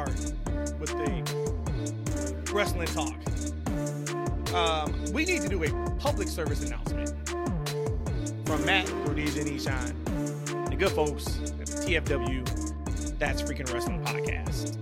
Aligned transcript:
start 0.00 0.16
with 0.80 0.90
the 0.90 2.52
wrestling 2.52 2.86
talk. 2.88 3.14
Um, 4.54 5.12
we 5.12 5.24
need 5.24 5.42
to 5.42 5.48
do 5.48 5.62
a 5.62 5.70
public 5.98 6.28
service 6.28 6.64
announcement 6.64 7.10
from 8.46 8.64
Matt, 8.64 8.90
Rhodesia, 9.06 9.40
and 9.40 9.50
Eshaun, 9.50 10.70
the 10.70 10.76
good 10.76 10.90
folks 10.92 11.26
at 11.60 11.68
TFW, 11.68 13.18
That's 13.18 13.42
Freaking 13.42 13.72
Wrestling 13.72 14.02
podcast. 14.02 14.78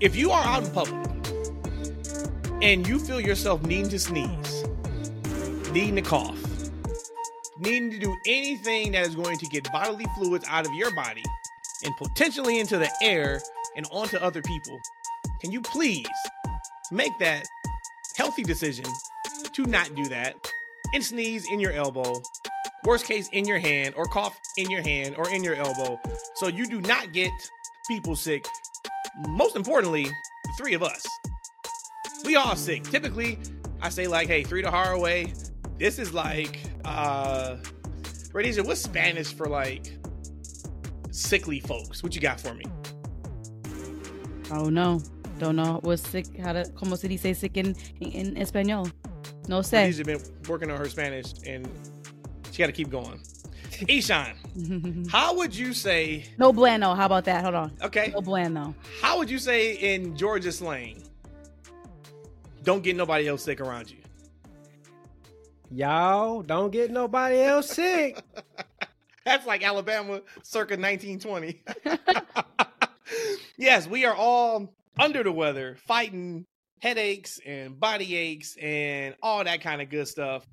If 0.00 0.14
you 0.14 0.30
are 0.30 0.44
out 0.44 0.64
in 0.64 0.70
public 0.70 1.06
and 2.62 2.86
you 2.86 3.00
feel 3.00 3.20
yourself 3.20 3.62
needing 3.64 3.88
to 3.90 3.98
sneeze, 3.98 4.64
needing 5.72 5.96
to 5.96 6.02
cough, 6.02 6.38
needing 7.58 7.90
to 7.90 7.98
do 7.98 8.16
anything 8.26 8.92
that 8.92 9.06
is 9.06 9.16
going 9.16 9.38
to 9.38 9.46
get 9.46 9.70
bodily 9.72 10.06
fluids 10.16 10.44
out 10.48 10.64
of 10.66 10.72
your 10.74 10.94
body 10.94 11.24
and 11.84 11.96
potentially 11.96 12.58
into 12.58 12.78
the 12.78 12.90
air 13.02 13.40
and 13.78 13.86
onto 13.90 14.18
other 14.18 14.42
people, 14.42 14.78
can 15.40 15.50
you 15.50 15.62
please 15.62 16.06
make 16.92 17.12
that 17.20 17.46
healthy 18.16 18.42
decision 18.42 18.84
to 19.52 19.64
not 19.64 19.94
do 19.94 20.04
that 20.08 20.34
and 20.92 21.02
sneeze 21.02 21.46
in 21.50 21.60
your 21.60 21.72
elbow, 21.72 22.20
worst 22.84 23.06
case 23.06 23.28
in 23.32 23.46
your 23.46 23.58
hand, 23.58 23.94
or 23.96 24.04
cough 24.06 24.38
in 24.56 24.70
your 24.70 24.82
hand 24.82 25.14
or 25.16 25.30
in 25.30 25.42
your 25.42 25.54
elbow, 25.54 25.98
so 26.34 26.48
you 26.48 26.66
do 26.66 26.80
not 26.82 27.12
get 27.12 27.30
people 27.88 28.16
sick. 28.16 28.44
Most 29.28 29.56
importantly, 29.56 30.04
the 30.04 30.52
three 30.58 30.74
of 30.74 30.82
us. 30.82 31.06
We 32.24 32.36
all 32.36 32.56
sick. 32.56 32.84
Typically, 32.84 33.38
I 33.80 33.90
say 33.90 34.08
like, 34.08 34.26
hey, 34.26 34.42
three 34.42 34.62
to 34.62 34.70
Haraway. 34.70 35.50
This 35.78 35.98
is 35.98 36.12
like 36.12 36.58
uh 36.84 37.56
Rhodesia, 38.32 38.62
what's 38.62 38.82
Spanish 38.82 39.32
for 39.32 39.46
like 39.46 39.98
sickly 41.10 41.60
folks? 41.60 42.02
What 42.02 42.14
you 42.14 42.20
got 42.20 42.40
for 42.40 42.54
me? 42.54 42.64
Oh 44.50 44.68
no. 44.68 45.00
Don't 45.38 45.56
know 45.56 45.78
what's 45.82 46.06
sick 46.08 46.26
how 46.38 46.52
to 46.52 46.68
como 46.76 46.96
se 46.96 47.08
dice 47.08 47.38
sick 47.38 47.56
in 47.56 47.76
in 48.00 48.34
español. 48.36 48.90
No 49.46 49.60
sé. 49.60 49.78
Rhodesia's 49.78 50.06
been 50.06 50.22
working 50.48 50.70
on 50.70 50.78
her 50.78 50.88
Spanish 50.88 51.34
and 51.46 51.68
she 52.50 52.58
gotta 52.58 52.72
keep 52.72 52.90
going. 52.90 53.20
Eshaun, 53.88 54.34
how 55.08 55.34
would 55.36 55.54
you 55.54 55.72
say 55.72 56.24
no 56.38 56.52
bueno. 56.52 56.94
How 56.94 57.06
about 57.06 57.24
that? 57.26 57.42
Hold 57.42 57.54
on. 57.54 57.72
okay? 57.82 58.10
No 58.12 58.20
bueno. 58.20 58.74
How 59.00 59.18
would 59.18 59.30
you 59.30 59.38
say 59.38 59.74
in 59.74 60.16
Georgia 60.16 60.50
slang? 60.50 61.02
Don't 62.64 62.82
get 62.82 62.96
nobody 62.96 63.28
else 63.28 63.44
sick 63.44 63.60
around 63.60 63.90
you. 63.90 63.98
Y'all 65.70 66.42
don't 66.42 66.70
get 66.72 66.90
nobody 66.90 67.40
else 67.40 67.70
sick. 67.70 68.20
That's 69.24 69.46
like 69.46 69.62
Alabama 69.62 70.22
circa 70.42 70.76
1920. 70.76 71.62
yes, 73.58 73.86
we 73.86 74.06
are 74.06 74.14
all 74.14 74.74
under 74.98 75.22
the 75.22 75.32
weather, 75.32 75.76
fighting 75.86 76.44
headaches 76.80 77.40
and 77.44 77.78
body 77.78 78.16
aches 78.16 78.56
and 78.62 79.14
all 79.22 79.44
that 79.44 79.60
kind 79.60 79.82
of 79.82 79.90
good 79.90 80.08
stuff. 80.08 80.46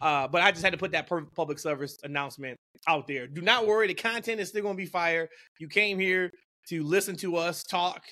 Uh, 0.00 0.28
but 0.28 0.42
I 0.42 0.50
just 0.50 0.62
had 0.62 0.72
to 0.72 0.78
put 0.78 0.92
that 0.92 1.08
public 1.34 1.58
service 1.58 1.98
announcement 2.04 2.56
out 2.86 3.06
there. 3.06 3.26
Do 3.26 3.42
not 3.42 3.66
worry, 3.66 3.86
the 3.88 3.94
content 3.94 4.40
is 4.40 4.48
still 4.48 4.62
going 4.62 4.76
to 4.76 4.82
be 4.82 4.86
fire. 4.86 5.28
You 5.58 5.68
came 5.68 5.98
here 5.98 6.30
to 6.68 6.82
listen 6.84 7.16
to 7.16 7.36
us 7.36 7.64
talk 7.64 8.02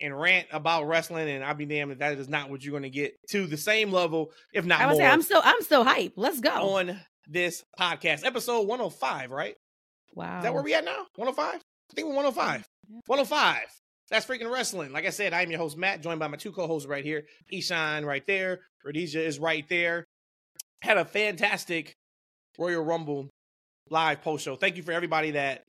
and 0.00 0.18
rant 0.18 0.46
about 0.50 0.86
wrestling, 0.86 1.28
and 1.28 1.44
I'll 1.44 1.54
be 1.54 1.66
damned 1.66 1.92
if 1.92 1.98
that 1.98 2.18
is 2.18 2.28
not 2.28 2.50
what 2.50 2.62
you're 2.64 2.72
going 2.72 2.82
to 2.84 2.90
get 2.90 3.14
to 3.30 3.46
the 3.46 3.56
same 3.56 3.90
level, 3.90 4.30
if 4.52 4.64
not 4.64 4.80
I 4.80 4.84
more, 4.84 4.90
was 4.90 4.98
say 4.98 5.06
I'm 5.06 5.22
so 5.22 5.40
I'm 5.42 5.62
so 5.62 5.84
hype. 5.84 6.12
Let's 6.16 6.40
go. 6.40 6.76
on 6.76 7.00
this 7.26 7.64
podcast. 7.78 8.24
Episode 8.24 8.66
105, 8.66 9.30
right? 9.30 9.56
wow. 10.14 10.38
Is 10.38 10.44
that 10.44 10.54
where 10.54 10.62
we 10.62 10.74
at 10.74 10.84
now? 10.84 11.06
105? 11.16 11.54
I 11.54 11.94
think 11.94 12.08
we're 12.08 12.14
105. 12.14 12.66
105. 13.06 13.58
That's 14.10 14.24
freaking 14.24 14.50
wrestling. 14.50 14.92
Like 14.92 15.04
I 15.04 15.10
said, 15.10 15.32
I'm 15.32 15.50
your 15.50 15.58
host, 15.58 15.76
Matt, 15.76 16.02
joined 16.02 16.20
by 16.20 16.28
my 16.28 16.36
two 16.36 16.52
co-hosts 16.52 16.88
right 16.88 17.04
here. 17.04 17.24
Eshaun 17.52 18.04
right 18.04 18.24
there. 18.26 18.60
Rhodesia 18.84 19.24
is 19.24 19.38
right 19.38 19.68
there. 19.68 20.04
Had 20.82 20.96
a 20.96 21.04
fantastic 21.04 21.96
Royal 22.58 22.84
Rumble 22.84 23.30
live 23.90 24.22
post 24.22 24.44
show. 24.44 24.56
Thank 24.56 24.76
you 24.76 24.82
for 24.82 24.92
everybody 24.92 25.32
that 25.32 25.64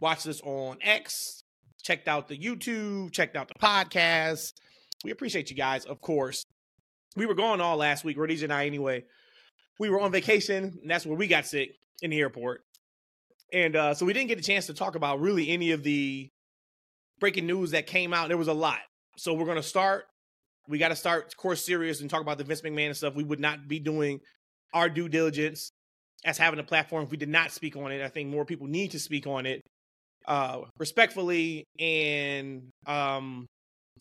watched 0.00 0.24
this 0.24 0.40
on 0.42 0.78
X, 0.82 1.44
checked 1.82 2.08
out 2.08 2.28
the 2.28 2.36
YouTube, 2.36 3.12
checked 3.12 3.36
out 3.36 3.48
the 3.48 3.54
podcast. 3.54 4.52
We 5.04 5.10
appreciate 5.10 5.50
you 5.50 5.56
guys, 5.56 5.86
of 5.86 6.00
course. 6.00 6.44
We 7.16 7.26
were 7.26 7.34
gone 7.34 7.60
all 7.60 7.76
last 7.78 8.04
week, 8.04 8.18
Rhodesia 8.18 8.44
and 8.44 8.52
I 8.52 8.66
anyway. 8.66 9.04
We 9.78 9.88
were 9.88 10.00
on 10.00 10.12
vacation, 10.12 10.78
and 10.80 10.90
that's 10.90 11.06
where 11.06 11.16
we 11.16 11.26
got 11.26 11.46
sick 11.46 11.70
in 12.02 12.10
the 12.10 12.20
airport. 12.20 12.62
And 13.52 13.76
uh, 13.76 13.94
so 13.94 14.06
we 14.06 14.12
didn't 14.12 14.28
get 14.28 14.38
a 14.38 14.42
chance 14.42 14.66
to 14.66 14.74
talk 14.74 14.94
about 14.94 15.20
really 15.20 15.48
any 15.50 15.72
of 15.72 15.82
the 15.82 16.30
breaking 17.22 17.46
news 17.46 17.70
that 17.70 17.86
came 17.86 18.12
out. 18.12 18.28
There 18.28 18.36
was 18.36 18.48
a 18.48 18.52
lot. 18.52 18.80
So 19.16 19.32
we're 19.32 19.46
going 19.46 19.56
to 19.56 19.62
start. 19.62 20.06
We 20.68 20.78
got 20.78 20.88
to 20.88 20.96
start, 20.96 21.34
course, 21.36 21.64
serious 21.64 22.00
and 22.00 22.10
talk 22.10 22.20
about 22.20 22.36
the 22.36 22.44
Vince 22.44 22.62
McMahon 22.62 22.86
and 22.86 22.96
stuff. 22.96 23.14
We 23.14 23.22
would 23.22 23.40
not 23.40 23.68
be 23.68 23.78
doing 23.78 24.20
our 24.74 24.88
due 24.88 25.08
diligence 25.08 25.70
as 26.24 26.36
having 26.36 26.58
a 26.58 26.64
platform 26.64 27.04
if 27.04 27.10
we 27.10 27.16
did 27.16 27.28
not 27.28 27.52
speak 27.52 27.76
on 27.76 27.92
it. 27.92 28.02
I 28.02 28.08
think 28.08 28.28
more 28.28 28.44
people 28.44 28.66
need 28.66 28.90
to 28.90 28.98
speak 28.98 29.28
on 29.28 29.46
it 29.46 29.60
uh, 30.26 30.62
respectfully 30.78 31.64
and 31.78 32.70
um, 32.86 33.46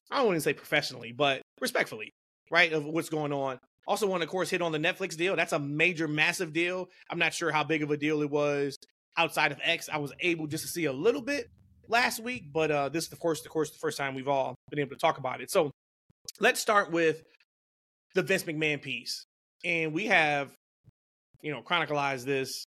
I 0.09 0.18
don't 0.18 0.28
want 0.28 0.38
to 0.38 0.42
say 0.42 0.53
professionally, 0.53 1.12
but 1.12 1.42
respectfully, 1.59 2.12
right, 2.50 2.74
of 2.74 2.86
what's 2.86 3.09
going 3.09 3.34
on. 3.34 3.59
Also, 3.88 4.08
want 4.08 4.22
to, 4.22 4.26
of 4.26 4.32
course, 4.32 4.50
hit 4.50 4.64
on 4.64 4.72
the 4.72 4.80
Netflix 4.80 5.16
deal. 5.16 5.36
That's 5.36 5.53
a 5.53 5.59
major, 5.59 6.08
massive 6.08 6.53
deal. 6.53 6.88
I'm 7.09 7.20
not 7.20 7.34
sure 7.34 7.52
how 7.52 7.64
big 7.64 7.84
of 7.84 7.92
a 7.92 7.98
deal 7.98 8.22
it 8.22 8.30
was 8.30 8.78
outside 9.18 9.52
of 9.52 9.59
X. 9.64 9.90
I 9.92 9.98
was 9.98 10.14
able 10.22 10.48
just 10.48 10.64
to 10.64 10.70
see 10.70 10.86
a 10.86 10.94
little 10.94 11.22
bit 11.22 11.48
last 11.91 12.19
week, 12.24 12.52
but 12.52 12.72
uh, 12.72 12.90
this 12.90 13.06
is, 13.06 13.13
of 13.13 13.19
course, 13.19 13.46
of 13.46 13.52
course, 13.52 13.69
the 13.69 13.78
first 13.78 13.97
time 13.97 14.16
we've 14.16 14.28
all 14.28 14.56
been 14.69 14.79
able 14.79 14.91
to 14.91 15.00
talk 15.00 15.18
about 15.18 15.41
it. 15.41 15.52
So 15.52 15.69
let's 16.40 16.59
start 16.59 16.91
with 16.91 17.22
the 18.16 18.24
Vince 18.24 18.44
McMahon 18.44 18.81
piece, 18.81 19.24
and 19.63 19.94
we 19.94 20.07
have, 20.07 20.52
you 21.41 21.52
know, 21.52 21.62
chronicalized 21.62 22.25
this 22.25 22.63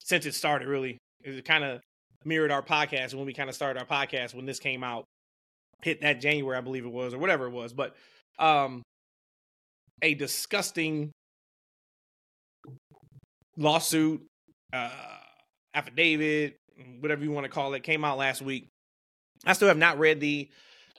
since 0.00 0.26
it 0.26 0.34
started. 0.34 0.68
Really, 0.68 0.98
it 1.22 1.44
kind 1.44 1.64
of 1.64 1.80
mirrored 2.24 2.50
our 2.50 2.62
podcast 2.62 3.14
when 3.14 3.24
we 3.24 3.32
kind 3.32 3.48
of 3.48 3.54
started 3.54 3.80
our 3.80 3.86
podcast 3.86 4.34
when 4.34 4.44
this 4.44 4.58
came 4.58 4.84
out, 4.84 5.04
hit 5.82 6.02
that 6.02 6.20
January, 6.20 6.58
I 6.58 6.60
believe 6.60 6.84
it 6.84 6.92
was, 6.92 7.14
or 7.14 7.18
whatever 7.18 7.46
it 7.46 7.52
was, 7.52 7.72
but 7.72 7.94
um, 8.38 8.82
a 10.02 10.14
disgusting 10.14 11.10
lawsuit, 13.56 14.24
uh, 14.72 14.90
affidavit, 15.74 16.56
whatever 17.00 17.24
you 17.24 17.30
want 17.30 17.44
to 17.44 17.50
call 17.50 17.74
it, 17.74 17.82
came 17.82 18.04
out 18.04 18.18
last 18.18 18.42
week. 18.42 18.68
I 19.44 19.52
still 19.52 19.68
have 19.68 19.78
not 19.78 19.98
read 19.98 20.20
the 20.20 20.48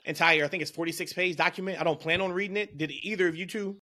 entire, 0.04 0.44
I 0.44 0.48
think 0.48 0.62
it's 0.62 0.70
46 0.70 1.12
page 1.12 1.36
document. 1.36 1.80
I 1.80 1.84
don't 1.84 2.00
plan 2.00 2.20
on 2.20 2.32
reading 2.32 2.56
it. 2.56 2.76
Did 2.78 2.90
either 2.90 3.28
of 3.28 3.36
you 3.36 3.46
two 3.46 3.78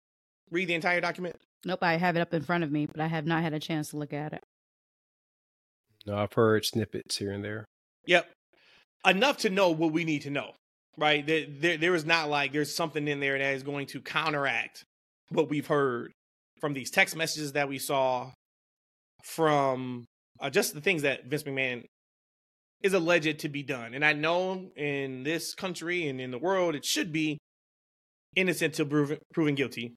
read 0.51 0.69
the 0.69 0.75
entire 0.75 1.01
document? 1.01 1.37
Nope, 1.65 1.83
I 1.83 1.97
have 1.97 2.17
it 2.17 2.21
up 2.21 2.35
in 2.35 2.43
front 2.43 2.65
of 2.65 2.71
me, 2.71 2.87
but 2.87 3.01
I 3.01 3.07
have 3.07 3.27
not 3.27 3.43
had 3.43 3.53
a 3.53 3.59
chance 3.59 3.91
to 3.91 3.97
look 3.97 4.13
at 4.13 4.33
it. 4.33 4.43
No, 6.07 6.17
I've 6.17 6.33
heard 6.33 6.65
snippets 6.65 7.17
here 7.17 7.33
and 7.33 7.45
there. 7.45 7.65
Yep. 8.07 8.31
Enough 9.07 9.39
to 9.39 9.51
know 9.51 9.71
what 9.71 9.93
we 9.93 10.05
need 10.05 10.23
to 10.23 10.31
know, 10.31 10.53
right? 10.97 11.27
There, 11.27 11.45
there, 11.49 11.77
there 11.77 11.95
is 11.95 12.05
not 12.05 12.29
like 12.29 12.53
there's 12.53 12.75
something 12.75 13.07
in 13.07 13.21
there 13.21 13.39
that 13.39 13.55
is 13.55 13.63
going 13.63 13.87
to 13.89 14.01
counteract 14.01 14.85
what 15.31 15.49
we've 15.49 15.67
heard 15.67 16.13
from 16.61 16.73
these 16.73 16.91
text 16.91 17.17
messages 17.17 17.53
that 17.53 17.69
we 17.69 17.79
saw, 17.79 18.31
from 19.23 20.07
uh, 20.41 20.51
just 20.51 20.75
the 20.75 20.81
things 20.81 21.03
that 21.03 21.27
Vince 21.27 21.43
McMahon 21.43 21.85
is 22.83 22.95
alleged 22.95 23.41
to 23.41 23.49
be 23.49 23.63
done. 23.63 23.95
And 23.95 24.05
I 24.05 24.13
know 24.13 24.71
in 24.77 25.25
this 25.25 25.55
country 25.55 26.09
and 26.09 26.21
in 26.21 26.31
the 26.31 26.39
world, 26.39 26.75
it 26.75 26.85
should 26.85 27.13
be 27.13 27.39
innocent 28.37 28.75
till 28.75 28.87
proven, 28.87 29.19
proven 29.33 29.55
guilty. 29.55 29.95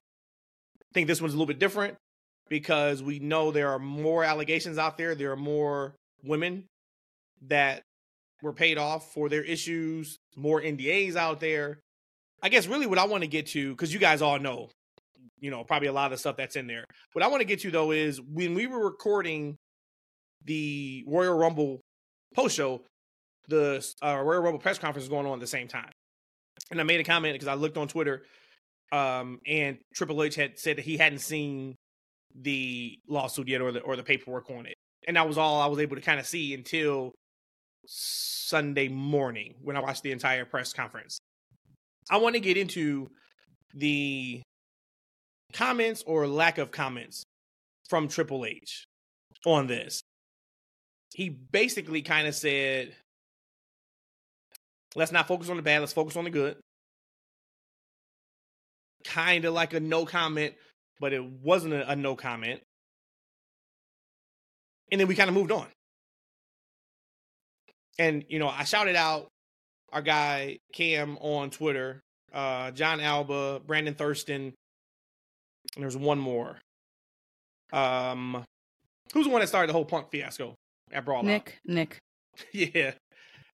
I 0.80 0.94
think 0.94 1.08
this 1.08 1.22
one's 1.22 1.34
a 1.34 1.38
little 1.38 1.48
bit 1.48 1.60
different 1.60 1.96
because 2.50 3.04
we 3.04 3.20
know 3.20 3.52
there 3.52 3.70
are 3.70 3.80
more 3.80 4.24
allegations 4.24 4.78
out 4.78 4.98
there. 4.98 5.16
There 5.16 5.32
are 5.32 5.38
more 5.38 5.96
women 6.24 6.66
that 7.48 7.84
were 8.42 8.54
paid 8.54 8.78
off 8.78 9.14
for 9.14 9.30
their 9.30 9.44
issues, 9.44 10.18
more 10.36 10.62
NDAs 10.62 11.16
out 11.16 11.40
there. 11.40 11.80
I 12.42 12.50
guess 12.50 12.68
really 12.68 12.88
what 12.88 12.98
I 12.98 13.06
want 13.06 13.22
to 13.22 13.28
get 13.28 13.48
to, 13.48 13.72
because 13.72 13.94
you 13.94 14.00
guys 14.00 14.22
all 14.22 14.40
know, 14.40 14.70
you 15.40 15.52
know, 15.52 15.64
probably 15.64 15.88
a 15.88 15.94
lot 15.94 16.06
of 16.06 16.12
the 16.12 16.18
stuff 16.18 16.38
that's 16.38 16.56
in 16.56 16.66
there. 16.66 16.86
What 17.14 17.24
I 17.24 17.28
want 17.28 17.42
to 17.42 17.46
get 17.46 17.60
to 17.62 17.72
though 17.72 17.92
is 17.92 18.20
when 18.20 18.56
we 18.56 18.66
were 18.66 18.84
recording 18.84 19.58
the 20.46 21.04
Royal 21.08 21.38
Rumble 21.38 21.82
post 22.36 22.56
show, 22.56 22.82
the 23.48 23.86
uh, 24.04 24.18
Royal 24.18 24.42
Rumble 24.42 24.60
press 24.60 24.78
conference 24.78 25.04
was 25.04 25.10
going 25.10 25.26
on 25.26 25.34
at 25.34 25.40
the 25.40 25.48
same 25.48 25.68
time. 25.68 25.92
And 26.70 26.80
I 26.80 26.84
made 26.84 27.00
a 27.00 27.04
comment 27.04 27.34
because 27.34 27.48
I 27.48 27.56
looked 27.56 27.78
on 27.78 27.88
Twitter 27.88 28.24
um, 28.92 29.40
and 29.46 29.78
Triple 29.94 30.22
H 30.24 30.36
had 30.36 30.60
said 30.60 30.78
that 30.78 30.86
he 30.86 30.98
hadn't 30.98 31.20
seen 31.20 31.76
the 32.36 32.98
lawsuit 33.08 33.48
yet 33.48 33.62
or 33.62 33.72
the 33.72 33.80
or 33.82 33.96
the 33.96 34.04
paperwork 34.04 34.50
on 34.50 34.66
it. 34.66 34.76
And 35.08 35.18
that 35.18 35.28
was 35.28 35.38
all 35.38 35.62
I 35.62 35.68
was 35.68 35.80
able 35.80 35.96
to 35.96 36.02
kind 36.02 36.20
of 36.20 36.26
see 36.26 36.54
until 36.54 37.14
Sunday 37.88 38.88
morning 38.88 39.56
when 39.62 39.76
I 39.76 39.80
watched 39.80 40.04
the 40.04 40.12
entire 40.12 40.46
press 40.46 40.74
conference. 40.74 41.20
I 42.10 42.18
want 42.18 42.36
to 42.36 42.42
get 42.42 42.58
into 42.58 43.10
the 43.74 44.42
comments 45.54 46.04
or 46.06 46.28
lack 46.28 46.58
of 46.58 46.72
comments 46.72 47.24
from 47.90 48.08
Triple 48.08 48.46
H 48.46 48.86
on 49.46 49.68
this. 49.68 50.02
He 51.14 51.30
basically 51.30 52.02
kind 52.02 52.28
of 52.28 52.36
said 52.36 52.96
Let's 54.96 55.12
not 55.12 55.28
focus 55.28 55.50
on 55.50 55.58
the 55.58 55.64
bad. 55.64 55.80
Let's 55.80 55.94
focus 55.94 56.18
on 56.18 56.26
the 56.26 56.30
good. 56.30 56.58
Kind 59.06 59.46
of 59.46 59.54
like 59.54 59.74
a 59.74 59.80
no 59.80 60.06
comment, 60.06 60.54
but 61.00 61.14
it 61.14 61.24
wasn't 61.24 61.74
a, 61.74 61.92
a 61.92 61.96
no 61.96 62.16
comment. 62.16 62.62
And 64.92 65.00
then 65.00 65.08
we 65.08 65.16
kind 65.16 65.30
of 65.30 65.34
moved 65.34 65.52
on. 65.52 65.68
And, 67.98 68.26
you 68.28 68.40
know, 68.40 68.50
I 68.50 68.64
shouted 68.66 68.96
out 68.96 69.28
our 69.94 70.02
guy 70.02 70.58
Cam 70.74 71.18
on 71.20 71.50
Twitter, 71.50 72.02
uh, 72.34 72.72
Jon 72.72 73.00
Alba, 73.00 73.62
Brandon 73.66 73.94
Thurston, 73.94 74.54
and 75.76 75.84
there's 75.84 75.98
one 75.98 76.20
more. 76.20 76.60
Um, 77.72 78.44
who's 79.14 79.26
the 79.26 79.32
one 79.32 79.40
that 79.40 79.48
started 79.48 79.70
the 79.70 79.74
whole 79.74 79.86
punk 79.86 80.12
fiasco 80.12 80.56
at 80.94 81.06
Brawl? 81.06 81.24
Nick, 81.24 81.60
Nick. 81.66 81.98
yeah. 82.54 82.92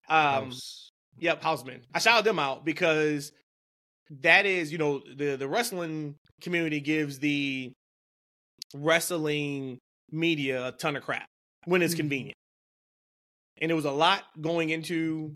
Um, 0.10 0.46
House. 0.46 0.90
Yep, 1.20 1.42
Hausman. 1.42 1.82
I 1.94 2.00
shouted 2.00 2.26
them 2.26 2.40
out 2.40 2.64
because 2.64 3.32
that 4.22 4.46
is, 4.46 4.72
you 4.72 4.78
know, 4.78 5.02
the 5.16 5.36
the 5.36 5.48
wrestling 5.48 6.16
community 6.42 6.80
gives 6.80 7.20
the 7.20 7.72
wrestling 8.74 9.80
media 10.12 10.68
a 10.68 10.72
ton 10.72 10.96
of 10.96 11.04
crap 11.04 11.26
when 11.66 11.82
it's 11.82 11.94
Mhm. 11.94 11.98
convenient. 11.98 12.36
And 13.62 13.70
there 13.70 13.76
was 13.76 13.86
a 13.86 13.92
lot 13.92 14.24
going 14.40 14.70
into 14.70 15.36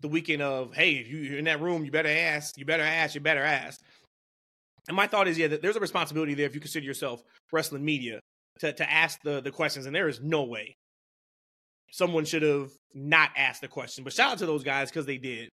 the 0.00 0.08
weekend 0.08 0.42
of, 0.42 0.74
hey, 0.74 0.92
if 0.92 1.08
you- 1.08 1.18
you're 1.18 1.38
in 1.38 1.44
that 1.44 1.60
room, 1.60 1.84
you 1.84 1.90
better 1.90 2.08
ask, 2.08 2.56
you 2.56 2.64
better 2.64 2.82
ask, 2.82 3.14
you 3.14 3.20
better 3.20 3.42
ask. 3.42 3.80
And 4.86 4.96
my 4.96 5.06
thought 5.06 5.28
is, 5.28 5.36
yeah, 5.36 5.48
that 5.48 5.60
there's 5.60 5.76
a 5.76 5.80
responsibility 5.80 6.34
there 6.34 6.46
if 6.46 6.54
you 6.54 6.60
consider 6.60 6.86
yourself 6.86 7.22
wrestling 7.52 7.84
media 7.84 8.20
to, 8.60 8.72
to 8.72 8.90
ask 8.90 9.20
the, 9.22 9.40
the 9.42 9.50
questions. 9.50 9.86
And 9.86 9.94
there 9.94 10.08
is 10.08 10.20
no 10.20 10.44
way 10.44 10.74
someone 11.90 12.24
should 12.24 12.42
have 12.42 12.70
not 12.94 13.30
asked 13.36 13.60
the 13.60 13.68
question. 13.68 14.04
But 14.04 14.12
shout 14.12 14.32
out 14.32 14.38
to 14.38 14.46
those 14.46 14.64
guys 14.64 14.90
because 14.90 15.06
they 15.06 15.18
did. 15.18 15.48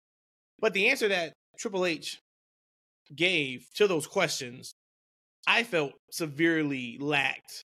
But 0.60 0.74
the 0.74 0.90
answer 0.90 1.08
that 1.08 1.34
Triple 1.60 1.86
H 1.86 2.20
gave 3.16 3.68
to 3.76 3.88
those 3.88 4.08
questions, 4.08 4.74
I 5.48 5.64
felt 5.64 5.94
severely 6.12 6.98
lacked. 7.00 7.64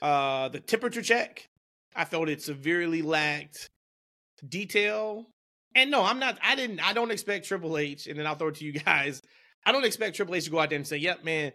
Uh, 0.00 0.48
the 0.48 0.60
temperature 0.60 1.02
check, 1.02 1.46
I 1.94 2.04
felt 2.04 2.28
it 2.28 2.42
severely 2.42 3.02
lacked 3.02 3.68
detail. 4.46 5.26
And 5.74 5.90
no, 5.90 6.04
I'm 6.04 6.18
not. 6.18 6.38
I 6.42 6.54
didn't. 6.54 6.80
I 6.80 6.92
don't 6.92 7.10
expect 7.10 7.46
Triple 7.46 7.76
H. 7.78 8.06
And 8.06 8.18
then 8.18 8.26
I'll 8.26 8.34
throw 8.34 8.48
it 8.48 8.56
to 8.56 8.64
you 8.64 8.72
guys. 8.84 9.20
I 9.66 9.72
don't 9.72 9.84
expect 9.84 10.16
Triple 10.16 10.34
H 10.34 10.44
to 10.44 10.50
go 10.50 10.60
out 10.60 10.70
there 10.70 10.76
and 10.76 10.86
say, 10.86 10.96
"Yep, 10.96 11.24
man, 11.24 11.52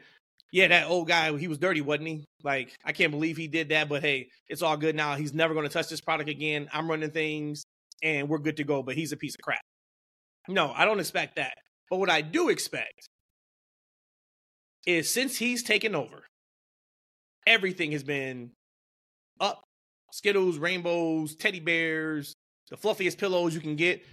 yeah, 0.54 0.68
that 0.68 0.88
old 0.88 1.08
guy, 1.08 1.36
he 1.36 1.48
was 1.48 1.58
dirty, 1.58 1.82
wasn't 1.82 2.08
he? 2.08 2.26
Like, 2.44 2.78
I 2.86 2.92
can't 2.92 3.10
believe 3.10 3.38
he 3.38 3.48
did 3.48 3.70
that, 3.70 3.90
but 3.90 4.04
hey, 4.04 4.30
it's 4.48 4.62
all 4.62 4.78
good 4.78 4.96
now. 4.96 5.16
He's 5.16 5.34
never 5.34 5.56
going 5.56 5.68
to 5.68 5.74
touch 5.74 5.90
this 5.90 6.00
product 6.00 6.30
again. 6.30 6.70
I'm 6.72 6.88
running 6.88 7.10
things 7.10 7.64
and 8.04 8.30
we're 8.30 8.38
good 8.38 8.58
to 8.58 8.64
go, 8.64 8.84
but 8.84 8.94
he's 8.94 9.12
a 9.12 9.18
piece 9.18 9.34
of 9.34 9.42
crap. 9.42 9.64
No, 10.48 10.72
I 10.72 10.86
don't 10.86 11.00
expect 11.00 11.38
that. 11.38 11.56
But 11.90 11.98
what 11.98 12.12
I 12.12 12.22
do 12.22 12.50
expect 12.50 13.10
is 14.86 15.12
since 15.12 15.38
he's 15.38 15.64
taken 15.64 15.96
over, 15.96 16.24
everything 17.48 17.92
has 17.94 18.04
been 18.04 18.52
up 19.40 19.64
Skittles, 20.12 20.60
rainbows, 20.60 21.36
teddy 21.36 21.62
bears, 21.62 22.36
the 22.70 22.78
fluffiest 22.78 23.18
pillows 23.18 23.56
you 23.56 23.62
can 23.62 23.76
get. 23.76 24.06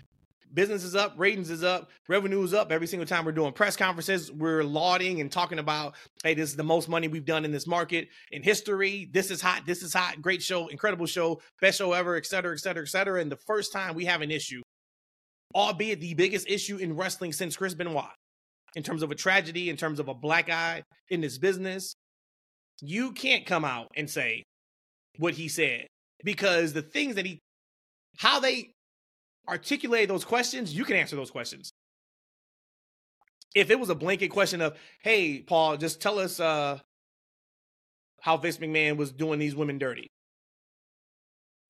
Business 0.52 0.82
is 0.82 0.96
up, 0.96 1.14
ratings 1.16 1.48
is 1.48 1.62
up, 1.62 1.90
revenue 2.08 2.42
is 2.42 2.52
up. 2.52 2.72
Every 2.72 2.86
single 2.86 3.06
time 3.06 3.24
we're 3.24 3.32
doing 3.32 3.52
press 3.52 3.76
conferences, 3.76 4.32
we're 4.32 4.64
lauding 4.64 5.20
and 5.20 5.30
talking 5.30 5.60
about, 5.60 5.94
hey, 6.24 6.34
this 6.34 6.50
is 6.50 6.56
the 6.56 6.64
most 6.64 6.88
money 6.88 7.06
we've 7.06 7.24
done 7.24 7.44
in 7.44 7.52
this 7.52 7.68
market 7.68 8.08
in 8.32 8.42
history. 8.42 9.08
This 9.12 9.30
is 9.30 9.40
hot. 9.40 9.62
This 9.64 9.82
is 9.82 9.94
hot. 9.94 10.20
Great 10.20 10.42
show, 10.42 10.66
incredible 10.66 11.06
show, 11.06 11.40
best 11.60 11.78
show 11.78 11.92
ever, 11.92 12.16
et 12.16 12.26
cetera, 12.26 12.52
et 12.52 12.58
cetera, 12.58 12.82
et 12.82 12.88
cetera. 12.88 13.20
And 13.20 13.30
the 13.30 13.38
first 13.46 13.72
time 13.72 13.94
we 13.94 14.06
have 14.06 14.22
an 14.22 14.30
issue, 14.30 14.60
albeit 15.54 16.00
the 16.00 16.14
biggest 16.14 16.48
issue 16.48 16.78
in 16.78 16.96
wrestling 16.96 17.32
since 17.32 17.56
Chris 17.56 17.74
Benoit, 17.74 18.10
in 18.76 18.82
terms 18.82 19.02
of 19.02 19.10
a 19.10 19.16
tragedy, 19.16 19.70
in 19.70 19.76
terms 19.76 20.00
of 20.00 20.08
a 20.08 20.14
black 20.14 20.50
eye 20.50 20.82
in 21.08 21.20
this 21.20 21.38
business, 21.38 21.92
you 22.80 23.12
can't 23.12 23.46
come 23.46 23.64
out 23.64 23.88
and 23.96 24.08
say 24.08 24.42
what 25.18 25.34
he 25.34 25.48
said 25.48 25.86
because 26.24 26.72
the 26.72 26.82
things 26.82 27.16
that 27.16 27.26
he, 27.26 27.38
how 28.18 28.40
they 28.40 28.70
articulate 29.50 30.08
those 30.08 30.24
questions, 30.24 30.74
you 30.74 30.84
can 30.84 30.96
answer 30.96 31.16
those 31.16 31.30
questions. 31.30 31.70
If 33.54 33.70
it 33.70 33.80
was 33.80 33.90
a 33.90 33.94
blanket 33.96 34.28
question 34.28 34.60
of, 34.60 34.78
"Hey, 35.02 35.40
Paul, 35.42 35.76
just 35.76 36.00
tell 36.00 36.20
us 36.20 36.38
uh, 36.38 36.78
how 38.20 38.36
Vince 38.36 38.58
McMahon 38.58 38.96
was 38.96 39.10
doing 39.12 39.40
these 39.40 39.56
women 39.56 39.78
dirty," 39.78 40.06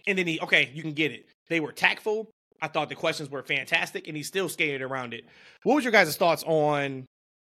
and 0.07 0.19
then 0.19 0.27
he, 0.27 0.39
okay, 0.41 0.71
you 0.75 0.83
can 0.83 0.93
get 0.93 1.11
it. 1.11 1.27
They 1.49 1.59
were 1.59 1.73
tactful. 1.73 2.31
I 2.63 2.69
thought 2.69 2.91
the 2.91 2.95
questions 2.95 3.31
were 3.31 3.43
fantastic, 3.43 4.07
and 4.07 4.17
he 4.17 4.23
still 4.23 4.51
skated 4.51 4.83
around 4.83 5.15
it. 5.15 5.25
What 5.63 5.77
was 5.77 5.85
your 5.85 5.93
guys' 5.93 6.15
thoughts 6.17 6.45
on 6.47 7.07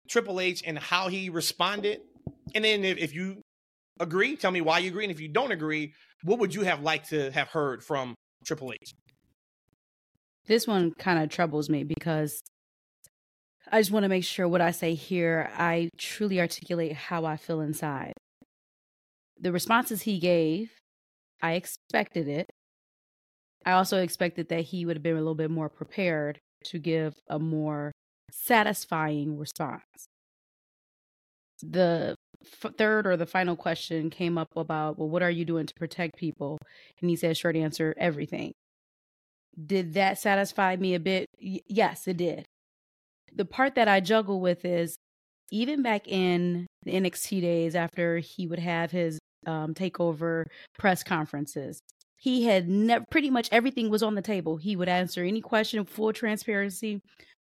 Triple 0.08 0.40
H 0.40 0.62
and 0.66 0.78
how 0.78 1.08
he 1.08 1.28
responded? 1.28 2.00
And 2.54 2.64
then 2.64 2.82
if, 2.84 2.96
if 2.96 3.14
you 3.14 3.42
agree, 4.00 4.36
tell 4.36 4.50
me 4.50 4.62
why 4.62 4.78
you 4.78 4.88
agree, 4.88 5.04
and 5.04 5.10
if 5.10 5.20
you 5.20 5.28
don't 5.28 5.52
agree, 5.52 5.92
what 6.22 6.38
would 6.38 6.54
you 6.54 6.62
have 6.62 6.80
liked 6.82 7.10
to 7.10 7.30
have 7.32 7.48
heard 7.48 7.84
from 7.84 8.14
Triple 8.46 8.72
H? 8.72 8.94
This 10.46 10.66
one 10.66 10.92
kind 10.92 11.22
of 11.22 11.30
troubles 11.30 11.70
me 11.70 11.84
because 11.84 12.42
I 13.72 13.80
just 13.80 13.90
want 13.90 14.04
to 14.04 14.08
make 14.08 14.24
sure 14.24 14.46
what 14.46 14.60
I 14.60 14.72
say 14.72 14.94
here, 14.94 15.50
I 15.56 15.88
truly 15.96 16.38
articulate 16.40 16.92
how 16.92 17.24
I 17.24 17.36
feel 17.36 17.60
inside. 17.60 18.12
The 19.40 19.52
responses 19.52 20.02
he 20.02 20.18
gave, 20.18 20.70
I 21.42 21.52
expected 21.52 22.28
it. 22.28 22.50
I 23.66 23.72
also 23.72 24.02
expected 24.02 24.48
that 24.50 24.66
he 24.66 24.84
would 24.84 24.96
have 24.96 25.02
been 25.02 25.16
a 25.16 25.18
little 25.18 25.34
bit 25.34 25.50
more 25.50 25.70
prepared 25.70 26.38
to 26.64 26.78
give 26.78 27.14
a 27.28 27.38
more 27.38 27.92
satisfying 28.30 29.38
response. 29.38 30.06
The 31.62 32.14
f- 32.42 32.74
third 32.76 33.06
or 33.06 33.16
the 33.16 33.26
final 33.26 33.56
question 33.56 34.10
came 34.10 34.36
up 34.36 34.48
about, 34.56 34.98
well, 34.98 35.08
what 35.08 35.22
are 35.22 35.30
you 35.30 35.46
doing 35.46 35.66
to 35.66 35.74
protect 35.74 36.16
people? 36.16 36.58
And 37.00 37.08
he 37.08 37.16
said, 37.16 37.36
short 37.38 37.56
answer, 37.56 37.94
everything. 37.96 38.52
Did 39.66 39.94
that 39.94 40.18
satisfy 40.18 40.76
me 40.76 40.94
a 40.94 41.00
bit? 41.00 41.26
Y- 41.40 41.60
yes, 41.68 42.06
it 42.08 42.16
did. 42.16 42.44
The 43.32 43.44
part 43.44 43.74
that 43.74 43.88
I 43.88 44.00
juggle 44.00 44.40
with 44.40 44.64
is 44.64 44.96
even 45.50 45.82
back 45.82 46.08
in 46.08 46.66
the 46.84 46.92
NXT 46.92 47.40
days 47.40 47.74
after 47.74 48.18
he 48.18 48.46
would 48.46 48.58
have 48.58 48.90
his 48.90 49.18
um, 49.46 49.74
takeover 49.74 50.44
press 50.78 51.02
conferences, 51.02 51.80
he 52.16 52.44
had 52.44 52.68
never 52.68 53.04
pretty 53.10 53.30
much 53.30 53.48
everything 53.52 53.90
was 53.90 54.02
on 54.02 54.14
the 54.14 54.22
table. 54.22 54.56
He 54.56 54.76
would 54.76 54.88
answer 54.88 55.22
any 55.22 55.40
question, 55.40 55.84
full 55.84 56.12
transparency, 56.12 57.00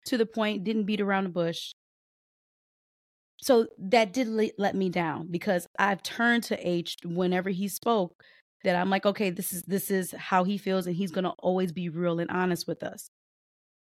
to 0.07 0.19
the 0.19 0.26
point, 0.26 0.64
didn't 0.64 0.85
beat 0.85 1.00
around 1.00 1.25
the 1.25 1.31
bush. 1.31 1.73
So 3.38 3.66
that 3.78 4.12
did 4.12 4.28
le- 4.28 4.50
let 4.59 4.75
me 4.75 4.88
down 4.88 5.28
because 5.31 5.66
I've 5.78 6.02
turned 6.02 6.42
to 6.45 6.69
H 6.69 6.97
whenever 7.04 7.50
he 7.50 7.69
spoke 7.69 8.23
that 8.66 8.76
I'm 8.76 8.90
like, 8.90 9.06
okay, 9.06 9.30
this 9.30 9.52
is 9.52 9.62
this 9.62 9.90
is 9.90 10.12
how 10.12 10.44
he 10.44 10.58
feels, 10.58 10.87
and 10.87 10.96
he's 10.96 11.12
gonna 11.12 11.35
always 11.38 11.73
be 11.73 11.88
real 11.88 12.18
and 12.18 12.30
honest 12.30 12.66
with 12.66 12.82
us. 12.82 13.08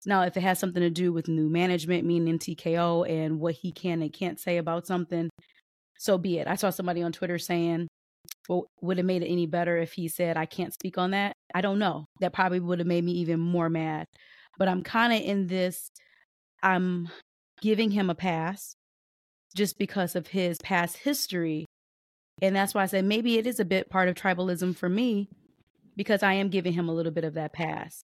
Now, 0.07 0.23
if 0.23 0.37
it 0.37 0.43
has 0.43 0.59
something 0.59 0.81
to 0.81 0.89
do 0.91 1.13
with 1.13 1.29
new 1.29 1.51
management, 1.51 2.07
meaning 2.07 2.39
TKO, 2.39 3.09
and 3.09 3.39
what 3.39 3.55
he 3.55 3.73
can 3.73 4.01
and 4.01 4.13
can't 4.13 4.41
say 4.41 4.57
about 4.57 4.87
something, 4.87 5.29
so 5.99 6.17
be 6.17 6.39
it. 6.39 6.49
I 6.49 6.55
saw 6.57 6.71
somebody 6.71 7.03
on 7.03 7.13
Twitter 7.13 7.39
saying, 7.39 7.89
well, 8.49 8.67
would 8.81 8.99
it 8.99 9.05
made 9.05 9.23
it 9.23 9.29
any 9.29 9.47
better 9.47 9.77
if 9.77 9.93
he 9.93 10.09
said, 10.09 10.39
I 10.39 10.47
can't 10.47 10.73
speak 10.73 10.97
on 10.97 11.11
that? 11.11 11.35
I 11.55 11.61
don't 11.61 11.79
know. 11.79 12.07
That 12.21 12.33
probably 12.33 12.61
would 12.61 12.79
have 12.79 12.89
made 12.89 13.05
me 13.05 13.13
even 13.13 13.39
more 13.39 13.69
mad. 13.69 14.07
But 14.59 14.69
I'm 14.69 14.83
kind 14.83 15.13
of 15.13 15.21
in 15.21 15.47
this, 15.47 15.91
I'm 16.63 17.11
giving 17.61 17.91
him 17.91 18.09
a 18.09 18.15
pass 18.15 18.75
just 19.55 19.79
because 19.79 20.17
of 20.17 20.29
his 20.29 20.57
past 20.63 20.97
history. 20.97 21.67
And 22.43 22.57
that's 22.57 22.75
why 22.75 22.83
I 22.83 22.87
said 22.87 23.05
maybe 23.05 23.39
it 23.39 23.47
is 23.47 23.61
a 23.61 23.65
bit 23.65 23.91
part 23.91 24.09
of 24.09 24.15
tribalism 24.15 24.75
for 24.77 24.89
me 24.89 25.29
because 25.97 26.23
I 26.23 26.35
am 26.35 26.49
giving 26.49 26.73
him 26.73 26.89
a 26.89 26.95
little 26.95 27.13
bit 27.13 27.25
of 27.25 27.35
that 27.35 27.53
pass. 27.53 28.05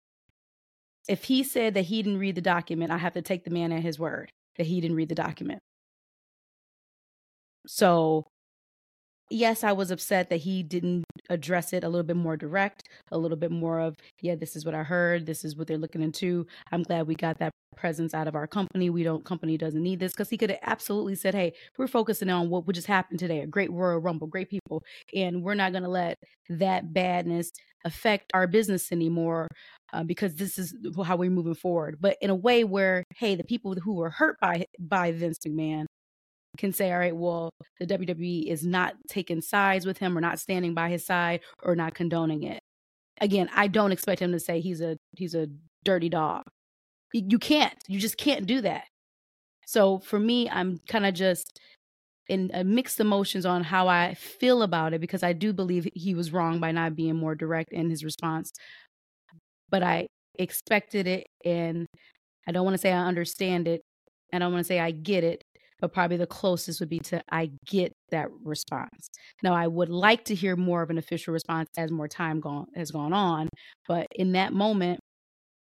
If 1.08 1.24
he 1.24 1.44
said 1.44 1.74
that 1.74 1.84
he 1.84 2.02
didn't 2.02 2.18
read 2.18 2.34
the 2.34 2.40
document, 2.40 2.90
I 2.90 2.98
have 2.98 3.14
to 3.14 3.22
take 3.22 3.44
the 3.44 3.50
man 3.50 3.72
at 3.72 3.82
his 3.82 3.98
word 3.98 4.32
that 4.56 4.66
he 4.66 4.80
didn't 4.80 4.96
read 4.96 5.08
the 5.08 5.14
document. 5.14 5.60
So, 7.66 8.26
yes, 9.30 9.64
I 9.64 9.72
was 9.72 9.90
upset 9.90 10.30
that 10.30 10.38
he 10.38 10.62
didn't 10.62 11.04
address 11.30 11.72
it 11.72 11.84
a 11.84 11.88
little 11.88 12.06
bit 12.06 12.16
more 12.16 12.36
direct, 12.36 12.88
a 13.10 13.18
little 13.18 13.36
bit 13.36 13.50
more 13.50 13.80
of, 13.80 13.96
yeah, 14.20 14.34
this 14.34 14.56
is 14.56 14.64
what 14.64 14.74
I 14.74 14.82
heard, 14.82 15.26
this 15.26 15.44
is 15.44 15.56
what 15.56 15.66
they're 15.66 15.78
looking 15.78 16.02
into. 16.02 16.46
I'm 16.72 16.82
glad 16.82 17.06
we 17.06 17.14
got 17.14 17.38
that 17.38 17.52
presence 17.76 18.14
out 18.14 18.28
of 18.28 18.34
our 18.34 18.46
company. 18.46 18.90
We 18.90 19.02
don't 19.02 19.24
company 19.24 19.56
doesn't 19.58 19.82
need 19.82 20.00
this 20.00 20.12
because 20.12 20.30
he 20.30 20.38
could 20.38 20.50
have 20.50 20.60
absolutely 20.62 21.14
said, 21.14 21.34
"Hey, 21.34 21.52
we're 21.78 21.86
focusing 21.86 22.30
on 22.30 22.48
what 22.48 22.66
just 22.72 22.86
happened 22.86 23.18
today. 23.18 23.40
A 23.40 23.46
great 23.46 23.70
Royal 23.70 23.98
Rumble, 23.98 24.26
great 24.26 24.48
people, 24.48 24.82
and 25.14 25.42
we're 25.42 25.54
not 25.54 25.72
going 25.72 25.84
to 25.84 25.90
let 25.90 26.18
that 26.48 26.92
badness 26.94 27.52
affect 27.84 28.30
our 28.34 28.46
business 28.46 28.92
anymore." 28.92 29.48
Uh, 29.92 30.02
because 30.02 30.34
this 30.34 30.58
is 30.58 30.74
how 31.04 31.16
we're 31.16 31.30
moving 31.30 31.54
forward, 31.54 31.96
but 32.00 32.16
in 32.20 32.28
a 32.28 32.34
way 32.34 32.64
where, 32.64 33.04
hey, 33.16 33.36
the 33.36 33.44
people 33.44 33.74
who 33.74 33.94
were 33.94 34.10
hurt 34.10 34.36
by 34.40 34.66
by 34.80 35.12
Vince 35.12 35.38
McMahon 35.46 35.86
can 36.56 36.72
say, 36.72 36.92
all 36.92 36.98
right, 36.98 37.16
well, 37.16 37.50
the 37.78 37.86
WWE 37.86 38.46
is 38.46 38.64
not 38.64 38.94
taking 39.08 39.40
sides 39.40 39.86
with 39.86 39.98
him 39.98 40.16
or 40.16 40.20
not 40.20 40.38
standing 40.38 40.74
by 40.74 40.88
his 40.88 41.04
side 41.04 41.40
or 41.62 41.76
not 41.76 41.94
condoning 41.94 42.42
it. 42.42 42.60
Again, 43.20 43.48
I 43.54 43.68
don't 43.68 43.92
expect 43.92 44.20
him 44.20 44.32
to 44.32 44.40
say 44.40 44.60
he's 44.60 44.80
a 44.80 44.96
he's 45.16 45.34
a 45.34 45.48
dirty 45.84 46.08
dog. 46.08 46.42
You 47.12 47.38
can't. 47.38 47.74
You 47.88 47.98
just 47.98 48.18
can't 48.18 48.46
do 48.46 48.60
that. 48.62 48.84
So 49.66 49.98
for 50.00 50.18
me, 50.18 50.48
I'm 50.50 50.80
kind 50.86 51.06
of 51.06 51.14
just 51.14 51.60
in 52.28 52.50
uh, 52.52 52.64
mixed 52.64 53.00
emotions 53.00 53.46
on 53.46 53.62
how 53.62 53.88
I 53.88 54.14
feel 54.14 54.62
about 54.62 54.94
it 54.94 55.00
because 55.00 55.22
I 55.22 55.32
do 55.32 55.52
believe 55.52 55.88
he 55.94 56.14
was 56.14 56.32
wrong 56.32 56.60
by 56.60 56.72
not 56.72 56.96
being 56.96 57.16
more 57.16 57.34
direct 57.34 57.72
in 57.72 57.88
his 57.88 58.04
response. 58.04 58.52
But 59.70 59.82
I 59.82 60.06
expected 60.38 61.06
it 61.06 61.26
and 61.44 61.86
I 62.46 62.52
don't 62.52 62.64
want 62.64 62.74
to 62.74 62.78
say 62.78 62.92
I 62.92 63.06
understand 63.06 63.68
it. 63.68 63.82
I 64.32 64.38
don't 64.38 64.52
want 64.52 64.64
to 64.64 64.68
say 64.68 64.80
I 64.80 64.90
get 64.90 65.24
it, 65.24 65.42
but 65.80 65.92
probably 65.92 66.16
the 66.16 66.26
closest 66.26 66.80
would 66.80 66.88
be 66.88 66.98
to 67.00 67.22
I 67.30 67.50
get 67.66 67.92
that 68.10 68.28
response. 68.44 69.08
Now 69.42 69.54
I 69.54 69.66
would 69.66 69.88
like 69.88 70.24
to 70.26 70.34
hear 70.34 70.56
more 70.56 70.82
of 70.82 70.90
an 70.90 70.98
official 70.98 71.32
response 71.32 71.68
as 71.76 71.90
more 71.90 72.08
time 72.08 72.40
gone 72.40 72.66
has 72.74 72.90
gone 72.90 73.12
on, 73.12 73.48
but 73.86 74.06
in 74.14 74.32
that 74.32 74.52
moment 74.52 75.00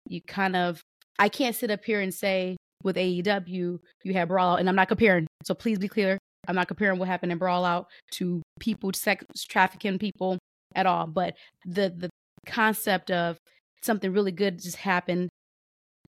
you 0.08 0.20
kind 0.22 0.56
of 0.56 0.80
I 1.18 1.28
can't 1.28 1.54
sit 1.54 1.70
up 1.70 1.84
here 1.84 2.00
and 2.00 2.12
say 2.12 2.56
with 2.82 2.96
AEW 2.96 3.78
you 4.04 4.12
have 4.14 4.28
brawl 4.28 4.56
and 4.56 4.68
I'm 4.68 4.74
not 4.74 4.88
comparing. 4.88 5.26
So 5.44 5.54
please 5.54 5.78
be 5.78 5.88
clear. 5.88 6.18
I'm 6.48 6.56
not 6.56 6.68
comparing 6.68 6.98
what 6.98 7.08
happened 7.08 7.30
in 7.30 7.38
Brawl 7.38 7.64
Out 7.64 7.86
to 8.12 8.42
people 8.58 8.90
sex 8.94 9.24
trafficking 9.48 9.98
people 9.98 10.38
at 10.74 10.86
all, 10.86 11.06
but 11.06 11.34
the 11.64 11.94
the 11.96 12.10
concept 12.46 13.10
of 13.10 13.38
something 13.82 14.12
really 14.12 14.32
good 14.32 14.60
just 14.60 14.76
happened. 14.76 15.28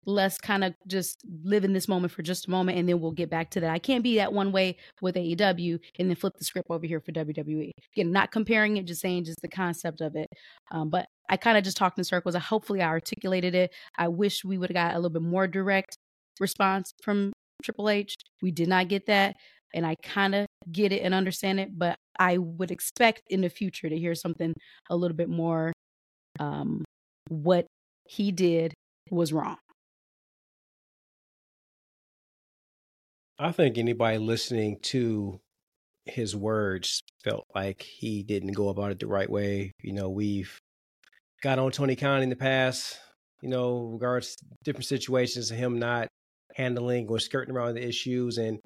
Let's 0.05 0.37
kind 0.37 0.63
of 0.63 0.75
just 0.87 1.21
live 1.43 1.63
in 1.63 1.73
this 1.73 1.87
moment 1.87 2.13
for 2.13 2.21
just 2.21 2.47
a 2.47 2.51
moment, 2.51 2.77
and 2.77 2.87
then 2.87 2.99
we'll 2.99 3.11
get 3.11 3.29
back 3.29 3.49
to 3.51 3.59
that. 3.61 3.71
I 3.71 3.79
can't 3.79 4.03
be 4.03 4.17
that 4.17 4.33
one 4.33 4.51
way 4.51 4.77
with 5.01 5.15
AEW 5.15 5.79
and 5.99 6.09
then 6.09 6.15
flip 6.15 6.33
the 6.37 6.45
script 6.45 6.69
over 6.69 6.85
here 6.85 6.99
for 6.99 7.11
WWE. 7.11 7.71
Again, 7.95 8.11
not 8.11 8.31
comparing 8.31 8.77
it, 8.77 8.85
just 8.85 9.01
saying 9.01 9.25
just 9.25 9.41
the 9.41 9.47
concept 9.47 10.01
of 10.01 10.15
it. 10.15 10.27
Um, 10.71 10.89
but 10.89 11.07
I 11.29 11.37
kind 11.37 11.57
of 11.57 11.63
just 11.63 11.77
talked 11.77 11.97
in 11.97 12.03
circles. 12.03 12.35
I 12.35 12.39
hopefully 12.39 12.81
I 12.81 12.87
articulated 12.87 13.55
it. 13.55 13.73
I 13.97 14.07
wish 14.07 14.45
we 14.45 14.57
would 14.57 14.69
have 14.69 14.75
got 14.75 14.93
a 14.93 14.99
little 14.99 15.09
bit 15.09 15.21
more 15.21 15.47
direct 15.47 15.97
response 16.39 16.91
from 17.01 17.33
Triple 17.63 17.89
H. 17.89 18.15
We 18.41 18.51
did 18.51 18.67
not 18.67 18.87
get 18.87 19.07
that 19.07 19.35
and 19.75 19.85
I 19.85 19.95
kind 20.01 20.33
of 20.33 20.47
get 20.71 20.91
it 20.91 21.01
and 21.01 21.13
understand 21.13 21.59
it, 21.59 21.77
but 21.77 21.97
I 22.17 22.37
would 22.37 22.71
expect 22.71 23.21
in 23.29 23.41
the 23.41 23.49
future 23.49 23.89
to 23.89 23.97
hear 23.97 24.15
something 24.15 24.53
a 24.89 24.95
little 24.95 25.17
bit 25.17 25.29
more 25.29 25.73
um 26.39 26.83
what 27.29 27.65
he 28.07 28.31
did 28.31 28.73
was 29.11 29.33
wrong. 29.33 29.57
I 33.37 33.51
think 33.51 33.77
anybody 33.77 34.17
listening 34.17 34.79
to 34.83 35.39
his 36.05 36.35
words 36.35 37.01
felt 37.23 37.45
like 37.53 37.81
he 37.81 38.23
didn't 38.23 38.53
go 38.53 38.69
about 38.69 38.91
it 38.91 38.99
the 38.99 39.07
right 39.07 39.29
way. 39.29 39.73
You 39.81 39.93
know, 39.93 40.09
we've 40.09 40.57
got 41.41 41.59
on 41.59 41.71
Tony 41.71 41.95
Khan 41.95 42.21
in 42.21 42.29
the 42.29 42.35
past, 42.35 42.97
you 43.41 43.49
know, 43.49 43.89
regards 43.93 44.37
different 44.63 44.85
situations 44.85 45.51
of 45.51 45.57
him 45.57 45.79
not 45.79 46.07
handling 46.55 47.07
or 47.09 47.19
skirting 47.19 47.53
around 47.53 47.75
the 47.75 47.85
issues 47.85 48.37
and 48.37 48.59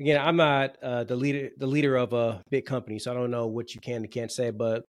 again, 0.00 0.18
I'm 0.20 0.36
not 0.36 0.76
uh, 0.82 1.04
the 1.04 1.16
leader 1.16 1.50
the 1.58 1.66
leader 1.66 1.96
of 1.96 2.12
a 2.14 2.42
big 2.50 2.64
company, 2.64 2.98
so 2.98 3.10
I 3.10 3.14
don't 3.14 3.30
know 3.30 3.46
what 3.46 3.74
you 3.74 3.80
can 3.80 3.96
and 3.96 4.10
can't 4.10 4.32
say. 4.32 4.50
But 4.50 4.84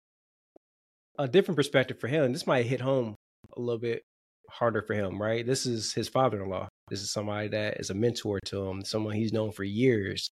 a 1.18 1.26
different 1.26 1.56
perspective 1.56 1.98
for 1.98 2.06
him. 2.06 2.32
This 2.32 2.46
might 2.46 2.66
hit 2.66 2.80
home 2.80 3.16
a 3.56 3.60
little 3.60 3.80
bit 3.80 4.02
harder 4.50 4.82
for 4.82 4.94
him, 4.94 5.20
right? 5.20 5.46
This 5.46 5.66
is 5.66 5.92
his 5.92 6.08
father-in-law. 6.08 6.68
This 6.88 7.00
is 7.00 7.12
somebody 7.12 7.48
that 7.48 7.78
is 7.80 7.90
a 7.90 7.94
mentor 7.94 8.38
to 8.46 8.66
him, 8.66 8.84
someone 8.84 9.14
he's 9.14 9.32
known 9.32 9.52
for 9.52 9.64
years, 9.64 10.30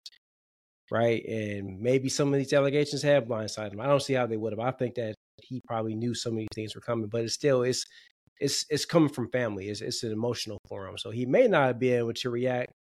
right? 0.90 1.24
And 1.24 1.80
maybe 1.80 2.08
some 2.08 2.32
of 2.32 2.38
these 2.38 2.52
allegations 2.52 3.02
have 3.02 3.24
blindsided 3.24 3.74
him. 3.74 3.80
I 3.80 3.86
don't 3.86 4.02
see 4.02 4.14
how 4.14 4.26
they 4.26 4.36
would 4.36 4.52
have. 4.52 4.60
I 4.60 4.72
think 4.72 4.96
that 4.96 5.14
he 5.42 5.60
probably 5.66 5.94
knew 5.94 6.14
some 6.14 6.32
of 6.32 6.38
these 6.38 6.48
things 6.54 6.74
were 6.74 6.80
coming, 6.80 7.08
but 7.08 7.22
it's 7.24 7.34
still 7.34 7.62
it's 7.62 7.84
it's 8.40 8.64
it's 8.70 8.84
coming 8.84 9.08
from 9.08 9.30
family. 9.30 9.68
It's 9.68 9.80
it's 9.80 10.02
an 10.02 10.12
emotional 10.12 10.58
for 10.68 10.86
him, 10.86 10.98
so 10.98 11.10
he 11.10 11.26
may 11.26 11.46
not 11.48 11.78
be 11.78 11.90
able 11.92 12.14
to 12.14 12.30
react 12.30 12.72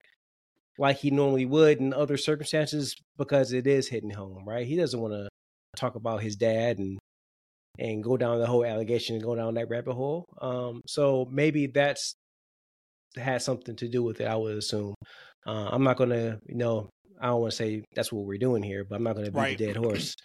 like 0.79 0.99
he 0.99 1.11
normally 1.11 1.47
would 1.47 1.79
in 1.79 1.93
other 1.95 2.17
circumstances 2.17 2.95
because 3.17 3.53
it 3.53 3.67
is 3.67 3.89
hitting 3.89 4.11
home, 4.11 4.45
right? 4.47 4.67
He 4.67 4.77
doesn't 4.77 5.01
want 5.01 5.15
to 5.15 5.29
talk 5.77 5.95
about 5.95 6.23
his 6.23 6.37
dad 6.37 6.79
and 6.79 6.99
and 7.79 8.03
go 8.03 8.17
down 8.17 8.39
the 8.39 8.47
whole 8.47 8.65
allegation 8.65 9.17
and 9.17 9.25
go 9.25 9.35
down 9.35 9.55
that 9.55 9.69
rabbit 9.69 9.95
hole. 9.95 10.25
Um, 10.41 10.83
so 10.87 11.27
maybe 11.31 11.67
that's 11.67 12.15
had 13.17 13.43
something 13.43 13.77
to 13.77 13.89
do 13.89 14.03
with 14.03 14.21
it. 14.21 14.27
I 14.27 14.37
would 14.37 14.57
assume. 14.57 14.95
Uh, 15.47 15.69
I'm 15.71 15.85
not 15.85 15.97
gonna, 15.97 16.39
you 16.47 16.57
know, 16.57 16.91
I 17.21 17.29
don't 17.29 17.41
want 17.41 17.53
to 17.53 17.57
say 17.57 17.85
that's 17.95 18.13
what 18.13 18.27
we're 18.27 18.39
doing 18.39 18.63
here, 18.63 18.85
but 18.85 18.97
I'm 18.97 19.05
not 19.05 19.15
gonna 19.15 19.31
beat 19.31 19.39
right. 19.39 19.59
the 19.59 19.67
dead 19.67 19.77
horse. 19.77 20.15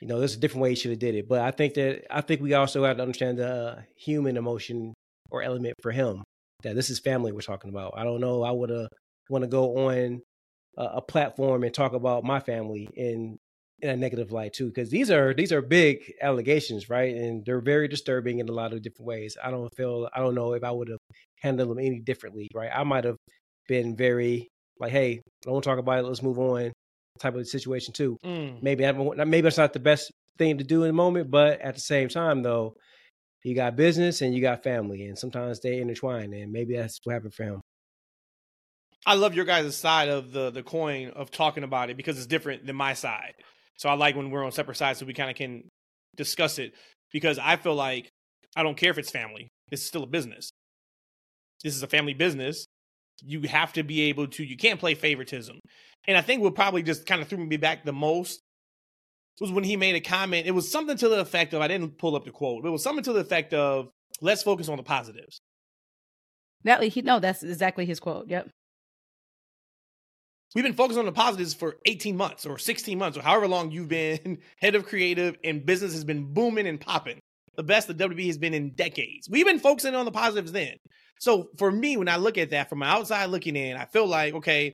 You 0.00 0.06
know, 0.06 0.20
there's 0.20 0.36
a 0.36 0.38
different 0.38 0.62
way 0.62 0.68
he 0.68 0.76
should 0.76 0.92
have 0.92 1.00
did 1.00 1.16
it, 1.16 1.28
but 1.28 1.40
I 1.40 1.50
think 1.50 1.74
that 1.74 2.04
I 2.08 2.20
think 2.20 2.40
we 2.40 2.54
also 2.54 2.84
have 2.84 2.98
to 2.98 3.02
understand 3.02 3.36
the 3.36 3.84
human 3.96 4.36
emotion 4.36 4.94
or 5.32 5.42
element 5.42 5.74
for 5.82 5.90
him. 5.90 6.22
That 6.62 6.76
this 6.76 6.88
is 6.88 7.00
family 7.00 7.32
we're 7.32 7.40
talking 7.40 7.70
about. 7.70 7.94
I 7.96 8.04
don't 8.04 8.20
know. 8.20 8.44
I 8.44 8.52
would 8.52 8.70
have 8.70 8.86
want 9.28 9.42
to 9.42 9.48
go 9.48 9.88
on 9.88 10.20
a, 10.76 10.84
a, 10.84 11.02
platform 11.02 11.62
and 11.62 11.74
talk 11.74 11.92
about 11.92 12.24
my 12.24 12.40
family 12.40 12.88
in 12.94 13.38
in 13.80 13.90
a 13.90 13.96
negative 13.96 14.32
light 14.32 14.52
too 14.52 14.66
because 14.66 14.90
these 14.90 15.10
are 15.10 15.32
these 15.34 15.52
are 15.52 15.62
big 15.62 16.12
allegations 16.20 16.90
right? 16.90 17.14
And 17.14 17.44
they're 17.44 17.60
very 17.60 17.88
disturbing 17.88 18.40
in 18.40 18.48
a 18.48 18.52
lot 18.52 18.72
of 18.72 18.82
different 18.82 19.06
ways. 19.06 19.36
I 19.42 19.50
don't 19.50 19.74
feel 19.76 20.08
i 20.14 20.18
don't 20.18 20.34
know 20.34 20.52
if 20.54 20.64
i 20.64 20.70
would 20.70 20.88
have 20.88 20.98
handled 21.40 21.70
them 21.70 21.78
any 21.78 22.00
differently 22.00 22.48
right? 22.54 22.70
I 22.74 22.84
might 22.84 23.04
have 23.04 23.16
been 23.68 23.96
very 23.96 24.48
like 24.80 24.92
hey 24.92 25.20
i 25.46 25.50
don't 25.50 25.62
talk 25.62 25.78
about 25.78 25.98
it 25.98 26.02
let's 26.02 26.22
move 26.22 26.38
on 26.38 26.72
type 27.18 27.34
of 27.34 27.46
situation 27.48 27.92
too. 27.92 28.16
Mm. 28.24 28.62
maybe 28.62 28.86
I, 28.86 28.92
maybe 28.92 29.40
that's 29.42 29.58
not 29.58 29.72
the 29.72 29.80
best 29.80 30.12
thing 30.38 30.58
to 30.58 30.64
do 30.64 30.84
in 30.84 30.88
the 30.88 30.94
moment 30.94 31.30
but 31.30 31.60
at 31.60 31.74
the 31.74 31.80
same 31.80 32.08
time 32.08 32.42
though 32.42 32.76
you 33.44 33.54
got 33.54 33.76
business 33.76 34.20
and 34.20 34.34
you 34.34 34.40
got 34.40 34.62
family 34.62 35.06
and 35.06 35.18
sometimes 35.18 35.60
they 35.60 35.78
intertwine 35.78 36.32
and 36.32 36.52
maybe 36.52 36.76
that's 36.76 36.98
what 37.04 37.14
happened 37.14 37.34
for 37.34 37.44
him. 37.44 37.60
I 39.06 39.14
love 39.14 39.34
your 39.34 39.44
guys' 39.44 39.76
side 39.76 40.08
of 40.08 40.32
the 40.32 40.50
the 40.50 40.62
coin 40.62 41.10
of 41.10 41.30
talking 41.30 41.64
about 41.64 41.88
it 41.88 41.96
because 41.96 42.18
it's 42.18 42.26
different 42.26 42.66
than 42.66 42.76
my 42.76 42.94
side. 42.94 43.34
So 43.78 43.88
I 43.88 43.94
like 43.94 44.16
when 44.16 44.30
we're 44.30 44.44
on 44.44 44.52
separate 44.52 44.76
sides 44.76 44.98
so 44.98 45.06
we 45.06 45.14
kind 45.14 45.30
of 45.30 45.36
can 45.36 45.68
discuss 46.16 46.58
it 46.58 46.74
because 47.12 47.38
I 47.38 47.56
feel 47.56 47.74
like 47.74 48.10
I 48.54 48.62
don't 48.62 48.76
care 48.76 48.90
if 48.90 48.98
it's 48.98 49.10
family. 49.10 49.48
This 49.70 49.80
is 49.80 49.86
still 49.86 50.02
a 50.02 50.06
business. 50.06 50.50
This 51.64 51.74
is 51.74 51.82
a 51.82 51.86
family 51.86 52.14
business. 52.14 52.66
You 53.24 53.42
have 53.42 53.72
to 53.74 53.82
be 53.82 54.02
able 54.02 54.26
to. 54.28 54.44
You 54.44 54.56
can't 54.56 54.78
play 54.78 54.94
favoritism. 54.94 55.58
And 56.06 56.16
I 56.16 56.20
think 56.20 56.42
what 56.42 56.54
probably 56.54 56.82
just 56.82 57.06
kind 57.06 57.22
of 57.22 57.28
threw 57.28 57.38
me 57.38 57.56
back 57.56 57.84
the 57.84 57.92
most 57.92 58.40
was 59.40 59.52
when 59.52 59.64
he 59.64 59.76
made 59.76 59.94
a 59.94 60.00
comment. 60.00 60.46
It 60.46 60.52
was 60.52 60.70
something 60.70 60.96
to 60.96 61.08
the 61.08 61.20
effect 61.20 61.54
of 61.54 61.62
I 61.62 61.68
didn't 61.68 61.98
pull 61.98 62.16
up 62.16 62.24
the 62.24 62.30
quote. 62.30 62.64
It 62.64 62.70
was 62.70 62.82
something 62.82 63.04
to 63.04 63.12
the 63.12 63.20
effect 63.20 63.54
of 63.54 63.88
let's 64.20 64.42
focus 64.42 64.68
on 64.68 64.76
the 64.76 64.82
positives. 64.82 65.40
That 66.64 66.82
he 66.82 67.02
no, 67.02 67.20
that's 67.20 67.42
exactly 67.42 67.86
his 67.86 68.00
quote. 68.00 68.28
Yep. 68.28 68.50
We've 70.54 70.64
been 70.64 70.74
focused 70.74 70.98
on 70.98 71.04
the 71.04 71.12
positives 71.12 71.52
for 71.52 71.76
18 71.84 72.16
months 72.16 72.46
or 72.46 72.58
16 72.58 72.96
months 72.98 73.18
or 73.18 73.22
however 73.22 73.46
long 73.46 73.70
you've 73.70 73.88
been 73.88 74.38
head 74.60 74.74
of 74.74 74.86
creative 74.86 75.36
and 75.44 75.64
business 75.64 75.92
has 75.92 76.04
been 76.04 76.32
booming 76.32 76.66
and 76.66 76.80
popping. 76.80 77.18
The 77.56 77.62
best 77.62 77.88
the 77.88 77.94
WWE 77.94 78.26
has 78.26 78.38
been 78.38 78.54
in 78.54 78.70
decades. 78.70 79.28
We've 79.28 79.44
been 79.44 79.58
focusing 79.58 79.94
on 79.94 80.04
the 80.04 80.10
positives 80.10 80.52
then. 80.52 80.76
So 81.20 81.48
for 81.58 81.70
me, 81.70 81.96
when 81.96 82.08
I 82.08 82.16
look 82.16 82.38
at 82.38 82.50
that 82.50 82.70
from 82.70 82.82
outside 82.82 83.26
looking 83.26 83.56
in, 83.56 83.76
I 83.76 83.84
feel 83.84 84.06
like, 84.06 84.34
okay, 84.34 84.72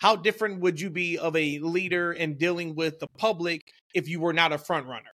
how 0.00 0.16
different 0.16 0.60
would 0.60 0.80
you 0.80 0.90
be 0.90 1.16
of 1.16 1.34
a 1.36 1.58
leader 1.60 2.12
and 2.12 2.38
dealing 2.38 2.74
with 2.74 2.98
the 2.98 3.06
public 3.16 3.62
if 3.94 4.08
you 4.08 4.20
were 4.20 4.32
not 4.32 4.52
a 4.52 4.58
front 4.58 4.86
runner? 4.86 5.10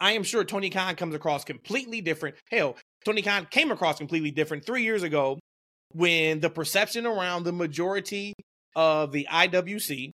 I 0.00 0.12
am 0.12 0.22
sure 0.22 0.44
Tony 0.44 0.70
Khan 0.70 0.94
comes 0.94 1.14
across 1.14 1.44
completely 1.44 2.00
different. 2.00 2.36
Hell, 2.50 2.76
Tony 3.04 3.22
Khan 3.22 3.46
came 3.50 3.70
across 3.70 3.98
completely 3.98 4.30
different 4.30 4.64
three 4.64 4.82
years 4.82 5.02
ago 5.02 5.38
when 5.92 6.40
the 6.40 6.50
perception 6.50 7.06
around 7.06 7.44
the 7.44 7.52
majority 7.52 8.34
of 8.76 9.10
the 9.10 9.26
IWC 9.28 10.12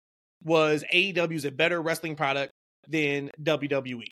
was 0.44 0.84
AEW 0.94 1.34
is 1.34 1.46
a 1.46 1.52
better 1.52 1.82
wrestling 1.82 2.16
product 2.16 2.52
than 2.90 3.32
WWE. 3.42 4.08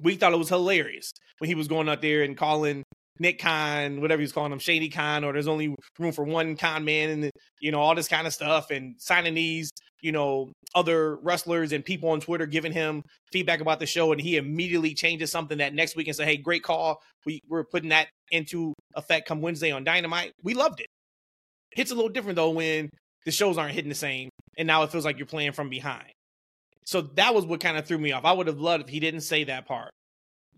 We 0.00 0.14
thought 0.14 0.32
it 0.32 0.38
was 0.38 0.48
hilarious 0.48 1.12
when 1.38 1.48
he 1.48 1.54
was 1.54 1.68
going 1.68 1.88
out 1.88 2.00
there 2.00 2.22
and 2.22 2.36
calling 2.36 2.84
Nick 3.18 3.38
Khan, 3.38 4.00
whatever 4.00 4.20
he's 4.20 4.32
calling 4.32 4.52
him, 4.52 4.58
Shady 4.58 4.88
Khan, 4.88 5.24
or 5.24 5.32
there's 5.34 5.48
only 5.48 5.74
room 5.98 6.12
for 6.12 6.24
one 6.24 6.56
con 6.56 6.84
man, 6.84 7.10
and 7.10 7.30
you 7.60 7.70
know 7.70 7.78
all 7.78 7.94
this 7.94 8.08
kind 8.08 8.26
of 8.26 8.32
stuff, 8.32 8.70
and 8.70 8.94
signing 8.98 9.34
these, 9.34 9.70
you 10.00 10.10
know, 10.10 10.50
other 10.74 11.16
wrestlers 11.16 11.72
and 11.72 11.84
people 11.84 12.08
on 12.08 12.20
Twitter 12.20 12.46
giving 12.46 12.72
him 12.72 13.02
feedback 13.30 13.60
about 13.60 13.78
the 13.78 13.84
show, 13.86 14.12
and 14.12 14.20
he 14.20 14.38
immediately 14.38 14.94
changes 14.94 15.30
something 15.30 15.58
that 15.58 15.74
next 15.74 15.96
week 15.96 16.06
and 16.06 16.16
say, 16.16 16.24
"Hey, 16.24 16.38
great 16.38 16.62
call. 16.62 17.02
We 17.26 17.40
we're 17.46 17.64
putting 17.64 17.90
that 17.90 18.08
into 18.30 18.72
effect 18.96 19.28
come 19.28 19.42
Wednesday 19.42 19.70
on 19.70 19.84
Dynamite." 19.84 20.32
We 20.42 20.54
loved 20.54 20.80
it. 20.80 20.86
It's 21.76 21.90
a 21.90 21.94
little 21.94 22.08
different 22.08 22.36
though 22.36 22.50
when 22.50 22.88
the 23.24 23.30
shows 23.30 23.58
aren't 23.58 23.74
hitting 23.74 23.88
the 23.88 23.94
same, 23.94 24.30
and 24.56 24.66
now 24.66 24.82
it 24.82 24.90
feels 24.90 25.04
like 25.04 25.18
you're 25.18 25.26
playing 25.26 25.52
from 25.52 25.68
behind. 25.68 26.12
So 26.84 27.02
that 27.02 27.34
was 27.34 27.44
what 27.44 27.60
kind 27.60 27.76
of 27.76 27.86
threw 27.86 27.98
me 27.98 28.12
off. 28.12 28.24
I 28.24 28.32
would 28.32 28.46
have 28.46 28.60
loved 28.60 28.84
if 28.84 28.88
he 28.88 29.00
didn't 29.00 29.20
say 29.20 29.44
that 29.44 29.66
part. 29.66 29.92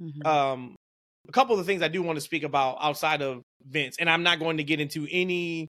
Mm-hmm. 0.00 0.26
Um, 0.26 0.76
a 1.28 1.32
couple 1.32 1.54
of 1.54 1.58
the 1.58 1.70
things 1.70 1.82
I 1.82 1.88
do 1.88 2.02
want 2.02 2.16
to 2.16 2.20
speak 2.20 2.42
about 2.42 2.78
outside 2.80 3.22
of 3.22 3.42
Vince, 3.64 3.96
and 3.98 4.08
I'm 4.08 4.22
not 4.22 4.38
going 4.38 4.56
to 4.56 4.64
get 4.64 4.80
into 4.80 5.06
any 5.10 5.68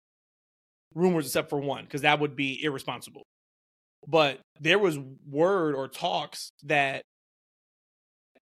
rumors 0.95 1.25
except 1.25 1.49
for 1.49 1.59
one 1.59 1.83
because 1.83 2.01
that 2.01 2.19
would 2.19 2.35
be 2.35 2.63
irresponsible. 2.63 3.23
But 4.07 4.39
there 4.59 4.79
was 4.79 4.99
word 5.29 5.75
or 5.75 5.87
talks 5.87 6.51
that 6.63 7.03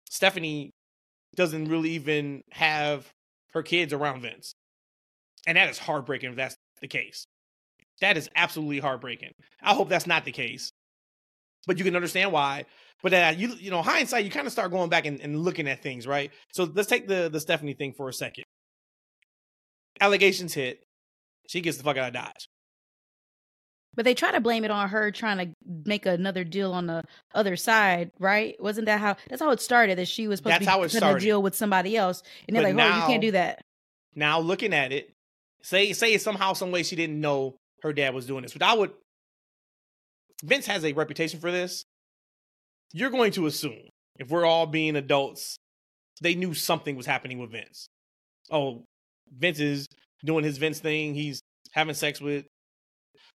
Stephanie 0.09 0.71
doesn't 1.35 1.65
really 1.65 1.91
even 1.91 2.41
have 2.51 3.09
her 3.53 3.63
kids 3.63 3.93
around 3.93 4.21
Vince. 4.21 4.53
And 5.47 5.57
that 5.57 5.69
is 5.69 5.77
heartbreaking 5.77 6.31
if 6.31 6.35
that's 6.35 6.55
the 6.81 6.87
case. 6.87 7.25
That 8.01 8.17
is 8.17 8.29
absolutely 8.35 8.79
heartbreaking. 8.79 9.31
I 9.61 9.73
hope 9.73 9.89
that's 9.89 10.07
not 10.07 10.25
the 10.25 10.31
case. 10.31 10.71
But 11.67 11.77
you 11.77 11.85
can 11.85 11.95
understand 11.95 12.31
why. 12.31 12.65
But 13.03 13.13
uh, 13.13 13.33
you 13.37 13.49
you 13.59 13.71
know, 13.71 13.81
hindsight, 13.81 14.25
you 14.25 14.31
kind 14.31 14.47
of 14.47 14.53
start 14.53 14.71
going 14.71 14.89
back 14.89 15.05
and, 15.05 15.19
and 15.21 15.39
looking 15.39 15.67
at 15.67 15.81
things, 15.81 16.05
right? 16.05 16.31
So 16.51 16.63
let's 16.63 16.89
take 16.89 17.07
the 17.07 17.29
the 17.31 17.39
Stephanie 17.39 17.73
thing 17.73 17.93
for 17.93 18.09
a 18.09 18.13
second. 18.13 18.43
Allegations 19.99 20.53
hit. 20.53 20.83
She 21.47 21.61
gets 21.61 21.77
the 21.77 21.83
fuck 21.83 21.97
out 21.97 22.07
of 22.09 22.13
Dodge. 22.13 22.47
But 23.93 24.05
they 24.05 24.13
try 24.13 24.31
to 24.31 24.39
blame 24.39 24.63
it 24.63 24.71
on 24.71 24.89
her 24.89 25.11
trying 25.11 25.37
to 25.37 25.53
make 25.85 26.05
another 26.05 26.43
deal 26.45 26.71
on 26.71 26.87
the 26.87 27.03
other 27.35 27.57
side, 27.57 28.11
right? 28.19 28.55
Wasn't 28.59 28.85
that 28.85 29.01
how? 29.01 29.17
That's 29.29 29.41
how 29.41 29.51
it 29.51 29.59
started. 29.59 29.97
That 29.97 30.07
she 30.07 30.27
was 30.27 30.39
supposed 30.39 30.53
That's 30.53 30.65
to 30.65 30.87
be 30.89 30.99
cutting 30.99 31.17
a 31.17 31.19
deal 31.19 31.43
with 31.43 31.55
somebody 31.55 31.97
else, 31.97 32.23
and 32.47 32.55
they're 32.55 32.63
But 32.63 32.75
like, 32.75 32.93
"Oh, 32.93 32.95
you 32.97 33.05
can't 33.07 33.21
do 33.21 33.31
that." 33.31 33.61
Now 34.15 34.39
looking 34.39 34.73
at 34.73 34.91
it, 34.91 35.11
say 35.61 35.93
say 35.93 36.17
somehow, 36.17 36.53
some 36.53 36.71
way 36.71 36.83
she 36.83 36.95
didn't 36.95 37.19
know 37.19 37.57
her 37.83 37.93
dad 37.93 38.13
was 38.13 38.25
doing 38.25 38.43
this. 38.43 38.53
But 38.53 38.63
I 38.63 38.73
would 38.73 38.91
Vince 40.43 40.65
has 40.67 40.83
a 40.83 40.93
reputation 40.93 41.39
for 41.39 41.51
this. 41.51 41.83
You're 42.93 43.09
going 43.09 43.31
to 43.33 43.45
assume, 43.45 43.89
if 44.19 44.29
we're 44.29 44.45
all 44.45 44.65
being 44.65 44.95
adults, 44.95 45.57
they 46.21 46.35
knew 46.35 46.53
something 46.53 46.95
was 46.95 47.05
happening 47.05 47.39
with 47.39 47.51
Vince. 47.51 47.87
Oh, 48.49 48.83
Vince 49.31 49.59
is 49.59 49.87
doing 50.25 50.43
his 50.43 50.57
Vince 50.57 50.79
thing. 50.79 51.13
He's 51.13 51.41
having 51.71 51.95
sex 51.95 52.19
with 52.19 52.45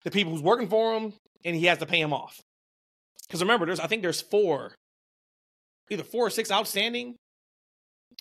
the 0.04 0.10
people 0.10 0.32
who's 0.32 0.42
working 0.42 0.68
for 0.68 0.94
him, 0.94 1.14
and 1.44 1.56
he 1.56 1.66
has 1.66 1.78
to 1.78 1.86
pay 1.86 2.00
him 2.00 2.12
off. 2.12 2.40
Because 3.26 3.40
remember, 3.40 3.66
there's 3.66 3.80
I 3.80 3.86
think 3.86 4.02
there's 4.02 4.20
four, 4.20 4.74
either 5.90 6.04
four 6.04 6.26
or 6.26 6.30
six 6.30 6.50
outstanding 6.50 7.16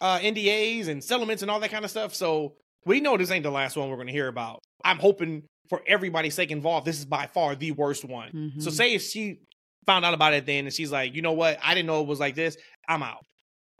uh, 0.02 0.20
NDAs 0.20 0.88
and 0.88 1.04
settlements 1.04 1.42
and 1.42 1.52
all 1.52 1.60
that 1.60 1.72
kind 1.72 1.86
of 1.86 1.92
stuff. 1.92 2.16
So 2.16 2.54
we 2.86 3.02
know 3.02 3.18
this 3.18 3.32
ain't 3.32 3.44
the 3.44 3.52
last 3.52 3.76
one 3.76 3.90
we're 3.90 3.96
going 3.96 4.08
to 4.08 4.14
hear 4.14 4.28
about. 4.28 4.60
I'm 4.84 4.98
hoping 4.98 5.44
for 5.70 5.82
everybody's 5.88 6.34
sake 6.36 6.52
involved, 6.52 6.86
this 6.86 6.98
is 7.00 7.06
by 7.06 7.28
far 7.28 7.56
the 7.56 7.72
worst 7.72 8.06
one. 8.06 8.54
So 8.60 8.70
Mhm. 8.70 8.74
say 8.74 8.94
if 8.94 9.02
she 9.04 9.40
found 9.86 10.04
out 10.06 10.14
about 10.14 10.34
it 10.34 10.46
then 10.46 10.66
and 10.66 10.74
she's 10.74 10.92
like, 10.92 11.14
you 11.16 11.22
know 11.22 11.34
what, 11.34 11.60
I 11.64 11.74
didn't 11.76 11.88
know 11.88 12.02
it 12.02 12.08
was 12.08 12.20
like 12.20 12.36
this, 12.36 12.58
I'm 12.88 13.04
out. 13.04 13.24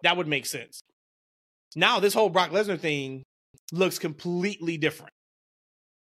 That 0.04 0.18
would 0.18 0.28
make 0.28 0.46
sense. 0.46 0.82
Now 1.76 2.00
this 2.00 2.14
whole 2.14 2.30
Brock 2.30 2.52
Lesnar 2.52 2.80
thing 2.80 3.24
looks 3.72 3.98
completely 4.00 4.78
different. 4.78 5.12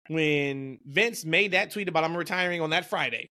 When 0.09 0.79
Vince 0.87 1.25
made 1.25 1.53
that 1.53 1.71
tweet 1.71 1.89
about 1.89 2.05
I'm 2.05 2.17
retiring 2.17 2.61
on 2.61 2.71
that 2.71 2.89
Friday, 2.89 3.29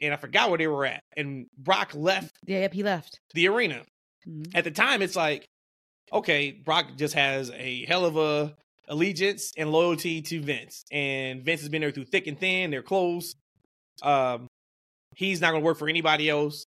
and 0.00 0.12
I 0.12 0.16
forgot 0.16 0.50
where 0.50 0.58
they 0.58 0.66
were 0.66 0.84
at, 0.84 1.00
and 1.16 1.46
Brock 1.56 1.94
left 1.94 2.32
Yeah, 2.46 2.60
yep, 2.60 2.74
he 2.74 2.82
left. 2.82 3.18
the 3.34 3.48
arena 3.48 3.84
Mhm. 4.26 4.54
at 4.54 4.64
the 4.64 4.70
time 4.70 5.00
it's 5.02 5.16
like 5.16 5.46
okay 6.12 6.50
brock 6.52 6.86
just 6.96 7.14
has 7.14 7.50
a 7.52 7.84
hell 7.86 8.04
of 8.04 8.16
a 8.16 8.54
allegiance 8.92 9.52
and 9.56 9.72
loyalty 9.72 10.20
to 10.20 10.40
vince. 10.40 10.84
And 10.92 11.42
vince 11.44 11.60
has 11.60 11.70
been 11.70 11.80
there 11.80 11.90
through 11.90 12.04
thick 12.04 12.26
and 12.26 12.38
thin. 12.38 12.70
They're 12.70 12.82
close. 12.82 13.34
Um 14.02 14.46
he's 15.16 15.40
not 15.40 15.50
going 15.50 15.62
to 15.62 15.66
work 15.66 15.78
for 15.78 15.88
anybody 15.88 16.28
else. 16.28 16.64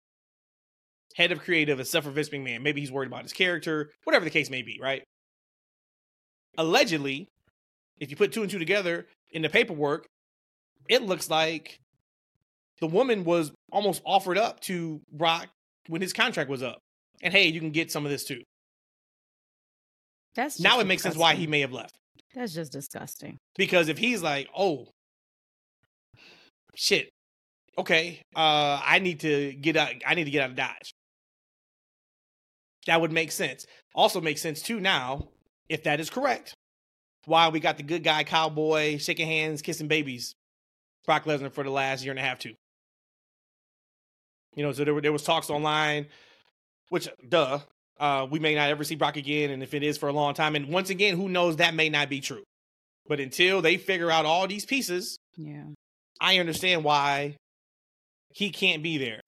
Head 1.16 1.32
of 1.32 1.40
creative 1.40 1.78
except 1.80 2.06
for 2.06 2.12
vince 2.12 2.30
mcmahon. 2.30 2.62
Maybe 2.62 2.80
he's 2.80 2.92
worried 2.92 3.08
about 3.08 3.24
his 3.24 3.32
character. 3.32 3.90
Whatever 4.04 4.24
the 4.24 4.30
case 4.30 4.48
may 4.48 4.62
be 4.62 4.78
right? 4.80 5.02
Allegedly 6.56 7.28
if 7.98 8.10
you 8.10 8.16
put 8.16 8.32
two 8.32 8.42
and 8.42 8.50
two 8.50 8.58
together 8.58 9.06
in 9.32 9.42
the 9.42 9.48
paperwork 9.48 10.06
it 10.88 11.02
looks 11.02 11.28
like 11.28 11.78
the 12.80 12.86
woman 12.86 13.24
was 13.24 13.52
almost 13.70 14.02
offered 14.04 14.38
up 14.38 14.60
to 14.60 15.00
brock 15.12 15.48
when 15.88 16.00
his 16.00 16.12
contract 16.12 16.50
was 16.50 16.62
up. 16.62 16.78
And 17.22 17.32
hey, 17.32 17.46
you 17.48 17.60
can 17.60 17.70
get 17.70 17.92
some 17.92 18.04
of 18.04 18.10
this 18.10 18.24
too. 18.24 18.42
That's 20.34 20.60
now 20.60 20.80
it 20.80 20.86
makes 20.86 21.02
sense 21.02 21.16
why 21.16 21.34
he 21.34 21.46
may 21.46 21.60
have 21.60 21.72
left. 21.72 21.94
That's 22.34 22.54
just 22.54 22.72
disgusting. 22.72 23.38
Because 23.56 23.88
if 23.88 23.98
he's 23.98 24.22
like, 24.22 24.48
oh, 24.56 24.88
shit, 26.74 27.10
okay, 27.76 28.22
uh, 28.34 28.80
I 28.84 28.98
need 29.00 29.20
to 29.20 29.52
get 29.52 29.76
out. 29.76 29.92
I 30.06 30.14
need 30.14 30.24
to 30.24 30.30
get 30.30 30.42
out 30.42 30.50
of 30.50 30.56
Dodge. 30.56 30.92
That 32.86 33.00
would 33.00 33.12
make 33.12 33.30
sense. 33.30 33.66
Also 33.94 34.20
makes 34.20 34.40
sense 34.40 34.62
too 34.62 34.80
now, 34.80 35.28
if 35.68 35.84
that 35.84 36.00
is 36.00 36.10
correct. 36.10 36.54
Why 37.26 37.48
we 37.48 37.60
got 37.60 37.76
the 37.76 37.84
good 37.84 38.02
guy 38.02 38.24
cowboy 38.24 38.98
shaking 38.98 39.28
hands, 39.28 39.62
kissing 39.62 39.86
babies, 39.86 40.34
Brock 41.04 41.24
Lesnar 41.24 41.52
for 41.52 41.62
the 41.62 41.70
last 41.70 42.02
year 42.02 42.12
and 42.12 42.18
a 42.18 42.22
half 42.22 42.38
too. 42.38 42.54
You 44.56 44.64
know, 44.64 44.72
so 44.72 44.84
there 44.84 44.94
were 44.94 45.00
there 45.00 45.12
was 45.12 45.22
talks 45.22 45.50
online, 45.50 46.06
which 46.88 47.08
duh, 47.28 47.60
uh, 48.02 48.26
we 48.28 48.40
may 48.40 48.54
not 48.54 48.68
ever 48.68 48.82
see 48.82 48.96
Brock 48.96 49.16
again, 49.16 49.50
and 49.50 49.62
if 49.62 49.74
it 49.74 49.82
is 49.84 49.96
for 49.96 50.08
a 50.08 50.12
long 50.12 50.34
time, 50.34 50.56
and 50.56 50.66
once 50.66 50.90
again, 50.90 51.16
who 51.16 51.28
knows 51.28 51.56
that 51.56 51.72
may 51.74 51.88
not 51.88 52.08
be 52.10 52.20
true. 52.20 52.42
But 53.06 53.20
until 53.20 53.62
they 53.62 53.76
figure 53.76 54.10
out 54.10 54.26
all 54.26 54.46
these 54.48 54.66
pieces, 54.66 55.16
Yeah. 55.36 55.64
I 56.20 56.38
understand 56.38 56.84
why 56.84 57.36
he 58.34 58.50
can't 58.50 58.82
be 58.82 58.98
there. 58.98 59.20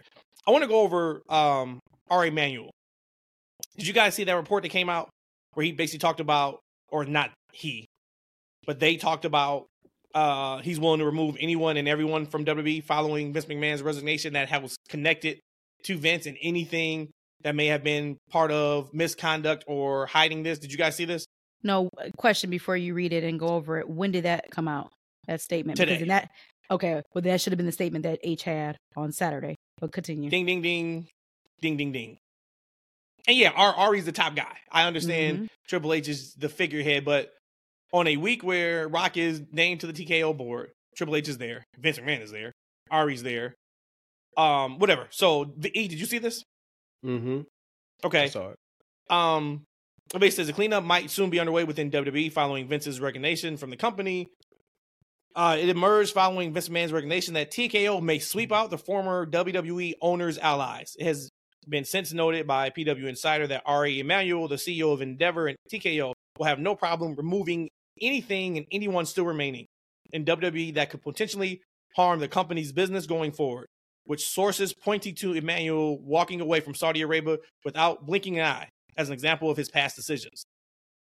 I 0.47 0.51
want 0.51 0.63
to 0.63 0.69
go 0.69 0.81
over 0.83 1.23
um 1.29 1.79
Ari 2.11 2.29
Emanuel. 2.29 2.71
Did 3.77 3.87
you 3.87 3.95
guys 3.95 4.15
see 4.15 4.25
that 4.25 4.35
report 4.35 4.63
that 4.65 4.69
came 4.71 4.89
out 4.89 5.09
where 5.55 5.65
he 5.65 5.73
basically 5.73 6.01
talked 6.01 6.21
about, 6.21 6.59
or 6.91 7.05
not 7.05 7.31
he, 7.53 7.87
but 8.67 8.81
they 8.81 8.97
talked 8.97 9.25
about 9.25 9.67
uh 10.15 10.59
he's 10.59 10.79
willing 10.81 11.01
to 11.01 11.07
remove 11.07 11.37
anyone 11.41 11.77
and 11.77 11.89
everyone 11.89 12.27
from 12.27 12.45
WWE 12.45 12.83
following 12.85 13.33
Vince 13.33 13.47
McMahon's 13.47 13.83
resignation 13.83 14.33
that 14.35 14.63
was 14.63 14.77
connected 14.89 15.39
to 15.85 15.97
Vince 15.97 16.27
and 16.27 16.37
anything 16.43 17.09
that 17.45 17.55
may 17.55 17.67
have 17.67 17.85
been 17.85 18.17
part 18.31 18.51
of 18.51 18.93
misconduct 18.93 19.65
or 19.67 20.07
hiding 20.07 20.43
this. 20.43 20.59
Did 20.59 20.73
you 20.73 20.79
guys 20.79 20.97
see 20.97 21.05
this? 21.05 21.27
No 21.63 21.89
uh, 21.99 22.09
question 22.17 22.51
before 22.51 22.77
you 22.77 22.95
read 22.95 23.13
it 23.13 23.23
and 23.25 23.39
go 23.39 23.49
over 23.49 23.79
it. 23.79 23.89
When 23.89 24.11
did 24.11 24.25
that 24.25 24.51
come 24.51 24.67
out? 24.67 24.91
That 25.29 25.41
statement 25.41 25.79
Today. 25.79 25.93
because 25.93 26.03
in 26.03 26.09
that 26.09 26.31
okay, 26.71 27.01
well 27.15 27.23
that 27.23 27.41
should 27.41 27.53
have 27.53 27.57
been 27.57 27.67
the 27.67 27.73
statement 27.73 28.03
that 28.03 28.19
H 28.23 28.43
had 28.43 28.77
on 28.97 29.13
Saturday. 29.13 29.55
But 29.81 29.93
continue. 29.93 30.29
Ding 30.31 30.45
ding 30.47 30.61
ding, 30.61 31.07
ding 31.61 31.77
ding 31.77 31.93
ding. 31.93 32.19
And 33.27 33.37
yeah, 33.37 33.51
Ar- 33.57 33.75
Ari's 33.75 34.05
the 34.05 34.13
top 34.13 34.35
guy. 34.37 34.57
I 34.71 34.87
understand 34.87 35.39
Mhm. 35.39 35.47
Triple 35.69 35.95
H 35.95 36.09
is 36.09 36.35
the 36.35 36.51
figurehead, 36.51 37.05
but 37.07 37.33
on 37.93 38.07
a 38.07 38.17
week 38.19 38.43
where 38.45 38.87
Rock 38.89 39.17
is 39.17 39.43
named 39.51 39.81
to 39.81 39.87
the 39.87 39.95
TKO 39.95 40.37
board, 40.37 40.73
Triple 40.97 41.17
H 41.17 41.29
is 41.29 41.39
there, 41.39 41.65
Vince 41.79 41.99
McMahon 41.99 42.21
is 42.21 42.31
there, 42.31 42.53
Ari's 42.91 43.23
there, 43.23 43.55
um, 44.37 44.79
whatever. 44.79 45.07
So, 45.11 45.55
the 45.57 45.71
E, 45.79 45.89
did 45.89 45.99
you 45.99 46.07
see 46.07 46.19
this? 46.19 46.43
Mm-hmm. 47.05 47.41
Okay. 48.05 48.23
I 48.23 48.29
saw 48.29 48.51
it. 48.51 48.59
Um, 49.11 49.65
basically 50.13 50.31
says 50.31 50.47
the 50.47 50.53
cleanup 50.53 50.85
might 50.85 51.11
soon 51.11 51.31
be 51.31 51.41
underway 51.41 51.65
within 51.65 51.91
WWE 51.91 52.33
following 52.33 52.69
Vince's 52.69 53.01
resignation 53.01 53.57
from 53.57 53.71
the 53.71 53.77
company. 53.77 54.29
Uh, 55.37 55.57
it 55.59 55.69
emerged 55.69 56.13
following 56.13 56.53
Vince 56.53 56.69
McMahon's 56.69 56.93
resignation 56.93 57.35
that 57.35 57.51
TKO 57.51 58.01
may 58.01 58.21
sweep 58.21 58.53
out 58.53 58.71
the 58.71 58.79
former 58.79 59.27
WWE 59.27 59.95
owners' 60.01 60.39
allies. 60.39 60.95
It 60.99 61.07
has 61.07 61.29
been 61.69 61.85
since 61.85 62.13
noted 62.13 62.47
by 62.47 62.71
PW 62.71 63.09
Insider 63.09 63.47
that 63.49 63.63
Ari 63.67 63.99
Emanuel, 63.99 64.47
the 64.47 64.57
CEO 64.57 64.93
of 64.93 65.03
Endeavor 65.03 65.49
and 65.49 65.57
TKO, 65.73 66.13
will 66.39 66.47
have 66.47 66.61
no 66.61 66.77
problem 66.77 67.15
removing 67.17 67.69
anything 68.01 68.57
and 68.59 68.67
anyone 68.71 69.07
still 69.07 69.25
remaining 69.25 69.67
in 70.13 70.25
WWE 70.25 70.75
that 70.75 70.91
could 70.91 71.03
potentially 71.03 71.61
harm 71.97 72.21
the 72.21 72.29
company's 72.29 72.73
business 72.73 73.07
going 73.07 73.33
forward. 73.33 73.67
Which 74.07 74.27
sources 74.27 74.75
pointing 74.75 75.15
to 75.17 75.33
Emanuel 75.33 75.99
walking 75.99 76.41
away 76.41 76.61
from 76.61 76.75
Saudi 76.75 77.01
Arabia 77.01 77.39
without 77.65 78.05
blinking 78.07 78.39
an 78.39 78.47
eye 78.47 78.69
as 78.97 79.09
an 79.09 79.15
example 79.15 79.51
of 79.51 79.57
his 79.57 79.71
past 79.71 79.97
decisions. 79.97 80.45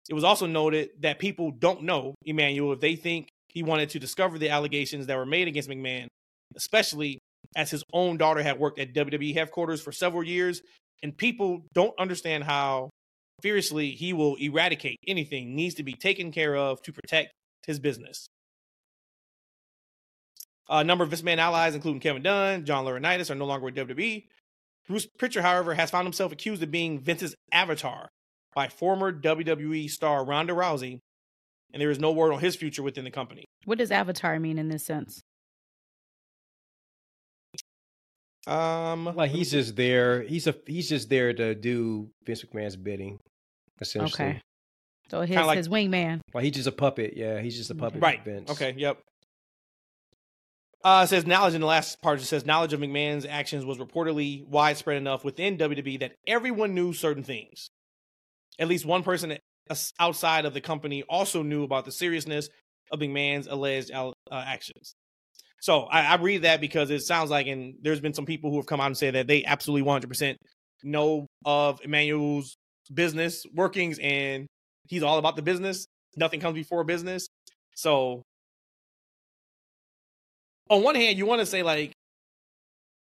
It 0.09 0.13
was 0.13 0.23
also 0.23 0.45
noted 0.45 0.89
that 1.01 1.19
people 1.19 1.51
don't 1.51 1.83
know 1.83 2.15
Emanuel 2.25 2.73
if 2.73 2.79
they 2.79 2.95
think 2.95 3.27
he 3.49 3.63
wanted 3.63 3.89
to 3.89 3.99
discover 3.99 4.37
the 4.37 4.49
allegations 4.49 5.07
that 5.07 5.17
were 5.17 5.25
made 5.25 5.47
against 5.47 5.69
McMahon, 5.69 6.07
especially 6.55 7.19
as 7.55 7.71
his 7.71 7.83
own 7.93 8.17
daughter 8.17 8.41
had 8.41 8.59
worked 8.59 8.79
at 8.79 8.93
WWE 8.93 9.33
headquarters 9.33 9.81
for 9.81 9.91
several 9.91 10.23
years, 10.23 10.61
and 11.03 11.17
people 11.17 11.65
don't 11.73 11.97
understand 11.99 12.43
how 12.43 12.89
fiercely 13.41 13.91
he 13.91 14.13
will 14.13 14.35
eradicate 14.35 14.97
anything 15.07 15.55
needs 15.55 15.75
to 15.75 15.83
be 15.83 15.93
taken 15.93 16.31
care 16.31 16.55
of 16.55 16.81
to 16.81 16.91
protect 16.91 17.31
his 17.65 17.79
business. 17.79 18.27
A 20.69 20.83
number 20.83 21.03
of 21.03 21.09
Vince 21.09 21.21
McMahon 21.21 21.37
allies, 21.37 21.75
including 21.75 22.01
Kevin 22.01 22.21
Dunn, 22.23 22.65
John 22.65 22.85
Laurinaitis, 22.85 23.29
are 23.29 23.35
no 23.35 23.45
longer 23.45 23.65
with 23.65 23.75
WWE. 23.75 24.25
Bruce 24.87 25.05
Prichard, 25.17 25.43
however, 25.43 25.73
has 25.75 25.89
found 25.91 26.05
himself 26.05 26.31
accused 26.31 26.61
of 26.63 26.71
being 26.71 26.99
Vince's 26.99 27.35
avatar 27.51 28.09
by 28.53 28.67
former 28.67 29.11
WWE 29.13 29.89
star 29.89 30.25
Ronda 30.25 30.53
Rousey, 30.53 30.99
and 31.73 31.81
there 31.81 31.91
is 31.91 31.99
no 31.99 32.11
word 32.11 32.33
on 32.33 32.39
his 32.39 32.55
future 32.55 32.83
within 32.83 33.03
the 33.05 33.11
company. 33.11 33.45
What 33.65 33.77
does 33.77 33.91
avatar 33.91 34.39
mean 34.39 34.57
in 34.57 34.69
this 34.69 34.85
sense? 34.85 35.21
Um, 38.45 39.05
Like 39.15 39.31
he's 39.31 39.51
just 39.51 39.75
there. 39.75 40.21
He's 40.21 40.47
a 40.47 40.55
he's 40.65 40.87
just 40.87 41.09
there 41.09 41.33
to 41.33 41.53
do 41.53 42.09
Vince 42.25 42.43
McMahon's 42.43 42.77
bidding, 42.77 43.19
essentially. 43.81 44.29
Okay. 44.29 44.41
So 45.09 45.21
his 45.21 45.35
like- 45.37 45.57
his 45.57 45.67
wingman. 45.69 46.21
Well, 46.33 46.43
he's 46.43 46.53
just 46.53 46.67
a 46.67 46.71
puppet. 46.71 47.13
Yeah, 47.15 47.39
he's 47.39 47.57
just 47.57 47.71
a 47.71 47.75
puppet. 47.75 48.01
right. 48.01 48.23
Vince. 48.23 48.49
Okay. 48.51 48.73
Yep. 48.77 48.99
Uh, 50.83 51.05
says 51.05 51.25
knowledge 51.25 51.55
in 51.55 51.61
the 51.61 51.67
last 51.67 52.01
part. 52.01 52.19
It 52.19 52.25
says 52.25 52.45
knowledge 52.45 52.73
of 52.73 52.79
McMahon's 52.79 53.25
actions 53.25 53.65
was 53.65 53.77
reportedly 53.77 54.45
widespread 54.47 54.97
enough 54.97 55.23
within 55.25 55.57
WWE 55.57 55.99
that 56.01 56.13
everyone 56.27 56.73
knew 56.75 56.93
certain 56.93 57.23
things. 57.23 57.69
At 58.59 58.67
least 58.67 58.85
one 58.85 59.03
person 59.03 59.37
outside 59.99 60.45
of 60.45 60.53
the 60.53 60.61
company 60.61 61.03
also 61.03 61.43
knew 61.43 61.63
about 61.63 61.85
the 61.85 61.91
seriousness 61.91 62.49
of 62.91 62.99
McMahon's 62.99 63.47
alleged 63.47 63.91
uh, 63.91 64.13
actions. 64.31 64.95
So 65.59 65.81
I, 65.83 66.01
I, 66.01 66.15
read 66.15 66.43
that 66.43 66.61
because 66.61 66.89
it 66.91 67.01
sounds 67.01 67.29
like, 67.29 67.47
and 67.47 67.75
there's 67.81 67.99
been 67.99 68.13
some 68.13 68.25
people 68.25 68.51
who 68.51 68.57
have 68.57 68.67
come 68.67 68.79
out 68.79 68.87
and 68.87 68.97
said 68.97 69.15
that 69.15 69.27
they 69.27 69.43
absolutely 69.43 69.89
100% 69.89 70.35
know 70.83 71.25
of 71.45 71.81
Emanuel's 71.83 72.55
business 72.93 73.45
workings 73.53 73.99
and 73.99 74.47
he's 74.87 75.03
all 75.03 75.17
about 75.17 75.35
the 75.35 75.41
business. 75.41 75.87
Nothing 76.15 76.39
comes 76.39 76.55
before 76.55 76.83
business. 76.83 77.27
So 77.75 78.23
on 80.69 80.83
one 80.83 80.95
hand, 80.95 81.17
you 81.17 81.25
want 81.25 81.39
to 81.41 81.45
say 81.45 81.63
like, 81.63 81.93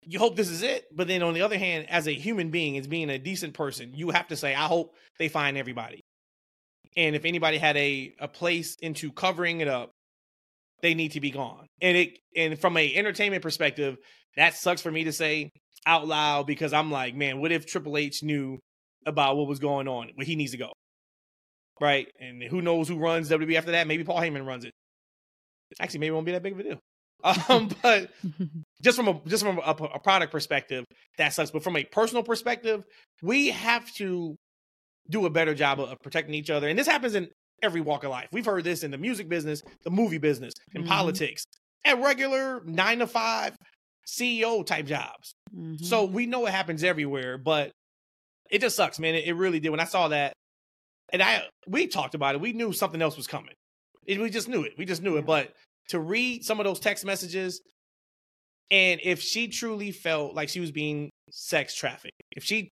you 0.04 0.18
hope 0.18 0.36
this 0.36 0.50
is 0.50 0.62
it, 0.62 0.86
but 0.94 1.06
then 1.06 1.22
on 1.22 1.34
the 1.34 1.42
other 1.42 1.58
hand, 1.58 1.86
as 1.88 2.08
a 2.08 2.12
human 2.12 2.50
being, 2.50 2.76
as 2.76 2.88
being 2.88 3.08
a 3.08 3.18
decent 3.18 3.54
person, 3.54 3.92
you 3.94 4.10
have 4.10 4.28
to 4.28 4.36
say, 4.36 4.54
I 4.54 4.64
hope 4.64 4.94
they 5.18 5.28
find 5.28 5.56
everybody. 5.56 6.00
And 6.96 7.14
if 7.14 7.24
anybody 7.24 7.58
had 7.58 7.76
a 7.76 8.14
a 8.18 8.28
place 8.28 8.76
into 8.82 9.12
covering 9.12 9.60
it 9.60 9.68
up, 9.68 9.90
they 10.82 10.94
need 10.94 11.12
to 11.12 11.20
be 11.20 11.30
gone. 11.30 11.66
And 11.80 11.96
it 11.96 12.18
and 12.36 12.58
from 12.58 12.76
a 12.76 12.94
entertainment 12.94 13.42
perspective, 13.42 13.96
that 14.36 14.54
sucks 14.54 14.82
for 14.82 14.90
me 14.90 15.04
to 15.04 15.12
say 15.12 15.50
out 15.86 16.06
loud 16.06 16.46
because 16.46 16.72
I'm 16.72 16.90
like, 16.90 17.14
man, 17.14 17.40
what 17.40 17.52
if 17.52 17.66
Triple 17.66 17.96
H 17.96 18.22
knew 18.22 18.58
about 19.06 19.36
what 19.36 19.48
was 19.48 19.58
going 19.58 19.88
on? 19.88 20.10
Well, 20.16 20.26
he 20.26 20.36
needs 20.36 20.52
to 20.52 20.58
go. 20.58 20.72
Right? 21.80 22.08
And 22.20 22.42
who 22.42 22.60
knows 22.60 22.88
who 22.88 22.98
runs 22.98 23.30
WWE 23.30 23.56
after 23.56 23.72
that? 23.72 23.86
Maybe 23.86 24.04
Paul 24.04 24.20
Heyman 24.20 24.46
runs 24.46 24.64
it. 24.64 24.72
Actually, 25.80 26.00
maybe 26.00 26.08
it 26.08 26.14
won't 26.14 26.26
be 26.26 26.32
that 26.32 26.42
big 26.42 26.52
of 26.52 26.60
a 26.60 26.62
deal. 26.62 26.78
Um, 27.22 27.70
but 27.82 28.10
just 28.82 28.96
from 28.96 29.08
a 29.08 29.20
just 29.26 29.44
from 29.44 29.58
a, 29.58 29.70
a, 29.70 29.98
product 29.98 30.32
perspective, 30.32 30.84
that 31.18 31.32
sucks. 31.32 31.50
But 31.50 31.62
from 31.62 31.76
a 31.76 31.84
personal 31.84 32.22
perspective, 32.22 32.84
we 33.22 33.50
have 33.50 33.92
to 33.94 34.36
do 35.08 35.26
a 35.26 35.30
better 35.30 35.54
job 35.54 35.80
of, 35.80 35.90
of 35.90 35.98
protecting 36.02 36.34
each 36.34 36.50
other. 36.50 36.68
And 36.68 36.78
this 36.78 36.86
happens 36.86 37.14
in 37.14 37.28
every 37.62 37.80
walk 37.80 38.04
of 38.04 38.10
life. 38.10 38.28
We've 38.32 38.44
heard 38.44 38.64
this 38.64 38.82
in 38.82 38.90
the 38.90 38.98
music 38.98 39.28
business, 39.28 39.62
the 39.84 39.90
movie 39.90 40.18
business, 40.18 40.54
in 40.74 40.82
mm-hmm. 40.82 40.90
politics, 40.90 41.44
at 41.84 42.00
regular 42.00 42.62
nine 42.64 42.98
to 42.98 43.06
five 43.06 43.56
CEO 44.06 44.64
type 44.66 44.86
jobs. 44.86 45.34
Mm-hmm. 45.54 45.84
So 45.84 46.04
we 46.04 46.26
know 46.26 46.46
it 46.46 46.52
happens 46.52 46.82
everywhere, 46.82 47.38
but 47.38 47.72
it 48.50 48.60
just 48.60 48.76
sucks, 48.76 48.98
man. 48.98 49.14
It, 49.14 49.26
it, 49.26 49.34
really 49.34 49.60
did. 49.60 49.70
When 49.70 49.80
I 49.80 49.84
saw 49.84 50.08
that, 50.08 50.32
and 51.12 51.22
I 51.22 51.42
we 51.66 51.86
talked 51.86 52.14
about 52.14 52.34
it, 52.34 52.40
we 52.40 52.52
knew 52.52 52.72
something 52.72 53.00
else 53.00 53.16
was 53.16 53.26
coming. 53.26 53.54
It, 54.06 54.20
we 54.20 54.30
just 54.30 54.48
knew 54.48 54.62
it. 54.62 54.72
We 54.76 54.84
just 54.84 55.02
knew 55.02 55.16
it. 55.16 55.26
But 55.26 55.52
to 55.88 56.00
read 56.00 56.44
some 56.44 56.60
of 56.60 56.64
those 56.64 56.80
text 56.80 57.04
messages, 57.04 57.60
and 58.70 59.00
if 59.02 59.20
she 59.20 59.48
truly 59.48 59.90
felt 59.92 60.34
like 60.34 60.48
she 60.48 60.60
was 60.60 60.72
being 60.72 61.10
sex 61.30 61.74
trafficked, 61.74 62.22
if 62.30 62.44
she 62.44 62.70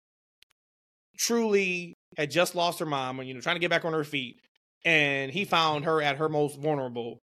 truly 1.18 1.94
had 2.16 2.31
just 2.31 2.55
lost 2.55 2.79
her 2.79 2.87
mom 2.87 3.20
and 3.20 3.29
you 3.29 3.35
know 3.35 3.40
trying 3.40 3.57
to 3.57 3.61
get 3.61 3.70
back 3.70 3.85
on 3.85 3.92
her 3.92 4.05
feet, 4.05 4.40
and 4.85 5.31
he 5.31 5.44
found 5.44 5.85
her 5.85 6.03
at 6.03 6.16
her 6.16 6.29
most 6.29 6.59
vulnerable. 6.59 7.18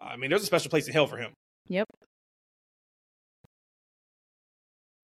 I 0.00 0.16
mean, 0.16 0.30
there's 0.30 0.42
a 0.42 0.46
special 0.46 0.70
place 0.70 0.86
in 0.86 0.92
hell 0.92 1.06
for 1.06 1.16
him. 1.16 1.32
Yep. 1.66 1.86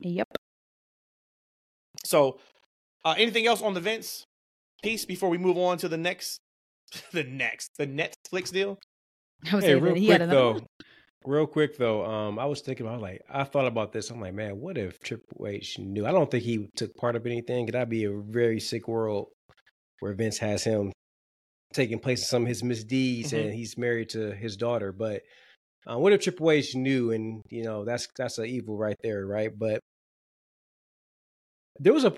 Yep. 0.00 0.28
So, 2.04 2.38
uh, 3.04 3.14
anything 3.16 3.46
else 3.46 3.62
on 3.62 3.74
the 3.74 3.80
Vince 3.80 4.24
piece 4.82 5.04
before 5.04 5.30
we 5.30 5.38
move 5.38 5.56
on 5.56 5.78
to 5.78 5.88
the 5.88 5.96
next, 5.96 6.38
the 7.12 7.24
next, 7.24 7.70
the 7.78 7.86
Netflix 7.86 8.52
deal? 8.52 8.78
Hey, 9.60 9.74
real 9.74 9.94
quick 9.94 10.28
though, 10.30 10.60
real 11.26 11.46
quick 11.46 11.76
though, 11.76 12.04
um, 12.04 12.38
I 12.38 12.46
was 12.46 12.60
thinking 12.60 12.86
about 12.86 13.00
like 13.00 13.22
I 13.30 13.44
thought 13.44 13.66
about 13.66 13.92
this. 13.92 14.10
I'm 14.10 14.20
like, 14.20 14.34
man, 14.34 14.58
what 14.58 14.78
if 14.78 15.00
Triple 15.00 15.46
H 15.46 15.78
knew? 15.78 16.06
I 16.06 16.12
don't 16.12 16.30
think 16.30 16.44
he 16.44 16.68
took 16.76 16.94
part 16.96 17.16
of 17.16 17.26
anything. 17.26 17.66
Could 17.66 17.74
that 17.74 17.90
be 17.90 18.04
a 18.04 18.12
very 18.12 18.60
sick 18.60 18.88
world 18.88 19.28
where 20.00 20.14
Vince 20.14 20.38
has 20.38 20.64
him 20.64 20.92
taking 21.74 21.98
place 21.98 22.20
in 22.20 22.26
some 22.26 22.42
of 22.42 22.48
his 22.48 22.62
misdeeds, 22.62 23.32
mm-hmm. 23.32 23.48
and 23.48 23.54
he's 23.54 23.76
married 23.76 24.10
to 24.10 24.32
his 24.32 24.56
daughter. 24.56 24.92
But 24.92 25.22
uh, 25.86 25.98
what 25.98 26.12
if 26.12 26.22
Triple 26.22 26.50
H 26.50 26.74
knew? 26.74 27.12
And 27.12 27.42
you 27.50 27.64
know, 27.64 27.84
that's 27.84 28.08
that's 28.16 28.38
an 28.38 28.46
evil 28.46 28.78
right 28.78 28.96
there, 29.02 29.26
right? 29.26 29.50
But 29.56 29.80
there 31.78 31.92
was 31.92 32.04
a 32.04 32.14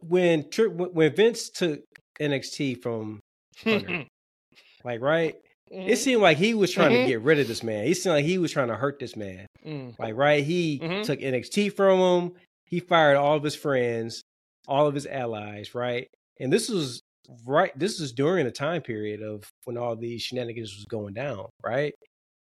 when 0.00 0.44
when 0.68 1.14
Vince 1.14 1.50
took 1.50 1.80
NXT 2.20 2.82
from 2.82 3.20
Hunter, 3.64 4.04
like 4.84 5.00
right. 5.00 5.34
Mm-hmm. 5.72 5.88
It 5.88 5.98
seemed 5.98 6.22
like 6.22 6.38
he 6.38 6.54
was 6.54 6.72
trying 6.72 6.92
mm-hmm. 6.92 7.02
to 7.02 7.08
get 7.08 7.20
rid 7.22 7.38
of 7.38 7.48
this 7.48 7.62
man. 7.62 7.84
He 7.84 7.94
seemed 7.94 8.14
like 8.14 8.24
he 8.24 8.38
was 8.38 8.52
trying 8.52 8.68
to 8.68 8.76
hurt 8.76 8.98
this 8.98 9.16
man. 9.16 9.46
Mm. 9.66 9.98
Like, 9.98 10.14
right? 10.16 10.42
He 10.44 10.78
mm-hmm. 10.78 11.02
took 11.02 11.20
NXT 11.20 11.74
from 11.74 11.98
him. 11.98 12.32
He 12.64 12.80
fired 12.80 13.16
all 13.16 13.36
of 13.36 13.42
his 13.42 13.54
friends, 13.54 14.22
all 14.66 14.86
of 14.86 14.94
his 14.94 15.06
allies, 15.06 15.74
right? 15.74 16.08
And 16.40 16.52
this 16.52 16.68
was 16.68 17.02
right 17.44 17.78
this 17.78 18.00
was 18.00 18.12
during 18.12 18.44
the 18.44 18.50
time 18.50 18.82
period 18.82 19.22
of 19.22 19.44
when 19.64 19.76
all 19.76 19.94
these 19.94 20.22
shenanigans 20.22 20.74
was 20.74 20.84
going 20.86 21.14
down 21.14 21.46
right 21.64 21.94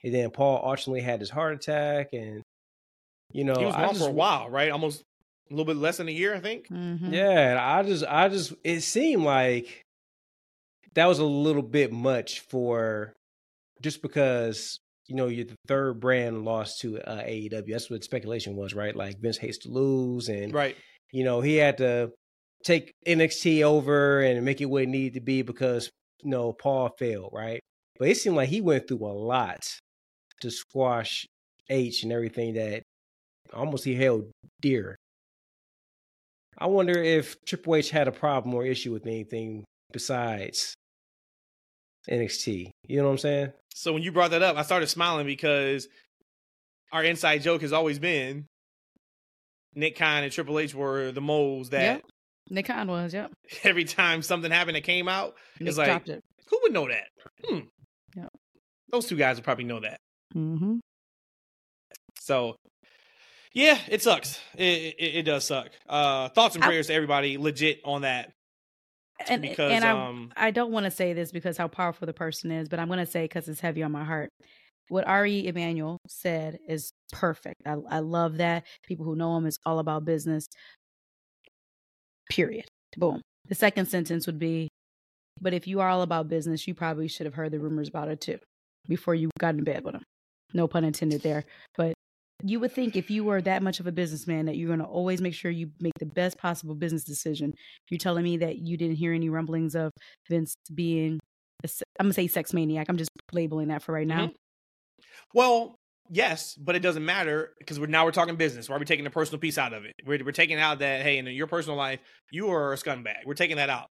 and 0.04 0.14
then 0.14 0.30
paul 0.30 0.62
ultimately 0.64 1.02
had 1.02 1.20
his 1.20 1.30
heart 1.30 1.56
attack 1.56 2.10
and 2.14 2.42
you 3.32 3.44
know 3.44 3.56
he 3.56 3.66
was 3.66 3.76
gone 3.76 3.96
for 3.96 4.10
a 4.10 4.12
while 4.12 4.50
right 4.50 4.72
almost 4.72 5.02
a 5.50 5.54
little 5.54 5.66
bit 5.66 5.78
less 5.78 5.98
than 5.98 6.10
a 6.10 6.12
year 6.12 6.36
i 6.36 6.40
think 6.40 6.68
mm-hmm. 6.68 7.14
yeah 7.14 7.58
i 7.62 7.84
just 7.84 8.04
i 8.08 8.28
just 8.28 8.54
it 8.64 8.82
seemed 8.82 9.24
like 9.24 9.82
that 10.96 11.08
was 11.08 11.20
a 11.20 11.26
little 11.26 11.62
bit 11.62 11.92
much 11.92 12.42
for 12.42 13.14
just 13.82 14.02
because 14.02 14.80
you 15.08 15.16
know 15.16 15.28
you're 15.28 15.46
the 15.46 15.56
third 15.68 16.00
brand 16.00 16.46
lost 16.46 16.80
to 16.82 17.00
uh, 17.00 17.24
AEW. 17.24 17.72
That's 17.72 17.90
what 17.90 18.04
speculation 18.04 18.56
was, 18.56 18.74
right? 18.74 18.96
Like 18.96 19.20
Vince 19.20 19.38
hates 19.38 19.60
to 19.60 19.70
lose, 19.70 20.30
and 20.30 20.54
right, 20.54 20.76
you 21.12 21.24
know 21.24 21.42
he 21.42 21.56
had 21.56 21.78
to 21.80 22.12
take 22.64 22.94
NXT 23.06 23.64
over 23.64 24.22
and 24.22 24.46
make 24.46 24.62
it 24.62 24.66
what 24.66 24.84
it 24.84 24.90
needed 24.90 25.16
to 25.16 25.22
be 25.22 25.42
because 25.42 25.90
you 26.24 26.30
know 26.30 26.54
Paul 26.54 26.90
failed, 26.98 27.32
right? 27.34 27.60
But 28.00 28.10
it 28.10 28.18
seemed 28.18 28.36
like 28.36 28.50
he 28.50 28.62
went 28.62 28.88
through 28.88 29.06
a 29.06 29.14
lot 29.14 29.62
to 30.42 30.50
squash 30.52 31.26
H 31.70 32.04
and 32.04 32.12
everything 32.12 32.56
that 32.56 32.84
almost 33.54 33.86
he 33.86 33.96
held 33.96 34.32
dear. 34.62 34.96
I 36.58 36.68
wonder 36.68 37.02
if 37.02 37.36
Triple 37.46 37.76
H 37.76 37.90
had 37.90 38.08
a 38.08 38.12
problem 38.12 38.54
or 38.54 38.66
issue 38.66 38.92
with 38.92 39.06
anything 39.06 39.66
besides 39.92 40.76
NXT. 42.10 42.72
You 42.88 42.98
know 42.98 43.06
what 43.06 43.12
I'm 43.12 43.18
saying? 43.18 43.54
So 43.74 43.94
when 43.94 44.04
you 44.04 44.12
brought 44.12 44.32
that 44.32 44.44
up, 44.44 44.58
I 44.58 44.64
started 44.64 44.88
smiling 44.88 45.26
because 45.26 45.88
our 46.92 47.04
inside 47.04 47.40
joke 47.40 47.62
has 47.62 47.74
always 47.74 48.00
been 48.00 48.46
Nick 49.76 49.98
Khan 49.98 50.24
and 50.24 50.32
Triple 50.32 50.60
H 50.60 50.76
were 50.76 51.12
the 51.12 51.22
moles 51.22 51.70
that 51.70 52.04
Nick 52.50 52.68
Khan 52.68 52.88
was, 52.88 53.14
yep. 53.14 53.32
Every 53.64 53.84
time 53.86 54.22
something 54.22 54.52
happened 54.52 54.76
that 54.76 54.84
came 54.84 55.08
out, 55.08 55.36
Nick 55.60 55.70
it's 55.70 55.78
like, 55.78 56.08
it. 56.08 56.24
who 56.50 56.60
would 56.64 56.74
know 56.74 56.88
that? 56.88 57.08
Hmm. 57.44 57.60
Yep. 58.16 58.30
Those 58.92 59.06
two 59.08 59.16
guys 59.16 59.38
would 59.38 59.46
probably 59.46 59.64
know 59.64 59.80
that. 59.80 60.00
Mm-hmm. 60.36 60.78
So, 62.20 62.56
yeah, 63.54 63.78
it 63.90 64.02
sucks. 64.02 64.40
It, 64.56 64.96
it, 65.00 65.16
it 65.16 65.24
does 65.24 65.46
suck. 65.46 65.70
Uh, 65.88 66.30
thoughts 66.30 66.56
and 66.56 66.64
prayers 66.64 66.88
I, 66.88 66.94
to 66.94 66.96
everybody 66.96 67.38
legit 67.38 67.82
on 67.86 68.02
that. 68.02 68.32
And, 69.30 69.42
because, 69.42 69.72
and 69.72 69.86
I, 69.86 69.92
um, 69.92 70.32
I 70.36 70.52
don't 70.52 70.72
want 70.72 70.86
to 70.86 70.92
say 70.92 71.14
this 71.14 71.32
because 71.32 71.58
how 71.58 71.68
powerful 71.68 72.06
the 72.06 72.14
person 72.14 72.52
is, 72.52 72.70
but 72.70 72.80
I'm 72.80 72.88
going 72.88 73.00
to 73.00 73.06
say 73.06 73.24
because 73.24 73.48
it's 73.48 73.60
heavy 73.60 73.84
on 73.84 73.92
my 73.92 74.04
heart. 74.04 74.30
What 74.90 75.08
Ari 75.08 75.48
Emanuel 75.48 75.98
said 76.08 76.60
is 76.68 76.92
perfect. 77.12 77.62
I, 77.66 77.78
I 77.90 78.00
love 78.00 78.38
that. 78.38 78.66
People 78.86 79.06
who 79.06 79.16
know 79.16 79.36
him 79.38 79.46
is 79.46 79.58
all 79.66 79.80
about 79.80 80.06
business. 80.06 80.48
Period. 82.30 82.66
Boom. 82.98 83.22
The 83.48 83.56
second 83.56 83.88
sentence 83.88 84.26
would 84.26 84.40
be, 84.40 84.70
but 85.42 85.54
if 85.54 85.68
you 85.68 85.80
are 85.80 85.90
all 85.90 86.02
about 86.02 86.28
business, 86.28 86.68
you 86.68 86.74
probably 86.74 87.08
should 87.08 87.26
have 87.26 87.34
heard 87.34 87.52
the 87.52 87.60
rumors 87.60 87.90
about 87.90 88.10
it 88.10 88.22
too 88.22 88.40
before 88.88 89.16
you 89.16 89.30
got 89.40 89.56
in 89.56 89.64
bed 89.64 89.84
with 89.84 89.96
him. 89.96 90.04
No 90.54 90.68
pun 90.68 90.84
intended 90.84 91.22
there. 91.22 91.46
But 91.76 91.94
you 92.44 92.60
would 92.60 92.74
think 92.74 92.96
if 92.96 93.10
you 93.10 93.24
were 93.24 93.42
that 93.42 93.64
much 93.64 93.80
of 93.80 93.88
a 93.88 93.92
businessman 93.92 94.46
that 94.46 94.58
you're 94.58 94.68
going 94.68 94.80
to 94.80 94.86
always 94.86 95.22
make 95.22 95.34
sure 95.34 95.50
you 95.50 95.72
make 95.80 95.94
the 95.98 96.06
best 96.06 96.38
possible 96.38 96.76
business 96.76 97.04
decision. 97.04 97.54
If 97.56 97.92
you're 97.92 97.98
telling 97.98 98.24
me 98.24 98.38
that 98.38 98.58
you 98.58 98.76
didn't 98.76 98.98
hear 98.98 99.14
any 99.14 99.30
rumblings 99.30 99.76
of 99.76 99.92
Vince 100.30 100.56
being, 100.74 101.20
a, 101.64 101.70
I'm 102.00 102.08
going 102.08 102.12
to 102.12 102.14
say 102.14 102.28
sex 102.28 102.54
maniac. 102.54 102.88
I'm 102.90 102.98
just 102.98 103.12
labeling 103.32 103.70
that 103.70 103.82
for 103.82 103.94
right 103.94 104.06
now. 104.06 104.26
Mm-hmm. 104.26 104.34
Well, 105.34 105.76
yes, 106.10 106.56
but 106.56 106.76
it 106.76 106.82
doesn't 106.82 107.06
matter 107.06 107.54
because 107.60 107.80
we're 107.80 107.88
now 107.88 108.04
we're 108.04 108.12
talking 108.12 108.36
business. 108.36 108.68
Why 108.68 108.76
are 108.76 108.80
we 108.80 108.86
taking 108.86 109.06
the 109.06 109.10
personal 109.10 109.40
piece 109.40 109.58
out 109.58 109.72
of 109.72 109.86
it? 109.86 109.94
We're, 110.06 110.24
we're 110.26 110.32
taking 110.32 110.60
out 110.60 110.80
that 110.80 111.02
hey, 111.02 111.18
in 111.18 111.26
your 111.28 111.48
personal 111.48 111.78
life, 111.78 112.02
you 112.30 112.50
are 112.50 112.74
a 112.74 112.76
scumbag. 112.76 113.26
We're 113.26 113.36
taking 113.36 113.58
that 113.58 113.70
out. 113.70 113.88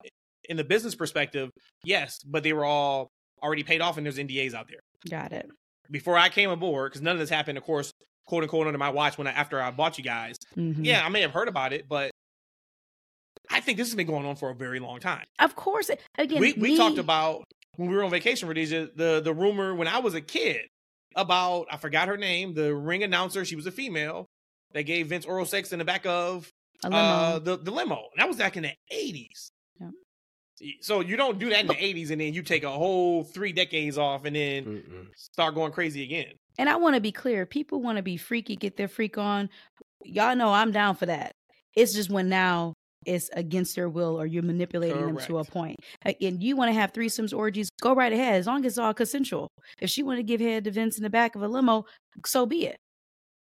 In 0.50 0.56
the 0.56 0.64
business 0.64 0.96
perspective, 0.96 1.50
yes, 1.84 2.20
but 2.24 2.44
they 2.44 2.54
were 2.54 2.64
all 2.64 3.10
already 3.44 3.64
paid 3.64 3.82
off, 3.82 3.98
and 3.98 4.06
there's 4.06 4.18
NDAs 4.18 4.54
out 4.54 4.68
there. 4.70 4.80
Got 5.10 5.34
it. 5.34 5.50
Before 5.92 6.18
I 6.18 6.30
came 6.30 6.50
aboard, 6.50 6.92
because 6.92 7.02
none 7.02 7.14
of 7.14 7.20
this 7.20 7.30
happened, 7.30 7.58
of 7.58 7.64
course, 7.66 7.92
quote 8.28 8.44
unquote, 8.44 8.68
under 8.68 8.78
my 8.78 8.90
watch 8.90 9.18
when 9.18 9.28
I, 9.28 9.32
after 9.32 9.62
I 9.62 9.72
bought 9.72 9.98
you 9.98 10.04
guys. 10.04 10.38
Mm-hmm. 10.56 10.84
Yeah, 10.84 11.06
I 11.06 11.10
may 11.10 11.22
have 11.22 11.32
heard 11.32 11.48
about 11.48 11.74
it, 11.74 11.88
but 11.90 12.12
I 13.50 13.62
think 13.62 13.78
this 13.78 13.88
has 13.88 13.96
been 13.96 14.08
going 14.08 14.26
on 14.26 14.36
for 14.36 14.50
a 14.50 14.56
very 14.56 14.80
long 14.80 15.00
time. 15.00 15.26
Of 15.40 15.56
course, 15.56 15.90
again, 16.18 16.40
we, 16.40 16.54
we 16.54 16.72
me... 16.72 16.78
talked 16.78 16.98
about 16.98 17.46
when 17.78 17.90
we 17.90 17.96
were 17.96 18.04
on 18.04 18.12
vacation, 18.12 18.48
Rhodesia, 18.48 18.90
the 18.96 19.22
the 19.24 19.34
rumor 19.34 19.74
when 19.74 19.88
I 19.88 20.00
was 20.00 20.13
a 20.13 20.22
kid 20.22 20.62
about 21.16 21.68
I 21.72 21.78
forgot 21.78 22.08
her 22.08 22.18
name, 22.18 22.54
the 22.54 22.76
ring 22.76 23.04
announcer. 23.04 23.46
She 23.46 23.56
was 23.56 23.66
a 23.66 23.72
female 23.72 24.28
that 24.74 24.84
gave 24.84 25.08
Vince 25.08 25.26
oral 25.26 25.46
sex 25.46 25.72
in 25.72 25.80
the 25.80 25.86
back 25.86 26.06
of 26.06 26.52
uh, 26.84 27.40
the 27.40 27.58
the 27.58 27.72
limo. 27.72 27.96
And 27.96 28.20
that 28.20 28.28
was 28.28 28.38
back 28.38 28.58
in 28.58 28.63
the 28.63 28.74
eighties. 28.92 29.52
Yeah. 29.80 29.90
So 30.82 31.00
you 31.02 31.16
don't 31.16 31.40
do 31.40 31.50
that 31.50 31.62
in 31.62 31.68
the 31.68 31.76
'80s, 31.76 32.12
and 32.12 32.20
then 32.20 32.34
you 32.34 32.42
take 32.42 32.63
a 32.63 32.70
whole 32.70 33.24
three 33.24 33.54
decades 33.54 33.98
off, 33.98 34.26
and 34.26 34.36
then 34.36 34.66
Mm-mm. 34.66 35.08
start 35.16 35.56
going 35.56 35.72
crazy 35.72 36.04
again. 36.04 36.34
And 36.58 36.70
I 36.70 36.76
want 36.76 36.96
to 36.96 37.02
be 37.02 37.12
clear. 37.12 37.46
People 37.46 37.82
want 37.82 37.98
to 37.98 38.04
be 38.04 38.17
freaky, 38.17 38.56
get 38.56 38.78
their 38.78 38.88
freak 38.88 39.17
on. 39.17 39.50
Y'all 40.04 40.36
know 40.36 40.52
I'm 40.52 40.72
down 40.72 40.96
for 40.96 41.06
that. 41.06 41.32
It's 41.76 41.93
just 41.93 42.10
when 42.10 42.30
now 42.30 42.74
it's 43.06 43.30
against 43.34 43.76
their 43.76 43.88
will 43.88 44.20
or 44.20 44.26
you're 44.26 44.43
manipulating 44.43 45.06
them 45.06 45.17
to 45.17 45.38
a 45.38 45.43
point. 45.43 45.78
And 46.04 46.43
you 46.43 46.56
want 46.56 46.70
to 46.70 46.74
have 46.74 46.91
threesomes, 46.91 47.36
orgies, 47.36 47.70
go 47.82 47.96
right 47.96 48.12
ahead 48.12 48.36
as 48.36 48.48
long 48.48 48.65
as 48.65 48.74
it's 48.74 48.78
all 48.78 48.93
consensual. 48.93 49.48
If 49.80 49.89
she 49.89 50.04
want 50.04 50.17
to 50.17 50.24
give 50.24 50.41
head 50.41 50.65
to 50.65 50.72
Vince 50.72 50.98
in 50.98 51.04
the 51.04 51.10
back 51.10 51.36
of 51.36 51.41
a 51.41 51.48
limo, 51.48 51.86
so 52.26 52.46
be 52.46 52.65
it. 52.65 52.78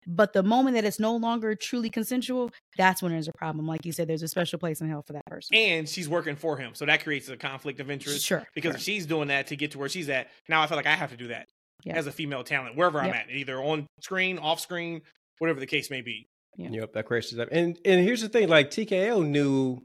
But 0.07 0.33
the 0.33 0.43
moment 0.43 0.75
that 0.75 0.85
it's 0.85 0.99
no 0.99 1.15
longer 1.15 1.55
truly 1.55 1.89
consensual, 1.89 2.51
that's 2.77 3.01
when 3.01 3.11
there's 3.11 3.27
a 3.27 3.33
problem. 3.33 3.67
Like 3.67 3.85
you 3.85 3.91
said, 3.91 4.07
there's 4.07 4.21
a 4.21 4.25
uh, 4.25 4.29
special 4.29 4.57
place 4.57 4.81
in 4.81 4.89
hell 4.89 5.03
for 5.05 5.13
that 5.13 5.25
person. 5.25 5.55
And 5.55 5.87
she's 5.87 6.07
working 6.07 6.35
for 6.35 6.57
him, 6.57 6.73
so 6.73 6.85
that 6.85 7.03
creates 7.03 7.29
a 7.29 7.37
conflict 7.37 7.79
of 7.79 7.91
interest. 7.91 8.25
Sure. 8.25 8.47
Because 8.55 8.71
sure. 8.71 8.77
if 8.77 8.81
she's 8.81 9.05
doing 9.05 9.27
that 9.27 9.47
to 9.47 9.55
get 9.55 9.71
to 9.71 9.77
where 9.77 9.89
she's 9.89 10.09
at, 10.09 10.29
now 10.47 10.61
I 10.61 10.67
feel 10.67 10.77
like 10.77 10.87
I 10.87 10.95
have 10.95 11.11
to 11.11 11.17
do 11.17 11.27
that 11.27 11.47
Yeah. 11.83 11.95
as 11.95 12.07
a 12.07 12.11
female 12.11 12.43
talent, 12.43 12.75
wherever 12.75 12.99
I'm 12.99 13.13
at, 13.13 13.29
either 13.31 13.57
on 13.61 13.87
screen, 14.01 14.37
off 14.37 14.59
screen, 14.59 15.01
whatever 15.37 15.59
the 15.59 15.65
case 15.65 15.89
may 15.89 16.01
be. 16.01 16.27
Yeah. 16.57 16.69
Yep, 16.71 16.93
that 16.93 17.05
creates 17.05 17.31
that. 17.31 17.49
And 17.51 17.77
and 17.85 18.03
here's 18.03 18.21
the 18.21 18.27
thing: 18.29 18.49
like 18.49 18.69
TKO 18.69 19.25
knew 19.25 19.81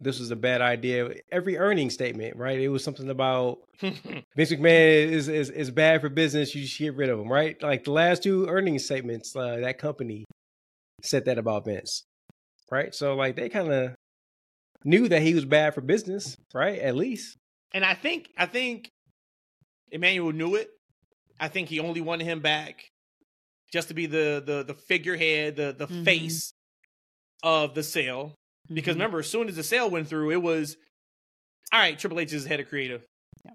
this 0.00 0.18
was 0.20 0.30
a 0.30 0.36
bad 0.36 0.60
idea. 0.60 1.10
Every 1.32 1.58
earning 1.58 1.90
statement, 1.90 2.36
right? 2.36 2.60
It 2.60 2.68
was 2.68 2.84
something 2.84 3.08
about 3.10 3.58
Vince 3.80 4.52
McMahon 4.52 5.08
is 5.08 5.28
is 5.28 5.50
is 5.50 5.70
bad 5.72 6.00
for 6.00 6.08
business. 6.08 6.54
You 6.54 6.66
should 6.66 6.84
get 6.84 6.96
rid 6.96 7.08
of 7.10 7.18
him, 7.18 7.30
right? 7.30 7.60
Like 7.60 7.84
the 7.84 7.92
last 7.92 8.22
two 8.22 8.46
earnings 8.46 8.84
statements, 8.84 9.34
uh, 9.34 9.56
that 9.62 9.78
company 9.78 10.24
said 11.02 11.24
that 11.24 11.38
about 11.38 11.64
Vince, 11.64 12.04
right? 12.70 12.94
So 12.94 13.14
like 13.16 13.34
they 13.34 13.48
kind 13.48 13.72
of 13.72 13.94
knew 14.84 15.08
that 15.08 15.22
he 15.22 15.34
was 15.34 15.44
bad 15.44 15.74
for 15.74 15.80
business, 15.80 16.36
right? 16.54 16.78
At 16.78 16.94
least. 16.94 17.36
and 17.74 17.84
I 17.84 17.94
think 17.94 18.28
I 18.36 18.46
think 18.46 18.88
Emanuel 19.90 20.32
knew 20.32 20.54
it. 20.54 20.68
I 21.42 21.48
think 21.48 21.68
he 21.68 21.80
only 21.80 22.00
wanted 22.00 22.24
him 22.24 22.40
back 22.40 22.86
just 23.72 23.88
to 23.88 23.94
be 23.94 24.06
the 24.06 24.42
the 24.44 24.62
the 24.62 24.74
figurehead, 24.74 25.56
the 25.56 25.74
the 25.76 25.86
Mhm. 25.88 26.04
face 26.04 26.52
of 27.42 27.74
the 27.74 27.82
sale. 27.82 28.34
Because 28.72 28.92
Mhm. 28.94 28.98
remember, 29.00 29.18
as 29.18 29.28
soon 29.30 29.48
as 29.48 29.56
the 29.56 29.64
sale 29.64 29.90
went 29.90 30.08
through, 30.08 30.30
it 30.30 30.40
was 30.42 30.76
all 31.72 31.80
right. 31.80 31.98
Triple 31.98 32.20
H 32.20 32.32
is 32.32 32.46
head 32.46 32.60
of 32.60 32.68
creative. 32.68 33.04
Yeah. 33.44 33.50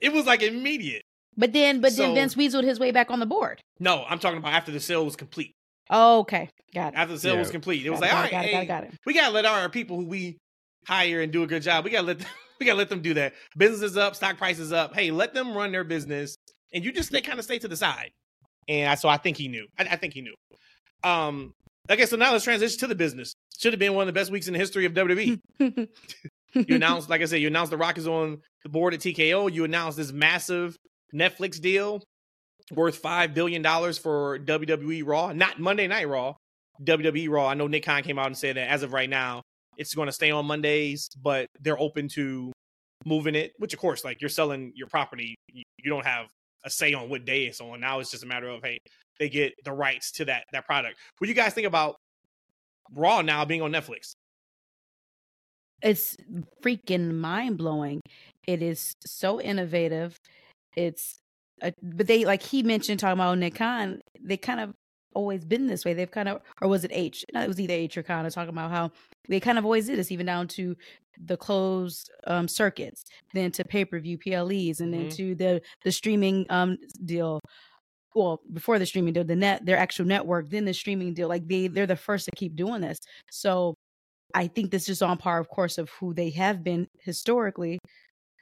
It 0.00 0.12
was 0.12 0.24
like 0.26 0.42
immediate. 0.42 1.02
But 1.36 1.52
then, 1.52 1.80
but 1.80 1.92
So- 1.92 2.02
then 2.02 2.14
Vince 2.14 2.34
weaseled 2.36 2.64
his 2.64 2.78
way 2.78 2.90
back 2.92 3.10
on 3.10 3.18
the 3.18 3.26
board. 3.26 3.60
No, 3.80 4.04
I'm 4.04 4.18
talking 4.18 4.38
about 4.38 4.52
after 4.52 4.70
the 4.70 4.80
sale 4.80 5.04
was 5.04 5.16
complete. 5.16 5.52
Oh, 5.90 6.20
okay, 6.20 6.48
got 6.74 6.94
it. 6.94 6.96
After 6.96 7.14
the 7.14 7.20
sale 7.20 7.36
was 7.38 7.50
complete, 7.50 7.84
it 7.84 7.90
was 7.90 7.98
Got 8.00 8.06
like, 8.06 8.14
all 8.14 8.22
got 8.30 8.32
right, 8.36 8.44
it, 8.44 8.46
hey, 8.46 8.52
got 8.52 8.62
it, 8.62 8.66
got 8.66 8.82
it, 8.84 8.86
got 8.86 8.94
it. 8.94 9.00
we 9.04 9.14
gotta 9.14 9.32
let 9.32 9.44
our 9.46 9.68
people 9.68 9.96
who 9.96 10.04
we 10.06 10.36
hire 10.86 11.20
and 11.22 11.32
do 11.32 11.42
a 11.42 11.46
good 11.46 11.62
job. 11.62 11.84
We 11.84 11.90
gotta 11.90 12.06
let 12.06 12.18
them, 12.20 12.28
we 12.60 12.66
gotta 12.66 12.78
let 12.78 12.88
them 12.88 13.02
do 13.02 13.14
that. 13.14 13.34
Business 13.56 13.82
is 13.90 13.96
up, 13.96 14.14
stock 14.14 14.36
price 14.38 14.58
is 14.58 14.72
up. 14.72 14.94
Hey, 14.94 15.10
let 15.10 15.34
them 15.34 15.54
run 15.56 15.72
their 15.72 15.84
business, 15.84 16.36
and 16.72 16.84
you 16.84 16.92
just 16.92 17.10
they 17.10 17.20
kind 17.20 17.38
of 17.38 17.44
stay 17.44 17.58
to 17.58 17.68
the 17.68 17.76
side. 17.76 18.10
And 18.68 18.90
I, 18.90 18.94
so 18.94 19.08
I 19.08 19.16
think 19.16 19.36
he 19.36 19.48
knew. 19.48 19.66
I, 19.78 19.84
I 19.84 19.96
think 19.96 20.14
he 20.14 20.22
knew. 20.22 20.34
Um. 21.04 21.52
Okay, 21.90 22.06
so 22.06 22.16
now 22.16 22.30
let's 22.30 22.44
transition 22.44 22.78
to 22.80 22.86
the 22.86 22.94
business. 22.94 23.34
Should 23.58 23.72
have 23.72 23.80
been 23.80 23.94
one 23.94 24.02
of 24.02 24.14
the 24.14 24.18
best 24.18 24.30
weeks 24.30 24.46
in 24.46 24.52
the 24.52 24.58
history 24.58 24.86
of 24.86 24.92
WWE. 24.92 25.38
you 26.54 26.76
announced, 26.76 27.10
like 27.10 27.22
I 27.22 27.24
said, 27.24 27.40
you 27.40 27.48
announced 27.48 27.70
the 27.70 27.76
Rock 27.76 27.98
is 27.98 28.06
on 28.06 28.40
the 28.62 28.68
board 28.68 28.94
at 28.94 29.00
TKO. 29.00 29.52
You 29.52 29.64
announced 29.64 29.96
this 29.96 30.12
massive 30.12 30.76
Netflix 31.12 31.60
deal 31.60 32.02
worth 32.70 32.96
five 32.96 33.34
billion 33.34 33.62
dollars 33.62 33.98
for 33.98 34.38
WWE 34.38 35.02
Raw, 35.04 35.32
not 35.32 35.58
Monday 35.58 35.88
Night 35.88 36.08
Raw, 36.08 36.34
WWE 36.82 37.28
Raw. 37.28 37.48
I 37.48 37.54
know 37.54 37.66
Nick 37.66 37.84
Khan 37.84 38.02
came 38.02 38.18
out 38.18 38.26
and 38.26 38.36
said 38.36 38.56
that 38.56 38.70
as 38.70 38.82
of 38.82 38.92
right 38.92 39.10
now, 39.10 39.42
it's 39.76 39.94
going 39.94 40.06
to 40.06 40.12
stay 40.12 40.30
on 40.30 40.46
Mondays, 40.46 41.08
but 41.20 41.48
they're 41.60 41.78
open 41.78 42.08
to 42.08 42.52
moving 43.04 43.34
it. 43.34 43.52
Which, 43.58 43.74
of 43.74 43.80
course, 43.80 44.04
like 44.04 44.20
you're 44.20 44.30
selling 44.30 44.72
your 44.74 44.86
property, 44.88 45.34
you 45.48 45.64
don't 45.86 46.06
have 46.06 46.26
a 46.64 46.70
say 46.70 46.94
on 46.94 47.08
what 47.08 47.24
day 47.24 47.44
it's 47.44 47.60
on. 47.60 47.80
Now 47.80 48.00
it's 48.00 48.10
just 48.10 48.24
a 48.24 48.26
matter 48.26 48.48
of 48.48 48.62
hey, 48.62 48.78
they 49.18 49.28
get 49.28 49.52
the 49.64 49.72
rights 49.72 50.12
to 50.12 50.24
that 50.26 50.44
that 50.52 50.66
product. 50.66 50.96
What 51.18 51.26
do 51.26 51.28
you 51.28 51.34
guys 51.34 51.54
think 51.54 51.66
about 51.66 51.96
Raw 52.94 53.22
now 53.22 53.44
being 53.44 53.62
on 53.62 53.72
Netflix? 53.72 54.14
it's 55.82 56.16
freaking 56.62 57.14
mind 57.14 57.58
blowing. 57.58 58.00
It 58.46 58.62
is 58.62 58.94
so 59.04 59.40
innovative. 59.40 60.16
It's, 60.76 61.18
a, 61.60 61.72
but 61.82 62.06
they 62.06 62.24
like 62.24 62.42
he 62.42 62.62
mentioned 62.62 63.00
talking 63.00 63.14
about 63.14 63.38
Nick 63.38 63.56
Khan. 63.56 64.00
They 64.20 64.36
kind 64.36 64.60
of 64.60 64.72
always 65.14 65.44
been 65.44 65.66
this 65.66 65.84
way. 65.84 65.94
They've 65.94 66.10
kind 66.10 66.28
of, 66.28 66.40
or 66.60 66.68
was 66.68 66.84
it 66.84 66.90
H? 66.92 67.24
No, 67.32 67.42
it 67.42 67.48
was 67.48 67.60
either 67.60 67.74
H 67.74 67.96
or 67.96 68.02
Khan. 68.02 68.28
Talking 68.30 68.48
about 68.50 68.70
how 68.70 68.90
they 69.28 69.40
kind 69.40 69.58
of 69.58 69.64
always 69.64 69.86
did 69.86 69.98
this, 69.98 70.10
even 70.12 70.26
down 70.26 70.48
to 70.48 70.76
the 71.26 71.36
closed 71.36 72.10
um, 72.26 72.48
circuits, 72.48 73.04
then 73.34 73.50
to 73.52 73.64
pay 73.64 73.84
per 73.84 73.98
view 74.00 74.18
PLEs, 74.18 74.80
and 74.80 74.92
then 74.92 75.06
Mhm. 75.06 75.16
to 75.16 75.34
the 75.34 75.62
the 75.84 75.92
streaming 75.92 76.46
um 76.50 76.78
deal. 77.04 77.40
Well, 78.14 78.40
before 78.52 78.78
the 78.78 78.84
streaming 78.86 79.14
deal, 79.14 79.24
the 79.24 79.36
net, 79.36 79.64
their 79.64 79.78
actual 79.78 80.04
network, 80.04 80.50
then 80.50 80.66
the 80.66 80.74
streaming 80.74 81.14
deal. 81.14 81.28
Like 81.28 81.48
they, 81.48 81.68
they're 81.68 81.86
the 81.86 81.96
first 81.96 82.26
to 82.26 82.30
keep 82.36 82.54
doing 82.56 82.82
this. 82.82 82.98
So 83.30 83.74
I 84.34 84.48
think 84.48 84.70
this 84.70 84.88
is 84.90 85.00
on 85.00 85.16
par, 85.16 85.38
of 85.38 85.48
course, 85.48 85.78
of 85.78 85.88
who 85.98 86.12
they 86.12 86.28
have 86.30 86.62
been 86.62 86.86
historically. 87.00 87.78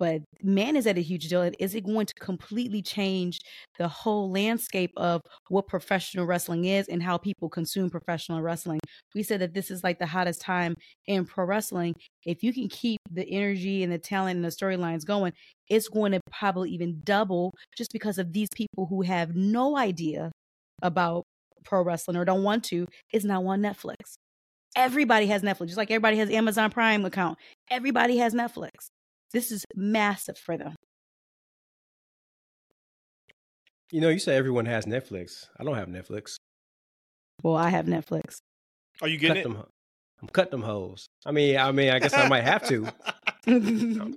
But 0.00 0.22
man, 0.42 0.76
is 0.76 0.86
that 0.86 0.96
a 0.96 1.02
huge 1.02 1.28
deal? 1.28 1.50
Is 1.58 1.74
it 1.74 1.84
going 1.84 2.06
to 2.06 2.14
completely 2.14 2.80
change 2.80 3.38
the 3.78 3.86
whole 3.86 4.30
landscape 4.30 4.92
of 4.96 5.20
what 5.48 5.68
professional 5.68 6.24
wrestling 6.24 6.64
is 6.64 6.88
and 6.88 7.02
how 7.02 7.18
people 7.18 7.50
consume 7.50 7.90
professional 7.90 8.40
wrestling? 8.40 8.80
We 9.14 9.22
said 9.22 9.42
that 9.42 9.52
this 9.52 9.70
is 9.70 9.84
like 9.84 9.98
the 9.98 10.06
hottest 10.06 10.40
time 10.40 10.74
in 11.06 11.26
pro 11.26 11.44
wrestling. 11.44 11.94
If 12.24 12.42
you 12.42 12.54
can 12.54 12.68
keep 12.70 12.98
the 13.12 13.30
energy 13.30 13.82
and 13.82 13.92
the 13.92 13.98
talent 13.98 14.36
and 14.36 14.44
the 14.44 14.48
storylines 14.48 15.04
going, 15.04 15.34
it's 15.68 15.88
going 15.88 16.12
to 16.12 16.20
probably 16.32 16.70
even 16.70 17.02
double 17.04 17.52
just 17.76 17.92
because 17.92 18.16
of 18.16 18.32
these 18.32 18.48
people 18.54 18.86
who 18.86 19.02
have 19.02 19.36
no 19.36 19.76
idea 19.76 20.32
about 20.80 21.24
pro 21.62 21.82
wrestling 21.82 22.16
or 22.16 22.24
don't 22.24 22.42
want 22.42 22.64
to 22.64 22.86
is 23.12 23.26
now 23.26 23.46
on 23.46 23.60
Netflix. 23.60 24.14
Everybody 24.74 25.26
has 25.26 25.42
Netflix, 25.42 25.66
just 25.66 25.76
like 25.76 25.90
everybody 25.90 26.16
has 26.16 26.30
Amazon 26.30 26.70
Prime 26.70 27.04
account. 27.04 27.36
Everybody 27.70 28.16
has 28.16 28.32
Netflix. 28.32 28.88
This 29.32 29.52
is 29.52 29.64
massive 29.74 30.38
for 30.38 30.56
them. 30.56 30.74
You 33.92 34.00
know, 34.00 34.08
you 34.08 34.18
say 34.18 34.36
everyone 34.36 34.66
has 34.66 34.86
Netflix. 34.86 35.46
I 35.58 35.64
don't 35.64 35.74
have 35.76 35.88
Netflix. 35.88 36.36
Well, 37.42 37.56
I 37.56 37.70
have 37.70 37.86
Netflix. 37.86 38.38
Are 39.02 39.08
you 39.08 39.18
Cut 39.18 39.34
getting 39.34 39.52
it? 39.52 39.54
them. 39.56 39.64
I'm 40.22 40.28
cutting 40.28 40.50
them 40.52 40.62
hoes. 40.62 41.06
I 41.24 41.32
mean, 41.32 41.56
I 41.56 41.72
mean, 41.72 41.90
I 41.90 41.98
guess 41.98 42.14
I 42.14 42.28
might 42.28 42.44
have 42.44 42.66
to. 42.68 42.88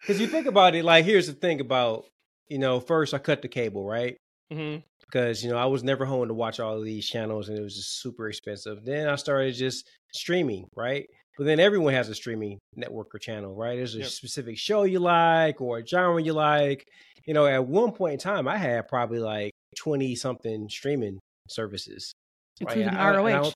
Because 0.00 0.20
you 0.20 0.28
think 0.28 0.46
about 0.46 0.76
it, 0.76 0.84
like 0.84 1.04
here's 1.04 1.26
the 1.26 1.32
thing 1.32 1.60
about, 1.60 2.06
you 2.46 2.58
know, 2.58 2.78
first 2.78 3.12
I 3.14 3.18
cut 3.18 3.42
the 3.42 3.48
cable, 3.48 3.84
right? 3.84 4.16
Mhm. 4.52 4.84
Because 5.00 5.42
you 5.42 5.50
know 5.50 5.56
I 5.56 5.66
was 5.66 5.82
never 5.82 6.04
home 6.04 6.28
to 6.28 6.34
watch 6.34 6.60
all 6.60 6.78
of 6.78 6.84
these 6.84 7.06
channels, 7.08 7.48
and 7.48 7.58
it 7.58 7.62
was 7.62 7.74
just 7.74 8.00
super 8.00 8.28
expensive. 8.28 8.84
Then 8.84 9.08
I 9.08 9.16
started 9.16 9.54
just 9.56 9.88
streaming, 10.12 10.68
right? 10.76 11.06
But 11.38 11.46
then 11.46 11.60
everyone 11.60 11.94
has 11.94 12.08
a 12.08 12.14
streaming 12.16 12.58
network 12.74 13.14
or 13.14 13.18
channel, 13.18 13.54
right? 13.54 13.76
There's 13.76 13.94
a 13.94 14.00
Yep. 14.00 14.08
specific 14.08 14.58
show 14.58 14.82
you 14.82 14.98
like 14.98 15.60
or 15.60 15.78
a 15.78 15.86
genre 15.86 16.20
you 16.20 16.32
like. 16.32 16.84
You 17.26 17.32
know, 17.34 17.46
at 17.46 17.64
one 17.64 17.92
point 17.92 18.14
in 18.14 18.18
time, 18.18 18.48
I 18.48 18.56
had 18.58 18.88
probably 18.88 19.20
like 19.20 19.52
twenty 19.76 20.16
something 20.16 20.68
streaming 20.68 21.20
services, 21.48 22.12
right? 22.60 22.76
including 22.76 22.88
I- 22.88 23.04
I- 23.04 23.08
and 23.10 23.16
I 23.18 23.20
ROH. 23.38 23.42
don't- 23.42 23.54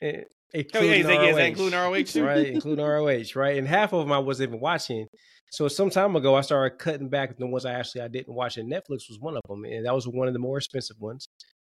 eh, 0.00 0.22
Oh, 0.54 0.58
yeah, 0.58 0.60
including 0.60 1.00
is 1.00 1.06
that, 1.06 1.12
yeah, 1.14 1.30
ROH 1.32 1.44
including 1.46 1.78
ROH 1.78 2.02
too? 2.12 2.24
right? 2.24 2.46
Including 2.62 2.84
ROH, 2.84 3.34
right? 3.34 3.58
And 3.58 3.66
half 3.66 3.92
of 3.92 4.00
them 4.06 4.12
I 4.12 4.18
wasn't 4.20 4.50
even 4.50 4.60
watching. 4.60 5.08
So 5.50 5.66
some 5.68 5.90
time 5.90 6.14
ago, 6.16 6.34
I 6.36 6.40
started 6.42 6.78
cutting 6.78 7.08
back 7.08 7.36
the 7.36 7.46
ones 7.46 7.64
I 7.66 7.72
actually 7.72 8.02
I 8.02 8.08
didn't 8.08 8.32
watch, 8.34 8.56
and 8.58 8.70
Netflix 8.70 9.08
was 9.08 9.18
one 9.18 9.36
of 9.36 9.42
them, 9.48 9.64
and 9.64 9.84
that 9.86 9.94
was 9.94 10.06
one 10.06 10.28
of 10.28 10.34
the 10.34 10.38
more 10.40 10.56
expensive 10.58 11.00
ones. 11.00 11.26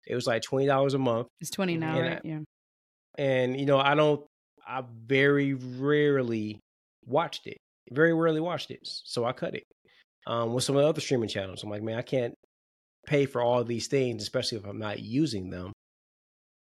It 0.08 0.16
was 0.16 0.26
like 0.26 0.42
twenty 0.42 0.68
dollars 0.68 0.94
a 0.94 0.98
month, 1.00 1.28
It's 1.42 1.52
20 1.52 1.76
now, 1.78 1.98
And 1.98 2.08
right? 2.08 2.18
I- 2.24 2.28
Yeah. 2.28 2.40
and 3.18 3.60
you 3.60 3.66
know 3.66 3.78
I 3.78 3.94
don't, 3.96 4.26
I 4.72 4.84
very 5.06 5.54
rarely 5.54 6.60
watched 7.06 7.46
it, 7.48 7.58
very 7.92 8.14
rarely 8.14 8.40
watched 8.40 8.72
it, 8.72 8.80
so 8.84 9.26
I 9.26 9.34
cut 9.34 9.56
it. 9.56 9.64
Um, 10.28 10.54
with 10.54 10.64
some 10.64 10.76
of 10.76 10.84
the 10.84 10.88
other 10.88 11.02
streaming 11.02 11.30
channels, 11.30 11.64
I'm 11.64 11.70
like, 11.70 11.82
man, 11.84 11.98
I 11.98 12.04
can't 12.04 12.34
pay 13.06 13.26
for 13.26 13.42
all 13.42 13.64
these 13.64 13.88
things, 13.88 14.22
especially 14.24 14.60
if 14.60 14.66
I'm 14.66 14.80
not 14.80 15.00
using 15.00 15.50
them. 15.50 15.72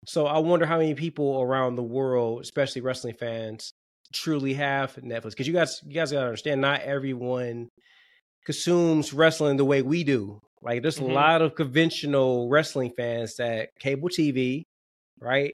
So 0.06 0.28
I 0.28 0.38
wonder 0.40 0.66
how 0.66 0.78
many 0.78 0.94
people 0.94 1.42
around 1.42 1.76
the 1.76 1.84
world, 1.84 2.42
especially 2.42 2.82
wrestling 2.82 3.16
fans, 3.16 3.72
truly 4.14 4.54
have 4.54 4.96
Netflix. 4.96 5.32
Because 5.32 5.48
you 5.48 5.54
guys, 5.54 5.82
you 5.86 5.94
guys 5.94 6.12
gotta 6.12 6.26
understand, 6.26 6.62
not 6.62 6.82
everyone 6.82 7.68
consumes 8.46 9.12
wrestling 9.14 9.58
the 9.58 9.66
way 9.66 9.82
we 9.82 10.04
do. 10.04 10.40
Like 10.62 10.82
there's 10.82 11.00
Mhm. 11.00 11.10
a 11.10 11.14
lot 11.14 11.42
of 11.42 11.56
conventional 11.56 12.48
wrestling 12.50 12.92
fans 12.96 13.36
that 13.36 13.70
cable 13.80 14.10
TV, 14.10 14.64
right? 15.20 15.54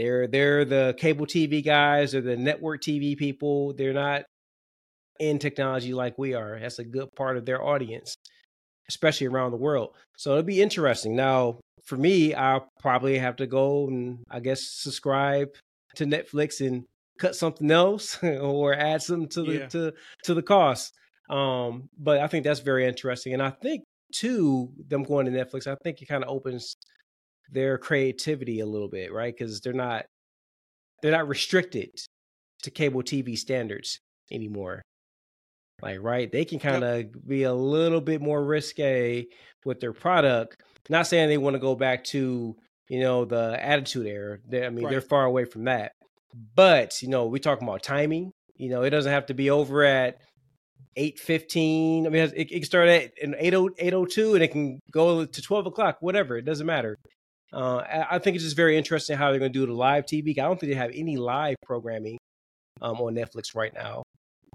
They're 0.00 0.26
they're 0.26 0.64
the 0.64 0.94
cable 0.96 1.26
TV 1.26 1.62
guys 1.64 2.14
or 2.14 2.22
the 2.22 2.36
network 2.36 2.80
TV 2.82 3.16
people. 3.16 3.74
They're 3.74 3.92
not 3.92 4.22
in 5.18 5.38
technology 5.38 5.92
like 5.92 6.16
we 6.16 6.32
are. 6.34 6.58
That's 6.58 6.78
a 6.78 6.84
good 6.84 7.08
part 7.14 7.36
of 7.36 7.44
their 7.44 7.62
audience, 7.62 8.14
especially 8.88 9.26
around 9.26 9.50
the 9.50 9.58
world. 9.58 9.90
So 10.16 10.30
it'll 10.32 10.42
be 10.44 10.62
interesting. 10.62 11.14
Now, 11.14 11.60
for 11.84 11.96
me, 11.98 12.32
I'll 12.34 12.66
probably 12.80 13.18
have 13.18 13.36
to 13.36 13.46
go 13.46 13.88
and 13.88 14.20
I 14.30 14.40
guess 14.40 14.60
subscribe 14.64 15.48
to 15.96 16.06
Netflix 16.06 16.66
and 16.66 16.84
cut 17.18 17.34
something 17.36 17.70
else 17.70 18.22
or 18.22 18.72
add 18.74 19.02
something 19.02 19.28
to 19.30 19.42
the 19.42 19.52
Yeah. 19.52 19.66
to 19.66 19.92
to 20.24 20.34
the 20.34 20.42
cost. 20.42 20.94
Um, 21.28 21.88
but 21.98 22.18
I 22.20 22.26
think 22.26 22.44
that's 22.44 22.60
very 22.60 22.86
interesting, 22.86 23.34
and 23.34 23.42
I 23.42 23.50
think 23.50 23.82
too 24.14 24.70
them 24.88 25.02
going 25.04 25.26
to 25.26 25.32
Netflix. 25.32 25.66
I 25.66 25.76
think 25.84 26.00
it 26.00 26.06
kind 26.06 26.24
of 26.24 26.30
opens 26.30 26.74
their 27.50 27.78
creativity 27.78 28.60
a 28.60 28.66
little 28.66 28.88
bit, 28.88 29.12
right? 29.12 29.34
Because 29.36 29.60
they're 29.60 29.72
not 29.72 30.06
they're 31.02 31.12
not 31.12 31.28
restricted 31.28 31.90
to 32.62 32.70
cable 32.70 33.02
TV 33.02 33.36
standards 33.36 34.00
anymore. 34.30 34.82
Like, 35.82 35.98
right? 36.02 36.30
They 36.30 36.44
can 36.44 36.58
kind 36.58 36.84
of 36.84 37.26
be 37.26 37.44
a 37.44 37.54
little 37.54 38.00
bit 38.00 38.20
more 38.20 38.44
risque 38.44 39.26
with 39.64 39.80
their 39.80 39.94
product. 39.94 40.60
Not 40.88 41.06
saying 41.06 41.28
they 41.28 41.38
want 41.38 41.54
to 41.54 41.60
go 41.60 41.74
back 41.74 42.04
to, 42.04 42.54
you 42.88 43.00
know, 43.00 43.24
the 43.24 43.58
attitude 43.64 44.06
era. 44.06 44.38
They, 44.46 44.66
I 44.66 44.70
mean, 44.70 44.88
they're 44.88 45.00
far 45.00 45.24
away 45.24 45.46
from 45.46 45.64
that. 45.64 45.92
But, 46.54 47.00
you 47.02 47.08
know, 47.08 47.26
we 47.26 47.40
talking 47.40 47.66
about 47.66 47.82
timing. 47.82 48.32
You 48.56 48.68
know, 48.68 48.82
it 48.82 48.90
doesn't 48.90 49.10
have 49.10 49.26
to 49.26 49.34
be 49.34 49.48
over 49.48 49.82
at 49.82 50.18
8.15. 50.98 52.06
I 52.06 52.08
mean, 52.10 52.22
it, 52.22 52.34
it 52.36 52.48
can 52.50 52.62
start 52.64 52.88
at 52.88 53.12
an 53.22 53.34
8.02 53.40 53.78
8.02 53.78 54.34
and 54.34 54.42
it 54.42 54.52
can 54.52 54.80
go 54.92 55.24
to 55.24 55.42
12 55.42 55.66
o'clock, 55.66 55.96
whatever. 56.00 56.36
It 56.36 56.44
doesn't 56.44 56.66
matter. 56.66 56.98
Uh, 57.52 57.78
I, 57.78 58.16
I 58.16 58.18
think 58.18 58.36
it's 58.36 58.44
just 58.44 58.56
very 58.56 58.76
interesting 58.76 59.16
how 59.16 59.30
they're 59.30 59.38
going 59.40 59.52
to 59.52 59.58
do 59.58 59.66
the 59.66 59.72
live 59.72 60.04
TV. 60.06 60.30
I 60.38 60.42
don't 60.42 60.58
think 60.60 60.72
they 60.72 60.78
have 60.78 60.92
any 60.94 61.16
live 61.16 61.56
programming 61.64 62.18
um, 62.80 62.96
on 63.00 63.14
Netflix 63.14 63.54
right 63.54 63.72
now. 63.74 64.02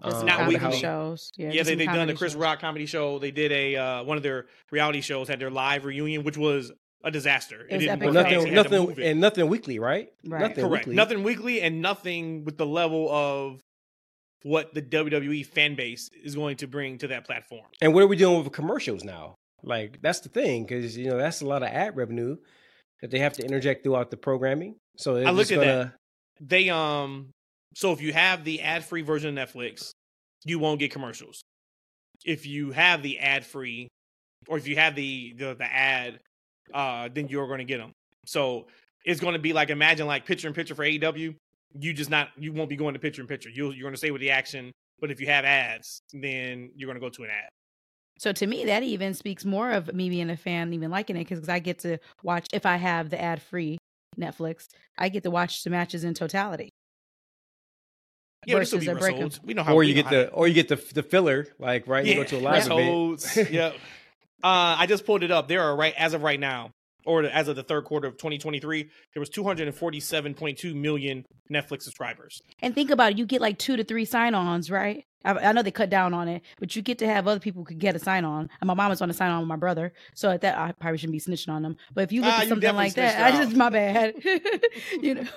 Just 0.04 0.16
It's 0.16 0.22
Um, 0.22 0.26
not 0.28 0.40
I 0.40 0.44
don't 0.44 0.54
know 0.54 0.60
comedy 0.60 0.66
weekly. 0.76 0.82
shows. 0.82 1.32
Yeah, 1.38 1.48
Yeah, 1.48 1.54
just 1.64 1.78
they've 1.78 1.86
done 1.88 2.08
the 2.08 2.14
Chris 2.14 2.34
shows. 2.34 2.42
Rock 2.42 2.60
comedy 2.60 2.86
show. 2.86 3.20
They 3.20 3.32
did 3.32 3.52
a 3.52 3.76
uh, 3.76 4.04
one 4.04 4.18
of 4.18 4.24
their 4.24 4.46
reality 4.72 5.02
shows 5.02 5.28
had 5.28 5.40
their 5.40 5.50
live 5.52 5.86
reunion, 5.86 6.24
which 6.24 6.38
was 6.38 6.72
a 7.04 7.12
disaster. 7.12 7.68
It 7.70 7.76
was 7.76 7.80
didn't 7.86 7.90
epic 8.02 8.06
work. 8.08 8.14
Well, 8.16 8.24
They 8.24 8.30
nothing, 8.36 8.40
had 8.56 8.64
to 8.64 8.70
nothing, 8.70 8.88
move 8.90 9.00
it. 9.00 9.06
and 9.12 9.22
nothing 9.22 9.48
weekly, 9.48 9.80
right? 9.80 10.10
Right. 10.26 10.42
Nothing 10.42 10.66
Correct. 10.68 10.86
weekly. 10.88 10.96
Nothing 10.96 11.24
weekly 11.24 11.62
and 11.62 11.82
nothing 11.82 12.44
with 12.46 12.58
the 12.58 12.66
level 12.66 13.10
of 13.12 13.62
what 14.44 14.74
the 14.74 14.82
WWE 14.82 15.46
fan 15.46 15.76
base 15.76 16.10
is 16.24 16.36
going 16.36 16.58
to 16.58 16.68
bring 16.68 16.98
to 17.00 17.08
that 17.08 17.26
platform. 17.26 17.66
And 17.82 17.94
what 17.94 18.04
are 18.04 18.08
we 18.08 18.16
doing 18.16 18.44
with 18.44 18.52
commercials 18.54 19.04
now? 19.04 19.36
Like 19.64 20.02
that's 20.02 20.20
the 20.20 20.30
thing, 20.30 20.64
because 20.64 20.96
you 20.98 21.10
know 21.10 21.18
that's 21.18 21.42
a 21.42 21.46
lot 21.46 21.64
of 21.64 21.70
ad 21.70 21.96
revenue 21.96 22.38
that 23.02 23.12
they 23.12 23.20
have 23.20 23.34
to 23.34 23.44
interject 23.44 23.84
throughout 23.84 24.12
the 24.12 24.18
programming. 24.18 24.76
So 24.98 25.18
I 25.18 25.32
just 25.50 25.52
at 25.52 25.56
gonna, 25.60 25.94
They 26.40 26.70
um 26.70 27.30
so 27.76 27.92
if 27.92 28.02
you 28.02 28.14
have 28.14 28.44
the 28.44 28.62
ad-free 28.62 29.02
version 29.02 29.38
of 29.38 29.50
Netflix, 29.50 29.92
you 30.46 30.60
won't 30.60 30.80
get 30.80 30.92
commercials. 30.92 31.42
If 32.24 32.46
you 32.46 32.72
have 32.72 33.04
the 33.04 33.20
ad-free 33.20 33.90
or 34.48 34.58
if 34.58 34.68
you 34.68 34.76
have 34.78 34.96
the 34.96 35.34
the, 35.38 35.56
the 35.56 35.66
ad 35.66 36.20
uh 36.74 37.10
then 37.14 37.28
you're 37.28 37.48
going 37.48 37.60
to 37.60 37.66
get 37.66 37.78
them. 37.80 37.92
So 38.26 38.68
it's 39.06 39.20
going 39.20 39.34
to 39.34 39.40
be 39.40 39.54
like 39.54 39.70
imagine 39.70 40.08
like 40.08 40.26
picture 40.26 40.48
in 40.48 40.54
picture 40.54 40.76
for 40.76 40.84
AEW. 40.84 41.36
You 41.78 41.94
just 41.94 42.10
not 42.10 42.30
you 42.38 42.54
won't 42.54 42.70
be 42.70 42.76
going 42.76 42.94
to 42.94 43.00
picture 43.00 43.22
in 43.22 43.28
picture. 43.28 43.50
You 43.50 43.72
you're 43.72 43.84
going 43.84 43.94
to 43.94 43.98
stay 43.98 44.12
with 44.12 44.22
the 44.22 44.32
action, 44.32 44.72
but 45.00 45.12
if 45.12 45.20
you 45.20 45.28
have 45.28 45.46
ads, 45.46 46.00
then 46.14 46.72
you're 46.76 46.88
going 46.88 47.00
to 47.00 47.06
go 47.06 47.10
to 47.10 47.24
an 47.24 47.30
ad. 47.30 47.50
So 48.18 48.32
to 48.32 48.48
me, 48.48 48.66
that 48.66 48.84
even 48.84 49.14
speaks 49.14 49.44
more 49.44 49.72
of 49.72 49.94
me 49.94 50.10
being 50.10 50.30
a 50.30 50.38
fan, 50.38 50.74
even 50.74 50.90
liking 50.90 51.18
it, 51.18 51.28
because 51.28 51.50
I 51.50 51.60
get 51.60 51.80
to 51.80 51.98
watch. 52.24 52.48
If 52.54 52.66
I 52.66 52.78
have 52.78 53.10
the 53.10 53.22
ad-free 53.22 53.78
Netflix, 54.18 54.68
I 54.98 55.10
get 55.10 55.24
to 55.24 55.32
watch 55.32 55.64
the 55.64 55.70
matches 55.70 56.04
in 56.04 56.14
totality. 56.14 56.70
Yeah, 58.46 58.60
this 58.60 58.72
will 58.72 58.80
versus 58.80 58.88
be 58.88 58.92
a 58.92 58.96
break 59.00 59.20
of- 59.22 59.44
We 59.44 59.54
know 59.54 59.64
how 59.64 59.74
or 59.74 59.84
you 59.84 59.96
know 59.96 60.04
get 60.04 60.10
the, 60.12 60.26
to- 60.26 60.32
or 60.32 60.48
you 60.48 60.54
get 60.54 60.68
the 60.68 60.76
the 60.94 61.04
filler, 61.04 61.48
like 61.60 61.88
right, 61.88 62.06
you 62.06 62.16
go 62.16 62.24
to 62.24 62.38
a 62.38 62.40
live 62.40 62.66
event. 62.66 62.84
Holds. 62.90 63.36
yep. 63.50 63.74
Uh, 64.44 64.76
I 64.78 64.86
just 64.86 65.06
pulled 65.06 65.24
it 65.24 65.32
up. 65.32 65.48
There 65.48 65.62
are 65.62 65.76
right 65.76 65.94
as 65.98 66.14
of 66.14 66.22
right 66.22 66.40
now, 66.40 66.70
or 67.06 67.24
as 67.24 67.48
of 67.48 67.56
the 67.56 67.64
third 67.64 67.86
quarter 67.86 68.08
of 68.08 68.14
2023, 68.18 68.90
there 69.14 69.20
was 69.20 69.30
247.2 69.32 70.76
million 70.76 71.26
Netflix 71.52 71.82
subscribers. 71.84 72.42
And 72.62 72.76
think 72.76 72.92
about 72.92 73.14
it, 73.14 73.18
you 73.18 73.26
get 73.26 73.42
like 73.42 73.58
two 73.58 73.76
to 73.78 73.84
three 73.84 74.06
sign-ons, 74.06 74.70
right? 74.70 75.04
I, 75.26 75.50
I 75.50 75.52
know 75.52 75.62
they 75.64 75.72
cut 75.72 75.90
down 75.90 76.14
on 76.14 76.28
it, 76.28 76.42
but 76.60 76.76
you 76.76 76.82
get 76.82 77.00
to 77.00 77.08
have 77.08 77.28
other 77.28 77.40
people 77.40 77.62
who 77.62 77.66
could 77.66 77.80
get 77.80 77.96
a 77.96 78.00
sign-on. 78.00 78.50
And 78.62 78.68
my 78.68 78.74
mom 78.74 78.90
was 78.90 79.02
on 79.02 79.10
a 79.10 79.14
sign-on 79.14 79.40
with 79.40 79.48
my 79.48 79.56
brother, 79.56 79.92
so 80.14 80.30
at 80.30 80.42
that 80.42 80.58
I 80.58 80.72
probably 80.74 80.98
shouldn't 80.98 81.14
be 81.14 81.20
snitching 81.20 81.52
on 81.52 81.64
them. 81.64 81.78
But 81.94 82.06
if 82.06 82.12
you 82.12 82.22
look 82.22 82.32
Ah, 82.32 82.42
at 82.42 82.48
something 82.48 82.76
like 82.76 82.94
that, 82.94 83.22
I 83.22 83.38
just 83.38 83.56
my 83.56 83.70
bad. 83.70 84.14
you 85.02 85.16
know, 85.16 85.28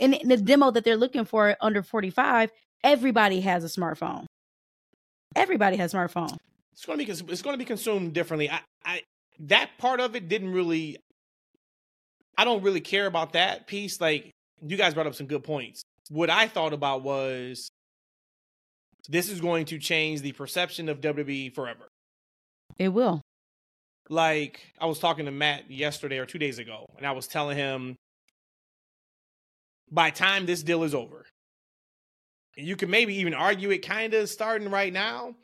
and 0.00 0.14
in 0.14 0.28
the 0.28 0.36
demo 0.36 0.70
that 0.70 0.84
they're 0.84 0.96
looking 0.96 1.24
for 1.24 1.56
under 1.60 1.82
forty-five, 1.82 2.50
everybody 2.82 3.40
has 3.42 3.64
a 3.64 3.68
smartphone. 3.68 4.24
Everybody 5.36 5.76
has 5.76 5.94
a 5.94 5.96
smartphone. 5.96 6.36
It's 6.72 6.84
going 6.84 6.98
to 6.98 7.04
be 7.04 7.10
it's 7.32 7.42
going 7.42 7.54
to 7.54 7.58
be 7.58 7.64
consumed 7.64 8.14
differently. 8.14 8.50
I, 8.50 8.60
I 8.84 9.02
that 9.40 9.70
part 9.78 10.00
of 10.00 10.16
it 10.16 10.28
didn't 10.28 10.52
really. 10.52 10.96
I 12.36 12.44
don't 12.44 12.62
really 12.62 12.80
care 12.80 13.06
about 13.06 13.32
that 13.32 13.66
piece. 13.66 14.00
Like 14.00 14.30
you 14.64 14.76
guys 14.76 14.94
brought 14.94 15.06
up 15.06 15.14
some 15.14 15.26
good 15.26 15.42
points. 15.44 15.82
What 16.08 16.30
I 16.30 16.46
thought 16.48 16.72
about 16.72 17.02
was 17.02 17.68
this 19.08 19.28
is 19.30 19.40
going 19.40 19.64
to 19.66 19.78
change 19.78 20.20
the 20.22 20.32
perception 20.32 20.88
of 20.88 21.00
WWE 21.00 21.54
forever. 21.54 21.88
It 22.78 22.88
will. 22.90 23.22
like 24.10 24.60
I 24.80 24.86
was 24.86 24.98
talking 24.98 25.24
to 25.26 25.30
Matt 25.32 25.70
yesterday 25.70 26.18
or 26.18 26.26
two 26.26 26.38
days 26.38 26.58
ago, 26.58 26.86
and 26.96 27.06
I 27.06 27.12
was 27.12 27.26
telling 27.26 27.56
him 27.56 27.96
by 29.90 30.10
time 30.10 30.46
this 30.46 30.62
deal 30.62 30.82
is 30.84 30.94
over, 30.94 31.24
and 32.56 32.66
you 32.66 32.76
can 32.76 32.90
maybe 32.90 33.14
even 33.16 33.34
argue 33.34 33.70
it 33.70 33.78
kind 33.86 34.14
of 34.14 34.28
starting 34.28 34.70
right 34.70 34.92
now. 34.92 35.34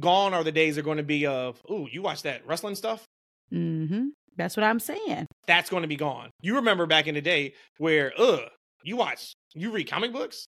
Gone 0.00 0.34
are 0.34 0.42
the 0.42 0.50
days 0.52 0.76
are 0.76 0.82
going 0.82 0.96
to 0.96 1.04
be 1.04 1.24
of, 1.26 1.60
ooh, 1.70 1.86
you 1.90 2.02
watch 2.02 2.22
that 2.22 2.44
wrestling 2.46 2.74
stuff? 2.74 3.04
Mm-hmm. 3.52 4.08
That's 4.36 4.56
what 4.56 4.64
I'm 4.64 4.80
saying. 4.80 5.26
That's 5.46 5.70
going 5.70 5.82
to 5.82 5.88
be 5.88 5.94
gone. 5.94 6.30
You 6.42 6.56
remember 6.56 6.86
back 6.86 7.06
in 7.06 7.14
the 7.14 7.20
day 7.20 7.54
where, 7.78 8.12
ugh, 8.18 8.40
you 8.82 8.96
watch, 8.96 9.34
you 9.54 9.70
read 9.70 9.88
comic 9.88 10.12
books? 10.12 10.46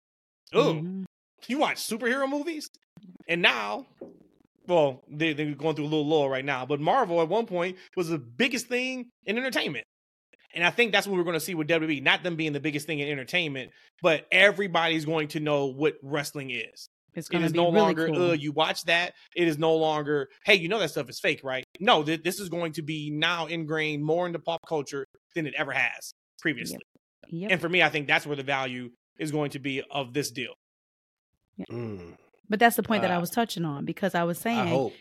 Ugh, 0.53 0.77
Mhm. 0.77 1.05
You 1.47 1.59
watch 1.59 1.77
superhero 1.77 2.29
movies? 2.29 2.69
And 3.27 3.41
now, 3.41 3.85
well, 4.67 5.03
they, 5.09 5.33
they're 5.33 5.53
going 5.53 5.75
through 5.75 5.85
a 5.85 5.87
little 5.87 6.07
lull 6.07 6.29
right 6.29 6.45
now, 6.45 6.65
but 6.65 6.79
Marvel 6.79 7.21
at 7.21 7.29
one 7.29 7.45
point 7.45 7.77
was 7.95 8.09
the 8.09 8.17
biggest 8.17 8.67
thing 8.67 9.09
in 9.25 9.37
entertainment. 9.37 9.85
And 10.53 10.63
I 10.63 10.69
think 10.69 10.91
that's 10.93 11.05
what 11.05 11.17
we're 11.17 11.23
going 11.23 11.33
to 11.35 11.39
see 11.41 11.53
with 11.53 11.67
WWE, 11.67 12.01
not 12.01 12.23
them 12.23 12.35
being 12.37 12.53
the 12.53 12.61
biggest 12.61 12.87
thing 12.87 12.99
in 12.99 13.09
entertainment, 13.09 13.71
but 14.01 14.25
everybody's 14.31 15.03
going 15.03 15.27
to 15.29 15.39
know 15.41 15.65
what 15.65 15.95
wrestling 16.01 16.49
is. 16.49 16.87
It's 17.13 17.27
It 17.27 17.31
going 17.31 17.41
to 17.41 17.45
is 17.47 17.51
be 17.51 17.57
no 17.59 17.65
really 17.65 17.77
longer, 17.79 18.07
cool. 18.07 18.29
uh, 18.31 18.33
you 18.33 18.51
watch 18.53 18.83
that. 18.85 19.13
It 19.35 19.47
is 19.47 19.57
no 19.57 19.75
longer, 19.75 20.29
hey, 20.45 20.55
you 20.55 20.69
know 20.69 20.79
that 20.79 20.91
stuff 20.91 21.09
is 21.09 21.19
fake, 21.19 21.41
right? 21.43 21.65
No, 21.79 22.03
th- 22.03 22.23
this 22.23 22.39
is 22.39 22.47
going 22.49 22.71
to 22.73 22.81
be 22.81 23.09
now 23.11 23.47
ingrained 23.47 24.03
more 24.03 24.25
into 24.27 24.39
pop 24.39 24.61
culture 24.67 25.05
than 25.33 25.45
it 25.45 25.53
ever 25.57 25.71
has 25.73 26.13
previously. 26.41 26.79
Yep. 27.29 27.51
And 27.51 27.61
for 27.61 27.67
me, 27.69 27.81
I 27.83 27.89
think 27.89 28.07
that's 28.07 28.25
where 28.25 28.35
the 28.35 28.43
value 28.43 28.91
is 29.19 29.31
going 29.31 29.51
to 29.51 29.59
be 29.59 29.81
of 29.91 30.13
this 30.13 30.31
deal. 30.31 30.53
Mm, 31.71 32.15
But 32.49 32.59
that's 32.59 32.75
the 32.75 32.83
point 32.83 33.01
that 33.01 33.11
I 33.11 33.15
Uh, 33.15 33.21
was 33.21 33.29
touching 33.31 33.65
on 33.65 33.85
because 33.85 34.13
I 34.15 34.23
was 34.23 34.37
saying 34.37 34.67
hope. 34.67 34.93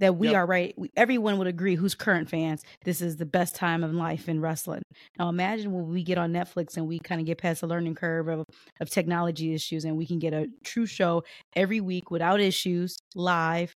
that 0.00 0.16
we 0.16 0.28
Yep. 0.28 0.34
are 0.36 0.46
right. 0.46 0.74
We, 0.78 0.90
everyone 0.96 1.38
would 1.38 1.46
agree 1.46 1.74
who's 1.74 1.94
current 1.94 2.28
fans. 2.28 2.62
This 2.84 3.00
is 3.00 3.16
the 3.16 3.26
best 3.26 3.54
time 3.54 3.82
of 3.84 3.92
life 3.94 4.28
in 4.28 4.40
wrestling. 4.40 4.82
Now 5.18 5.28
imagine 5.28 5.72
when 5.72 5.88
we 5.88 6.02
get 6.02 6.18
on 6.18 6.32
Netflix 6.32 6.76
and 6.76 6.86
we 6.86 6.98
kind 6.98 7.20
of 7.20 7.26
get 7.26 7.38
past 7.38 7.60
the 7.62 7.66
learning 7.66 7.94
curve 7.94 8.28
of, 8.28 8.44
of 8.80 8.90
technology 8.90 9.54
issues 9.54 9.84
and 9.84 9.96
we 9.96 10.06
can 10.06 10.18
get 10.18 10.32
a 10.34 10.48
true 10.64 10.86
show 10.86 11.22
every 11.54 11.80
week 11.80 12.10
without 12.10 12.40
issues 12.40 12.98
live. 13.14 13.72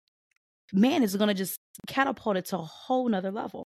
Man, 0.73 1.03
it's 1.03 1.15
going 1.17 1.29
to 1.29 1.35
just 1.35 1.57
catapult 1.87 2.37
it 2.37 2.47
to 2.47 2.59
a 2.59 2.63
whole 2.63 3.09
nother 3.09 3.31
level. 3.31 3.67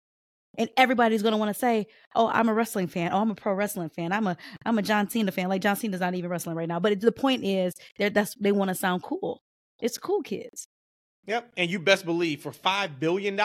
And 0.60 0.69
everybody's 0.78 1.24
going 1.24 1.32
to 1.32 1.38
want 1.38 1.50
to 1.50 1.60
say, 1.60 1.88
"Oh, 2.15 2.28
I'm 2.28 2.50
a 2.50 2.54
wrestling 2.54 2.88
fan. 2.88 3.12
Oh, 3.12 3.22
I'm 3.22 3.32
a 3.32 3.36
pro 3.36 3.54
wrestling 3.54 3.89
fan. 3.89 4.12
I'm 4.12 4.28
a 4.28 4.38
I'm 4.65 4.78
a 4.78 4.84
John 4.84 5.10
Cena 5.10 5.32
fan." 5.32 5.50
Like 5.50 5.62
John 5.62 5.76
Cena's 5.76 6.02
not 6.02 6.13
even 6.13 6.30
wrestling 6.30 6.55
right 6.55 6.68
now, 6.68 6.80
but 6.80 6.91
it, 6.91 7.01
the 7.01 7.12
point 7.12 7.43
is, 7.43 7.74
that's 7.97 8.36
they 8.36 8.51
want 8.51 8.70
to 8.70 8.76
sound 8.76 9.01
cool. 9.01 9.41
It's 9.82 9.97
cool, 9.97 10.22
kids. 10.22 10.68
Yep. 11.26 11.51
And 11.57 11.70
you 11.70 11.80
best 11.80 12.05
believe 12.05 12.41
for 12.41 12.51
$5 12.51 12.99
billion, 12.99 13.39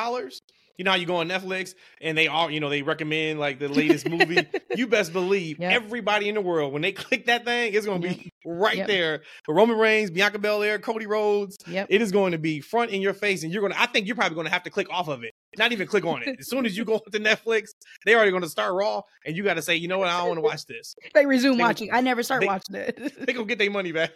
you 0.76 0.84
know 0.84 0.90
how 0.90 0.96
you 0.96 1.06
go 1.06 1.16
on 1.16 1.28
Netflix 1.28 1.74
and 2.00 2.16
they 2.18 2.26
all, 2.28 2.50
you 2.50 2.60
know, 2.60 2.68
they 2.68 2.82
recommend 2.82 3.38
like 3.40 3.58
the 3.58 3.68
latest 3.68 4.08
movie. 4.08 4.46
you 4.76 4.86
best 4.86 5.12
believe 5.12 5.58
Yep. 5.60 5.72
everybody 5.72 6.28
in 6.28 6.34
the 6.34 6.40
world, 6.40 6.72
when 6.72 6.82
they 6.82 6.92
click 7.04 7.26
that 7.26 7.44
thing, 7.44 7.74
it's 7.74 7.86
going 7.86 8.02
to 8.02 8.08
be 8.08 8.32
right 8.44 8.76
Yep. 8.78 8.86
there. 8.88 9.22
For 9.44 9.54
Roman 9.54 9.76
Reigns, 9.78 10.10
Bianca 10.10 10.38
Belair, 10.38 10.78
Cody 10.78 11.06
Rhodes, 11.06 11.56
Yep. 11.66 11.86
it 11.90 12.02
is 12.02 12.10
going 12.12 12.32
to 12.32 12.38
be 12.38 12.60
front 12.60 12.90
in 12.90 13.00
your 13.00 13.14
face. 13.14 13.42
And 13.44 13.52
you're 13.52 13.60
going 13.62 13.72
to, 13.72 13.80
I 13.80 13.86
think 13.86 14.06
you're 14.06 14.16
probably 14.16 14.34
going 14.34 14.46
to 14.46 14.52
have 14.52 14.64
to 14.64 14.70
click 14.70 14.88
off 14.90 15.08
of 15.08 15.22
it, 15.24 15.32
not 15.58 15.72
even 15.72 15.86
click 15.86 16.04
on 16.04 16.22
it. 16.22 16.36
As 16.40 16.48
soon 16.48 16.66
as 16.66 16.76
you 16.76 16.84
go 16.84 16.98
to 17.12 17.20
Netflix, 17.20 17.68
they're 18.04 18.16
already 18.16 18.30
going 18.32 18.42
to 18.42 18.48
start 18.48 18.74
Raw 18.74 19.02
and 19.24 19.36
you 19.36 19.42
got 19.44 19.54
to 19.54 19.62
say, 19.62 19.76
you 19.76 19.88
know 19.88 19.98
what, 19.98 20.08
I 20.08 20.18
don't 20.18 20.28
want 20.28 20.38
to 20.38 20.42
watch 20.42 20.66
this. 20.66 20.94
They 21.14 21.24
resume 21.26 21.56
They- 21.56 21.62
watching. 21.62 21.90
I 21.92 22.00
never 22.00 22.22
start 22.22 22.40
they- 22.40 22.46
watching 22.46 22.74
it. 22.76 22.96
They 23.26 23.32
going 23.32 23.46
to 23.46 23.48
get 23.48 23.58
their 23.58 23.70
money 23.70 23.92
back. 23.92 24.10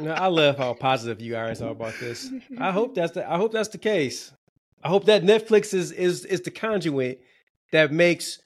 No, 0.00 0.12
I 0.12 0.26
love 0.28 0.56
how 0.56 0.72
positive 0.74 1.20
you 1.20 1.32
guys 1.32 1.60
are 1.60 1.70
about 1.70 1.94
this. 2.00 2.30
I 2.58 2.70
hope 2.72 2.94
that's 2.94 3.12
the 3.12 3.30
I 3.30 3.36
hope 3.36 3.52
that's 3.52 3.68
the 3.68 3.78
case. 3.78 4.32
I 4.82 4.88
hope 4.88 5.04
that 5.06 5.22
Netflix 5.22 5.74
is 5.74 5.92
is 5.92 6.24
is 6.24 6.40
the 6.42 6.50
conduit 6.50 7.20
that 7.72 7.92
makes 7.92 8.38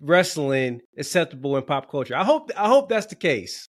wrestling 0.00 0.80
acceptable 0.98 1.56
in 1.56 1.62
pop 1.64 1.90
culture. 1.90 2.16
I 2.16 2.24
hope 2.24 2.50
I 2.56 2.68
hope 2.68 2.88
that's 2.88 3.06
the 3.06 3.14
case. 3.14 3.68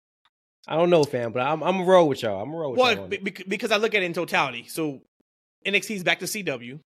I 0.68 0.76
don't 0.78 0.90
know, 0.90 1.04
fam, 1.04 1.32
but 1.34 1.42
I'm 1.42 1.62
I'm 1.64 1.82
a 1.82 1.84
roll 1.84 2.08
with 2.08 2.22
y'all. 2.22 2.42
I'm 2.42 2.54
a 2.54 2.58
roll 2.58 2.72
with 2.72 2.80
y'all. 2.80 2.96
Well, 2.96 3.08
be- 3.08 3.18
because 3.48 3.72
I 3.72 3.78
look 3.78 3.94
at 3.96 4.02
it 4.02 4.06
in 4.06 4.14
totality. 4.14 4.66
So 4.68 5.00
NXT's 5.66 6.04
back 6.04 6.20
to 6.20 6.26
CW, 6.26 6.80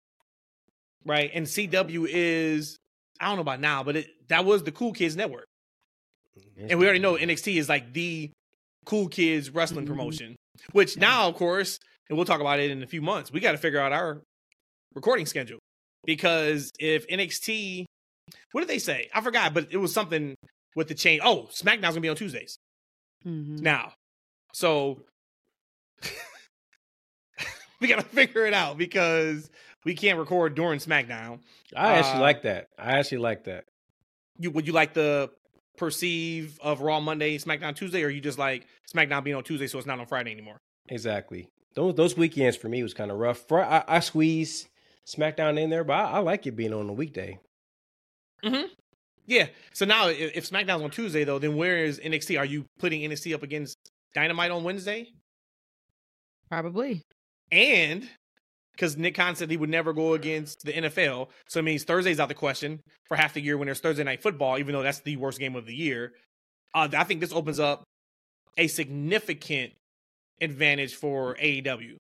right? 1.06 1.30
And 1.34 1.46
CW 1.46 2.08
is 2.10 2.78
I 3.20 3.28
don't 3.28 3.36
know 3.36 3.42
about 3.42 3.60
now, 3.60 3.84
but 3.84 3.96
it 3.98 4.08
that 4.30 4.46
was 4.46 4.64
the 4.64 4.72
Cool 4.72 4.94
Kids 4.94 5.16
Network, 5.16 5.48
and 6.58 6.80
we 6.80 6.86
already 6.86 7.00
know 7.00 7.16
NXT 7.16 7.56
is 7.58 7.68
like 7.70 7.94
the 7.94 8.32
cool 8.86 9.08
kids 9.08 9.50
wrestling 9.50 9.86
Mhm. 9.86 9.90
promotion. 9.90 10.36
Which 10.72 10.96
now, 10.98 11.28
of 11.28 11.36
course, 11.36 11.80
and 12.10 12.18
we'll 12.18 12.26
talk 12.26 12.40
about 12.40 12.60
it 12.60 12.72
in 12.72 12.82
a 12.84 12.88
few 12.88 13.02
months. 13.02 13.32
We 13.32 13.40
got 13.40 13.52
to 13.54 13.58
figure 13.58 13.80
out 13.80 13.92
our 13.92 14.22
recording 14.96 15.26
schedule 15.26 15.60
because 16.06 16.72
if 16.80 17.06
NXT, 17.08 17.86
what 18.54 18.62
did 18.62 18.70
they 18.70 18.80
say? 18.80 19.10
I 19.14 19.22
forgot, 19.22 19.54
but 19.54 19.68
it 19.72 19.78
was 19.78 19.94
something 19.94 20.36
with 20.76 20.88
the 20.88 20.96
chain. 20.96 21.20
Oh, 21.24 21.48
SmackDown's 21.54 21.90
gonna 21.90 22.02
be 22.02 22.10
on 22.10 22.16
Tuesdays 22.16 22.58
Mhm. 23.26 23.60
now, 23.60 23.94
so 24.54 25.02
we 27.82 27.88
got 27.88 27.98
to 27.98 28.04
figure 28.06 28.46
it 28.46 28.54
out 28.54 28.78
because 28.78 29.50
we 29.84 29.96
can't 29.96 30.18
record 30.18 30.56
during 30.56 30.80
SmackDown. 30.80 31.40
I 31.76 31.94
actually 31.96 32.20
Uh, 32.20 32.22
like 32.22 32.42
that. 32.44 32.68
I 32.78 32.98
actually 33.00 33.20
like 33.20 33.44
that. 33.46 33.66
You 34.40 34.52
would 34.52 34.68
you 34.68 34.74
like 34.74 34.94
the 34.94 35.30
perceive 35.78 36.58
of 36.62 36.82
Raw 36.82 37.00
Monday, 37.00 37.38
SmackDown 37.38 37.76
Tuesday, 37.76 38.04
or 38.04 38.10
you 38.10 38.22
just 38.22 38.38
like 38.40 38.66
SmackDown 38.94 39.24
being 39.24 39.36
on 39.36 39.44
Tuesday, 39.44 39.68
so 39.68 39.78
it's 39.78 39.88
not 39.88 40.00
on 40.00 40.06
Friday 40.08 40.32
anymore? 40.32 40.58
Exactly. 40.90 41.48
Those 41.74 41.96
those 41.96 42.18
weekends 42.18 42.56
for 42.58 42.70
me 42.70 42.82
was 42.84 42.94
kind 42.94 43.12
of 43.12 43.18
rough. 43.18 43.50
I, 43.52 43.84
I 43.88 44.00
squeezed 44.00 44.68
SmackDown 45.08 45.60
in 45.60 45.70
there, 45.70 45.84
but 45.84 45.94
I, 45.94 46.12
I 46.12 46.20
like 46.20 46.48
it 46.48 46.56
being 46.56 46.74
on 46.74 46.90
a 46.90 46.94
weekday. 46.94 47.40
Yeah. 49.26 49.48
So 49.74 49.86
now, 49.86 50.08
if, 50.08 50.36
if 50.36 50.50
SmackDown's 50.50 50.84
on 50.84 50.92
Tuesday, 50.92 51.24
though, 51.24 51.40
then 51.40 51.56
where 51.56 51.78
is 51.78 52.00
NXT? 52.00 52.40
Are 52.40 52.46
you 52.46 52.66
putting 52.80 53.02
NXT 53.02 53.34
up 53.34 53.44
against 53.44 53.78
Dynamite 54.14 54.52
on 54.52 54.64
Wednesday? 54.64 55.08
Probably. 56.50 57.02
And 57.52 58.08
because 58.74 58.98
Nick 58.98 59.16
Khan 59.16 59.36
said 59.36 59.50
he 59.50 59.58
would 59.58 59.70
never 59.70 59.94
go 59.94 60.14
against 60.14 60.64
the 60.64 60.74
NFL, 60.74 61.30
so 61.48 61.60
it 61.60 61.64
means 61.64 61.84
Thursday's 61.84 62.20
out 62.20 62.24
of 62.24 62.30
the 62.30 62.36
question 62.36 62.82
for 63.08 63.16
half 63.16 63.34
the 63.34 63.42
year 63.42 63.58
when 63.58 63.68
there's 63.68 63.80
Thursday 63.80 64.04
night 64.04 64.22
football, 64.22 64.58
even 64.58 64.74
though 64.74 64.84
that's 64.84 65.00
the 65.00 65.18
worst 65.18 65.40
game 65.40 65.56
of 65.56 65.66
the 65.66 65.76
year. 65.76 66.14
Uh, 66.74 66.90
I 66.96 67.04
think 67.06 67.22
this 67.22 67.32
opens 67.32 67.60
up 67.60 67.84
a 68.58 68.68
significant 68.68 69.74
advantage 70.42 70.96
for 70.96 71.36
AEW 71.36 71.96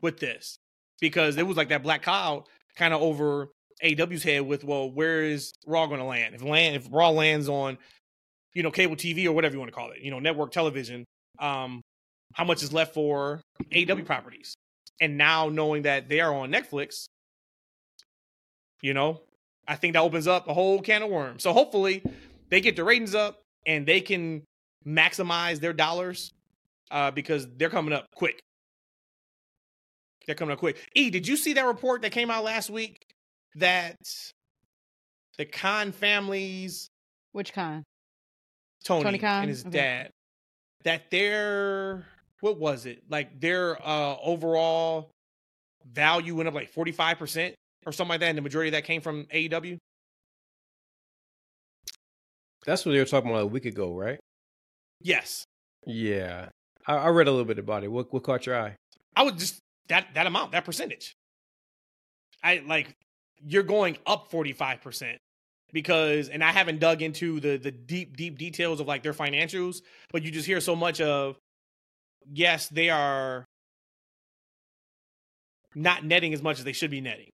with 0.00 0.20
this 0.20 0.56
because 1.00 1.36
it 1.36 1.46
was 1.46 1.56
like 1.56 1.68
that 1.68 1.82
black 1.82 2.02
cloud 2.02 2.44
kind 2.76 2.94
of 2.94 3.02
over 3.02 3.48
AEW's 3.82 4.22
head 4.22 4.42
with, 4.42 4.64
well, 4.64 4.90
where 4.90 5.22
is 5.22 5.52
Raw 5.66 5.86
going 5.86 6.00
to 6.00 6.06
land? 6.06 6.34
If 6.34 6.42
land 6.42 6.76
if 6.76 6.88
Raw 6.90 7.10
lands 7.10 7.48
on, 7.48 7.78
you 8.54 8.62
know, 8.62 8.70
cable 8.70 8.96
TV 8.96 9.26
or 9.26 9.32
whatever 9.32 9.54
you 9.54 9.58
want 9.58 9.70
to 9.70 9.74
call 9.74 9.90
it, 9.90 10.00
you 10.00 10.10
know, 10.10 10.18
network 10.18 10.52
television, 10.52 11.04
um, 11.38 11.82
how 12.34 12.44
much 12.44 12.62
is 12.62 12.72
left 12.72 12.94
for 12.94 13.40
AW 13.74 14.02
properties? 14.04 14.54
And 15.00 15.18
now 15.18 15.48
knowing 15.48 15.82
that 15.82 16.08
they 16.08 16.20
are 16.20 16.32
on 16.32 16.52
Netflix, 16.52 17.06
you 18.80 18.94
know, 18.94 19.20
I 19.66 19.76
think 19.76 19.94
that 19.94 20.02
opens 20.02 20.26
up 20.26 20.48
a 20.48 20.54
whole 20.54 20.80
can 20.80 21.02
of 21.02 21.10
worms. 21.10 21.42
So 21.42 21.52
hopefully 21.52 22.02
they 22.50 22.60
get 22.60 22.76
the 22.76 22.84
ratings 22.84 23.14
up 23.14 23.40
and 23.66 23.86
they 23.86 24.00
can 24.00 24.44
maximize 24.86 25.58
their 25.58 25.72
dollars 25.72 26.32
uh, 26.90 27.10
because 27.10 27.48
they're 27.56 27.70
coming 27.70 27.92
up 27.92 28.06
quick. 28.14 28.40
They're 30.26 30.34
coming 30.34 30.52
up 30.52 30.58
quick. 30.58 30.76
E, 30.94 31.10
did 31.10 31.26
you 31.28 31.36
see 31.36 31.52
that 31.54 31.64
report 31.66 32.02
that 32.02 32.12
came 32.12 32.30
out 32.30 32.44
last 32.44 32.70
week 32.70 33.02
that 33.56 33.96
the 35.38 35.44
Khan 35.44 35.92
families, 35.92 36.88
Which 37.32 37.52
Khan? 37.52 37.82
Tony, 38.84 39.04
Tony 39.04 39.18
Khan? 39.18 39.40
and 39.42 39.48
his 39.50 39.64
Okay. 39.66 39.70
dad, 39.78 40.10
that 40.84 41.10
their 41.10 42.06
what 42.40 42.58
was 42.58 42.84
it 42.86 43.02
like 43.08 43.40
their 43.40 43.80
uh 43.86 44.16
overall 44.22 45.10
value 45.90 46.34
went 46.36 46.48
up 46.48 46.54
like 46.54 46.68
forty 46.70 46.92
five 46.92 47.18
percent 47.18 47.54
or 47.86 47.92
something 47.92 48.10
like 48.10 48.20
that, 48.20 48.28
and 48.30 48.38
the 48.38 48.42
majority 48.42 48.68
of 48.68 48.72
that 48.72 48.84
came 48.84 49.00
from 49.00 49.24
AEW. 49.26 49.76
That's 52.66 52.84
what 52.86 52.92
they 52.92 52.98
were 52.98 53.04
talking 53.04 53.30
about 53.30 53.42
a 53.42 53.46
week 53.46 53.66
ago, 53.66 53.94
right? 53.94 54.18
Yes, 55.02 55.44
Yeah. 55.86 56.48
I, 56.86 56.94
I 56.96 57.08
read 57.08 57.28
a 57.28 57.30
little 57.30 57.44
bit 57.46 57.58
about 57.58 57.84
it. 57.84 57.88
What 57.88 58.12
what 58.12 58.22
caught 58.22 58.46
your 58.46 58.58
eye? 58.58 58.74
I 59.16 59.22
would 59.22 59.38
just 59.38 59.58
that 59.88 60.08
that 60.14 60.26
amount, 60.26 60.52
that 60.52 60.64
percentage. 60.64 61.14
I 62.42 62.62
like 62.66 62.94
you're 63.46 63.62
going 63.62 63.96
up 64.06 64.30
45% 64.30 65.16
because 65.72 66.28
and 66.28 66.42
I 66.42 66.52
haven't 66.52 66.78
dug 66.78 67.02
into 67.02 67.40
the 67.40 67.56
the 67.56 67.70
deep 67.70 68.16
deep 68.16 68.38
details 68.38 68.80
of 68.80 68.86
like 68.86 69.02
their 69.02 69.12
financials, 69.12 69.82
but 70.12 70.22
you 70.22 70.30
just 70.30 70.46
hear 70.46 70.60
so 70.60 70.76
much 70.76 71.00
of 71.00 71.36
yes, 72.32 72.68
they 72.68 72.90
are 72.90 73.44
not 75.74 76.04
netting 76.04 76.32
as 76.32 76.42
much 76.42 76.58
as 76.58 76.64
they 76.64 76.72
should 76.72 76.90
be 76.90 77.00
netting. 77.00 77.30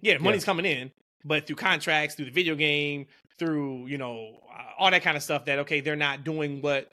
Yeah, 0.00 0.18
money's 0.18 0.44
coming 0.44 0.64
in, 0.64 0.92
but 1.24 1.46
through 1.46 1.56
contracts, 1.56 2.14
through 2.14 2.26
the 2.26 2.30
video 2.30 2.54
game, 2.54 3.06
through, 3.38 3.86
you 3.86 3.98
know, 3.98 4.38
all 4.78 4.90
that 4.90 5.02
kind 5.02 5.16
of 5.16 5.22
stuff 5.22 5.46
that 5.46 5.58
okay, 5.60 5.80
they're 5.80 5.96
not 5.96 6.24
doing 6.24 6.62
what 6.62 6.90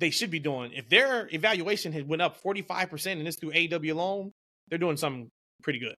they 0.00 0.10
should 0.10 0.30
be 0.30 0.38
doing. 0.38 0.72
If 0.72 0.88
their 0.88 1.28
evaluation 1.32 1.92
had 1.92 2.08
went 2.08 2.22
up 2.22 2.42
45% 2.42 3.12
and 3.12 3.26
this 3.26 3.36
through 3.36 3.52
AEW 3.52 3.92
alone, 3.92 4.32
they're 4.68 4.78
doing 4.78 4.96
something 4.96 5.28
pretty 5.62 5.78
good. 5.78 5.94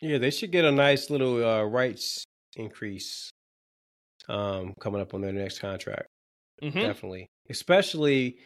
Yeah, 0.00 0.18
they 0.18 0.30
should 0.30 0.50
get 0.50 0.64
a 0.64 0.72
nice 0.72 1.10
little 1.10 1.44
uh, 1.44 1.62
rights 1.62 2.24
increase 2.56 3.30
um, 4.28 4.74
coming 4.80 5.00
up 5.00 5.14
on 5.14 5.20
their 5.20 5.32
next 5.32 5.60
contract. 5.60 6.06
Mhm. 6.62 6.74
Definitely, 6.74 7.26
especially 7.50 8.36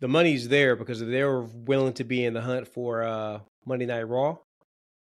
the 0.00 0.08
money's 0.08 0.48
there 0.48 0.76
because 0.76 1.00
if 1.00 1.08
they 1.08 1.22
were 1.22 1.42
willing 1.42 1.92
to 1.94 2.04
be 2.04 2.24
in 2.24 2.34
the 2.34 2.40
hunt 2.40 2.66
for 2.68 3.02
uh, 3.02 3.40
Monday 3.64 3.86
Night 3.86 4.08
Raw, 4.08 4.36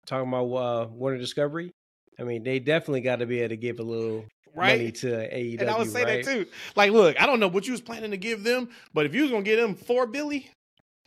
talking 0.06 0.28
about 0.28 0.46
uh, 0.54 0.86
Warner 0.88 1.18
Discovery. 1.18 1.70
I 2.18 2.22
mean, 2.24 2.42
they 2.42 2.58
definitely 2.58 3.00
got 3.00 3.16
to 3.20 3.26
be 3.26 3.40
able 3.40 3.50
to 3.50 3.56
give 3.56 3.78
a 3.78 3.82
little 3.82 4.24
money 4.54 4.84
Right? 4.86 4.94
to 4.96 5.06
AEW. 5.06 5.60
And 5.60 5.70
I 5.70 5.78
would 5.78 5.90
say 5.90 6.04
right? 6.04 6.24
that 6.24 6.30
too. 6.32 6.46
Like, 6.76 6.92
look, 6.92 7.20
I 7.20 7.26
don't 7.26 7.40
know 7.40 7.48
what 7.48 7.66
you 7.66 7.72
was 7.72 7.80
planning 7.80 8.10
to 8.10 8.16
give 8.16 8.44
them, 8.44 8.68
but 8.94 9.06
if 9.06 9.14
you 9.14 9.22
was 9.22 9.30
gonna 9.30 9.42
give 9.42 9.58
them 9.58 9.74
four 9.74 10.06
Billy, 10.06 10.50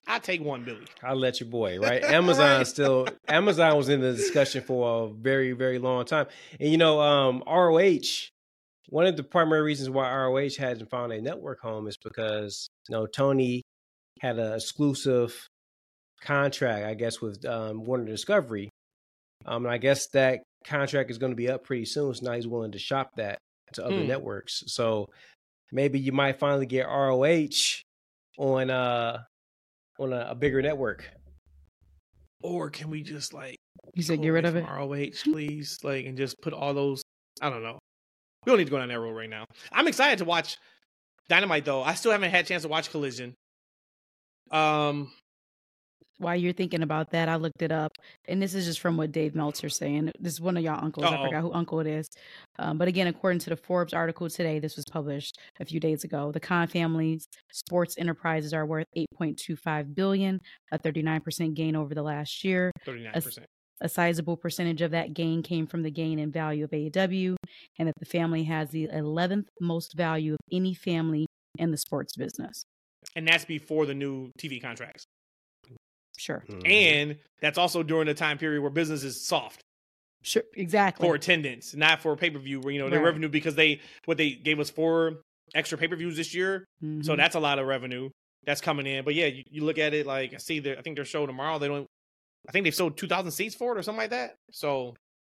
I'd 0.08 0.24
take 0.24 0.42
one 0.42 0.64
Billy. 0.64 0.86
I'll 1.02 1.16
let 1.16 1.40
your 1.40 1.50
boy, 1.50 1.80
right? 1.80 2.04
Amazon 2.04 2.58
Right. 2.58 2.68
still 2.68 3.08
Amazon 3.28 3.78
was 3.78 3.90
in 3.90 4.02
the 4.02 4.14
discussion 4.14 4.62
for 4.62 5.06
a 5.06 5.14
very, 5.14 5.54
very 5.54 5.80
long 5.80 6.06
time. 6.06 6.28
And 6.60 6.70
you 6.70 6.78
know, 6.78 7.00
um, 7.00 7.44
ROH, 7.48 8.30
one 8.90 9.06
of 9.06 9.16
the 9.16 9.24
primary 9.24 9.62
reasons 9.62 9.90
why 9.90 10.14
ROH 10.14 10.58
hasn't 10.60 10.90
found 10.90 11.14
a 11.14 11.22
network 11.22 11.60
home 11.62 11.88
is 11.88 11.98
because 11.98 12.68
you 12.90 12.96
know 12.96 13.06
Tony 13.08 13.62
had 14.20 14.38
an 14.40 14.54
exclusive 14.54 15.48
contract, 16.22 16.86
I 16.86 16.94
guess, 16.94 17.22
with 17.22 17.44
um, 17.46 17.84
Warner 17.86 18.06
Discovery. 18.06 18.70
Um, 19.46 19.66
and 19.66 19.74
I 19.74 19.78
guess 19.78 20.08
that 20.10 20.44
contract 20.66 21.12
is 21.12 21.18
going 21.18 21.32
to 21.32 21.36
be 21.36 21.50
up 21.50 21.64
pretty 21.64 21.86
soon. 21.86 22.14
So 22.14 22.26
now 22.26 22.34
he's 22.34 22.48
willing 22.48 22.72
to 22.74 22.80
shop 22.80 23.12
that 23.18 23.38
to 23.74 23.86
other 23.86 24.02
Hmm. 24.02 24.08
networks. 24.08 24.64
So 24.68 25.08
maybe 25.72 26.00
you 26.00 26.12
might 26.12 26.40
finally 26.40 26.66
get 26.66 26.86
ROH 26.88 27.82
on 28.38 28.70
uh 28.70 29.20
on 30.00 30.12
a, 30.14 30.28
a 30.32 30.36
bigger 30.36 30.62
network. 30.62 31.10
Or 32.42 32.70
can 32.70 32.90
we 32.90 33.04
just 33.04 33.34
like 33.34 33.56
You 33.94 34.04
said 34.04 34.22
get 34.22 34.30
rid 34.30 34.46
of 34.46 34.56
it. 34.56 34.66
ROH, 34.66 35.24
please? 35.32 35.80
Like, 35.84 36.06
and 36.06 36.18
just 36.18 36.36
put 36.42 36.54
all 36.54 36.74
those. 36.74 37.02
I 37.42 37.50
don't 37.50 37.64
know. 37.64 37.80
We 38.46 38.50
don't 38.52 38.58
need 38.58 38.66
to 38.66 38.72
go 38.72 38.78
down 38.80 38.90
that 38.90 39.00
road 39.00 39.16
right 39.16 39.30
now. 39.30 39.46
I'm 39.72 39.88
excited 39.88 40.20
to 40.20 40.26
watch 40.26 40.58
Dynamite 41.30 41.64
though. 41.66 41.82
I 41.84 41.94
still 41.94 42.12
haven't 42.12 42.32
had 42.32 42.44
a 42.46 42.48
chance 42.48 42.64
to 42.64 42.68
watch 42.70 42.90
Collision. 42.92 43.34
Um, 44.52 45.12
While 46.20 46.36
you're 46.36 46.54
thinking 46.54 46.84
about 46.84 47.10
that, 47.12 47.28
I 47.28 47.36
looked 47.36 47.62
it 47.62 47.72
up, 47.72 47.92
and 48.28 48.42
this 48.42 48.54
is 48.54 48.66
just 48.66 48.80
from 48.80 48.98
what 48.98 49.12
Dave 49.12 49.34
Meltzer's 49.36 49.76
saying. 49.76 50.12
This 50.20 50.34
is 50.34 50.42
one 50.42 50.56
of 50.58 50.64
y'all 50.64 50.84
uncles. 50.84 51.06
I 51.06 51.16
Uh-oh. 51.16 51.26
forgot 51.26 51.42
who 51.42 51.52
uncle 51.54 51.80
it 51.80 51.88
is. 51.88 52.08
Um, 52.60 52.78
but 52.78 52.88
again, 52.88 53.08
according 53.08 53.40
to 53.40 53.50
the 53.50 53.56
Forbes 53.58 53.94
article 53.94 54.30
today, 54.30 54.60
this 54.60 54.76
was 54.76 54.86
published 54.92 55.38
a 55.60 55.66
few 55.66 55.80
days 55.80 56.04
ago. 56.04 56.32
The 56.32 56.40
Khan 56.40 56.68
family's 56.68 57.26
sports 57.52 57.96
enterprises 57.98 58.54
are 58.54 58.66
worth 58.66 58.88
8.25 58.96 59.96
billion, 59.96 60.40
a 60.72 60.80
39% 60.80 61.54
gain 61.56 61.76
over 61.76 61.94
the 61.96 62.04
last 62.04 62.44
year. 62.44 62.72
thirty 62.86 63.04
nine 63.04 63.14
percent. 63.14 63.48
A 63.82 63.90
sizable 63.90 64.38
percentage 64.38 64.82
of 64.82 64.92
that 64.92 65.14
gain 65.14 65.42
came 65.44 65.68
from 65.68 65.82
the 65.84 65.92
gain 65.92 66.18
in 66.20 66.32
value 66.32 66.64
of 66.64 66.70
AEW, 66.72 67.36
and 67.80 67.88
that 67.88 67.96
the 68.00 68.06
family 68.06 68.44
has 68.44 68.70
the 68.70 68.88
11th 68.88 69.48
most 69.60 69.94
value 69.98 70.34
of 70.34 70.40
any 70.54 70.74
family 70.74 71.26
in 71.58 71.72
the 71.72 71.78
sports 71.78 72.16
business. 72.16 72.64
And 73.16 73.28
that's 73.28 73.44
before 73.44 73.86
the 73.86 73.94
new 73.94 74.32
TV 74.40 74.62
contracts. 74.62 75.04
Sure, 76.24 76.42
Mhm. 76.48 76.66
And 76.72 77.20
that's 77.42 77.58
also 77.58 77.84
during 77.84 78.06
the 78.08 78.14
time 78.14 78.38
period 78.38 78.62
where 78.62 78.70
business 78.72 79.04
is 79.04 79.26
soft 79.28 79.62
sure, 80.22 80.44
exactly. 80.56 81.06
for 81.06 81.16
attendance, 81.16 81.74
not 81.76 82.02
for 82.02 82.16
pay 82.16 82.30
per 82.30 82.40
view. 82.40 82.62
Where 82.62 82.72
you 82.74 82.80
know 82.80 82.90
their 82.90 83.00
Right. 83.00 83.06
revenue 83.08 83.28
because 83.28 83.56
they 83.56 83.82
what 84.06 84.16
they 84.18 84.32
gave 84.32 84.60
us 84.62 84.70
four 84.70 85.22
extra 85.54 85.78
pay 85.78 85.88
per 85.90 85.98
views 85.98 86.16
this 86.16 86.34
year, 86.34 86.64
so 86.82 86.86
Mhm. 86.88 87.18
that's 87.18 87.36
a 87.36 87.40
lot 87.42 87.60
of 87.60 87.68
revenue 87.68 88.10
that's 88.46 88.62
coming 88.62 88.86
in. 88.88 89.04
But 89.04 89.16
yeah, 89.16 89.26
you, 89.26 89.44
you 89.50 89.64
look 89.66 89.78
at 89.78 89.94
it 89.94 90.06
like 90.06 90.34
I 90.34 90.38
see 90.38 90.60
their 90.60 90.78
I 90.80 90.82
think 90.82 90.96
their 90.96 91.04
show 91.06 91.26
tomorrow. 91.26 91.60
They 91.60 91.68
don't. 91.68 91.88
I 92.48 92.52
think 92.54 92.64
they've 92.64 92.74
sold 92.76 92.98
two 92.98 93.08
thousand 93.08 93.32
seats 93.32 93.54
for 93.56 93.76
it 93.76 93.80
or 93.80 93.84
something 93.84 94.00
like 94.04 94.12
that. 94.12 94.36
So 94.52 94.96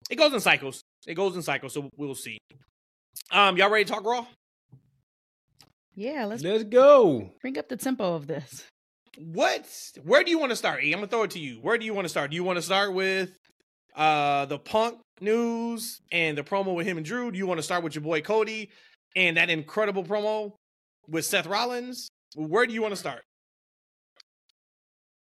it 0.09 0.17
goes 0.17 0.33
in 0.35 0.41
cycles. 0.41 0.83
It 1.07 1.15
goes 1.15 1.35
in 1.35 1.43
cycles. 1.43 1.73
So 1.75 1.91
we'll 1.97 2.15
see. 2.15 2.39
Um, 3.33 3.57
y'all 3.57 3.71
ready 3.71 3.85
to 3.85 3.93
talk 3.93 4.05
Raw? 4.05 4.27
yeah, 5.97 6.27
let's 6.27 6.43
Let's 6.45 6.63
go. 6.65 7.33
bring 7.41 7.59
up 7.59 7.69
the 7.69 7.77
tempo 7.77 8.15
of 8.15 8.27
this. 8.29 8.65
What? 9.19 9.67
Where 10.05 10.23
do 10.25 10.31
you 10.31 10.39
want 10.39 10.51
to 10.51 10.57
start? 10.57 10.83
E? 10.85 10.93
I'm 10.93 10.99
gonna 10.99 11.09
throw 11.09 11.23
it 11.23 11.31
to 11.33 11.39
you. 11.39 11.59
Where 11.63 11.79
do 11.79 11.85
you 11.85 11.95
want 11.95 12.05
to 12.05 12.09
start? 12.09 12.31
Do 12.31 12.37
you 12.37 12.45
want 12.45 12.57
to 12.57 12.63
start 12.63 12.93
with 12.95 13.31
uh 13.95 14.45
the 14.47 14.59
Punk 14.59 15.01
news 15.21 16.01
and 16.13 16.37
the 16.37 16.43
promo 16.43 16.75
with 16.75 16.87
him 16.87 16.97
and 16.97 17.07
Drew? 17.07 17.31
Do 17.31 17.39
you 17.39 17.47
want 17.47 17.59
to 17.59 17.63
start 17.63 17.83
with 17.83 17.95
your 17.95 18.03
boy 18.03 18.21
Cody 18.21 18.71
and 19.15 19.37
that 19.37 19.49
incredible 19.51 20.05
promo 20.05 20.53
with 21.09 21.25
Seth 21.25 21.47
Rollins? 21.47 22.09
Where 22.35 22.67
do 22.67 22.75
you 22.75 22.83
want 22.83 22.93
to 22.93 22.97
start? 22.97 23.23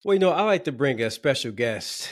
Well, 0.04 0.14
you 0.14 0.20
know, 0.20 0.30
I 0.30 0.42
like 0.42 0.64
to 0.64 0.72
bring 0.72 1.00
a 1.02 1.10
special 1.10 1.52
guest 1.52 2.08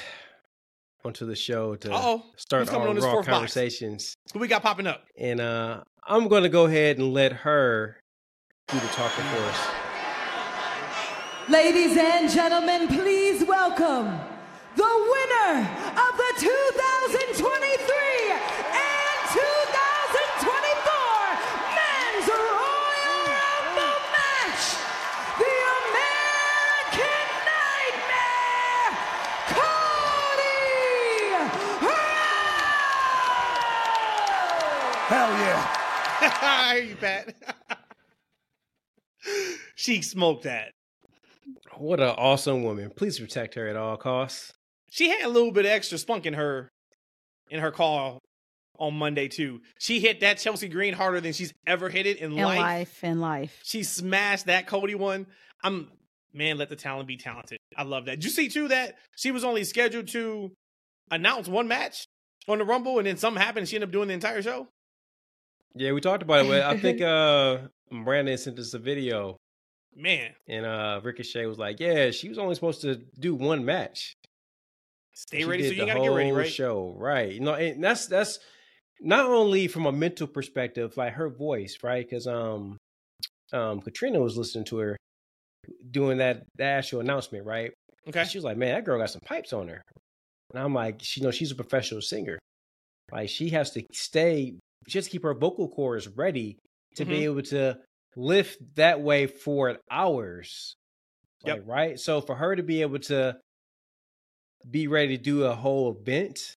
onto 1.04 1.26
the 1.26 1.36
show 1.36 1.76
to 1.76 1.92
Uh-oh. 1.92 2.24
start 2.36 2.68
our 2.72 2.88
on 2.88 2.96
raw 2.96 3.14
box? 3.16 3.28
conversations. 3.28 4.14
Who 4.32 4.38
we 4.40 4.48
got 4.48 4.62
popping 4.62 4.86
up? 4.86 5.04
And 5.18 5.40
uh, 5.40 5.82
I'm 6.06 6.28
going 6.28 6.42
to 6.44 6.48
go 6.48 6.64
ahead 6.66 6.98
and 6.98 7.12
let 7.12 7.32
her 7.32 8.00
do 8.68 8.80
the 8.80 8.86
talking 8.88 9.24
for 9.24 9.42
us. 9.42 9.83
Ladies 11.48 11.94
and 11.98 12.30
gentlemen, 12.30 12.88
please 12.88 13.44
welcome 13.44 14.06
the 14.76 14.82
winner 14.82 15.60
of 15.60 16.16
the 16.16 16.32
2023 16.38 16.48
and 18.32 19.28
2024 19.28 19.44
Men's 21.76 22.28
Royal 22.28 23.28
Rumble 23.28 24.00
match, 24.14 24.80
the 25.36 25.52
American 25.84 27.28
Nightmare, 27.44 28.88
Cody 29.52 30.64
Rhodes! 31.84 32.00
Hell 35.08 35.32
yeah. 35.44 35.60
I 36.40 36.80
hear 36.80 36.84
you, 36.84 36.96
Pat. 36.96 37.34
she 39.74 40.00
smoked 40.00 40.44
that. 40.44 40.73
What 41.78 42.00
an 42.00 42.08
awesome 42.10 42.62
woman. 42.62 42.90
Please 42.94 43.18
protect 43.18 43.54
her 43.54 43.66
at 43.68 43.76
all 43.76 43.96
costs. 43.96 44.52
She 44.90 45.08
had 45.08 45.22
a 45.22 45.28
little 45.28 45.50
bit 45.52 45.64
of 45.64 45.72
extra 45.72 45.98
spunk 45.98 46.26
in 46.26 46.34
her 46.34 46.68
in 47.50 47.60
her 47.60 47.70
call 47.70 48.18
on 48.78 48.94
Monday 48.94 49.28
too. 49.28 49.60
She 49.78 50.00
hit 50.00 50.20
that 50.20 50.38
Chelsea 50.38 50.68
Green 50.68 50.94
harder 50.94 51.20
than 51.20 51.32
she's 51.32 51.52
ever 51.66 51.88
hit 51.88 52.06
it 52.06 52.18
in, 52.18 52.32
In 52.32 52.38
life. 52.44 52.58
life, 52.58 53.04
in 53.04 53.20
life. 53.20 53.60
She 53.64 53.82
smashed 53.82 54.46
that 54.46 54.66
Cody 54.66 54.94
one. 54.94 55.26
I'm 55.62 55.90
man, 56.32 56.58
let 56.58 56.68
the 56.68 56.76
talent 56.76 57.06
be 57.08 57.16
talented. 57.16 57.58
I 57.76 57.84
love 57.84 58.06
that. 58.06 58.16
Did 58.16 58.24
you 58.24 58.30
see 58.30 58.48
too 58.48 58.68
that 58.68 58.96
she 59.16 59.30
was 59.30 59.44
only 59.44 59.64
scheduled 59.64 60.08
to 60.08 60.52
announce 61.10 61.48
one 61.48 61.68
match 61.68 62.04
on 62.48 62.58
the 62.58 62.64
Rumble, 62.64 62.98
and 62.98 63.06
then 63.06 63.16
something 63.16 63.40
happened. 63.40 63.60
and 63.62 63.68
She 63.68 63.76
ended 63.76 63.88
up 63.88 63.92
doing 63.92 64.08
the 64.08 64.14
entire 64.14 64.42
show. 64.42 64.68
Yeah, 65.74 65.92
we 65.92 66.00
talked 66.00 66.22
about 66.22 66.46
it. 66.46 66.62
I 66.62 66.76
think 66.78 67.00
uh, 67.02 67.58
Brandon 67.90 68.36
sent 68.38 68.58
us 68.58 68.74
a 68.74 68.78
video, 68.78 69.36
Man, 69.96 70.32
and 70.48 70.66
uh, 70.66 71.00
Ricochet 71.02 71.46
was 71.46 71.58
like, 71.58 71.80
"Yeah, 71.80 72.10
she 72.10 72.28
was 72.28 72.38
only 72.38 72.54
supposed 72.54 72.80
to 72.82 72.96
do 73.18 73.34
one 73.34 73.64
match. 73.64 74.14
stay 75.14 75.38
She 75.38 75.44
ready 75.44 75.62
so 75.62 75.74
you 75.74 75.86
gotta 75.86 76.00
get 76.00 76.08
ready, 76.08 76.32
right? 76.32 76.50
Show, 76.50 76.94
right? 76.96 77.32
You 77.32 77.40
know, 77.40 77.54
and 77.54 77.82
that's 77.82 78.06
that's 78.06 78.38
not 79.00 79.26
only 79.26 79.68
from 79.68 79.86
a 79.86 79.92
mental 79.92 80.26
perspective, 80.26 80.96
like 80.96 81.12
her 81.14 81.28
voice, 81.28 81.78
right? 81.82 82.04
Because 82.08 82.26
um, 82.26 82.76
um, 83.52 83.80
Katrina 83.80 84.20
was 84.20 84.36
listening 84.36 84.64
to 84.66 84.78
her 84.78 84.96
doing 85.90 86.18
that, 86.18 86.44
that 86.56 86.78
actual 86.78 87.00
announcement, 87.00 87.46
right? 87.46 87.72
Okay. 88.08 88.24
She 88.24 88.38
was 88.38 88.44
like, 88.44 88.56
"Man, 88.56 88.74
that 88.74 88.84
girl 88.84 88.98
got 88.98 89.10
some 89.10 89.22
pipes 89.24 89.52
on 89.52 89.68
her," 89.68 89.82
and 90.52 90.62
I'm 90.62 90.74
like, 90.74 91.00
"She 91.02 91.20
you 91.20 91.26
know 91.26 91.30
she's 91.30 91.52
a 91.52 91.56
professional 91.56 92.02
singer, 92.02 92.38
like 93.12 93.28
she 93.28 93.50
has 93.50 93.70
to 93.72 93.84
stay, 93.92 94.54
she 94.88 94.98
has 94.98 95.04
to 95.04 95.10
keep 95.10 95.22
her 95.22 95.34
vocal 95.34 95.68
cords 95.68 96.08
ready 96.08 96.58
to 96.96 97.04
be 97.04 97.20
Mhm. 97.20 97.24
able 97.24 97.42
to 97.42 97.78
lift 98.16 98.58
that 98.76 99.00
way 99.00 99.26
for 99.26 99.78
hours, 99.90 100.74
Yep. 101.44 101.58
like, 101.58 101.66
right? 101.66 101.98
So 102.00 102.20
for 102.20 102.34
her 102.36 102.54
to 102.56 102.62
be 102.62 102.82
able 102.82 102.98
to 103.00 103.36
be 104.70 104.86
ready 104.86 105.16
to 105.16 105.22
do 105.22 105.44
a 105.44 105.54
whole 105.54 105.90
event 105.92 106.54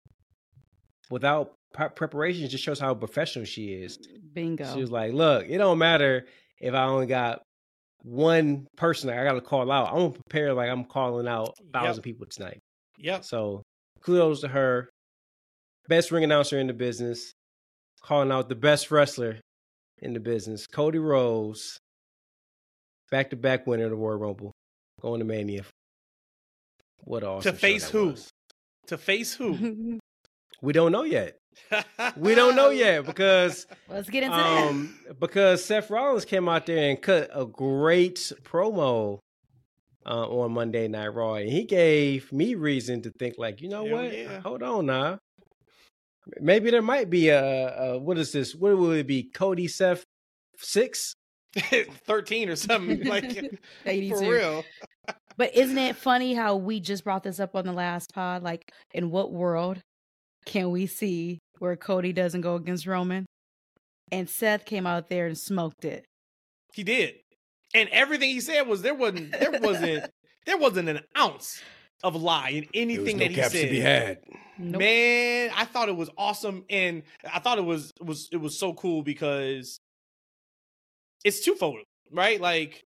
without 1.11 1.55
pre- 1.73 1.89
preparation 1.89 2.49
just 2.49 2.63
shows 2.65 2.79
how 2.81 2.95
professional 2.95 3.45
she 3.45 3.73
is. 3.75 3.99
Bingo. 4.33 4.73
She 4.75 4.81
was 4.81 4.91
like, 4.91 5.13
"Look, 5.13 5.47
it 5.49 5.59
don't 5.59 5.79
matter 5.79 6.27
if 6.61 6.75
I 6.75 6.85
only 6.85 7.07
got." 7.07 7.43
One 8.03 8.69
person 8.77 9.11
I 9.11 9.25
got 9.25 9.33
to 9.33 9.41
call 9.41 9.73
out. 9.73 9.89
I'm 9.89 9.97
gonna 9.97 10.11
prepare 10.29 10.55
like 10.55 10.71
I'm 10.71 10.85
calling 10.85 11.27
out 11.27 11.55
Yep. 11.59 11.73
thousand 11.73 12.03
people 12.05 12.27
tonight. 12.31 12.61
Yep. 12.99 13.25
So 13.25 13.63
kudos 14.03 14.43
to 14.43 14.49
her. 14.49 14.89
Best 15.89 16.13
ring 16.13 16.23
announcer 16.23 16.57
in 16.61 16.69
the 16.69 16.73
business. 16.73 17.33
Calling 18.03 18.31
out 18.31 18.49
the 18.49 18.55
best 18.55 18.93
wrestler 18.93 19.41
in 20.01 20.13
the 20.15 20.21
business. 20.21 20.67
Cody 20.67 20.99
Rhodes. 20.99 21.79
Back 23.11 23.31
to 23.31 23.37
back 23.37 23.67
winner 23.67 23.85
of 23.85 23.91
the 23.91 23.97
Royal 23.97 24.19
Rumble. 24.19 24.53
Going 25.01 25.21
to 25.21 25.25
Mania. 25.25 25.65
What 27.05 27.23
an 27.23 27.29
awesome 27.29 27.55
show 27.55 27.59
face 27.59 27.85
that 27.87 27.93
who? 27.93 28.07
was. 28.09 28.31
To 28.89 28.99
face 28.99 29.35
who? 29.35 29.99
We 30.63 30.73
don't 30.73 30.91
know 30.91 31.03
yet. 31.03 31.37
We 32.17 32.35
don't 32.35 32.57
know 32.57 32.71
yet 32.85 33.05
because 33.05 33.67
Let's 33.91 34.09
get 34.09 34.23
into 34.23 34.35
um 34.37 34.99
because 35.21 35.63
Seth 35.63 35.91
Rollins 35.91 36.25
came 36.25 36.49
out 36.49 36.65
there 36.65 36.89
and 36.89 37.01
cut 37.01 37.29
a 37.35 37.45
great 37.45 38.17
promo 38.43 39.19
uh, 40.07 40.27
on 40.27 40.53
Monday 40.53 40.89
Night 40.89 41.09
Raw, 41.09 41.35
and 41.35 41.51
he 41.51 41.65
gave 41.65 42.33
me 42.33 42.55
reason 42.55 43.03
to 43.03 43.11
think 43.19 43.35
like, 43.37 43.61
you 43.61 43.69
know 43.69 43.85
Hell 43.87 43.97
what? 43.97 44.17
yeah. 44.17 44.41
Hold 44.41 44.63
on 44.63 44.87
now. 44.87 45.19
Maybe 46.41 46.70
there 46.70 46.83
might 46.83 47.11
be 47.11 47.29
a, 47.29 47.95
a 47.95 47.99
what 47.99 48.18
is 48.18 48.33
this? 48.33 48.55
What 48.55 48.77
will 48.77 48.93
it 48.93 49.07
be? 49.07 49.24
Cody 49.24 49.68
Seth 49.68 50.05
six? 50.59 51.14
13 52.07 52.49
or 52.51 52.57
something 52.57 53.05
like 53.05 53.35
that. 53.35 53.51
for 53.83 53.89
82. 53.89 54.31
real. 54.31 54.64
But 55.37 55.55
isn't 55.55 55.79
it 55.79 55.97
funny 55.97 56.35
how 56.35 56.57
we 56.57 56.81
just 56.81 57.05
brought 57.05 57.22
this 57.22 57.41
up 57.41 57.55
on 57.55 57.66
the 57.66 57.72
last 57.72 58.12
pod? 58.14 58.43
Like, 58.43 58.72
in 58.93 59.11
what 59.11 59.33
world 59.33 59.81
can 60.45 60.70
we 60.70 60.87
see 60.87 61.39
where 61.59 61.77
Cody 61.77 62.12
doesn't 62.12 62.41
go 62.41 62.55
against 62.57 62.87
Roman? 62.87 63.27
And 64.12 64.29
Seth 64.29 64.64
came 64.64 64.87
out 64.87 65.09
there 65.09 65.27
and 65.27 65.37
smoked 65.37 65.85
it. 65.85 66.05
He 66.72 66.85
did. 66.85 67.16
And 67.74 67.89
everything 67.91 68.31
he 68.31 68.41
said 68.41 68.62
was 68.62 68.83
there 68.83 68.95
wasn't 68.95 69.33
there 69.33 69.59
wasn't 69.61 70.11
there 70.47 70.59
wasn't 70.59 70.89
an 70.89 71.01
ounce 71.18 71.61
of 72.03 72.15
lie 72.15 72.51
in 72.51 72.67
anything 72.75 73.19
that 73.19 73.31
he 73.31 73.43
said. 73.43 73.75
had. 73.75 74.19
Nope. 74.59 74.81
Man, 74.81 75.51
I 75.55 75.65
thought 75.65 75.89
it 75.89 75.97
was 75.97 76.11
awesome, 76.17 76.65
and 76.71 77.03
I 77.31 77.41
thought 77.41 77.59
it 77.59 77.65
was 77.65 77.93
was 78.01 78.29
it 78.33 78.39
was 78.39 78.59
so 78.59 78.73
cool 78.73 79.03
because 79.03 79.81
it's 81.25 81.45
twofold, 81.45 81.81
right? 82.11 82.41
Like 82.41 82.83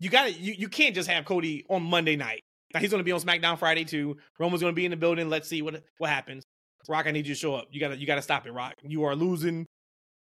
you 0.00 0.10
got 0.10 0.26
to 0.26 0.32
you 0.32 0.54
you 0.56 0.68
can't 0.68 0.94
just 0.94 1.08
have 1.08 1.24
Cody 1.24 1.64
on 1.70 1.82
Monday 1.82 2.16
night. 2.16 2.42
Now 2.74 2.80
he's 2.80 2.90
going 2.90 3.00
to 3.00 3.04
be 3.04 3.12
on 3.12 3.20
SmackDown 3.20 3.58
Friday 3.58 3.84
too. 3.84 4.16
Roman's 4.38 4.62
going 4.62 4.72
to 4.72 4.76
be 4.76 4.84
in 4.84 4.90
the 4.90 4.96
building. 4.96 5.30
Let's 5.30 5.48
see 5.48 5.62
what 5.62 5.82
what 5.98 6.10
happens. 6.10 6.44
Rock, 6.88 7.06
I 7.06 7.12
need 7.12 7.26
you 7.26 7.34
to 7.34 7.40
show 7.40 7.54
up. 7.54 7.68
You 7.70 7.80
got 7.80 7.88
to 7.88 7.96
you 7.96 8.06
got 8.06 8.16
to 8.16 8.22
stop 8.22 8.46
it, 8.46 8.52
Rock. 8.52 8.74
You 8.82 9.04
are 9.04 9.14
losing 9.14 9.66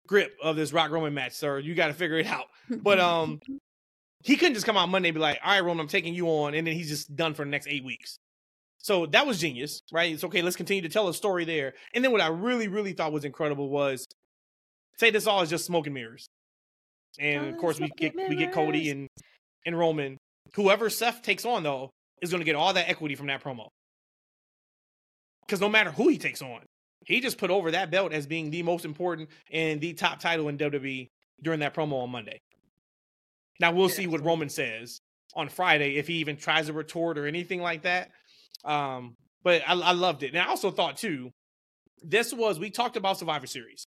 grip 0.08 0.36
of 0.42 0.56
this 0.56 0.74
Rock 0.74 0.92
Roman 0.92 1.14
match, 1.14 1.34
sir. 1.34 1.60
You 1.60 1.76
got 1.76 1.88
to 1.88 1.94
figure 1.94 2.18
it 2.18 2.28
out. 2.28 2.46
But 2.70 3.00
um, 3.00 3.40
he 4.26 4.38
couldn't 4.38 4.56
just 4.56 4.66
come 4.66 4.76
out 4.76 4.90
Monday 4.90 5.10
and 5.10 5.14
be 5.14 5.22
like, 5.22 5.40
"All 5.44 5.52
right, 5.52 5.64
Roman, 5.64 5.82
I'm 5.82 5.88
taking 5.88 6.16
you 6.16 6.28
on," 6.28 6.56
and 6.56 6.66
then 6.66 6.74
he's 6.74 6.90
just 6.90 7.16
done 7.16 7.36
for 7.36 7.46
the 7.46 7.52
next 7.52 7.68
eight 7.68 7.84
weeks. 7.84 8.18
So 8.80 9.06
that 9.08 9.28
was 9.28 9.40
genius, 9.40 9.82
right? 9.92 10.12
It's 10.12 10.24
okay. 10.24 10.42
Let's 10.42 10.56
continue 10.56 10.82
to 10.82 10.90
tell 10.90 11.08
a 11.08 11.14
story 11.14 11.46
there. 11.46 11.74
And 11.94 12.04
then 12.04 12.12
what 12.12 12.22
I 12.22 12.28
really, 12.28 12.68
really 12.68 12.94
thought 12.94 13.12
was 13.12 13.24
incredible 13.24 13.70
was 13.70 14.06
say 14.98 15.12
this 15.12 15.28
all 15.28 15.42
is 15.42 15.50
just 15.50 15.66
smoke 15.66 15.86
and 15.86 15.94
mirrors. 15.94 16.26
And 17.20 17.46
Oh, 17.46 17.50
of 17.50 17.58
course, 17.58 17.80
we 17.80 17.90
get 17.98 18.16
and 18.16 18.30
we 18.30 18.36
get 18.36 18.52
Cody 18.52 18.90
and 18.90 19.08
and 19.66 19.78
Roman. 19.78 20.18
Whoever 20.56 20.90
Seth 20.90 21.22
takes 21.22 21.46
on 21.46 21.62
though 21.62 21.92
is 22.22 22.32
going 22.32 22.42
to 22.42 22.46
get 22.46 22.56
all 22.56 22.74
that 22.74 22.90
equity 22.90 23.14
from 23.14 23.28
that 23.28 23.44
promo. 23.44 23.68
Because 25.46 25.62
no 25.62 25.70
matter 25.70 25.92
who 25.92 26.08
he 26.08 26.18
takes 26.18 26.42
on, 26.42 26.62
he 27.06 27.22
just 27.22 27.38
put 27.38 27.52
over 27.52 27.72
that 27.72 27.92
belt 27.92 28.12
as 28.12 28.26
being 28.26 28.50
the 28.50 28.64
most 28.64 28.86
important 28.86 29.30
and 29.52 29.80
the 29.80 29.94
top 29.94 30.20
title 30.20 30.48
in 30.50 30.58
WWE 30.58 31.08
during 31.44 31.60
that 31.60 31.76
promo 31.76 32.02
on 32.02 32.10
Monday. 32.10 32.40
Now 33.60 33.72
we'll 33.72 33.90
see 33.90 34.08
what 34.08 34.24
Roman 34.24 34.50
says 34.50 35.00
on 35.36 35.50
Friday 35.50 35.98
if 35.98 36.08
he 36.08 36.16
even 36.16 36.38
tries 36.38 36.68
to 36.68 36.74
retort 36.74 37.18
or 37.18 37.28
anything 37.28 37.62
like 37.62 37.84
that. 37.84 38.12
Um, 38.64 39.16
but 39.44 39.62
I, 39.68 39.74
I 39.74 39.92
loved 39.92 40.24
it, 40.24 40.34
and 40.34 40.40
I 40.40 40.48
also 40.48 40.72
thought 40.72 40.98
too, 40.98 41.32
this 42.02 42.34
was 42.34 42.60
we 42.60 42.70
talked 42.70 42.98
about 42.98 43.18
Survivor 43.20 43.48
Series. 43.48 43.86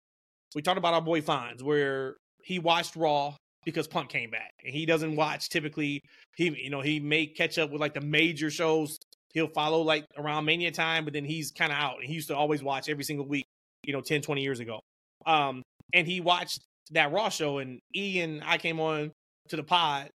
We 0.55 0.63
talked 0.63 0.79
about 0.79 0.95
our 0.95 1.03
boy 1.03 1.21
Fonz, 1.21 1.63
where 1.63 2.17
he 2.43 2.59
watched 2.59 2.97
Raw 2.97 3.35
because 3.65 3.87
Punk 3.87 4.09
came 4.09 4.31
back, 4.31 4.53
and 4.65 4.75
he 4.75 4.87
doesn't 4.87 5.17
watch 5.17 5.49
typically. 5.49 6.01
He 6.37 6.51
you 6.63 6.71
know 6.71 6.81
he 6.81 7.01
may 7.01 7.27
catch 7.27 7.59
up 7.59 7.71
with 7.71 7.81
like 7.81 7.95
the 7.95 8.01
major 8.01 8.51
shows. 8.51 8.99
He'll 9.33 9.49
follow 9.49 9.83
like 9.83 10.05
around 10.17 10.45
Mania 10.45 10.73
time, 10.73 11.05
but 11.05 11.13
then 11.13 11.25
he's 11.25 11.53
kind 11.53 11.71
of 11.71 11.79
out. 11.79 11.99
And 11.99 12.07
he 12.07 12.15
used 12.15 12.29
to 12.29 12.37
always 12.37 12.63
watch 12.63 12.89
every 12.89 13.05
single 13.05 13.27
week, 13.27 13.45
you 13.85 13.93
know, 13.93 14.01
10, 14.01 14.23
20 14.23 14.43
years 14.43 14.59
ago. 14.59 14.81
Um, 15.25 15.63
and 15.93 16.05
he 16.05 16.21
watched 16.21 16.59
that 16.91 17.13
Raw 17.13 17.29
show, 17.29 17.59
and 17.59 17.79
E 17.95 18.21
and 18.21 18.43
I 18.45 18.59
came 18.59 18.81
on 18.81 19.13
to 19.51 19.57
the 19.57 19.63
pod 19.63 20.11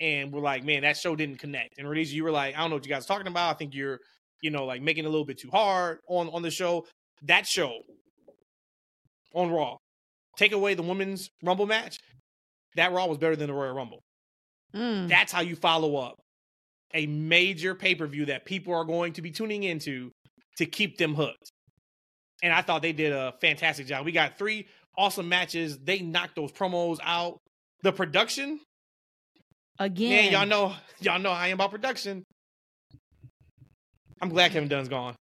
and 0.00 0.32
we're 0.32 0.40
like, 0.40 0.64
man, 0.64 0.82
that 0.82 0.96
show 0.96 1.16
didn't 1.16 1.38
connect. 1.38 1.78
And 1.78 1.88
Rhodesia, 1.88 2.14
you 2.14 2.24
were 2.24 2.30
like, 2.30 2.54
I 2.54 2.60
don't 2.60 2.70
know 2.70 2.76
what 2.76 2.84
you 2.84 2.90
guys 2.90 3.04
are 3.04 3.08
talking 3.08 3.26
about. 3.26 3.54
I 3.54 3.58
think 3.58 3.74
you're, 3.74 3.98
you 4.42 4.50
know, 4.50 4.64
like 4.64 4.82
making 4.82 5.04
it 5.04 5.08
a 5.08 5.10
little 5.10 5.24
bit 5.24 5.38
too 5.38 5.50
hard 5.50 5.98
on 6.08 6.28
on 6.28 6.42
the 6.42 6.50
show. 6.50 6.86
That 7.22 7.46
show 7.46 7.80
on 9.34 9.50
Raw, 9.50 9.76
take 10.36 10.52
away 10.52 10.74
the 10.74 10.82
women's 10.82 11.30
Rumble 11.42 11.66
match. 11.66 11.98
That 12.76 12.92
Raw 12.92 13.06
was 13.06 13.18
better 13.18 13.36
than 13.36 13.48
the 13.48 13.54
Royal 13.54 13.74
Rumble. 13.74 14.00
Mm. 14.74 15.08
That's 15.08 15.32
how 15.32 15.40
you 15.40 15.56
follow 15.56 15.96
up 15.96 16.16
a 16.94 17.06
major 17.06 17.74
pay 17.74 17.94
per 17.94 18.06
view 18.06 18.26
that 18.26 18.44
people 18.44 18.74
are 18.74 18.84
going 18.84 19.12
to 19.14 19.22
be 19.22 19.30
tuning 19.30 19.62
into 19.62 20.10
to 20.58 20.66
keep 20.66 20.98
them 20.98 21.14
hooked. 21.14 21.50
And 22.42 22.52
I 22.52 22.62
thought 22.62 22.82
they 22.82 22.92
did 22.92 23.12
a 23.12 23.32
fantastic 23.40 23.86
job. 23.86 24.04
We 24.04 24.12
got 24.12 24.36
three 24.38 24.66
awesome 24.98 25.28
matches. 25.28 25.78
They 25.78 26.00
knocked 26.00 26.36
those 26.36 26.52
promos 26.52 26.98
out. 27.02 27.38
The 27.82 27.92
production 27.92 28.60
Again, 29.78 30.32
Man, 30.32 30.32
y'all 30.32 30.46
know, 30.46 30.74
y'all 31.00 31.18
know 31.18 31.30
I 31.30 31.48
am 31.48 31.54
about 31.54 31.70
production. 31.70 32.24
I'm 34.22 34.30
glad 34.30 34.52
Kevin 34.52 34.68
Dunn's 34.68 34.88
gone. 34.88 35.14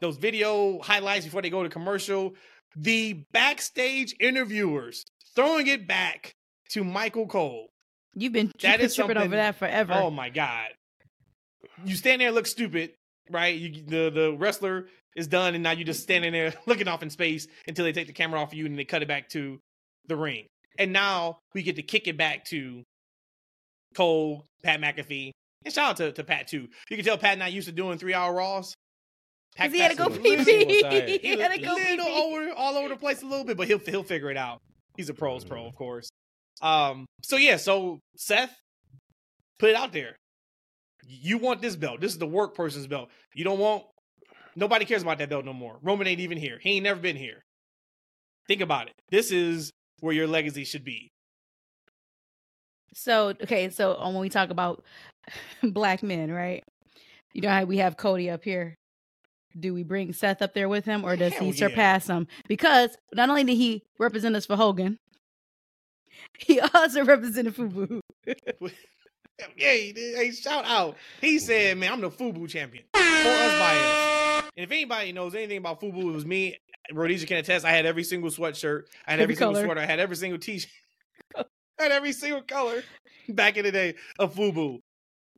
Those 0.00 0.16
video 0.16 0.80
highlights 0.80 1.26
before 1.26 1.42
they 1.42 1.50
go 1.50 1.62
to 1.62 1.68
commercial, 1.68 2.34
the 2.76 3.24
backstage 3.32 4.14
interviewers 4.20 5.04
throwing 5.34 5.66
it 5.66 5.86
back 5.86 6.32
to 6.70 6.84
Michael 6.84 7.26
Cole. 7.26 7.68
you've 8.14 8.32
been 8.32 8.52
that 8.62 8.80
is 8.80 8.94
tripping 8.94 9.18
over 9.18 9.36
that 9.36 9.56
forever. 9.56 9.92
Oh 9.94 10.10
my 10.10 10.30
god! 10.30 10.68
You 11.84 11.94
stand 11.94 12.20
there 12.20 12.28
and 12.28 12.34
look 12.34 12.46
stupid, 12.46 12.92
right? 13.30 13.54
You, 13.54 13.82
the 13.82 14.10
the 14.10 14.36
wrestler 14.38 14.86
is 15.14 15.26
done, 15.26 15.54
and 15.54 15.62
now 15.62 15.72
you're 15.72 15.84
just 15.84 16.02
standing 16.02 16.32
there 16.32 16.54
looking 16.66 16.88
off 16.88 17.02
in 17.02 17.10
space 17.10 17.46
until 17.66 17.84
they 17.84 17.92
take 17.92 18.06
the 18.06 18.12
camera 18.14 18.40
off 18.40 18.52
of 18.52 18.54
you 18.54 18.64
and 18.64 18.78
they 18.78 18.84
cut 18.84 19.02
it 19.02 19.08
back 19.08 19.28
to 19.30 19.60
the 20.06 20.16
ring. 20.16 20.46
And 20.78 20.92
now 20.92 21.38
we 21.54 21.62
get 21.62 21.76
to 21.76 21.82
kick 21.82 22.06
it 22.08 22.16
back 22.16 22.44
to 22.46 22.84
Cole, 23.94 24.44
Pat 24.62 24.80
McAfee, 24.80 25.32
and 25.64 25.74
shout 25.74 25.90
out 25.90 25.96
to, 25.96 26.12
to 26.12 26.24
Pat 26.24 26.46
too. 26.48 26.68
You 26.88 26.96
can 26.96 27.04
tell 27.04 27.18
Pat 27.18 27.38
not 27.38 27.52
used 27.52 27.66
to 27.68 27.72
doing 27.72 27.98
three 27.98 28.14
hour 28.14 28.32
Raws. 28.34 28.74
Pat- 29.56 29.66
'Cause 29.66 29.74
he 29.74 29.80
had 29.80 29.90
to 29.90 29.96
go 29.96 30.08
pee 30.08 30.36
pee. 30.44 31.18
He 31.20 31.36
had 31.36 31.52
to 31.52 31.54
a 31.54 31.58
go 31.64 31.74
pee 31.76 31.96
pee. 31.96 32.00
over 32.00 32.52
all 32.52 32.76
over 32.76 32.88
the 32.88 32.96
place 32.96 33.22
a 33.22 33.26
little 33.26 33.44
bit, 33.44 33.56
but 33.56 33.66
he'll 33.66 33.78
he'll 33.80 34.04
figure 34.04 34.30
it 34.30 34.36
out. 34.36 34.58
He's 34.96 35.08
a 35.08 35.14
pros 35.14 35.44
pro, 35.44 35.66
of 35.66 35.74
course. 35.74 36.08
Um. 36.62 37.06
So 37.24 37.36
yeah. 37.36 37.56
So 37.56 37.98
Seth, 38.16 38.54
put 39.58 39.70
it 39.70 39.76
out 39.76 39.92
there. 39.92 40.14
You 41.06 41.38
want 41.38 41.60
this 41.62 41.74
belt? 41.74 42.00
This 42.00 42.12
is 42.12 42.18
the 42.18 42.26
work 42.26 42.54
person's 42.54 42.86
belt. 42.86 43.08
You 43.34 43.42
don't 43.44 43.58
want. 43.58 43.84
Nobody 44.54 44.84
cares 44.84 45.02
about 45.02 45.18
that 45.18 45.28
belt 45.30 45.44
no 45.44 45.52
more. 45.52 45.78
Roman 45.82 46.06
ain't 46.06 46.20
even 46.20 46.38
here. 46.38 46.58
He 46.60 46.70
ain't 46.72 46.84
never 46.84 47.00
been 47.00 47.16
here. 47.16 47.42
Think 48.46 48.60
about 48.60 48.86
it. 48.88 48.94
This 49.10 49.30
is 49.32 49.70
where 50.00 50.14
your 50.14 50.26
legacy 50.26 50.64
should 50.64 50.84
be. 50.84 51.10
So 52.94 53.28
okay, 53.42 53.70
so 53.70 53.96
um, 53.98 54.14
when 54.14 54.22
we 54.22 54.28
talk 54.28 54.50
about 54.50 54.84
black 55.62 56.02
men, 56.02 56.30
right? 56.32 56.64
You 57.32 57.42
know 57.42 57.50
how 57.50 57.64
we 57.64 57.78
have 57.78 57.96
Cody 57.96 58.30
up 58.30 58.42
here. 58.42 58.74
Do 59.58 59.74
we 59.74 59.82
bring 59.82 60.12
Seth 60.12 60.42
up 60.42 60.54
there 60.54 60.68
with 60.68 60.84
him, 60.84 61.04
or 61.04 61.16
does 61.16 61.32
Hell 61.32 61.44
he 61.44 61.50
yeah. 61.50 61.68
surpass 61.68 62.06
him? 62.06 62.26
Because 62.48 62.96
not 63.14 63.28
only 63.28 63.44
did 63.44 63.56
he 63.56 63.82
represent 63.98 64.36
us 64.36 64.46
for 64.46 64.56
Hogan, 64.56 64.98
he 66.38 66.60
also 66.60 67.04
represented 67.04 67.54
Fubu. 67.54 68.00
Yeah, 69.56 69.72
he 69.72 69.92
did. 69.92 70.16
Hey, 70.16 70.32
shout 70.32 70.64
out. 70.64 70.96
He 71.20 71.38
said, 71.38 71.78
"Man, 71.78 71.92
I'm 71.92 72.00
the 72.00 72.10
Fubu 72.10 72.48
champion 72.48 72.82
for 72.92 73.00
us 73.00 73.52
by 73.52 73.76
us." 73.76 74.17
And 74.58 74.64
if 74.64 74.72
anybody 74.72 75.12
knows 75.12 75.36
anything 75.36 75.58
about 75.58 75.80
Fubu, 75.80 76.00
it 76.00 76.12
was 76.12 76.26
me. 76.26 76.58
Rhodesia 76.92 77.26
can 77.28 77.36
attest. 77.36 77.64
I 77.64 77.70
had 77.70 77.86
every 77.86 78.02
single 78.02 78.28
sweatshirt. 78.28 78.86
I 79.06 79.12
had 79.12 79.20
every, 79.20 79.22
Every 79.22 79.34
single 79.36 79.54
color. 79.54 79.64
sweater. 79.66 79.80
I 79.80 79.86
had 79.86 80.00
every 80.00 80.16
single 80.16 80.40
t-shirt. 80.40 80.68
I 81.36 81.44
had 81.84 81.92
every 81.92 82.10
single 82.10 82.42
color 82.42 82.82
back 83.28 83.56
in 83.56 83.64
the 83.64 83.70
day 83.70 83.94
of 84.18 84.34
Fubu. 84.34 84.80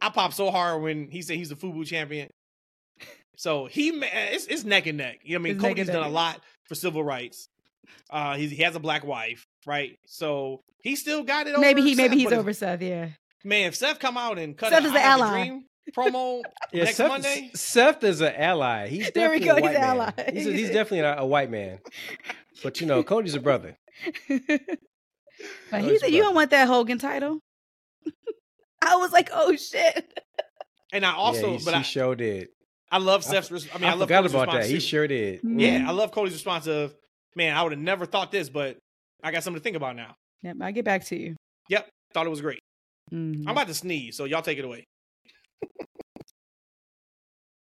I 0.00 0.08
popped 0.08 0.32
so 0.32 0.50
hard 0.50 0.80
when 0.80 1.10
he 1.10 1.20
said 1.20 1.36
he's 1.36 1.50
the 1.50 1.54
Fubu 1.54 1.84
champion. 1.84 2.30
So 3.36 3.66
he, 3.66 3.90
it's, 3.90 4.46
it's 4.46 4.64
neck 4.64 4.86
and 4.86 4.96
neck. 4.96 5.18
You 5.22 5.34
know, 5.34 5.40
what 5.40 5.40
I 5.40 5.44
mean, 5.44 5.54
It's 5.56 5.62
Cody's 5.64 5.86
done 5.88 6.06
a 6.06 6.08
lot 6.08 6.40
for 6.66 6.74
civil 6.74 7.04
rights. 7.04 7.50
Uh, 8.08 8.36
he's, 8.36 8.50
he 8.50 8.62
has 8.62 8.74
a 8.74 8.80
black 8.80 9.04
wife, 9.04 9.44
right? 9.66 9.98
So 10.06 10.62
he 10.82 10.96
still 10.96 11.24
got 11.24 11.46
it. 11.46 11.58
maybe 11.58 11.82
he, 11.82 11.94
maybe 11.94 12.16
he's 12.16 12.32
if- 12.32 12.38
over 12.38 12.54
Seth. 12.54 12.80
Yeah, 12.80 13.08
Man, 13.44 13.66
if 13.68 13.76
Seth 13.76 13.98
come 13.98 14.16
out 14.16 14.38
and 14.38 14.56
cut 14.56 14.70
Seth 14.70 14.82
a 14.84 14.86
is 14.86 14.92
the 14.94 14.98
I 14.98 15.02
Have 15.02 15.20
ally. 15.20 15.44
Dream 15.46 15.64
promo 15.96 16.42
Yeah, 16.72 16.84
next 16.84 16.96
Seth, 16.96 17.08
Monday, 17.08 17.50
Seth 17.54 18.04
is 18.04 18.20
an 18.20 18.34
ally. 18.34 18.86
He's 18.88 19.10
There 19.10 19.30
we 19.30 19.38
definitely 19.40 19.46
go, 19.48 19.52
a 19.52 19.54
he's 19.56 19.62
white 19.62 19.74
an 19.76 19.80
man. 19.80 19.90
ally. 20.24 20.32
He's, 20.32 20.46
a- 20.46 20.52
he's 20.58 20.68
definitely 20.68 21.00
a, 21.00 21.18
a 21.18 21.26
white 21.26 21.50
man. 21.50 21.78
But 22.62 22.80
you 22.80 22.86
know, 22.86 23.02
Cody's 23.02 23.34
a 23.34 23.40
brother. 23.40 23.76
but 24.28 24.50
Oh, 25.72 25.78
he 25.78 25.98
said, 25.98 26.10
"You 26.10 26.22
don't 26.22 26.34
want 26.34 26.50
that 26.50 26.66
Hogan 26.68 26.98
title." 26.98 27.40
I 28.82 28.96
was 28.96 29.12
like, 29.12 29.30
"Oh 29.32 29.56
shit!" 29.56 30.20
and 30.92 31.04
I 31.04 31.10
yeah, 31.10 31.16
also, 31.16 31.56
he, 31.58 31.64
but 31.64 31.74
he 31.74 31.80
I, 31.80 31.82
sure 31.82 32.14
did. 32.14 32.48
I 32.90 32.98
love 32.98 33.24
I- 33.26 33.30
Seth's. 33.30 33.50
res- 33.50 33.68
I 33.74 33.78
mean, 33.78 33.84
I, 33.84 33.92
I, 33.92 33.94
love 33.94 34.08
forgot 34.08 34.16
Cody's 34.22 34.34
about 34.34 34.46
that. 34.52 34.56
response 34.58 34.72
He 34.72 34.80
sure 34.80 35.06
did. 35.08 35.40
Yeah, 35.42 35.84
I 35.88 35.92
love 35.92 36.12
Cody's 36.12 36.34
response 36.34 36.66
of, 36.66 36.94
"Man, 37.36 37.56
I 37.56 37.62
would 37.62 37.72
have 37.72 37.80
never 37.80 38.04
thought 38.06 38.30
this, 38.30 38.48
but 38.50 38.76
I 39.22 39.30
got 39.32 39.42
something 39.42 39.60
to 39.60 39.62
think 39.64 39.76
about 39.76 39.96
now." 39.96 40.14
Yep, 40.42 40.56
I 40.60 40.72
get 40.72 40.84
back 40.84 41.04
to 41.06 41.16
you. 41.18 41.36
Yep, 41.68 41.88
thought 42.12 42.26
it 42.26 42.30
was 42.30 42.40
great. 42.42 42.60
Mhm. 43.12 43.42
I'm 43.46 43.48
about 43.50 43.68
to 43.68 43.74
sneeze, 43.74 44.16
so 44.16 44.24
y'all 44.24 44.42
take 44.42 44.58
it 44.58 44.64
away. 44.64 44.84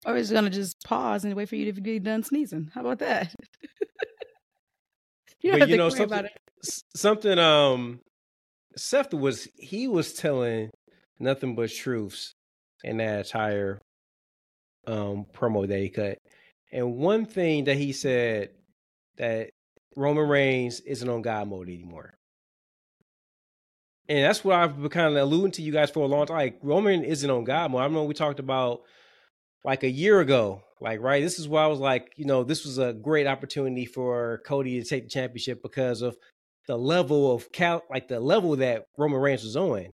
Or 0.07 0.15
we're 0.15 0.25
gonna 0.25 0.51
just 0.51 0.83
pause 0.85 1.25
and 1.25 1.35
wait 1.35 1.49
for 1.49 1.57
you 1.57 1.73
to 1.73 1.81
be 1.81 1.99
done 1.99 2.23
sneezing. 2.23 2.71
How 2.75 2.81
about 2.81 3.01
that? 3.01 3.35
you 5.43 5.53
But 5.53 5.69
you 5.69 5.77
know 5.77 5.89
something. 5.91 6.07
about 6.07 6.25
it. 6.27 6.33
Something. 6.97 7.39
Um, 7.39 8.01
Seth 8.77 9.13
was 9.13 9.47
he 9.57 9.89
was 9.89 10.15
telling 10.15 10.71
nothing 11.19 11.55
but 11.55 11.71
truths 11.71 12.33
in 12.83 12.97
that 12.99 13.27
entire 13.27 13.79
um 14.87 15.27
promo 15.35 15.69
that 15.69 15.79
he 15.79 15.91
cut. 15.91 16.17
And 16.73 16.97
one 16.97 17.27
thing 17.27 17.65
that 17.65 17.77
he 17.77 17.93
said 17.93 18.51
that 19.17 19.51
Roman 19.97 20.29
Reigns 20.29 20.81
isn't 20.81 21.09
on 21.09 21.23
God 21.23 21.49
mode 21.49 21.69
anymore. 21.69 22.15
And 24.11 24.25
that's 24.25 24.45
what 24.45 24.57
I've 24.57 24.77
been 24.77 24.91
kind 24.91 25.17
of 25.17 25.23
alluding 25.23 25.53
to 25.53 25.63
you 25.63 25.71
guys 25.71 25.89
for 25.89 26.01
a 26.01 26.07
long 26.07 26.27
time. 26.27 26.37
Like 26.37 26.59
Roman 26.63 27.05
isn't 27.05 27.31
on 27.31 27.45
God 27.45 27.71
mode. 27.71 27.83
I 27.83 27.87
know 27.87 28.03
we 28.03 28.13
talked 28.13 28.41
about 28.41 28.81
like 29.65 29.85
a 29.85 29.91
year 29.91 30.19
ago. 30.19 30.63
Like, 30.81 31.01
right, 31.01 31.23
this 31.23 31.39
is 31.39 31.47
why 31.47 31.63
I 31.63 31.69
was 31.69 31.79
like, 31.79 32.13
you 32.17 32.25
know, 32.25 32.43
this 32.43 32.65
was 32.65 32.79
a 32.79 32.93
great 32.93 33.29
opportunity 33.29 33.85
for 33.87 34.43
Cody 34.45 34.83
to 34.83 34.89
take 34.89 35.05
the 35.05 35.11
championship 35.11 35.63
because 35.63 36.03
of 36.03 36.17
the 36.67 36.77
level 36.77 37.33
of 37.33 37.53
cal 37.53 37.83
like 37.89 38.09
the 38.09 38.19
level 38.19 38.57
that 38.57 38.85
Roman 38.99 39.21
Reigns 39.21 39.45
was 39.45 39.57
on. 39.57 39.91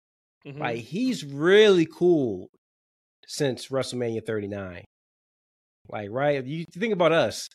Mhm. 0.45 0.59
Like 0.59 0.79
he's 0.79 1.23
really 1.23 1.85
cool 1.85 2.49
since 3.27 3.67
WrestleMania 3.69 4.25
39. 4.25 4.83
Like, 5.87 6.09
right? 6.11 6.43
You 6.43 6.65
think 6.65 6.93
about 6.93 7.13
us, 7.13 7.47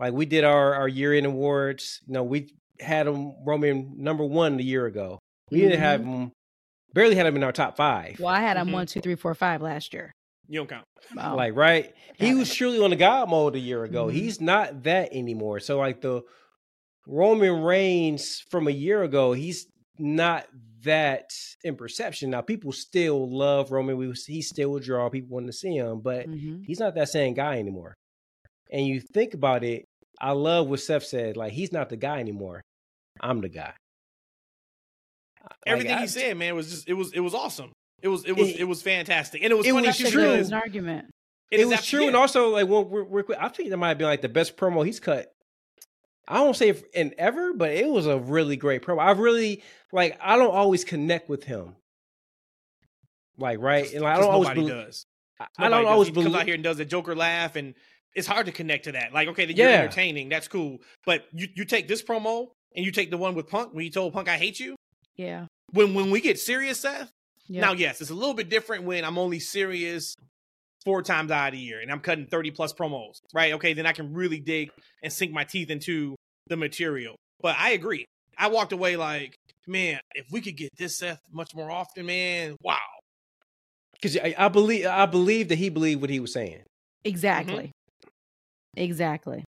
like 0.00 0.12
we 0.12 0.26
did 0.26 0.42
our, 0.42 0.74
our 0.74 0.88
year 0.88 1.14
in 1.14 1.24
awards, 1.24 2.00
you 2.04 2.14
know, 2.14 2.24
we 2.24 2.52
had 2.80 3.06
him 3.06 3.32
Roman 3.46 3.94
number 3.96 4.24
one 4.24 4.58
a 4.58 4.62
year 4.62 4.86
ago. 4.86 5.20
We 5.50 5.60
didn't 5.60 5.80
have 5.80 6.00
him 6.02 6.32
barely 6.92 7.14
had 7.16 7.26
him 7.26 7.36
in 7.36 7.42
our 7.42 7.52
top 7.52 7.76
five. 7.76 8.18
Well, 8.20 8.32
I 8.32 8.40
had 8.40 8.56
him 8.56 8.68
Mhm. 8.68 8.72
one, 8.72 8.86
two, 8.86 9.00
three, 9.00 9.14
four, 9.16 9.34
five 9.34 9.60
last 9.62 9.92
year. 9.92 10.12
you 10.46 10.58
don't 10.58 10.68
count. 10.68 10.84
Oh, 11.18 11.34
Like, 11.36 11.54
right? 11.56 11.94
He 12.16 12.30
Got 12.32 12.38
was 12.38 12.52
surely 12.52 12.78
on 12.78 12.90
the 12.90 12.96
God 12.96 13.30
mode 13.30 13.54
a 13.56 13.58
year 13.58 13.82
ago. 13.84 14.06
Mhm. 14.08 14.12
He's 14.12 14.40
not 14.42 14.82
that 14.82 15.08
anymore. 15.12 15.58
So, 15.60 15.78
like 15.78 16.00
the 16.02 16.22
Roman 17.06 17.62
Reigns 17.62 18.40
from 18.50 18.68
a 18.68 18.70
year 18.70 19.02
ago, 19.02 19.32
he's 19.32 19.66
not 19.98 20.46
that 20.82 21.30
in 21.62 21.76
perception. 21.76 22.30
Now, 22.30 22.42
people 22.42 22.72
still 22.72 23.26
love 23.30 23.70
Roman. 23.70 23.96
We 23.96 24.12
he 24.26 24.42
still 24.42 24.70
will 24.70 24.80
draw 24.80 25.08
people 25.08 25.34
want 25.34 25.46
to 25.46 25.52
see 25.52 25.76
him, 25.76 26.00
but 26.00 26.28
mhm. 26.28 26.62
he's 26.66 26.78
not 26.80 26.94
that 26.94 27.08
same 27.08 27.32
guy 27.34 27.58
anymore. 27.58 27.94
And 28.70 28.86
you 28.86 29.00
think 29.00 29.32
about 29.34 29.64
it, 29.64 29.84
I 30.20 30.32
love 30.32 30.68
what 30.68 30.80
Seth 30.80 31.04
said. 31.04 31.36
Like, 31.36 31.52
he's 31.52 31.72
not 31.72 31.88
the 31.88 31.96
guy 31.96 32.20
anymore. 32.20 32.60
I'm 33.20 33.40
the 33.40 33.48
guy. 33.48 33.72
Like, 35.44 35.58
Everything 35.66 35.96
I- 35.96 36.00
he 36.02 36.06
said, 36.08 36.36
man, 36.36 36.54
was 36.54 36.70
just 36.70 36.88
it 36.88 36.94
was 36.94 37.12
it 37.12 37.20
was 37.20 37.34
awesome. 37.34 37.72
It 38.02 38.08
was 38.08 38.24
it 38.24 38.32
was 38.36 38.48
It- 38.50 38.60
it, 38.60 38.64
was 38.64 38.82
fantastic, 38.82 39.42
and 39.42 39.50
it 39.52 39.54
was 39.56 39.66
it 39.66 39.72
funny 39.72 39.86
was 39.88 39.96
too 39.96 40.02
That's 40.04 40.14
a 40.14 40.18
true. 40.18 40.42
good 40.42 40.52
argument. 40.52 41.10
it, 41.50 41.56
it 41.58 41.60
is 41.60 41.66
was 41.68 41.78
after- 41.78 41.90
true, 41.90 42.00
yeah. 42.02 42.06
and 42.08 42.16
also 42.16 42.48
like 42.50 42.68
well, 42.68 42.84
we're, 42.84 43.04
we're, 43.04 43.24
I 43.38 43.48
think 43.48 43.70
that 43.70 43.76
might 43.76 43.88
have 43.88 43.98
been 43.98 44.06
like 44.06 44.22
the 44.22 44.28
best 44.28 44.56
promo 44.56 44.84
he's 44.84 45.00
cut. 45.00 45.30
I 46.26 46.38
don't 46.38 46.56
say 46.56 46.74
in 46.94 47.14
ever, 47.18 47.52
but 47.52 47.70
it 47.72 47.86
was 47.88 48.06
a 48.06 48.18
really 48.18 48.56
great 48.56 48.82
promo. 48.82 49.00
I 49.00 49.10
really 49.12 49.62
like. 49.92 50.18
I 50.22 50.36
don't 50.36 50.54
always 50.54 50.82
connect 50.84 51.28
with 51.28 51.44
him, 51.44 51.76
like 53.38 53.58
right, 53.60 53.90
and 53.92 54.02
like, 54.02 54.12
I 54.12 54.16
'Cause 54.16 54.24
don't 54.26 54.34
always. 54.34 54.48
nobody 54.48 54.66
belie- 54.68 54.84
does. 54.84 55.06
I- 55.40 55.46
I 55.58 55.68
don't 55.68 55.82
does. 55.84 55.90
always 55.90 56.08
he 56.08 56.14
comes 56.14 56.24
believe. 56.26 56.40
out 56.40 56.46
here 56.46 56.54
and 56.54 56.64
does 56.64 56.78
a 56.80 56.84
Joker 56.84 57.14
laugh, 57.16 57.56
and 57.56 57.74
it's 58.14 58.26
hard 58.26 58.46
to 58.46 58.52
connect 58.52 58.84
to 58.84 58.92
that. 58.92 59.12
Like, 59.12 59.28
okay, 59.28 59.44
that 59.46 59.56
you're 59.56 59.68
Yeah. 59.68 59.80
entertaining, 59.82 60.28
that's 60.28 60.48
cool, 60.48 60.78
but 61.04 61.24
you 61.32 61.48
you 61.54 61.64
take 61.64 61.88
this 61.88 62.02
promo 62.02 62.48
and 62.76 62.84
you 62.84 62.92
take 62.92 63.10
the 63.10 63.18
one 63.18 63.34
with 63.34 63.48
Punk 63.48 63.74
when 63.74 63.84
you 63.84 63.90
told 63.90 64.12
Punk 64.12 64.28
I 64.28 64.36
hate 64.36 64.58
you. 64.60 64.76
Yeah. 65.16 65.46
When 65.72 65.94
when 65.94 66.10
we 66.10 66.20
get 66.20 66.38
serious, 66.38 66.80
Seth. 66.80 67.10
yeah. 67.48 67.60
Now, 67.60 67.72
yes, 67.72 68.00
it's 68.00 68.10
a 68.10 68.14
little 68.14 68.34
bit 68.34 68.48
different 68.48 68.84
when 68.84 69.04
I'm 69.04 69.18
only 69.18 69.40
serious 69.40 70.14
four 70.84 71.02
times 71.02 71.30
out 71.30 71.48
of 71.48 71.52
the 71.54 71.58
year 71.58 71.80
and 71.80 71.90
I'm 71.90 72.00
cutting 72.00 72.26
30 72.26 72.50
plus 72.50 72.72
promos, 72.72 73.14
right? 73.32 73.54
Okay, 73.54 73.72
then 73.72 73.86
I 73.86 73.92
can 73.92 74.12
really 74.12 74.38
dig 74.38 74.70
and 75.02 75.12
sink 75.12 75.32
my 75.32 75.44
teeth 75.44 75.70
into 75.70 76.14
the 76.48 76.56
material. 76.56 77.16
But 77.40 77.56
I 77.58 77.70
agree. 77.70 78.04
I 78.36 78.48
walked 78.48 78.72
away 78.72 78.96
like, 78.96 79.34
man, 79.66 80.00
if 80.14 80.26
we 80.30 80.40
could 80.40 80.56
get 80.56 80.70
this 80.76 80.98
Seth 80.98 81.20
much 81.32 81.54
more 81.54 81.70
often, 81.70 82.06
man, 82.06 82.56
wow. 82.62 82.76
because 83.94 84.16
I, 84.18 84.34
I 84.36 84.48
believe 84.48 84.86
I 84.86 85.06
believe 85.06 85.48
that 85.48 85.58
he 85.58 85.70
believed 85.70 86.00
what 86.00 86.10
he 86.10 86.20
was 86.20 86.32
saying. 86.32 86.62
exactly. 87.04 87.70
Exactly. 88.76 89.44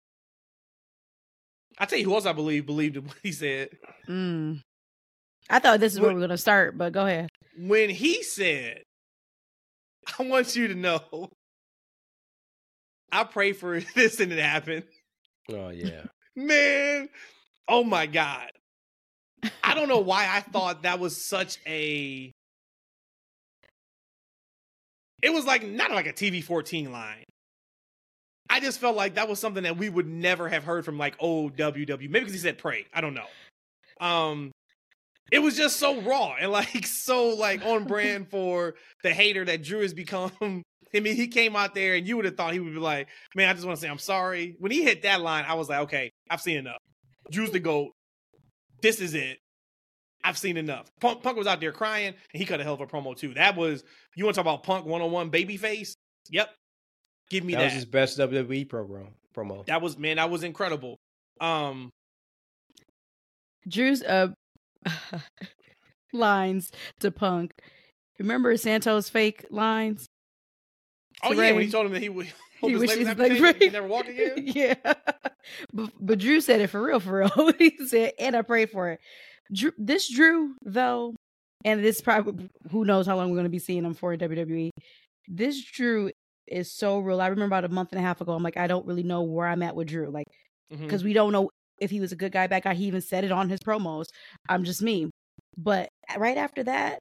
I 1.79 1.87
tell 1.87 1.99
you 1.99 2.05
who 2.05 2.15
else 2.15 2.27
I 2.27 2.33
believe 2.33 2.67
believed 2.67 2.97
what 2.99 3.17
he 3.23 3.33
said. 3.33 3.71
Mm. 4.09 4.61
I 5.51 5.59
thought 5.59 5.81
this 5.81 5.93
is 5.93 6.01
where 6.01 6.11
we 6.11 6.15
we're 6.17 6.21
gonna 6.23 6.39
start, 6.39 6.77
but 6.79 6.93
go 6.93 7.07
ahead. 7.07 7.29
When 7.59 7.91
he 7.91 8.23
said, 8.23 8.83
I 10.19 10.23
want 10.25 10.57
you 10.57 10.69
to 10.69 10.75
know, 10.75 11.31
I 13.13 13.25
pray 13.25 13.53
for 13.53 13.81
this 13.95 14.21
and 14.21 14.33
it 14.33 14.39
happened. 14.39 14.85
Oh 15.51 15.71
yeah, 15.71 16.05
Man, 16.37 17.09
oh 17.69 17.85
my 17.85 18.07
God. 18.07 18.51
I 19.63 19.75
don't 19.75 19.89
know 19.89 19.99
why 19.99 20.27
I 20.27 20.41
thought 20.41 20.85
that 20.85 20.99
was 20.99 21.23
such 21.23 21.59
a 21.67 22.33
it 25.25 25.33
was 25.33 25.45
like 25.47 25.67
not 25.67 25.91
like 25.91 26.07
a 26.07 26.13
TV 26.13 26.43
14 26.43 26.93
line. 26.93 27.25
I 28.51 28.61
just 28.61 28.79
felt 28.79 28.95
like 28.95 29.15
that 29.15 29.29
was 29.29 29.39
something 29.39 29.63
that 29.63 29.79
we 29.79 29.89
would 29.89 30.07
never 30.07 30.49
have 30.49 30.65
heard 30.65 30.85
from 30.85 30.99
like 30.99 31.17
old 31.19 31.57
WW. 31.57 31.89
Maybe 32.11 32.21
because 32.21 32.33
he 32.33 32.39
said 32.39 32.59
pray. 32.59 32.87
I 32.93 33.01
don't 33.01 33.15
know. 33.15 33.27
Um, 34.01 34.53
it 35.33 35.39
was 35.41 35.57
just 35.57 35.77
so 35.79 36.01
raw 36.03 36.35
and 36.39 36.51
like 36.51 36.87
so 36.87 37.29
like 37.31 37.65
on 37.65 37.85
brand 37.85 38.29
for 38.31 38.75
the 39.03 39.13
hater 39.13 39.45
that 39.45 39.63
Drew 39.63 39.81
has 39.81 39.95
become. 39.95 40.33
I 40.95 41.01
mean, 41.01 41.17
he 41.17 41.27
came 41.27 41.57
out 41.57 41.75
there 41.75 41.97
and 41.97 42.07
you 42.07 42.15
would 42.17 42.25
have 42.25 42.37
thought 42.37 42.53
he 42.53 42.61
would 42.61 42.73
be 42.73 42.79
like, 42.79 43.09
man, 43.35 43.49
I 43.49 43.53
just 43.53 43.67
want 43.67 43.79
to 43.79 43.83
say 43.83 43.91
I'm 43.91 43.99
sorry. 43.99 44.55
When 44.61 44.71
he 44.71 44.85
hit 44.85 45.03
that 45.03 45.21
line, 45.21 45.45
I 45.47 45.55
was 45.55 45.69
like, 45.69 45.81
okay, 45.81 46.13
I've 46.31 46.41
seen 46.41 46.57
enough. 46.57 46.79
Drew's 47.33 47.51
the 47.51 47.59
GOAT. 47.59 47.91
This 48.81 49.01
is 49.01 49.15
it. 49.15 49.39
I've 50.23 50.39
seen 50.39 50.57
enough. 50.57 50.89
Punk, 51.01 51.23
Punk 51.23 51.37
was 51.37 51.47
out 51.47 51.61
there 51.61 51.73
crying, 51.73 52.09
and 52.09 52.17
he 52.33 52.47
cut 52.47 52.61
a 52.61 52.63
hell 52.63 52.75
of 52.75 52.81
a 52.81 52.87
promo 52.87 53.17
too. 53.17 53.35
That 53.35 53.57
was 53.57 53.83
you 54.15 54.25
want 54.25 54.37
to 54.37 54.43
talk 54.43 54.47
about 54.47 54.63
Punk 54.63 54.87
one 54.87 55.03
on 55.03 55.11
one 55.11 55.31
babyface? 55.31 55.95
Yep. 56.31 56.49
Give 57.29 57.45
me 57.45 57.55
that, 57.55 57.59
that. 57.59 57.65
was 57.67 57.75
his 57.75 57.85
best 57.85 58.19
WWE 58.19 58.69
program 58.69 59.09
promo. 59.37 59.67
That 59.67 59.83
was 59.83 59.99
man, 59.99 60.17
that 60.17 60.31
was 60.31 60.45
incredible. 60.45 60.99
Um 61.41 61.91
Drew's 63.69 64.03
uh 64.03 64.29
lines 66.13 66.71
to 67.01 67.11
Punk. 67.11 67.53
Remember 68.19 68.57
Santos' 68.57 69.09
fake 69.09 69.47
lines? 69.51 70.07
Oh 71.23 71.33
To 71.33 71.37
yeah, 71.37 71.53
when 71.53 71.63
he 71.63 71.71
told 71.71 71.87
him 71.87 71.93
that 71.93 72.03
he 72.03 72.09
would 72.09 72.33
He 72.61 72.77
wishes 72.77 73.09
his 73.09 73.19
leg 73.19 73.33
he 73.33 73.41
break. 73.41 73.73
never 73.73 73.87
walk 73.87 74.09
again. 74.09 74.35
yeah. 74.39 74.75
But, 75.73 75.91
but 76.01 76.19
Drew 76.19 76.41
said 76.41 76.61
it 76.61 76.69
for 76.69 76.83
real, 76.83 77.01
for 77.01 77.19
real. 77.19 77.53
he 77.59 77.77
said, 77.87 78.13
and 78.19 78.35
I 78.35 78.43
prayed 78.43 78.71
for 78.71 78.91
it. 78.91 79.01
Drew, 79.53 79.73
this 79.77 80.11
Drew, 80.11 80.55
though, 80.65 81.15
and 81.65 81.85
this 81.85 82.01
probably, 82.01 82.49
who 82.71 82.85
knows 82.85 83.07
how 83.07 83.17
long 83.17 83.31
we're 83.31 83.37
going 83.37 83.45
to 83.45 83.51
be 83.51 83.59
seeing 83.59 83.85
him 83.85 83.95
for 83.95 84.13
in 84.13 84.21
WWE. 84.21 84.71
This 85.29 85.63
Drew 85.63 86.11
is 86.47 86.73
so 86.73 86.99
real. 86.99 87.21
I 87.21 87.29
remember 87.29 87.55
about 87.55 87.65
a 87.65 87.75
month 87.75 87.91
and 87.93 87.99
a 87.99 88.03
half 88.03 88.21
ago, 88.21 88.33
I'm 88.33 88.43
like, 88.43 88.57
I 88.57 88.67
don't 88.67 88.87
really 88.87 89.03
know 89.03 89.23
where 89.23 89.47
I'm 89.47 89.63
at 89.63 89.77
with 89.77 89.89
Drew. 89.89 90.11
Like, 90.11 90.27
mm-hmm. 90.73 90.85
because 90.85 91.05
we 91.05 91.13
don't 91.13 91.33
know 91.33 91.51
if 91.85 91.91
he 91.91 92.01
was 92.01 92.13
a 92.13 92.17
good 92.17 92.33
guy, 92.33 92.47
bad 92.47 92.65
guy. 92.65 92.75
He 92.75 92.87
even 92.87 93.01
said 93.01 93.25
it 93.25 93.33
on 93.33 93.49
his 93.49 93.61
promos. 93.61 94.07
I'm 94.49 94.65
just 94.65 94.83
me. 94.83 95.11
But 95.57 95.89
right 96.17 96.37
after 96.37 96.65
that, 96.65 96.99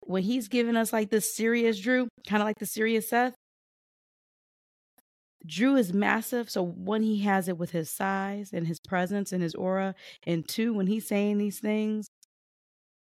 when 0.00 0.22
he's 0.22 0.48
giving 0.48 0.76
us 0.76 0.92
like 0.92 1.10
this 1.10 1.36
serious 1.36 1.78
Drew, 1.78 2.08
kind 2.26 2.42
of 2.42 2.46
like 2.46 2.58
the 2.58 2.66
serious 2.66 3.08
Seth, 3.08 3.34
Drew 5.46 5.76
is 5.76 5.92
massive. 5.92 6.50
So 6.50 6.62
one, 6.62 7.02
he 7.02 7.20
has 7.20 7.48
it 7.48 7.58
with 7.58 7.70
his 7.70 7.90
size 7.90 8.50
and 8.52 8.66
his 8.66 8.78
presence 8.80 9.32
and 9.32 9.42
his 9.42 9.54
aura. 9.54 9.94
And 10.26 10.46
two, 10.46 10.72
when 10.74 10.86
he's 10.86 11.06
saying 11.06 11.38
these 11.38 11.60
things, 11.60 12.06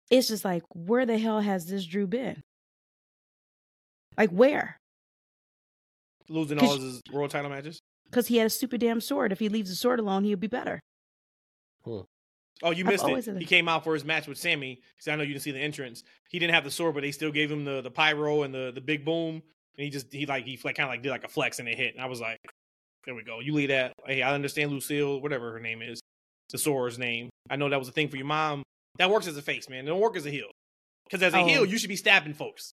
it's 0.10 0.28
just 0.28 0.44
like, 0.44 0.64
where 0.74 1.06
the 1.06 1.18
hell 1.18 1.40
has 1.40 1.68
this 1.68 1.86
Drew 1.86 2.08
been? 2.08 2.42
Like 4.18 4.30
where? 4.32 4.78
Losing 6.28 6.60
all 6.60 6.78
his 6.78 7.02
world 7.12 7.32
title 7.32 7.50
matches. 7.50 7.80
Because 8.06 8.28
he 8.28 8.38
had 8.38 8.48
a 8.48 8.50
super 8.50 8.78
damn 8.78 9.00
sword. 9.00 9.32
If 9.32 9.40
he 9.40 9.48
leaves 9.48 9.70
the 9.70 9.76
sword 9.76 10.00
alone, 10.00 10.26
he'll 10.26 10.38
be 10.38 10.48
better. 10.48 10.82
Oh, 12.64 12.72
you 12.72 12.84
I've 12.86 12.92
missed 12.92 13.04
always 13.04 13.28
it. 13.28 13.38
He 13.38 13.46
came 13.46 13.68
out 13.68 13.84
for 13.84 13.94
his 13.94 14.06
match 14.06 14.28
with 14.28 14.38
Sammy. 14.38 14.82
Because 14.96 15.08
I 15.12 15.16
know 15.16 15.24
you 15.24 15.34
didn't 15.34 15.44
see 15.44 15.52
the 15.52 15.60
entrance. 15.60 16.04
He 16.30 16.38
didn't 16.40 16.54
have 16.54 16.64
the 16.64 16.72
sword, 16.72 16.94
but 16.94 17.02
they 17.02 17.12
still 17.12 17.32
gave 17.32 17.52
him 17.52 17.66
the 17.66 17.82
the 17.82 17.92
pyro 17.92 18.44
and 18.44 18.54
the 18.54 18.72
the 18.74 18.82
big 18.82 19.04
boom. 19.04 19.42
And 19.78 19.84
he 19.86 19.90
just 19.90 20.12
he 20.12 20.26
like 20.26 20.46
he 20.46 20.60
like, 20.64 20.76
kind 20.76 20.88
of 20.88 20.94
like 20.94 21.02
did 21.02 21.10
like 21.10 21.24
a 21.24 21.28
flex 21.30 21.60
and 21.60 21.68
it 21.68 21.78
hit. 21.78 21.96
And 21.96 22.04
I 22.04 22.08
was 22.08 22.22
like, 22.22 22.40
there 23.06 23.16
we 23.16 23.24
go. 23.24 23.40
You 23.40 23.54
leave 23.54 23.70
that. 23.70 23.94
Hey, 24.06 24.22
I 24.22 24.34
understand 24.34 24.72
Lucille, 24.72 25.22
whatever 25.22 25.52
her 25.54 25.60
name 25.60 25.82
is, 25.82 26.00
the 26.52 26.58
Sora's 26.58 27.00
name. 27.00 27.30
I 27.50 27.56
know 27.56 27.70
that 27.70 27.80
was 27.80 27.88
a 27.88 27.92
thing 27.94 28.10
for 28.10 28.18
your 28.18 28.28
mom. 28.28 28.64
That 28.98 29.10
works 29.10 29.26
as 29.28 29.38
a 29.38 29.42
face, 29.42 29.70
man. 29.70 29.86
It 29.86 29.88
don't 29.88 30.00
work 30.00 30.16
as 30.18 30.26
a 30.26 30.30
heel. 30.32 30.52
Because 31.06 31.24
as 31.24 31.34
a 31.34 31.38
Oh. 31.40 31.46
heel, 31.48 31.66
you 31.66 31.78
should 31.78 31.90
be 31.90 31.96
stabbing 31.96 32.34
folks. 32.34 32.74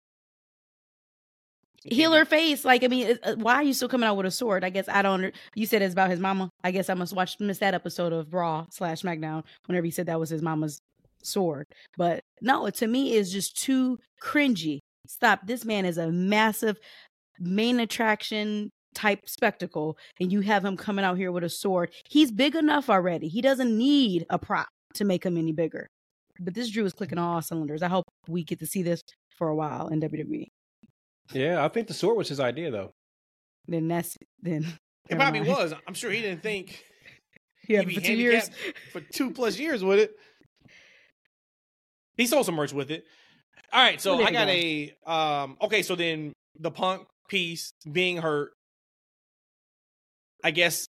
Can't 1.84 1.94
healer 1.94 2.24
face. 2.24 2.64
Like, 2.64 2.82
I 2.84 2.88
mean, 2.88 3.18
uh, 3.22 3.34
why 3.36 3.54
are 3.56 3.62
you 3.62 3.74
still 3.74 3.88
coming 3.88 4.08
out 4.08 4.16
with 4.16 4.26
a 4.26 4.30
sword? 4.30 4.64
I 4.64 4.70
guess 4.70 4.88
I 4.88 5.02
don't. 5.02 5.34
You 5.54 5.66
said 5.66 5.82
it's 5.82 5.92
about 5.92 6.10
his 6.10 6.20
mama. 6.20 6.50
I 6.62 6.70
guess 6.70 6.88
I 6.88 6.94
must 6.94 7.14
watch 7.14 7.38
miss 7.40 7.58
that 7.58 7.74
episode 7.74 8.12
of 8.12 8.32
Raw 8.32 8.66
slash 8.70 9.02
SmackDown 9.02 9.44
whenever 9.66 9.84
he 9.84 9.90
said 9.90 10.06
that 10.06 10.20
was 10.20 10.30
his 10.30 10.42
mama's 10.42 10.78
sword. 11.22 11.66
But 11.96 12.20
no, 12.40 12.68
to 12.68 12.86
me, 12.86 13.14
is 13.14 13.32
just 13.32 13.56
too 13.56 13.98
cringy. 14.22 14.78
Stop. 15.06 15.46
This 15.46 15.64
man 15.64 15.84
is 15.84 15.98
a 15.98 16.10
massive 16.10 16.78
main 17.38 17.80
attraction 17.80 18.70
type 18.94 19.28
spectacle, 19.28 19.98
and 20.20 20.32
you 20.32 20.40
have 20.40 20.64
him 20.64 20.76
coming 20.76 21.04
out 21.04 21.18
here 21.18 21.32
with 21.32 21.44
a 21.44 21.48
sword. 21.48 21.92
He's 22.08 22.30
big 22.30 22.54
enough 22.54 22.88
already. 22.88 23.28
He 23.28 23.42
doesn't 23.42 23.76
need 23.76 24.24
a 24.30 24.38
prop 24.38 24.68
to 24.94 25.04
make 25.04 25.24
him 25.24 25.36
any 25.36 25.52
bigger. 25.52 25.88
But 26.40 26.54
this 26.54 26.70
Drew 26.70 26.84
is 26.84 26.92
clicking 26.92 27.18
all 27.18 27.42
cylinders. 27.42 27.82
I 27.82 27.88
hope 27.88 28.04
we 28.28 28.42
get 28.44 28.58
to 28.60 28.66
see 28.66 28.82
this 28.82 29.02
for 29.36 29.48
a 29.48 29.54
while 29.54 29.88
in 29.88 30.00
WWE. 30.00 30.46
Yeah, 31.32 31.64
I 31.64 31.68
think 31.68 31.88
the 31.88 31.94
sword 31.94 32.16
was 32.16 32.28
his 32.28 32.40
idea 32.40 32.70
though. 32.70 32.90
then 33.66 33.88
that's 33.88 34.16
then 34.42 34.66
It 35.08 35.16
probably 35.16 35.40
mind. 35.40 35.52
was. 35.52 35.74
I'm 35.86 35.94
sure 35.94 36.10
he 36.10 36.20
didn't 36.22 36.42
think 36.42 36.82
Yeah, 37.68 37.80
he'd 37.80 37.88
be 37.88 37.94
for 37.96 38.00
two 38.02 38.14
years. 38.14 38.50
for 38.92 39.00
two 39.00 39.30
plus 39.30 39.58
years 39.58 39.82
with 39.84 39.98
it. 39.98 40.12
He 42.16 42.26
sold 42.26 42.46
some 42.46 42.54
merch 42.54 42.72
with 42.72 42.90
it. 42.90 43.04
All 43.72 43.82
right, 43.82 44.00
so 44.00 44.16
Well, 44.16 44.26
I 44.26 44.28
you 44.30 44.32
got 44.32 44.48
a 44.48 44.92
um 45.06 45.56
okay, 45.62 45.82
so 45.82 45.94
then 45.96 46.32
the 46.58 46.70
punk 46.70 47.06
piece 47.28 47.72
being 47.90 48.18
hurt. 48.18 48.52
I 50.42 50.50
guess 50.50 50.86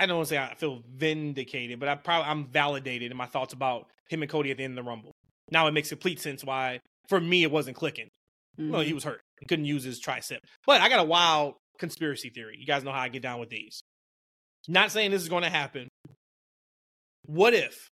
I 0.00 0.06
don't 0.06 0.16
want 0.16 0.28
to 0.28 0.34
say 0.34 0.38
I 0.38 0.54
feel 0.54 0.82
vindicated, 0.92 1.78
but 1.80 1.88
I 1.88 1.94
probably 1.94 2.28
I'm 2.30 2.46
validated 2.48 3.10
in 3.10 3.16
my 3.16 3.26
thoughts 3.26 3.52
about 3.54 3.86
him 4.08 4.22
and 4.22 4.30
Cody 4.30 4.50
at 4.50 4.56
the 4.56 4.64
end 4.64 4.76
of 4.78 4.84
the 4.84 4.88
rumble. 4.88 5.12
Now 5.50 5.66
it 5.68 5.72
makes 5.72 5.88
complete 5.88 6.20
sense 6.20 6.44
why 6.44 6.80
for 7.08 7.20
me 7.20 7.42
it 7.44 7.50
wasn't 7.50 7.76
clicking. 7.76 8.08
Well, 8.58 8.82
Mhm. 8.82 8.86
he 8.86 8.92
was 8.92 9.04
hurt. 9.04 9.20
Couldn't 9.48 9.64
use 9.64 9.84
his 9.84 10.00
tricep. 10.00 10.38
But 10.66 10.80
I 10.80 10.88
got 10.88 11.00
a 11.00 11.04
wild 11.04 11.54
conspiracy 11.78 12.30
theory. 12.30 12.56
You 12.58 12.66
guys 12.66 12.84
know 12.84 12.92
how 12.92 13.00
I 13.00 13.08
get 13.08 13.22
down 13.22 13.40
with 13.40 13.50
these. 13.50 13.82
Not 14.68 14.92
saying 14.92 15.10
this 15.10 15.22
is 15.22 15.28
going 15.28 15.42
to 15.42 15.50
happen. 15.50 15.88
What 17.24 17.54
if 17.54 17.88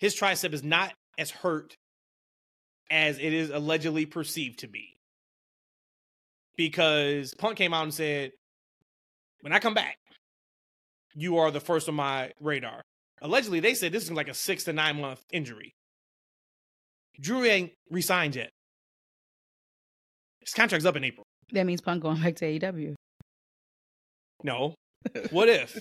his 0.00 0.14
tricep 0.14 0.52
is 0.52 0.62
not 0.62 0.92
as 1.18 1.30
hurt 1.30 1.74
as 2.90 3.18
it 3.18 3.32
is 3.32 3.50
allegedly 3.50 4.06
perceived 4.06 4.60
to 4.60 4.68
be? 4.68 4.94
Because 6.56 7.32
Punk 7.38 7.56
came 7.56 7.72
out 7.72 7.84
and 7.84 7.94
said, 7.94 8.32
when 9.40 9.52
I 9.52 9.60
come 9.60 9.74
back, 9.74 9.96
you 11.14 11.38
are 11.38 11.50
the 11.50 11.60
first 11.60 11.88
on 11.88 11.94
my 11.94 12.32
radar. 12.40 12.82
Allegedly, 13.22 13.60
they 13.60 13.74
said 13.74 13.92
this 13.92 14.04
is 14.04 14.12
like 14.12 14.28
a 14.28 14.34
six 14.34 14.64
to 14.64 14.72
nine 14.72 15.00
month 15.00 15.22
injury. 15.32 15.72
Drew 17.20 17.44
ain't 17.44 17.72
resigned 17.90 18.36
yet. 18.36 18.50
His 20.48 20.54
contract's 20.54 20.86
up 20.86 20.96
in 20.96 21.04
April. 21.04 21.26
That 21.52 21.66
means 21.66 21.82
Punk 21.82 22.02
going 22.02 22.22
back 22.22 22.36
to 22.36 22.46
AEW. 22.46 22.94
No. 24.42 24.74
What 25.30 25.48
if? 25.48 25.78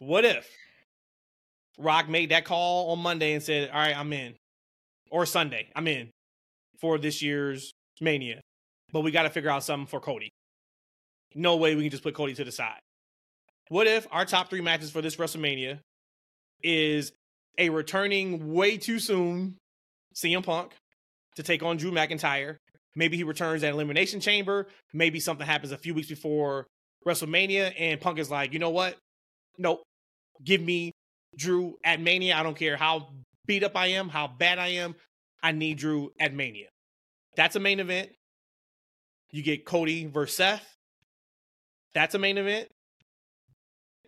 what 0.00 0.24
if 0.24 0.48
Rock 1.78 2.08
made 2.08 2.30
that 2.30 2.44
call 2.44 2.90
on 2.90 2.98
Monday 2.98 3.32
and 3.34 3.42
said, 3.42 3.70
All 3.70 3.78
right, 3.78 3.96
I'm 3.96 4.12
in. 4.12 4.34
Or 5.10 5.24
Sunday, 5.24 5.68
I'm 5.76 5.86
in 5.86 6.10
for 6.80 6.98
this 6.98 7.22
year's 7.22 7.70
Mania. 8.00 8.40
But 8.92 9.00
we 9.00 9.12
got 9.12 9.22
to 9.22 9.30
figure 9.30 9.48
out 9.48 9.62
something 9.62 9.86
for 9.86 10.00
Cody. 10.00 10.30
No 11.36 11.56
way 11.56 11.76
we 11.76 11.82
can 11.82 11.90
just 11.90 12.02
put 12.02 12.14
Cody 12.14 12.34
to 12.34 12.44
the 12.44 12.52
side. 12.52 12.80
What 13.68 13.86
if 13.86 14.08
our 14.10 14.24
top 14.24 14.50
three 14.50 14.60
matches 14.60 14.90
for 14.90 15.00
this 15.00 15.16
WrestleMania 15.16 15.78
is 16.62 17.12
a 17.58 17.70
returning 17.70 18.52
way 18.52 18.76
too 18.76 18.98
soon 18.98 19.56
CM 20.14 20.44
Punk 20.44 20.74
to 21.36 21.42
take 21.44 21.62
on 21.62 21.76
Drew 21.76 21.92
McIntyre? 21.92 22.56
Maybe 22.98 23.16
he 23.16 23.22
returns 23.22 23.62
at 23.62 23.72
Elimination 23.72 24.18
Chamber. 24.18 24.66
Maybe 24.92 25.20
something 25.20 25.46
happens 25.46 25.70
a 25.70 25.78
few 25.78 25.94
weeks 25.94 26.08
before 26.08 26.66
WrestleMania, 27.06 27.72
and 27.78 28.00
Punk 28.00 28.18
is 28.18 28.28
like, 28.28 28.52
you 28.52 28.58
know 28.58 28.70
what? 28.70 28.96
Nope. 29.56 29.82
Give 30.42 30.60
me 30.60 30.90
Drew 31.36 31.76
at 31.84 32.00
Mania. 32.00 32.34
I 32.34 32.42
don't 32.42 32.56
care 32.56 32.76
how 32.76 33.10
beat 33.46 33.62
up 33.62 33.76
I 33.76 33.86
am, 33.86 34.08
how 34.08 34.26
bad 34.26 34.58
I 34.58 34.68
am. 34.68 34.96
I 35.40 35.52
need 35.52 35.78
Drew 35.78 36.10
at 36.18 36.34
Mania. 36.34 36.66
That's 37.36 37.54
a 37.54 37.60
main 37.60 37.78
event. 37.78 38.10
You 39.30 39.44
get 39.44 39.64
Cody 39.64 40.06
versus 40.06 40.34
Seth. 40.34 40.66
That's 41.94 42.16
a 42.16 42.18
main 42.18 42.36
event. 42.36 42.66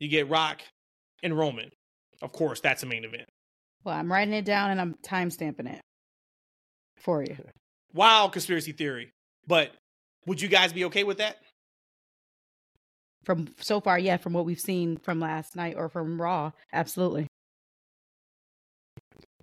You 0.01 0.09
get 0.09 0.29
Rock 0.29 0.63
and 1.23 1.39
Roman. 1.39 1.71
Of 2.23 2.33
course, 2.33 2.61
that's 2.61 2.83
a 2.83 2.87
main 2.87 3.05
event. 3.05 3.29
Well, 3.85 3.95
I'm 3.95 4.11
writing 4.11 4.35
it 4.35 4.45
down 4.45 4.73
and 4.73 4.81
I'm 4.81 4.97
timestamping 5.07 5.73
it 5.73 5.81
for 6.99 7.23
you. 7.23 7.37
Wild 7.95 8.33
conspiracy 8.33 8.73
theory. 8.73 9.11
But 9.47 9.73
would 10.27 10.41
you 10.41 10.49
guys 10.49 10.73
be 10.73 10.85
okay 10.87 11.05
with 11.05 11.19
that? 11.19 11.39
From 13.25 13.49
so 13.61 13.81
far, 13.81 13.99
yeah, 13.99 14.17
from 14.17 14.33
what 14.33 14.45
we've 14.47 14.61
seen 14.61 14.97
from 14.97 15.21
last 15.21 15.55
night 15.57 15.75
or 15.77 15.89
from 15.89 16.21
Raw, 16.21 16.53
absolutely. 16.73 17.27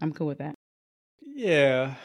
I'm 0.01 0.13
cool 0.13 0.27
with 0.27 0.39
that. 0.39 0.55
Yeah. 1.21 1.95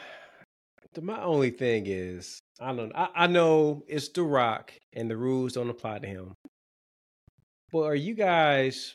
My 1.01 1.21
only 1.23 1.49
thing 1.49 1.85
is, 1.87 2.39
I 2.59 2.73
don't. 2.73 2.91
I, 2.95 3.09
I 3.15 3.27
know 3.27 3.83
it's 3.87 4.09
The 4.09 4.21
Rock, 4.21 4.71
and 4.93 5.09
the 5.09 5.17
rules 5.17 5.53
don't 5.53 5.69
apply 5.69 5.99
to 5.99 6.07
him. 6.07 6.33
But 7.71 7.83
are 7.83 7.95
you 7.95 8.13
guys? 8.13 8.93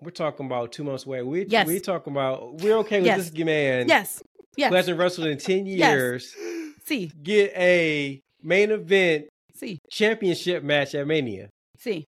We're 0.00 0.10
talking 0.10 0.46
about 0.46 0.72
two 0.72 0.84
months 0.84 1.04
away. 1.04 1.22
We 1.22 1.44
Yes. 1.46 1.66
we're 1.66 1.80
talking 1.80 2.12
about. 2.14 2.62
We're 2.62 2.78
okay 2.78 2.98
with 3.00 3.06
Yes. 3.06 3.30
this 3.30 3.44
man 3.44 3.88
Yes. 3.88 4.22
Who 4.58 4.62
Yes. 4.62 4.72
hasn't 4.74 4.98
wrestled 4.98 5.28
in 5.28 5.38
ten 5.38 5.66
years 5.66 5.78
Yes. 5.78 5.94
years 5.94 6.34
See, 6.84 7.12
get 7.22 7.52
a 7.56 8.20
main 8.42 8.70
event 8.70 9.26
See, 9.54 9.78
championship 9.90 10.62
match 10.62 10.94
at 10.94 11.06
Mania. 11.06 11.48
see, 11.78 12.04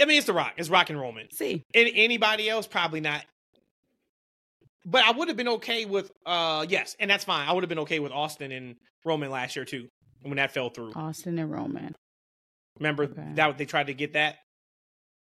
I 0.00 0.04
mean, 0.04 0.18
it's 0.18 0.26
The 0.26 0.32
Rock. 0.32 0.54
It's 0.56 0.68
Rock 0.68 0.90
and 0.90 1.00
Roman. 1.00 1.30
see. 1.32 1.62
Any, 1.74 1.92
anybody 1.96 2.48
else, 2.48 2.66
probably 2.66 3.00
not. 3.00 3.24
But 4.84 5.04
I 5.04 5.10
would 5.12 5.28
have 5.28 5.36
been 5.36 5.48
okay 5.48 5.84
with, 5.84 6.10
uh, 6.26 6.64
yes, 6.68 6.96
and 6.98 7.10
that's 7.10 7.24
fine. 7.24 7.46
I 7.48 7.52
would 7.52 7.62
have 7.62 7.68
been 7.68 7.80
okay 7.80 7.98
with 7.98 8.12
Austin 8.12 8.50
and 8.52 8.76
Roman 9.04 9.30
last 9.30 9.54
year 9.56 9.64
too, 9.64 9.88
when 10.22 10.36
that 10.36 10.52
fell 10.52 10.70
through. 10.70 10.92
Austin 10.94 11.38
and 11.38 11.50
Roman. 11.50 11.94
Remember 12.78 13.04
Okay. 13.04 13.32
that 13.34 13.58
they 13.58 13.66
tried 13.66 13.88
to 13.88 13.94
get 13.94 14.14
that, 14.14 14.36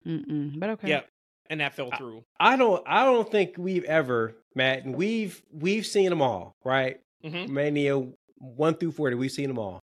Mm-mm. 0.08 0.58
But 0.60 0.70
okay. 0.72 0.88
yep, 0.90 1.08
and 1.52 1.60
that 1.60 1.76
fell 1.76 1.92
through. 1.92 2.24
I 2.40 2.56
don't 2.56 2.82
I 2.88 3.04
don't 3.04 3.30
think 3.30 3.56
we've 3.58 3.84
ever, 3.84 4.36
Matt, 4.56 4.86
and 4.86 4.96
we've 4.96 5.44
we've 5.54 5.86
seen 5.86 6.10
them 6.10 6.22
all, 6.22 6.56
right? 6.64 7.00
hmm 7.24 7.54
Mania 7.54 8.02
one 8.40 8.74
through 8.76 8.94
forty, 8.94 9.16
we've 9.16 9.32
seen 9.32 9.50
them 9.50 9.60
all. 9.60 9.82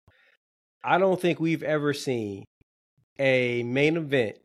I 0.85 0.99
don't 0.99 1.21
think 1.21 1.41
we've 1.41 1.63
ever 1.63 1.95
seen 1.95 2.45
a 3.19 3.63
main 3.63 3.97
event 3.97 4.37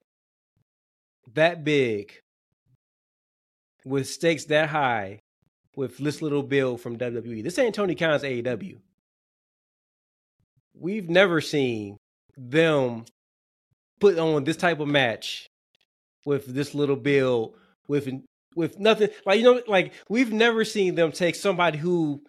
that 1.33 1.63
big 1.63 2.13
with 3.85 4.07
stakes 4.07 4.45
that 4.45 4.69
high 4.69 5.19
with 5.75 5.97
this 5.97 6.21
little 6.21 6.43
bill 6.43 6.77
from 6.77 6.97
WWE. 6.97 7.43
This 7.43 7.59
ain't 7.59 7.75
Tony 7.75 7.95
Khan's 7.95 8.23
AEW. 8.23 8.77
We've 10.73 11.09
never 11.09 11.41
seen 11.41 11.97
them 12.37 13.03
put 13.99 14.17
on 14.17 14.45
this 14.45 14.57
type 14.57 14.79
of 14.79 14.87
match 14.87 15.48
with 16.29 16.45
this 16.45 16.73
little 16.73 16.95
bill 16.95 17.53
with 17.87 18.07
with 18.55 18.79
nothing 18.79 19.09
like 19.25 19.37
you 19.39 19.43
know 19.43 19.61
like 19.67 19.93
we've 20.09 20.31
never 20.31 20.63
seen 20.63 20.95
them 20.95 21.11
take 21.11 21.35
somebody 21.35 21.77
who 21.77 22.21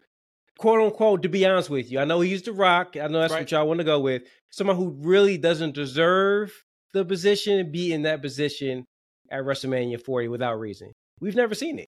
quote 0.59 0.81
unquote 0.81 1.23
to 1.23 1.29
be 1.29 1.47
honest 1.47 1.71
with 1.71 1.91
you 1.93 1.99
i 2.01 2.05
know 2.05 2.21
he's 2.21 2.43
the 2.43 2.53
rock 2.53 2.97
i 2.97 3.07
know 3.07 3.21
that's 3.21 3.33
Right. 3.33 3.41
what 3.43 3.51
y'all 3.53 3.69
want 3.69 3.79
to 3.79 3.85
go 3.85 4.01
with 4.01 4.23
someone 4.51 4.77
who 4.77 4.91
really 5.03 5.39
doesn't 5.39 5.75
deserve 5.75 6.53
the 6.93 7.05
position 7.05 7.59
and 7.61 7.71
be 7.73 7.93
in 7.93 8.03
that 8.03 8.21
position 8.23 8.85
at 9.31 9.43
wrestlemania 9.45 10.03
40 10.05 10.29
without 10.29 10.59
reason 10.59 10.91
we've 11.21 11.37
never 11.37 11.55
seen 11.55 11.79
it 11.79 11.87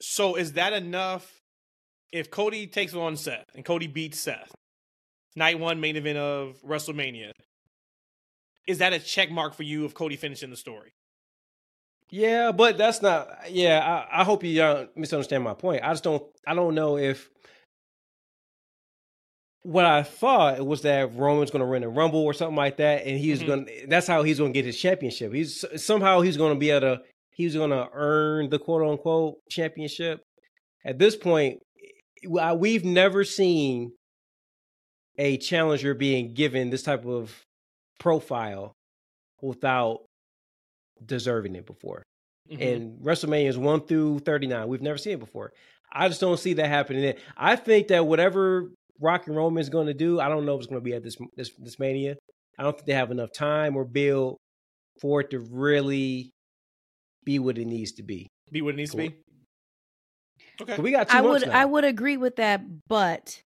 So 0.00 0.36
is 0.36 0.52
that 0.52 0.72
enough? 0.72 1.24
If 2.12 2.30
Cody 2.30 2.66
takes 2.68 2.94
on 2.94 3.16
Seth 3.16 3.44
and 3.54 3.64
Cody 3.64 3.86
beats 3.88 4.20
Seth, 4.20 4.50
night 5.36 5.58
one 5.58 5.78
main 5.80 5.96
event 5.96 6.16
of 6.18 6.56
WrestleMania, 6.64 7.32
is 8.66 8.78
that 8.78 8.92
a 8.94 8.98
check 8.98 9.30
mark 9.30 9.54
for 9.54 9.64
you 9.64 9.84
of 9.84 9.92
Cody 9.94 10.16
finishing 10.16 10.50
the 10.50 10.56
story? 10.56 10.90
Yeah 12.10 12.52
but 12.52 12.78
that's 12.78 13.02
not 13.02 13.28
yeah 13.50 14.06
i, 14.10 14.20
I 14.20 14.24
hope 14.24 14.42
you 14.44 14.56
don't 14.56 14.96
misunderstand 14.96 15.44
my 15.44 15.54
point 15.54 15.82
i 15.84 15.90
just 15.92 16.04
don't 16.04 16.22
i 16.46 16.54
don't 16.54 16.74
know 16.74 16.96
if 16.96 17.28
what 19.62 19.84
I 19.84 20.02
thought 20.02 20.64
was 20.64 20.82
that 20.82 21.14
Roman's 21.14 21.50
going 21.50 21.60
to 21.64 21.68
win 21.70 21.82
a 21.82 21.88
Rumble 21.90 22.20
or 22.20 22.32
something 22.32 22.56
like 22.56 22.78
that, 22.78 23.04
and 23.06 23.18
he's 23.18 23.42
Mhm. 23.42 23.46
going. 23.46 23.66
to 23.66 23.86
That's 23.86 24.06
how 24.06 24.22
he's 24.22 24.38
going 24.38 24.52
to 24.52 24.58
get 24.58 24.64
his 24.64 24.78
championship. 24.80 25.32
He's 25.34 25.62
somehow 25.76 26.20
he's 26.20 26.38
going 26.38 26.54
to 26.54 26.58
be 26.58 26.70
able 26.70 26.96
to. 26.96 27.02
He's 27.32 27.54
going 27.54 27.70
to 27.70 27.88
earn 27.92 28.48
the 28.48 28.58
quote 28.58 28.82
unquote 28.88 29.36
championship. 29.50 30.22
At 30.86 30.98
this 30.98 31.16
point, 31.16 31.58
we've 32.26 32.84
never 32.84 33.24
seen 33.24 33.92
a 35.18 35.36
challenger 35.36 35.92
being 35.92 36.32
given 36.32 36.70
this 36.70 36.84
type 36.84 37.04
of 37.04 37.42
profile 37.98 38.72
without 39.42 40.04
deserving 41.04 41.54
it 41.56 41.66
before. 41.66 42.02
Mhm. 42.50 42.74
And 42.74 43.00
WrestleMania 43.00 43.48
is 43.48 43.58
one 43.58 43.86
through 43.86 44.20
thirty 44.20 44.46
nine. 44.46 44.68
We've 44.68 44.82
never 44.82 44.98
seen 44.98 45.14
it 45.14 45.20
before. 45.20 45.52
I 45.92 46.08
just 46.08 46.20
don't 46.20 46.38
see 46.38 46.54
that 46.54 46.68
happening. 46.68 47.14
I 47.36 47.56
think 47.56 47.88
that 47.88 48.06
whatever 48.06 48.70
Rock 49.00 49.26
and 49.26 49.36
Roman 49.36 49.60
is 49.60 49.68
going 49.68 49.86
to 49.86 49.94
do, 49.94 50.20
I 50.20 50.28
don't 50.28 50.44
know 50.44 50.54
if 50.54 50.60
it's 50.60 50.66
going 50.66 50.80
to 50.80 50.84
be 50.84 50.94
at 50.94 51.02
this 51.02 51.16
this 51.36 51.50
this 51.58 51.78
Mania. 51.78 52.16
I 52.58 52.62
don't 52.62 52.74
think 52.74 52.86
they 52.86 52.94
have 52.94 53.10
enough 53.10 53.32
time 53.32 53.76
or 53.76 53.84
build 53.84 54.38
for 55.00 55.20
it 55.20 55.30
to 55.30 55.38
really 55.38 56.30
be 57.24 57.38
what 57.38 57.58
it 57.58 57.66
needs 57.66 57.92
to 57.92 58.02
be. 58.02 58.26
be 58.50 58.62
what 58.62 58.74
it 58.74 58.78
needs 58.78 58.90
to 58.92 58.96
be. 58.96 59.14
Okay. 60.60 60.74
But 60.76 60.80
we 60.80 60.90
got 60.90 61.08
two 61.08 61.16
I 61.16 61.20
would 61.20 61.46
now. 61.46 61.52
I 61.52 61.64
would 61.64 61.84
agree 61.84 62.16
with 62.16 62.36
that, 62.36 62.62
but 62.88 63.40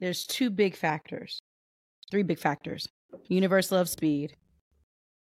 there's 0.00 0.26
two 0.26 0.50
big 0.50 0.74
factors. 0.74 1.38
Three 2.10 2.22
big 2.22 2.38
factors. 2.38 2.88
Universe 3.28 3.70
love 3.70 3.88
speed. 3.88 4.34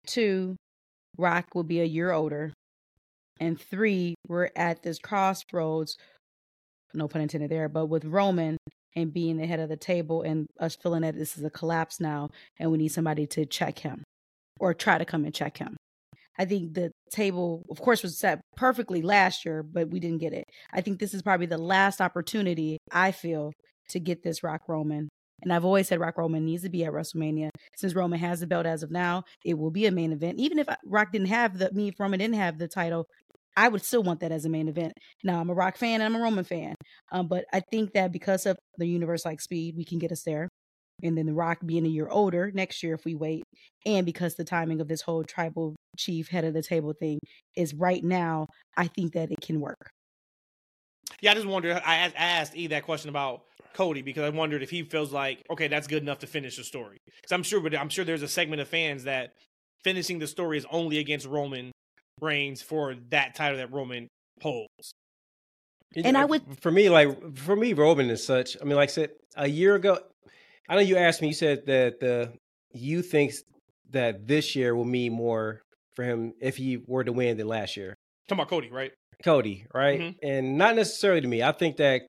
Two, 0.05 0.55
Rock 1.17 1.45
will 1.53 1.63
be 1.63 1.81
a 1.81 1.85
year 1.85 2.11
older. 2.11 2.53
And 3.39 3.59
three, 3.59 4.15
we're 4.27 4.49
at 4.55 4.81
this 4.81 4.99
crossroads, 4.99 5.97
no 6.93 7.07
pun 7.07 7.21
intended 7.21 7.51
there, 7.51 7.69
but 7.69 7.85
with 7.87 8.05
Roman 8.05 8.57
and 8.95 9.13
being 9.13 9.37
the 9.37 9.45
head 9.45 9.59
of 9.59 9.69
the 9.69 9.77
table 9.77 10.23
and 10.23 10.47
us 10.59 10.75
feeling 10.75 11.03
that 11.03 11.15
this 11.15 11.37
is 11.37 11.43
a 11.43 11.49
collapse 11.49 11.99
now 11.99 12.29
and 12.59 12.71
we 12.71 12.79
need 12.79 12.87
somebody 12.87 13.27
to 13.27 13.45
check 13.45 13.79
him 13.79 14.03
or 14.59 14.73
try 14.73 14.97
to 14.97 15.05
come 15.05 15.23
and 15.23 15.35
check 15.35 15.57
him. 15.57 15.77
I 16.39 16.45
think 16.45 16.73
the 16.73 16.91
table, 17.11 17.63
of 17.69 17.81
course, 17.81 18.03
was 18.03 18.17
set 18.17 18.41
perfectly 18.55 19.01
last 19.01 19.45
year, 19.45 19.63
but 19.63 19.89
we 19.89 19.99
didn't 19.99 20.19
get 20.19 20.33
it. 20.33 20.45
I 20.71 20.81
think 20.81 20.99
this 20.99 21.13
is 21.13 21.21
probably 21.21 21.47
the 21.47 21.57
last 21.57 21.99
opportunity 21.99 22.77
I 22.91 23.11
feel 23.11 23.53
to 23.89 23.99
get 23.99 24.23
this 24.23 24.43
Rock 24.43 24.61
Roman. 24.67 25.09
And 25.43 25.53
I've 25.53 25.65
always 25.65 25.87
said 25.87 25.99
Rock 25.99 26.17
Roman 26.17 26.45
needs 26.45 26.63
to 26.63 26.69
be 26.69 26.83
at 26.83 26.91
WrestleMania. 26.91 27.49
Since 27.75 27.95
Roman 27.95 28.19
has 28.19 28.39
the 28.39 28.47
belt 28.47 28.65
as 28.65 28.83
of 28.83 28.91
now, 28.91 29.23
it 29.45 29.57
will 29.57 29.71
be 29.71 29.85
a 29.85 29.91
main 29.91 30.11
event. 30.11 30.39
Even 30.39 30.59
if 30.59 30.67
Rock 30.85 31.11
didn't 31.11 31.27
have 31.27 31.57
the 31.57 31.71
me, 31.73 31.89
if 31.89 31.99
Roman 31.99 32.19
didn't 32.19 32.35
have 32.35 32.57
the 32.57 32.67
title, 32.67 33.05
I 33.55 33.69
would 33.69 33.83
still 33.83 34.03
want 34.03 34.19
that 34.19 34.31
as 34.31 34.45
a 34.45 34.49
main 34.49 34.67
event. 34.67 34.93
Now 35.23 35.39
I'm 35.39 35.49
a 35.49 35.53
Rock 35.53 35.77
fan 35.77 36.01
and 36.01 36.03
I'm 36.03 36.19
a 36.19 36.23
Roman 36.23 36.43
fan. 36.43 36.75
Um, 37.11 37.27
but 37.27 37.45
I 37.53 37.61
think 37.71 37.93
that 37.93 38.11
because 38.11 38.45
of 38.45 38.57
the 38.77 38.87
universe 38.87 39.25
like 39.25 39.41
speed, 39.41 39.75
we 39.77 39.85
can 39.85 39.99
get 39.99 40.11
us 40.11 40.23
there. 40.23 40.47
And 41.03 41.17
then 41.17 41.27
the 41.27 41.33
Rock 41.33 41.59
being 41.65 41.85
a 41.85 41.89
year 41.89 42.07
older 42.07 42.51
next 42.53 42.81
year 42.81 42.95
if 42.95 43.05
we 43.05 43.13
wait, 43.13 43.43
and 43.85 44.05
because 44.05 44.35
the 44.35 44.43
timing 44.43 44.81
of 44.81 44.87
this 44.87 45.01
whole 45.01 45.23
tribal 45.23 45.75
chief 45.97 46.27
head 46.29 46.43
of 46.43 46.53
the 46.55 46.63
table 46.63 46.93
thing 46.99 47.19
is 47.55 47.73
right 47.73 48.03
now, 48.03 48.47
I 48.75 48.87
think 48.87 49.13
that 49.13 49.31
it 49.31 49.41
can 49.41 49.59
work. 49.59 49.91
Yeah, 51.21 51.31
I 51.31 51.33
just 51.35 51.47
wondered. 51.47 51.81
I 51.85 51.95
asked, 51.95 52.15
I 52.15 52.23
asked 52.23 52.55
E 52.55 52.67
that 52.67 52.83
question 52.83 53.09
about 53.09 53.41
Cody 53.73 54.01
because 54.01 54.23
I 54.23 54.29
wondered 54.29 54.61
if 54.63 54.69
he 54.69 54.83
feels 54.83 55.11
like 55.11 55.43
okay, 55.49 55.67
that's 55.67 55.87
good 55.87 56.03
enough 56.03 56.19
to 56.19 56.27
finish 56.27 56.57
the 56.57 56.63
story. 56.63 56.97
Because 57.05 57.31
I'm 57.31 57.43
sure, 57.43 57.59
but 57.59 57.75
I'm 57.75 57.89
sure 57.89 58.05
there's 58.05 58.21
a 58.23 58.27
segment 58.27 58.61
of 58.61 58.67
fans 58.67 59.03
that 59.05 59.33
finishing 59.83 60.19
the 60.19 60.27
story 60.27 60.57
is 60.57 60.65
only 60.71 60.99
against 60.99 61.25
Roman 61.25 61.71
Reigns 62.21 62.61
for 62.61 62.95
that 63.09 63.35
title 63.35 63.57
that 63.57 63.71
Roman 63.71 64.07
holds. 64.41 64.91
And 65.95 66.17
I 66.17 66.25
would- 66.25 66.59
for 66.61 66.71
me, 66.71 66.89
like 66.89 67.37
for 67.37 67.55
me, 67.55 67.73
Roman 67.73 68.09
is 68.09 68.25
such. 68.25 68.57
I 68.61 68.65
mean, 68.65 68.75
like 68.75 68.89
I 68.89 68.91
said 68.91 69.11
a 69.35 69.47
year 69.47 69.75
ago, 69.75 69.99
I 70.69 70.75
know 70.75 70.81
you 70.81 70.97
asked 70.97 71.21
me. 71.21 71.29
You 71.29 71.33
said 71.33 71.65
that 71.67 71.99
the 71.99 72.33
you 72.73 73.01
think 73.01 73.33
that 73.91 74.27
this 74.27 74.55
year 74.55 74.75
will 74.75 74.85
mean 74.85 75.13
more 75.13 75.61
for 75.95 76.03
him 76.03 76.33
if 76.41 76.57
he 76.57 76.77
were 76.77 77.03
to 77.03 77.13
win 77.13 77.37
than 77.37 77.47
last 77.47 77.77
year. 77.77 77.95
Talking 78.27 78.41
about 78.41 78.49
Cody, 78.49 78.71
right? 78.71 78.91
Cody, 79.23 79.65
right? 79.73 79.99
Mhm. 79.99 80.15
And 80.21 80.57
not 80.57 80.75
necessarily 80.75 81.21
to 81.21 81.27
me. 81.27 81.41
I 81.41 81.51
think 81.51 81.77
that 81.77 82.03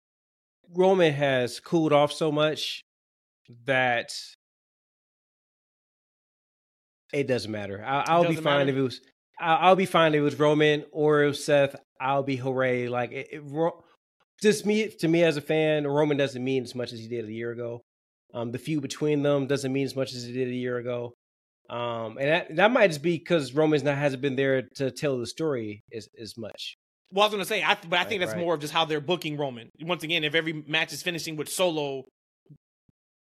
Roman 0.74 1.12
has 1.12 1.60
cooled 1.60 1.92
off 1.92 2.12
so 2.12 2.30
much 2.30 2.82
that 3.64 4.12
it 7.12 7.26
doesn't 7.26 7.50
matter. 7.50 7.82
I, 7.84 8.04
I'll 8.06 8.28
be 8.28 8.34
fine 8.36 8.66
matter? 8.66 8.70
if 8.70 8.76
it 8.76 8.82
was. 8.82 9.00
I, 9.40 9.54
I'll 9.54 9.76
be 9.76 9.86
fine 9.86 10.14
if 10.14 10.18
it 10.18 10.22
was 10.22 10.38
Roman 10.38 10.84
or 10.92 11.22
it 11.22 11.28
was 11.28 11.44
Seth. 11.44 11.76
I'll 12.00 12.22
be 12.22 12.36
hooray! 12.36 12.88
Like 12.88 13.12
it, 13.12 13.28
it, 13.32 13.42
Ro- 13.44 13.82
just 14.42 14.66
me 14.66 14.88
to 15.00 15.08
me 15.08 15.22
as 15.24 15.36
a 15.36 15.40
fan, 15.40 15.86
Roman 15.86 16.16
doesn't 16.16 16.42
mean 16.44 16.62
as 16.64 16.74
much 16.74 16.92
as 16.92 16.98
he 17.00 17.08
did 17.08 17.24
a 17.24 17.32
year 17.32 17.52
ago. 17.52 17.80
Um, 18.34 18.52
the 18.52 18.58
feud 18.58 18.82
between 18.82 19.22
them 19.22 19.46
doesn't 19.46 19.72
mean 19.72 19.86
as 19.86 19.96
much 19.96 20.12
as 20.12 20.24
it 20.28 20.32
did 20.32 20.48
a 20.48 20.54
year 20.54 20.76
ago. 20.76 21.14
Um, 21.68 22.16
and 22.18 22.30
that, 22.30 22.56
that 22.56 22.70
might 22.70 22.88
just 22.88 23.02
be 23.02 23.18
because 23.18 23.52
Roman's 23.52 23.82
not 23.82 23.98
hasn't 23.98 24.22
been 24.22 24.36
there 24.36 24.62
to 24.76 24.90
tell 24.90 25.18
the 25.18 25.26
story 25.26 25.82
as 25.92 26.08
as 26.20 26.36
much. 26.38 26.76
Well, 27.12 27.22
I 27.22 27.26
was 27.26 27.32
going 27.32 27.42
to 27.42 27.48
say, 27.48 27.62
I, 27.62 27.76
but 27.88 27.98
I 27.98 28.04
think 28.04 28.20
that's 28.20 28.32
right. 28.32 28.40
more 28.40 28.54
of 28.54 28.60
just 28.60 28.72
how 28.72 28.84
they're 28.84 29.00
booking 29.00 29.38
Roman. 29.38 29.70
Once 29.80 30.02
again, 30.02 30.24
if 30.24 30.34
every 30.34 30.64
match 30.66 30.92
is 30.92 31.02
finishing 31.02 31.36
with 31.36 31.48
Solo, 31.48 32.04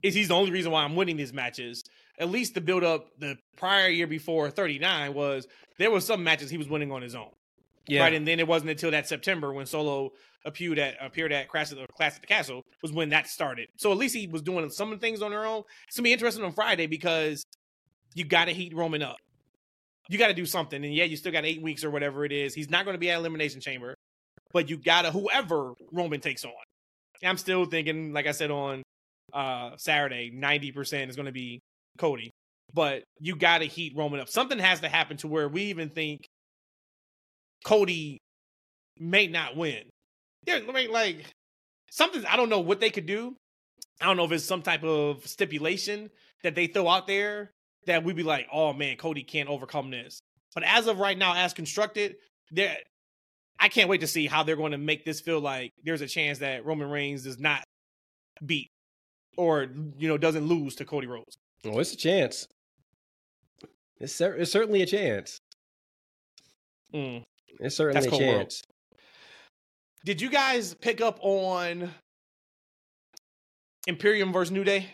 is 0.04 0.14
he's 0.14 0.28
the 0.28 0.34
only 0.34 0.52
reason 0.52 0.72
why 0.72 0.84
I'm 0.84 0.96
winning 0.96 1.18
these 1.18 1.34
matches. 1.34 1.84
At 2.20 2.30
least 2.30 2.54
the 2.54 2.62
build 2.62 2.84
up 2.84 3.08
the 3.18 3.38
prior 3.56 3.88
year 3.88 4.08
before 4.08 4.50
39 4.50 5.14
was 5.14 5.48
there 5.78 5.92
was 5.92 6.06
some 6.06 6.24
matches 6.24 6.50
he 6.50 6.58
was 6.58 6.68
winning 6.68 6.92
on 6.92 7.02
his 7.02 7.16
own. 7.16 7.32
Right, 7.90 8.14
and 8.14 8.28
then 8.28 8.40
it 8.40 8.48
wasn't 8.48 8.72
until 8.72 8.92
that 8.92 9.08
September 9.08 9.54
when 9.54 9.66
Solo 9.66 10.12
appeared 10.44 10.78
at 10.78 10.96
appeared 11.02 11.32
at 11.32 11.48
Clash 11.48 11.72
at 11.72 11.78
the 11.78 11.88
Clash 11.96 12.16
at 12.16 12.22
the 12.22 12.28
Castle 12.28 12.64
was 12.82 12.92
when 12.92 13.10
that 13.10 13.28
started. 13.28 13.70
So 13.78 13.92
at 13.92 13.98
least 13.98 14.14
he 14.14 14.28
was 14.28 14.42
doing 14.42 14.70
some 14.70 14.98
things 15.00 15.22
on 15.22 15.32
their 15.32 15.46
own. 15.46 15.64
It's 15.88 15.96
gonna 15.96 16.04
be 16.04 16.14
interesting 16.14 16.44
on 16.44 16.52
Friday 16.52 16.88
because 16.88 17.46
you 18.18 18.26
got 18.26 18.46
to 18.46 18.52
heat 18.54 18.74
Roman 18.76 19.02
up. 19.02 19.18
You 20.10 20.18
got 20.18 20.28
to 20.28 20.34
do 20.34 20.46
something, 20.46 20.84
and 20.84 20.94
yeah, 20.94 21.04
you 21.04 21.18
still 21.18 21.32
got 21.32 21.46
eight 21.46 21.62
weeks 21.62 21.84
or 21.84 21.90
whatever 21.90 22.24
it 22.24 22.32
is. 22.32 22.54
He's 22.54 22.70
not 22.70 22.86
going 22.86 22.96
to 22.96 23.00
be 23.00 23.10
at 23.10 23.20
Elimination 23.20 23.60
Chamber, 23.60 23.96
but 24.54 24.70
you 24.70 24.78
got 24.78 25.02
to 25.04 25.12
whoever 25.12 25.74
Roman 25.92 26.22
takes 26.22 26.46
on. 26.46 26.52
I'm 27.24 27.38
still 27.38 27.66
thinking, 27.66 28.14
like 28.14 28.28
I 28.28 28.32
said 28.32 28.52
on 28.52 28.84
uh 29.34 29.72
Saturday, 29.78 30.32
ninety 30.34 30.72
percent 30.72 31.10
is 31.10 31.16
going 31.18 31.26
to 31.26 31.32
be 31.34 31.60
Cody, 31.98 32.32
but 32.74 33.04
you 33.20 33.36
got 33.36 33.58
to 33.60 33.66
heat 33.66 33.94
Roman 33.98 34.22
up. 34.22 34.30
Something 34.30 34.60
has 34.60 34.80
to 34.82 34.90
happen 34.90 35.18
to 35.18 35.28
where 35.28 35.50
we 35.50 35.64
even 35.64 35.90
think 35.90 36.26
Cody 37.66 38.20
may 38.98 39.28
not 39.28 39.58
win. 39.58 39.84
Yeah, 40.46 40.60
I 40.68 40.72
mean, 40.72 40.92
like 40.92 41.26
something. 41.92 42.26
I 42.26 42.38
don't 42.38 42.50
know 42.50 42.62
what 42.62 42.80
they 42.80 42.92
could 42.92 43.08
do, 43.08 43.36
I 44.02 44.06
don't 44.06 44.18
know 44.18 44.26
if 44.26 44.32
it's 44.32 44.46
some 44.46 44.62
type 44.62 44.84
of 44.84 45.26
stipulation 45.28 46.10
that 46.44 46.56
they 46.56 46.68
throw 46.68 46.88
out 46.88 47.08
there 47.08 47.52
that 47.88 48.04
we'd 48.04 48.16
be 48.16 48.24
like, 48.24 48.48
oh 48.52 48.74
man, 48.74 48.98
Cody 48.98 49.24
can't 49.24 49.50
overcome 49.50 49.90
this. 49.92 50.20
But 50.54 50.64
as 50.64 50.88
of 50.88 51.00
right 51.00 51.18
now, 51.18 51.36
as 51.36 51.54
constructed, 51.54 52.16
there 52.52 52.78
I 53.60 53.70
can't 53.70 53.90
wait 53.90 54.02
to 54.02 54.08
see 54.08 54.28
how 54.28 54.44
they're 54.44 54.56
going 54.56 54.72
to 54.72 54.78
make 54.78 55.04
this 55.04 55.20
feel 55.20 55.40
like 55.40 55.72
there's 55.84 56.02
a 56.02 56.08
chance 56.08 56.40
that 56.40 56.66
Roman 56.66 56.90
Reigns 56.90 57.24
does 57.24 57.40
not 57.40 57.64
beat 58.46 58.70
or 59.36 59.68
you 59.98 60.08
know 60.08 60.18
doesn't 60.18 60.46
lose 60.46 60.76
to 60.76 60.86
Cody 60.86 61.08
Rhodes. 61.08 61.38
Oh, 61.66 61.80
it's 61.80 61.94
a 61.94 61.98
chance. 61.98 62.48
It's, 64.00 64.14
cer- 64.14 64.36
it's 64.36 64.52
certainly 64.52 64.84
a 64.84 64.86
chance. 64.86 65.40
Mm. 66.94 67.24
It's 67.60 67.76
certainly 67.76 67.94
That's 67.96 68.06
a 68.06 68.10
cold 68.10 68.22
world. 68.22 68.42
chance. 68.42 68.62
Did 70.06 70.22
you 70.22 70.30
guys 70.30 70.76
pick 70.76 71.02
up 71.02 71.20
on 71.22 71.92
Imperium 73.88 74.32
versus 74.32 74.52
New 74.52 74.64
Day? 74.64 74.86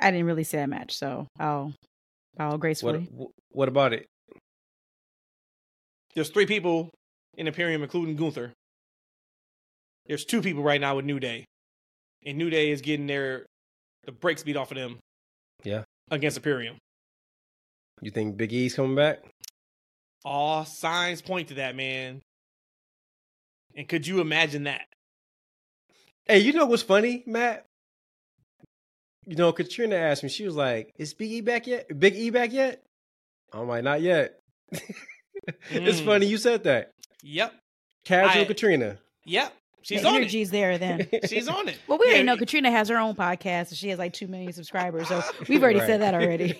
I 0.00 0.10
didn't 0.10 0.26
really 0.26 0.44
see 0.44 0.56
that 0.58 0.68
match, 0.68 0.96
so 0.96 1.26
I'll 1.38 1.72
I'll 2.38 2.52
What 2.52 2.60
gracefully. 2.60 3.08
wh- 3.18 3.56
What 3.56 3.68
about 3.68 3.92
it? 3.92 4.06
There's 6.14 6.30
three 6.30 6.46
people 6.46 6.90
in 7.36 7.46
Imperium, 7.46 7.82
including 7.82 8.16
Gunther. 8.16 8.52
There's 10.06 10.24
two 10.24 10.40
people 10.42 10.62
right 10.62 10.80
now 10.80 10.96
with 10.96 11.04
New 11.04 11.18
Day, 11.20 11.44
and 12.24 12.38
New 12.38 12.48
Day 12.50 12.70
is 12.70 12.80
getting 12.80 13.06
their 13.06 13.44
the 14.04 14.12
brakes 14.12 14.42
beat 14.42 14.56
off 14.56 14.70
of 14.70 14.76
them. 14.76 14.98
Yeah. 15.64 15.82
against 16.10 16.36
Imperium. 16.36 16.76
You 18.02 18.10
think 18.10 18.36
Big 18.36 18.52
E's 18.52 18.74
coming 18.74 18.94
back? 18.94 19.24
All 20.24 20.64
signs 20.64 21.22
point 21.22 21.48
to 21.48 21.54
that, 21.54 21.74
man. 21.74 22.20
And 23.74 23.88
could 23.88 24.06
you 24.06 24.20
imagine 24.20 24.64
that? 24.64 24.84
Hey, 26.26 26.38
you 26.38 26.52
know 26.52 26.66
what's 26.66 26.82
funny, 26.82 27.24
Matt? 27.26 27.65
You 29.26 29.36
know, 29.36 29.52
Katrina 29.52 29.96
asked 29.96 30.22
me. 30.22 30.28
She 30.28 30.44
was 30.44 30.54
like, 30.54 30.92
"Is 30.98 31.12
Big 31.14 31.30
E 31.32 31.40
back 31.40 31.66
yet? 31.66 31.86
Big 31.98 32.14
E 32.14 32.30
back 32.30 32.52
yet?" 32.52 32.82
I'm 33.52 33.66
like, 33.68 33.82
"Not 33.84 34.00
yet." 34.00 34.38
it's 35.70 36.00
Mm. 36.00 36.04
funny 36.04 36.26
you 36.26 36.38
said 36.38 36.64
that. 36.64 36.92
Yep, 37.22 37.52
Casual 38.04 38.42
I- 38.42 38.46
Katrina. 38.46 38.98
yep. 39.24 39.52
She's 39.82 40.02
the 40.02 40.08
on 40.08 40.14
it. 40.14 40.18
energy's 40.18 40.50
there 40.50 40.78
then. 40.78 41.06
She's 41.28 41.46
on 41.46 41.68
it. 41.68 41.78
Well, 41.86 41.98
we 41.98 42.06
already 42.06 42.24
know 42.24 42.36
Katrina 42.36 42.72
has 42.72 42.88
her 42.88 42.96
own 42.98 43.14
podcast 43.14 43.68
and 43.68 43.76
she 43.76 43.88
has 43.90 44.00
like 44.00 44.12
two 44.12 44.26
million 44.26 44.52
subscribers, 44.52 45.06
so 45.06 45.22
we've 45.48 45.62
already 45.62 45.78
Right. 45.78 45.86
said 45.86 46.00
that 46.00 46.12
already. 46.12 46.58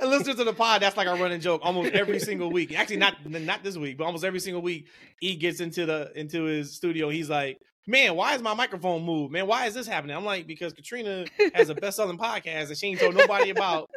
and 0.00 0.10
listeners 0.10 0.36
to 0.36 0.44
the 0.44 0.54
pod, 0.54 0.80
that's 0.80 0.96
like 0.96 1.08
our 1.08 1.18
running 1.18 1.40
joke 1.40 1.60
almost 1.62 1.92
every 1.92 2.18
single 2.18 2.50
week. 2.50 2.74
Actually, 2.78 2.96
not 2.98 3.16
not 3.28 3.62
this 3.62 3.76
week, 3.76 3.98
but 3.98 4.04
almost 4.04 4.24
every 4.24 4.40
single 4.40 4.62
week, 4.62 4.86
he 5.20 5.36
gets 5.36 5.60
into 5.60 5.84
the 5.84 6.10
into 6.18 6.44
his 6.44 6.74
studio. 6.74 7.10
He's 7.10 7.28
like, 7.28 7.58
"Man, 7.86 8.16
why 8.16 8.34
is 8.34 8.42
my 8.42 8.54
microphone 8.54 9.04
moved? 9.04 9.32
Man, 9.32 9.46
why 9.46 9.66
is 9.66 9.74
this 9.74 9.86
happening?" 9.86 10.16
I'm 10.16 10.24
like, 10.24 10.46
"Because 10.46 10.72
Katrina 10.72 11.26
has 11.54 11.68
a 11.68 11.74
best 11.76 11.96
selling 11.96 12.18
podcast 12.18 12.68
that 12.68 12.78
she 12.78 12.88
ain't 12.88 13.00
told 13.00 13.14
nobody 13.14 13.50
about, 13.50 13.90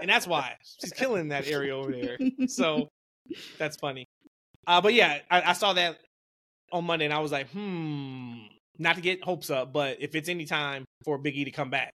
and 0.00 0.08
that's 0.08 0.26
why 0.26 0.56
she's 0.80 0.92
killing 0.92 1.28
that 1.28 1.46
area 1.46 1.76
over 1.76 1.92
there." 1.92 2.18
So 2.48 2.88
that's 3.58 3.76
funny. 3.76 4.06
Uh, 4.66 4.80
but 4.80 4.94
yeah, 4.94 5.18
I, 5.30 5.42
I 5.42 5.52
saw 5.52 5.72
that 5.74 5.98
on 6.72 6.84
Monday, 6.84 7.04
and 7.04 7.14
I 7.14 7.20
was 7.20 7.32
like, 7.32 7.50
"Hmm." 7.50 8.38
Not 8.76 8.96
to 8.96 9.02
get 9.02 9.22
hopes 9.22 9.50
up, 9.50 9.72
but 9.72 9.98
if 10.00 10.16
it's 10.16 10.28
any 10.28 10.46
time 10.46 10.84
for 11.04 11.16
Big 11.16 11.36
E 11.36 11.44
to 11.44 11.52
come 11.52 11.70
back, 11.70 11.92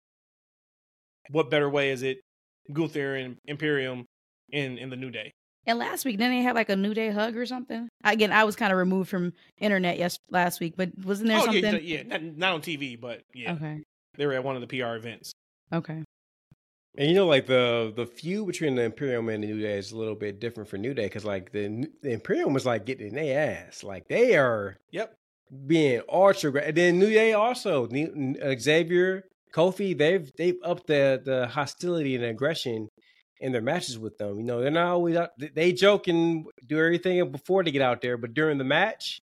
what 1.31 1.51
better 1.51 1.69
way 1.69 1.91
is 1.91 2.05
it 2.05 2.21
Gunther 2.73 3.17
and 3.17 3.37
Imperium 3.47 4.07
in 4.51 4.79
in 4.79 4.91
the 4.91 4.97
New 4.97 5.11
Day. 5.11 5.33
And 5.69 5.79
last 5.79 6.07
week, 6.07 6.17
didn't 6.17 6.33
they 6.33 6.43
have 6.43 6.57
like 6.57 6.71
a 6.71 6.77
New 6.77 6.95
Day 6.95 7.11
hug 7.11 7.37
or 7.37 7.45
something? 7.45 7.89
Again, 8.03 8.33
I 8.33 8.45
was 8.45 8.57
kind 8.57 8.73
of 8.73 8.79
removed 8.79 9.11
from 9.11 9.35
internet 9.59 9.99
yes 9.99 10.19
last 10.31 10.61
week, 10.61 10.75
but 10.77 10.91
wasn't 11.05 11.29
there 11.29 11.39
oh 11.39 11.45
something? 11.45 11.63
yeah, 11.63 11.79
yeah, 11.79 12.03
not, 12.05 12.23
not 12.23 12.53
on 12.55 12.61
TV, 12.63 12.99
but 12.99 13.21
yeah, 13.35 13.53
Okay. 13.53 13.83
they 14.17 14.25
were 14.27 14.33
at 14.33 14.43
one 14.43 14.57
of 14.57 14.63
the 14.63 14.67
PR 14.67 14.95
events. 14.97 15.31
Okay. 15.73 16.03
And 16.97 17.09
you 17.09 17.15
know, 17.15 17.27
like 17.27 17.47
the 17.47 17.93
the 17.95 18.07
feud 18.07 18.47
between 18.47 18.75
the 18.77 18.83
Imperium 18.83 19.29
and 19.29 19.43
the 19.45 19.49
New 19.49 19.61
Day 19.61 19.77
is 19.77 19.93
a 19.93 19.97
little 19.99 20.15
bit 20.17 20.41
different 20.41 20.71
for 20.71 20.79
New 20.79 20.95
Day 20.95 21.05
because 21.05 21.25
like 21.27 21.53
the 21.53 21.87
the 22.03 22.13
Imperium 22.13 22.55
was 22.55 22.65
like 22.65 22.87
getting 22.87 23.09
in 23.09 23.15
their 23.15 23.67
ass, 23.67 23.85
like 23.85 24.09
they 24.09 24.37
are 24.37 24.75
Yep. 24.93 25.15
being 25.67 26.01
ultra. 26.09 26.51
gra- 26.51 26.63
And 26.63 26.77
then 26.77 26.99
New 26.99 27.11
Day 27.11 27.35
also, 27.35 27.87
New- 27.89 28.35
Xavier, 28.59 29.23
Kofi, 29.55 29.97
they've 29.97 30.29
they've 30.39 30.57
upped 30.65 30.87
the 30.87 31.21
the 31.23 31.47
hostility 31.47 32.17
and 32.17 32.25
aggression 32.25 32.89
in 33.41 33.53
their 33.53 33.63
matches 33.63 33.99
with 33.99 34.19
them. 34.19 34.39
You 34.39 34.45
know, 34.45 34.61
they're 34.61 34.71
not 34.71 34.89
always 34.89 35.17
out, 35.17 35.31
they- 35.39 35.73
joke 35.73 36.09
and 36.09 36.47
do 36.67 36.79
everything 36.79 37.31
before 37.31 37.63
they 37.63 37.71
get 37.71 37.83
out 37.83 38.01
there, 38.01 38.17
but 38.17 38.35
during 38.35 38.59
the 38.59 38.65
match, 38.65 39.21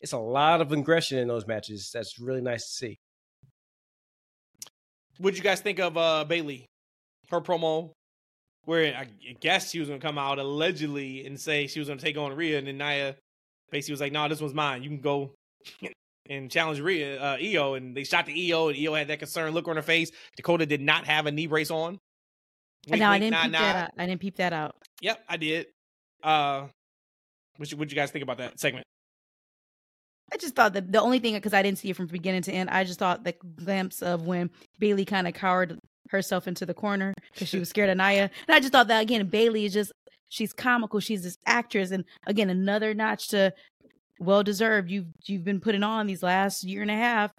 it's 0.00 0.12
a 0.12 0.18
lot 0.18 0.60
of 0.60 0.72
aggression 0.72 1.18
in 1.18 1.28
those 1.28 1.46
matches. 1.46 1.90
That's 1.92 2.18
really 2.18 2.40
nice 2.40 2.64
to 2.64 2.70
see. 2.70 2.98
What'd 5.18 5.36
you 5.36 5.44
guys 5.44 5.60
think 5.60 5.78
of 5.78 5.96
uh 5.96 6.24
Bayley? 6.24 6.66
Her 7.30 7.40
promo, 7.40 7.92
where 8.64 8.96
I 8.96 9.06
guess 9.40 9.70
she 9.70 9.78
was 9.78 9.88
gonna 9.88 10.00
come 10.00 10.18
out 10.18 10.38
allegedly 10.38 11.26
and 11.26 11.38
say 11.38 11.66
she 11.66 11.78
was 11.78 11.88
gonna 11.88 12.00
take 12.00 12.16
on 12.16 12.34
Rhea, 12.34 12.58
and 12.58 12.66
then 12.66 12.78
Nia 12.78 13.16
basically 13.70 13.92
was 13.92 14.00
like, 14.00 14.12
"No, 14.12 14.26
this 14.28 14.40
one's 14.40 14.54
mine. 14.54 14.82
You 14.82 14.88
can 14.90 15.00
go." 15.00 15.34
And 16.28 16.48
challenge 16.48 16.78
Rhea, 16.78 17.20
uh, 17.20 17.36
Iyo, 17.38 17.76
and 17.76 17.96
they 17.96 18.04
shot 18.04 18.24
the 18.24 18.32
Iyo, 18.32 18.68
and 18.68 18.78
Iyo 18.78 18.96
had 18.96 19.08
that 19.08 19.18
concerned 19.18 19.52
look 19.52 19.66
on 19.66 19.74
her 19.74 19.82
face. 19.82 20.12
Dakota 20.36 20.64
did 20.64 20.80
not 20.80 21.04
have 21.04 21.26
a 21.26 21.32
knee 21.32 21.48
brace 21.48 21.72
on. 21.72 21.98
Wink, 22.88 23.00
now 23.00 23.10
I 23.10 23.18
didn't 23.18 23.32
nod, 23.32 23.42
peep 23.42 23.52
nod. 23.52 23.60
that 23.60 23.76
out. 23.76 23.90
I 23.98 24.06
didn't 24.06 24.20
peep 24.20 24.36
that 24.36 24.52
out. 24.52 24.76
Yep, 25.02 25.24
I 25.28 25.36
did. 25.36 25.66
Uh, 26.22 26.66
what 27.56 27.70
you, 27.70 27.76
what 27.76 27.90
you 27.90 27.96
guys 27.96 28.10
think 28.10 28.22
about 28.22 28.38
that 28.38 28.58
segment? 28.58 28.86
I 30.32 30.36
just 30.36 30.54
thought 30.54 30.74
that 30.74 30.90
the 30.92 31.00
only 31.00 31.18
thing 31.18 31.34
because 31.34 31.54
I 31.54 31.62
didn't 31.62 31.78
see 31.78 31.90
it 31.90 31.96
from 31.96 32.06
beginning 32.06 32.42
to 32.42 32.52
end. 32.52 32.70
I 32.70 32.84
just 32.84 32.98
thought 32.98 33.24
the 33.24 33.34
glimpse 33.56 34.00
of 34.00 34.26
when 34.26 34.50
Bayley 34.78 35.04
kind 35.04 35.26
of 35.26 35.34
cowered 35.34 35.78
herself 36.10 36.48
into 36.48 36.64
the 36.64 36.74
corner 36.74 37.14
because 37.32 37.48
she 37.48 37.58
was 37.58 37.68
scared 37.68 37.90
of 37.90 37.96
Nia, 37.96 38.30
and 38.48 38.54
I 38.54 38.60
just 38.60 38.72
thought 38.72 38.88
that 38.88 39.02
again, 39.02 39.26
Bayley 39.26 39.64
is 39.64 39.72
just 39.72 39.92
she's 40.28 40.52
comical. 40.52 41.00
She's 41.00 41.22
this 41.22 41.36
actress, 41.46 41.90
and 41.90 42.04
again, 42.26 42.48
another 42.48 42.94
notch 42.94 43.28
to 43.28 43.52
well 44.20 44.42
deserved. 44.42 44.90
You've 44.90 45.06
you've 45.24 45.44
been 45.44 45.60
putting 45.60 45.82
on 45.82 46.06
these 46.06 46.22
last 46.22 46.62
year 46.64 46.82
and 46.82 46.90
a 46.90 46.96
half. 46.96 47.32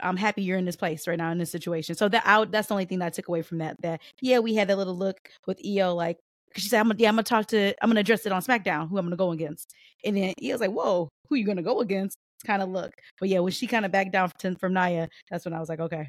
I'm 0.00 0.16
happy 0.16 0.42
you're 0.42 0.58
in 0.58 0.64
this 0.64 0.76
place 0.76 1.06
right 1.06 1.18
now 1.18 1.30
in 1.30 1.38
this 1.38 1.50
situation. 1.50 1.94
So 1.94 2.08
that 2.08 2.22
I, 2.26 2.44
that's 2.44 2.68
the 2.68 2.74
only 2.74 2.84
thing 2.84 2.98
that 3.00 3.06
I 3.06 3.10
took 3.10 3.28
away 3.28 3.42
from 3.42 3.58
that. 3.58 3.80
That 3.82 4.00
yeah, 4.20 4.38
we 4.38 4.54
had 4.54 4.68
that 4.68 4.78
little 4.78 4.96
look 4.96 5.30
with 5.46 5.62
Iyo 5.62 5.94
like. 5.94 6.18
She 6.54 6.68
said, 6.68 6.80
"I'm 6.80 6.86
gonna, 6.86 6.96
yeah, 6.98 7.08
I'm 7.08 7.16
gonna 7.16 7.24
talk 7.24 7.46
to, 7.48 7.74
I'm 7.82 7.90
gonna 7.90 8.00
address 8.00 8.24
it 8.24 8.32
on 8.32 8.40
SmackDown. 8.40 8.88
Who 8.88 8.96
I'm 8.96 9.04
gonna 9.04 9.16
go 9.16 9.32
against?" 9.32 9.74
And 10.04 10.16
then 10.16 10.32
he 10.38 10.52
was 10.52 10.60
like, 10.60 10.70
"Whoa, 10.70 11.08
who 11.28 11.36
you 11.36 11.44
gonna 11.44 11.62
go 11.62 11.80
against?" 11.80 12.16
Kind 12.46 12.62
of 12.62 12.70
look, 12.70 12.92
but 13.18 13.28
yeah, 13.28 13.40
when 13.40 13.52
she 13.52 13.66
kind 13.66 13.84
of 13.84 13.92
backed 13.92 14.12
down 14.12 14.30
from, 14.40 14.56
from 14.56 14.72
Nia, 14.72 15.08
that's 15.30 15.44
when 15.44 15.52
I 15.52 15.60
was 15.60 15.68
like, 15.68 15.80
"Okay, 15.80 16.08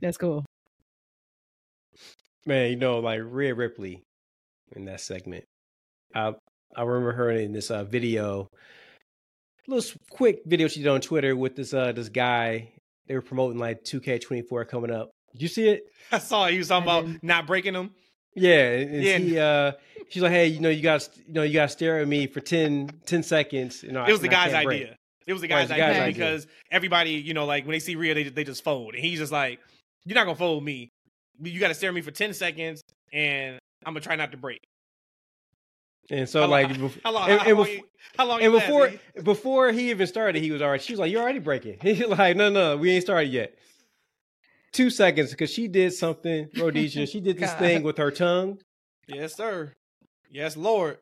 that's 0.00 0.16
cool." 0.16 0.44
Man, 2.46 2.70
you 2.70 2.76
know, 2.76 2.98
like 3.00 3.20
Rhea 3.24 3.54
Ripley 3.54 4.02
in 4.74 4.84
that 4.86 5.00
segment. 5.00 5.44
I 6.14 6.34
I 6.74 6.82
remember 6.82 7.12
her 7.12 7.30
in 7.30 7.52
this 7.52 7.70
uh, 7.70 7.84
video, 7.84 8.48
little 9.66 10.00
quick 10.10 10.42
video 10.46 10.68
she 10.68 10.82
did 10.82 10.88
on 10.88 11.00
Twitter 11.00 11.36
with 11.36 11.56
this 11.56 11.74
uh 11.74 11.92
this 11.92 12.08
guy. 12.08 12.72
They 13.06 13.14
were 13.14 13.22
promoting 13.22 13.58
like 13.58 13.84
2K24 13.84 14.68
coming 14.68 14.90
up. 14.90 15.10
Did 15.32 15.42
you 15.42 15.48
see 15.48 15.68
it? 15.68 15.84
I 16.12 16.18
saw 16.18 16.46
he 16.48 16.58
was 16.58 16.68
talking 16.68 16.88
I 16.88 16.98
about 16.98 17.20
didn't. 17.20 17.46
breaking 17.46 17.74
them. 17.74 17.90
Yeah, 18.34 18.68
and 18.72 18.90
and 18.94 19.02
Yeah. 19.04 19.18
he 19.18 19.38
uh 19.38 19.72
she's 20.08 20.22
like, 20.22 20.32
hey, 20.32 20.46
you 20.48 20.60
know, 20.60 20.68
you 20.68 20.82
got 20.82 21.08
you 21.26 21.32
know, 21.34 21.42
you 21.42 21.52
got 21.54 21.64
to 21.64 21.68
stare 21.68 22.00
at 22.00 22.08
me 22.08 22.26
for 22.26 22.40
10, 22.40 22.90
10 23.06 23.22
seconds. 23.22 23.82
You 23.82 23.92
know, 23.92 24.04
It 24.04 24.12
was 24.12 24.20
the 24.20 24.28
guy's 24.28 24.52
can't 24.52 24.64
break. 24.64 24.82
idea. 24.82 24.96
It 25.26 25.32
was 25.32 25.42
the 25.42 25.48
guy's 25.48 25.68
the 25.68 25.74
guy's 25.74 25.90
idea 25.90 26.02
idea. 26.02 26.12
because 26.14 26.46
everybody, 26.70 27.12
you 27.12 27.34
know, 27.34 27.46
like 27.46 27.64
when 27.64 27.72
they 27.72 27.78
see 27.80 27.96
Rhea, 27.96 28.14
they 28.14 28.24
they 28.24 28.44
just 28.44 28.62
fold, 28.62 28.94
and 28.94 29.02
he's 29.02 29.18
just 29.18 29.32
like, 29.32 29.58
"You're 30.04 30.14
not 30.14 30.24
gonna 30.24 30.36
fold 30.36 30.62
me. 30.62 30.88
You 31.42 31.58
got 31.58 31.68
to 31.68 31.74
stare 31.74 31.88
at 31.90 31.94
me 31.94 32.00
for 32.02 32.12
ten 32.12 32.32
seconds, 32.32 32.80
and 33.12 33.58
I'm 33.84 33.92
gonna 33.92 34.00
try 34.02 34.14
not 34.16 34.30
to 34.32 34.36
break." 34.36 34.60
And 36.10 36.28
so 36.28 36.42
How 36.42 36.46
like, 36.48 36.68
long- 36.70 36.78
bef- 36.90 37.00
How 37.04 37.12
long? 37.12 37.30
and- 37.30 37.40
how, 37.40 37.48
and 37.48 37.58
long 37.58 37.66
bef- 37.66 37.72
you- 37.76 37.82
how 38.16 38.26
long? 38.26 38.42
and 38.42 38.52
before 38.52 38.92
before 39.22 39.72
he 39.72 39.90
even 39.90 40.06
started, 40.06 40.40
he 40.42 40.50
was 40.50 40.62
already. 40.62 40.82
She 40.82 40.92
was 40.92 41.00
like, 41.00 41.10
"You're 41.12 41.22
already 41.22 41.38
breaking." 41.40 41.78
He's 41.82 42.00
like, 42.06 42.36
"No, 42.36 42.48
no, 42.50 42.76
we 42.76 42.92
ain't 42.92 43.02
started 43.04 43.28
yet." 43.30 43.54
Two 44.72 44.90
seconds 44.90 45.30
because 45.30 45.50
she 45.50 45.68
did 45.68 45.92
something, 45.92 46.48
Rhodesia. 46.56 47.06
She 47.06 47.20
did 47.20 47.38
this 47.38 47.52
thing 47.58 47.82
with 47.82 47.98
her 47.98 48.10
tongue, 48.10 48.58
yes, 49.08 49.34
sir. 49.34 49.72
Yes, 50.30 50.56
Lord. 50.56 50.98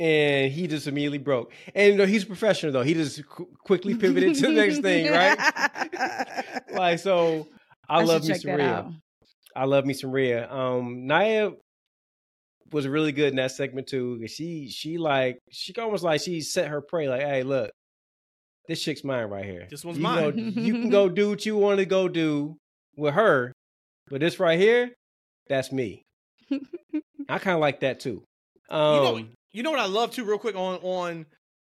and 0.00 0.52
he 0.52 0.66
just 0.66 0.86
immediately 0.86 1.18
broke. 1.18 1.52
And 1.74 1.92
you 1.92 1.98
know, 1.98 2.06
he's 2.06 2.22
a 2.24 2.26
professional 2.26 2.72
though. 2.72 2.82
He 2.82 2.94
just 2.94 3.26
qu- 3.28 3.48
quickly 3.64 3.94
pivoted 3.94 4.34
to 4.36 4.42
the 4.42 4.52
next 4.52 4.78
thing, 4.80 5.10
right? 5.10 5.38
like 6.72 6.98
so. 6.98 7.46
I, 7.88 8.00
should 8.00 8.08
love 8.08 8.24
me 8.26 8.34
some 8.34 8.52
Rhea. 8.54 8.90
I 9.56 9.64
love 9.64 9.86
me 9.86 9.94
some 9.94 10.10
Rhea. 10.12 10.50
Um, 10.52 11.06
Nia 11.06 11.52
was 12.72 12.86
really 12.86 13.12
good 13.12 13.30
in 13.30 13.36
that 13.36 13.52
segment 13.52 13.86
too. 13.86 14.26
She 14.26 14.68
she 14.68 14.98
like 14.98 15.38
she 15.50 15.74
almost 15.76 16.04
like 16.04 16.20
she 16.20 16.40
set 16.40 16.68
her 16.68 16.80
prey. 16.80 17.08
Like, 17.08 17.22
hey, 17.22 17.42
look, 17.42 17.70
this 18.66 18.82
chick's 18.82 19.04
mine 19.04 19.28
right 19.28 19.44
here. 19.44 19.66
This 19.70 19.84
one's 19.84 19.98
you 19.98 20.02
mine. 20.02 20.36
Know, 20.36 20.62
you 20.62 20.72
can 20.72 20.90
go 20.90 21.08
do 21.08 21.30
what 21.30 21.46
you 21.46 21.56
want 21.56 21.78
to 21.78 21.86
go 21.86 22.08
do 22.08 22.56
with 22.96 23.14
her, 23.14 23.52
but 24.08 24.20
this 24.20 24.38
right 24.38 24.58
here, 24.58 24.90
that's 25.48 25.72
me. 25.72 26.02
I 27.28 27.38
kind 27.38 27.54
of 27.54 27.60
like 27.60 27.80
that 27.80 28.00
too. 28.00 28.22
Um, 28.70 28.94
you 28.94 29.00
know, 29.00 29.28
you 29.52 29.62
know 29.62 29.70
what 29.70 29.80
I 29.80 29.86
love 29.86 30.10
too, 30.10 30.24
real 30.24 30.38
quick 30.38 30.56
on 30.56 30.76
on 30.82 31.26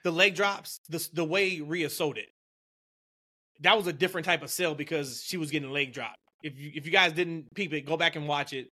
the 0.05 0.11
leg 0.11 0.35
drops, 0.35 0.79
the 0.89 1.07
the 1.13 1.25
way 1.25 1.61
Rhea 1.61 1.91
sold 1.91 2.17
it. 2.19 2.29
that 3.61 3.77
was 3.77 3.87
a 3.87 3.93
different 3.93 4.25
type 4.25 4.43
of 4.43 4.51
sell 4.51 4.75
because 4.75 5.23
she 5.25 5.37
was 5.37 5.51
getting 5.51 5.71
leg 5.71 5.93
drop. 5.93 6.15
If 6.43 6.59
you 6.59 6.71
if 6.75 6.87
you 6.87 6.93
guys 6.93 7.13
didn't 7.13 7.47
peep 7.55 7.73
it, 7.73 7.83
go 7.83 7.97
back 7.97 8.17
and 8.17 8.29
watch 8.29 8.53
it. 8.53 8.69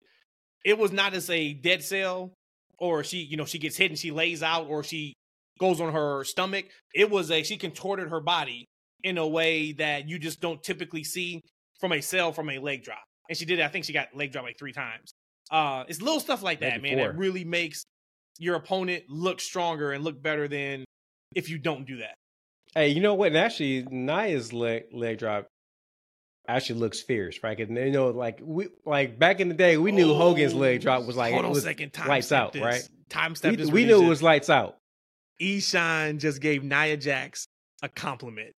It 0.65 0.79
was 0.79 0.93
not 0.93 1.15
as 1.15 1.29
a 1.31 1.53
dead 1.53 1.83
sell, 1.83 2.33
or 2.79 3.05
she 3.05 3.19
you 3.19 3.37
know 3.37 3.45
she 3.45 3.59
gets 3.59 3.77
hit 3.77 3.91
and 3.91 3.99
she 3.99 4.11
lays 4.11 4.43
out, 4.43 4.67
or 4.69 4.83
she 4.83 5.15
goes 5.59 5.81
on 5.81 5.93
her 5.93 6.25
stomach. 6.25 6.67
It 6.95 7.11
was 7.11 7.31
a 7.31 7.43
she 7.43 7.57
contorted 7.57 8.09
her 8.09 8.21
body 8.21 8.67
in 9.03 9.19
a 9.19 9.27
way 9.27 9.73
that 9.73 10.09
you 10.09 10.19
just 10.19 10.41
don't 10.41 10.63
typically 10.63 11.05
see 11.05 11.43
from 11.79 11.93
a 11.93 12.01
sell 12.01 12.33
from 12.33 12.51
a 12.51 12.59
leg 12.59 12.83
drop. 12.83 13.03
And 13.29 13.37
she 13.37 13.45
did 13.45 13.59
it. 13.59 13.63
I 13.63 13.69
think 13.69 13.85
she 13.85 13.93
got 13.93 14.09
leg 14.15 14.33
drop 14.33 14.45
like 14.45 14.59
three 14.59 14.73
times. 14.73 15.13
Uh, 15.51 15.85
it's 15.89 16.01
little 16.01 16.21
stuff 16.21 16.43
like 16.43 16.61
that, 16.61 16.81
Maybe 16.81 16.97
man, 16.97 17.05
that 17.05 17.19
really 17.19 17.45
makes 17.45 17.85
your 18.39 18.57
opponent 18.57 19.05
look 19.09 19.41
stronger 19.41 19.93
and 19.93 20.03
look 20.03 20.21
better 20.21 20.49
than 20.49 20.85
if 21.35 21.49
you 21.49 21.59
don't 21.59 21.87
do 21.87 21.99
that. 21.99 22.15
Hey, 22.75 22.89
you 22.89 23.01
know 23.01 23.15
what? 23.15 23.29
And 23.29 23.37
actually, 23.37 23.87
Nia's 23.91 24.53
leg 24.53 24.85
leg 24.93 25.19
drop 25.19 25.47
actually 26.47 26.81
looks 26.81 27.01
fierce, 27.01 27.41
right? 27.43 27.59
And 27.59 27.77
you 27.77 27.91
know, 27.91 28.09
like 28.09 28.41
we 28.43 28.69
like 28.85 29.19
back 29.19 29.41
in 29.41 29.49
the 29.49 29.55
day, 29.55 29.77
we 29.77 29.93
knew 29.93 30.15
Hogan's 30.15 30.55
leg 30.55 30.81
drop 30.81 31.05
was 31.07 31.17
like 31.17 31.33
Hold 31.33 31.45
on 31.47 31.51
a 31.51 31.55
was 31.55 31.63
second. 31.65 31.93
Time 31.93 32.09
lights 32.09 32.27
step 32.27 32.41
out, 32.43 32.53
this. 32.53 32.63
right? 32.63 32.89
Time 33.09 33.35
step 33.35 33.51
We, 33.53 33.57
this. 33.57 33.71
we 33.71 33.85
knew 33.85 34.03
it 34.05 34.09
was 34.09 34.23
lights 34.23 34.51
out. 34.51 34.77
Eshan 35.41 36.19
just 36.19 36.41
gave 36.41 36.63
Nia 36.63 36.97
Jax 36.97 37.49
a 37.83 37.89
compliment. 37.89 38.55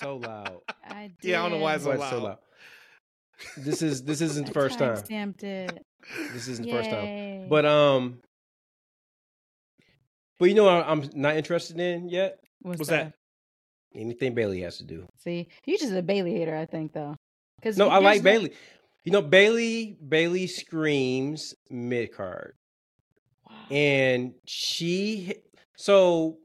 So 0.00 0.16
loud. 0.16 0.58
I 0.84 1.10
did. 1.20 1.30
Yeah, 1.30 1.40
I 1.40 1.48
don't 1.48 1.58
know 1.58 1.64
why 1.64 1.74
it's 1.76 1.84
so 1.84 1.90
Why 1.90 1.96
it's 1.96 2.10
so 2.10 2.16
loud. 2.18 2.22
loud. 2.24 2.38
This 3.56 3.82
is 3.82 4.02
this 4.04 4.20
isn't 4.20 4.46
the 4.46 4.52
first 4.52 4.78
time. 4.78 4.96
Stamped 4.96 5.42
it. 5.42 5.84
This 6.32 6.48
isn't 6.48 6.66
the 6.66 6.72
first 6.72 6.90
time. 6.90 7.48
But 7.48 7.64
um, 7.64 8.18
but 10.38 10.46
you 10.48 10.54
know 10.54 10.64
what 10.64 10.86
I'm 10.86 11.08
not 11.14 11.36
interested 11.36 11.78
in 11.78 12.08
yet. 12.08 12.38
what's, 12.60 12.78
What's 12.80 12.90
that? 12.90 13.04
that? 13.06 13.14
Anything 13.94 14.34
Bayley 14.34 14.60
has 14.62 14.78
to 14.78 14.84
do. 14.84 15.06
See, 15.18 15.48
you 15.66 15.78
just 15.78 15.92
a 15.92 16.02
Bayley 16.02 16.34
hater, 16.34 16.56
I 16.56 16.66
think, 16.66 16.92
though. 16.92 17.14
Because 17.56 17.76
No, 17.78 17.88
I 17.88 17.98
like 17.98 18.22
Bayley. 18.22 18.52
You 19.04 19.12
know, 19.12 19.22
Bayley 19.22 19.96
Bayley 20.06 20.46
screams 20.46 21.54
mid 21.70 22.12
card, 22.14 22.54
and 23.70 24.34
she. 24.46 25.34
So 25.76 26.38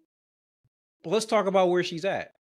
let's 1.06 1.26
talk 1.26 1.46
about 1.48 1.70
where 1.70 1.84
she's 1.84 2.06
at. 2.06 2.32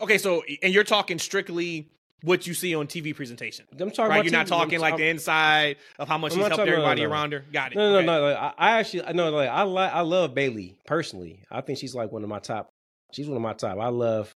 Okay, 0.00 0.18
so 0.18 0.42
and 0.62 0.72
you're 0.74 0.84
talking 0.84 1.18
strictly 1.18 1.88
what 2.22 2.46
you 2.46 2.54
see 2.54 2.72
on 2.74 2.86
TV 2.86 3.14
presentation, 3.16 3.64
I'm 3.72 3.90
talking 3.90 4.04
right? 4.04 4.16
about 4.18 4.24
You're 4.24 4.32
not 4.32 4.46
talking 4.46 4.74
I'm- 4.74 4.80
like 4.80 4.92
I'm- 4.92 5.00
the 5.00 5.08
inside 5.08 5.76
of 5.98 6.06
how 6.06 6.18
much 6.18 6.32
I'm 6.32 6.38
she's 6.38 6.46
helped 6.46 6.56
talking- 6.56 6.66
no, 6.72 6.76
no, 6.78 6.82
everybody 6.84 7.02
no. 7.04 7.10
around 7.10 7.32
her. 7.32 7.44
Got 7.52 7.72
it. 7.72 7.76
No, 7.76 7.90
no, 7.90 7.96
Okay. 7.98 8.06
no, 8.06 8.20
no. 8.30 8.34
I, 8.36 8.52
I 8.58 8.78
actually, 8.78 9.04
I 9.06 9.12
know, 9.12 9.30
like 9.30 9.48
I 9.48 9.62
like, 9.62 9.92
I 9.92 10.02
love 10.02 10.32
Bayley 10.34 10.76
personally. 10.86 11.42
I 11.50 11.62
think 11.62 11.78
she's 11.80 11.94
like 11.96 12.12
one 12.12 12.22
of 12.22 12.28
my 12.28 12.38
top. 12.38 12.68
She's 13.12 13.26
one 13.26 13.36
of 13.36 13.42
my 13.42 13.54
top. 13.54 13.78
I 13.78 13.88
love 13.88 14.32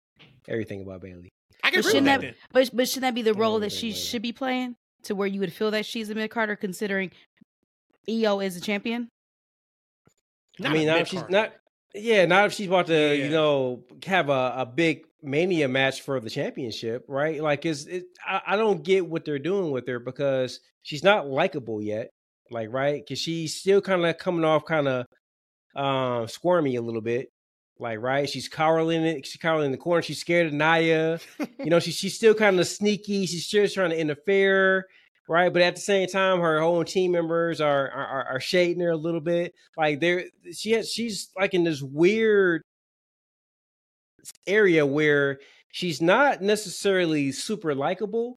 everything 0.48 0.82
about 0.82 1.00
Bayley. 1.02 1.28
I 1.62 1.70
can 1.70 1.80
But 1.82 1.86
shouldn't 1.86 2.06
that. 2.06 2.20
that- 2.20 2.34
But 2.52 2.70
but 2.74 2.88
shouldn't 2.88 3.02
that 3.02 3.14
be 3.14 3.22
the 3.22 3.34
role 3.34 3.60
that 3.60 3.72
she 3.72 3.88
wait. 3.88 3.96
should 3.96 4.22
be 4.22 4.32
playing 4.32 4.76
to 5.04 5.14
where 5.14 5.26
you 5.28 5.40
would 5.40 5.52
feel 5.52 5.70
that 5.72 5.86
she's 5.86 6.10
a 6.10 6.14
mid 6.14 6.30
carder 6.30 6.56
considering 6.56 7.10
Iyo 8.08 8.44
is 8.44 8.56
a 8.56 8.60
champion? 8.60 9.08
Not 10.58 10.70
I 10.70 10.74
mean, 10.74 10.86
not 10.86 11.00
if 11.00 11.08
she's 11.08 11.28
not. 11.28 11.52
Yeah, 11.94 12.26
not 12.26 12.46
if 12.46 12.52
she's 12.54 12.66
about 12.66 12.86
to, 12.88 12.92
Yeah. 13.16 13.24
you 13.24 13.30
know, 13.30 13.84
have 14.04 14.28
a, 14.28 14.54
a 14.58 14.66
big 14.66 15.04
mania 15.22 15.68
match 15.68 16.02
for 16.02 16.18
the 16.20 16.28
championship, 16.30 17.04
right? 17.08 17.40
Like, 17.40 17.64
is 17.66 17.86
it? 17.86 18.04
I, 18.26 18.40
I 18.48 18.56
don't 18.56 18.82
get 18.82 19.06
what 19.06 19.24
they're 19.24 19.38
doing 19.38 19.70
with 19.70 19.86
her 19.86 19.98
because 20.00 20.60
she's 20.82 21.04
not 21.04 21.28
likable 21.28 21.80
yet. 21.80 22.10
Like, 22.50 22.72
right? 22.72 23.00
Because 23.02 23.18
she's 23.20 23.54
still 23.54 23.80
kind 23.80 24.04
of 24.04 24.18
coming 24.18 24.44
off 24.44 24.64
kind 24.64 24.86
of 24.88 25.06
um 25.76 26.28
squirmy 26.28 26.76
a 26.76 26.82
little 26.82 27.00
bit. 27.00 27.28
Like, 27.78 28.00
right? 28.00 28.28
She's 28.28 28.48
cowering 28.48 29.04
it. 29.04 29.26
She's 29.26 29.40
cowering 29.40 29.66
in 29.66 29.72
the 29.72 29.78
corner. 29.78 30.00
She's 30.02 30.20
scared 30.20 30.46
of 30.46 30.52
Nia. 30.52 31.18
you 31.58 31.66
know, 31.70 31.80
she, 31.80 31.90
she's 32.00 32.14
still 32.14 32.34
kind 32.34 32.58
of 32.60 32.66
sneaky. 32.68 33.26
She's 33.26 33.46
still 33.46 33.66
trying 33.68 33.90
to 33.90 33.98
interfere, 33.98 34.86
right? 35.28 35.52
But 35.52 35.62
at 35.62 35.74
the 35.74 35.80
same 35.80 36.06
time, 36.08 36.40
her 36.40 36.60
whole 36.60 36.84
team 36.84 37.12
members 37.12 37.60
are 37.60 37.90
are, 37.90 38.24
are- 38.34 38.40
shading 38.40 38.80
her 38.80 38.90
a 38.90 38.96
little 38.96 39.20
bit. 39.20 39.54
Like 39.76 40.00
they're 40.00 40.24
she 40.52 40.70
has 40.72 40.90
she's 40.92 41.30
like 41.36 41.52
in 41.54 41.64
this 41.64 41.82
weird 41.82 42.62
area 44.46 44.86
where 44.86 45.38
she's 45.72 46.00
not 46.00 46.40
necessarily 46.42 47.32
super 47.32 47.74
likable, 47.74 48.36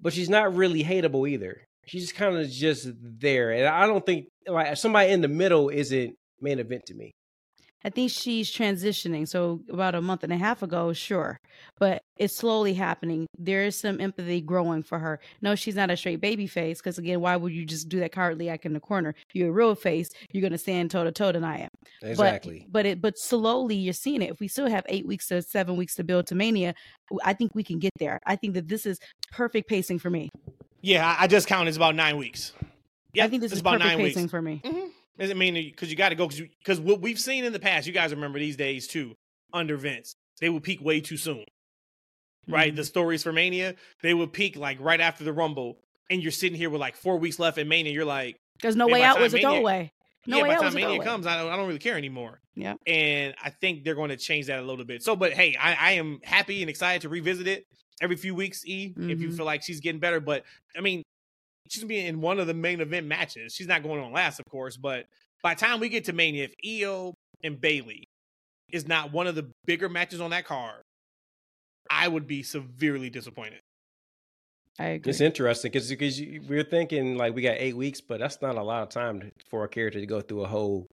but 0.00 0.12
she's 0.12 0.28
not 0.30 0.54
really 0.54 0.84
hateable 0.84 1.28
either. 1.28 1.62
She's 1.86 2.12
kind 2.12 2.36
of 2.36 2.48
just 2.48 2.88
there, 3.02 3.50
and 3.50 3.66
I 3.66 3.86
don't 3.86 4.06
think 4.06 4.26
like 4.46 4.76
somebody 4.76 5.10
in 5.12 5.20
the 5.20 5.28
middle 5.28 5.68
isn't 5.70 6.14
main 6.40 6.58
event 6.60 6.86
to 6.86 6.94
me. 6.94 7.12
I 7.84 7.90
think 7.90 8.10
she's 8.10 8.50
transitioning. 8.50 9.28
So 9.28 9.60
about 9.68 9.94
a 9.94 10.00
month 10.00 10.24
and 10.24 10.32
a 10.32 10.36
half 10.38 10.62
ago, 10.62 10.92
sure, 10.94 11.36
but 11.78 12.00
it's 12.16 12.34
slowly 12.34 12.72
happening. 12.74 13.26
There 13.38 13.64
is 13.64 13.78
some 13.78 14.00
empathy 14.00 14.40
growing 14.40 14.82
for 14.82 14.98
her. 14.98 15.20
No, 15.42 15.54
she's 15.54 15.74
not 15.74 15.90
a 15.90 15.96
straight 15.96 16.20
baby 16.20 16.46
face 16.46 16.78
because 16.78 16.96
again, 16.98 17.20
why 17.20 17.36
would 17.36 17.52
you 17.52 17.66
just 17.66 17.88
do 17.90 18.00
that 18.00 18.12
cowardly 18.12 18.48
act 18.48 18.64
in 18.64 18.72
the 18.72 18.80
corner? 18.80 19.14
You're 19.34 19.50
a 19.50 19.52
real 19.52 19.74
face. 19.74 20.08
You're 20.32 20.42
gonna 20.42 20.56
stand 20.58 20.90
toe 20.90 21.04
to 21.04 21.12
toe 21.12 21.32
tonight. 21.32 21.68
Exactly. 22.02 22.60
But, 22.68 22.72
but 22.72 22.86
it 22.86 23.02
but 23.02 23.18
slowly 23.18 23.76
you're 23.76 23.92
seeing 23.92 24.22
it. 24.22 24.30
If 24.30 24.40
we 24.40 24.48
still 24.48 24.68
have 24.70 24.84
eight 24.88 25.06
weeks 25.06 25.28
to 25.28 25.42
seven 25.42 25.76
weeks 25.76 25.94
to 25.96 26.04
build 26.04 26.26
to 26.28 26.34
mania, 26.34 26.74
I 27.22 27.34
think 27.34 27.54
we 27.54 27.62
can 27.64 27.78
get 27.78 27.92
there. 27.98 28.18
I 28.24 28.36
think 28.36 28.54
that 28.54 28.68
this 28.68 28.86
is 28.86 28.98
perfect 29.30 29.68
pacing 29.68 29.98
for 29.98 30.08
me. 30.10 30.30
Yeah, 30.80 31.06
I- 31.06 31.24
I 31.24 31.26
just 31.26 31.46
counted. 31.46 31.68
It's 31.68 31.76
about 31.76 31.94
nine 31.94 32.16
weeks. 32.16 32.52
Yeah, 33.12 33.26
I 33.26 33.28
think 33.28 33.42
this 33.42 33.52
is 33.52 33.60
about 33.60 33.80
perfect 33.80 33.88
nine 33.88 33.98
pacing 33.98 34.22
weeks. 34.24 34.30
for 34.30 34.42
me. 34.42 34.60
Mm-hmm. 34.64 34.86
Doesn't 35.18 35.38
mean 35.38 35.54
because 35.54 35.90
you 35.90 35.96
got 35.96 36.08
to 36.08 36.14
go 36.16 36.28
because 36.28 36.80
what 36.80 37.00
we've 37.00 37.18
seen 37.18 37.44
in 37.44 37.52
the 37.52 37.60
past, 37.60 37.86
you 37.86 37.92
guys 37.92 38.12
remember 38.12 38.38
these 38.38 38.56
days 38.56 38.86
too. 38.88 39.14
Under 39.52 39.76
Vince, 39.76 40.16
they 40.40 40.48
would 40.48 40.64
peak 40.64 40.80
way 40.82 41.00
too 41.00 41.16
soon, 41.16 41.44
right? 42.48 42.72
Mhm. 42.72 42.76
The 42.76 42.84
stories 42.84 43.22
for 43.22 43.32
Mania, 43.32 43.76
they 44.02 44.12
would 44.14 44.32
peak 44.32 44.56
like 44.56 44.78
right 44.80 45.00
after 45.00 45.22
the 45.22 45.32
Rumble, 45.32 45.78
and 46.10 46.20
you're 46.22 46.32
sitting 46.32 46.58
here 46.58 46.70
with 46.70 46.80
like 46.80 46.96
four 46.96 47.18
weeks 47.18 47.38
left 47.38 47.58
in 47.58 47.68
Mania. 47.68 47.92
You're 47.92 48.04
like, 48.04 48.36
Because 48.56 48.74
no 48.76 48.88
way 48.88 49.02
out 49.02 49.20
was 49.20 49.32
a 49.34 49.38
throwaway. 49.38 49.92
No 50.26 50.38
yeah, 50.38 50.42
way 50.42 50.48
by 50.48 50.54
out 50.54 50.58
the 50.60 50.64
time 50.64 50.74
Mania 50.74 51.02
comes, 51.04 51.26
I 51.26 51.36
don't, 51.36 51.52
I 51.52 51.56
don't 51.56 51.66
really 51.66 51.78
care 51.78 51.98
anymore. 51.98 52.40
Yeah. 52.56 52.74
And 52.86 53.34
I 53.44 53.50
think 53.50 53.84
they're 53.84 53.94
going 53.94 54.08
to 54.08 54.16
change 54.16 54.46
that 54.46 54.58
a 54.58 54.62
little 54.62 54.84
bit. 54.86 55.02
So, 55.02 55.14
but 55.16 55.32
hey, 55.34 55.54
I, 55.54 55.74
I 55.74 55.92
am 55.92 56.18
happy 56.24 56.62
and 56.62 56.70
excited 56.70 57.02
to 57.02 57.10
revisit 57.10 57.46
it 57.46 57.66
every 58.00 58.16
few 58.16 58.34
weeks. 58.34 58.64
E, 58.66 58.94
if 58.96 59.20
you 59.20 59.28
Mhm. 59.28 59.36
feel 59.36 59.44
like 59.44 59.62
she's 59.62 59.80
getting 59.80 60.00
better, 60.00 60.20
but 60.20 60.44
I 60.76 60.80
mean, 60.80 61.02
she's 61.68 61.82
gonna 61.82 61.88
be 61.88 62.04
in 62.04 62.20
one 62.20 62.38
of 62.38 62.46
the 62.46 62.54
main 62.54 62.80
event 62.80 63.06
matches. 63.06 63.54
She's 63.54 63.66
not 63.66 63.82
going 63.82 64.02
on 64.02 64.12
last, 64.12 64.40
of 64.40 64.46
course, 64.46 64.76
but 64.76 65.06
by 65.42 65.54
the 65.54 65.60
time 65.60 65.80
we 65.80 65.88
get 65.88 66.04
to 66.04 66.12
Mania, 66.12 66.48
if 66.50 66.82
Io 66.82 67.14
and 67.42 67.60
Bayley 67.60 68.08
is 68.72 68.88
not 68.88 69.12
one 69.12 69.26
of 69.26 69.34
the 69.34 69.50
bigger 69.66 69.88
matches 69.88 70.20
on 70.20 70.30
that 70.30 70.46
card, 70.46 70.82
I 71.90 72.08
would 72.08 72.26
be 72.26 72.42
severely 72.42 73.10
disappointed. 73.10 73.60
I 74.78 74.86
agree. 74.86 75.10
It's 75.10 75.20
interesting 75.20 75.70
because 75.70 75.88
because 75.88 76.20
we're 76.48 76.64
thinking 76.64 77.16
like 77.16 77.34
we 77.34 77.42
got 77.42 77.56
eight 77.58 77.76
weeks, 77.76 78.00
but 78.00 78.18
that's 78.18 78.42
not 78.42 78.56
a 78.56 78.62
lot 78.62 78.82
of 78.82 78.88
time 78.88 79.30
for 79.48 79.64
a 79.64 79.68
character 79.68 80.00
to 80.00 80.06
go 80.06 80.20
through 80.20 80.44
a 80.44 80.48
whole 80.48 80.88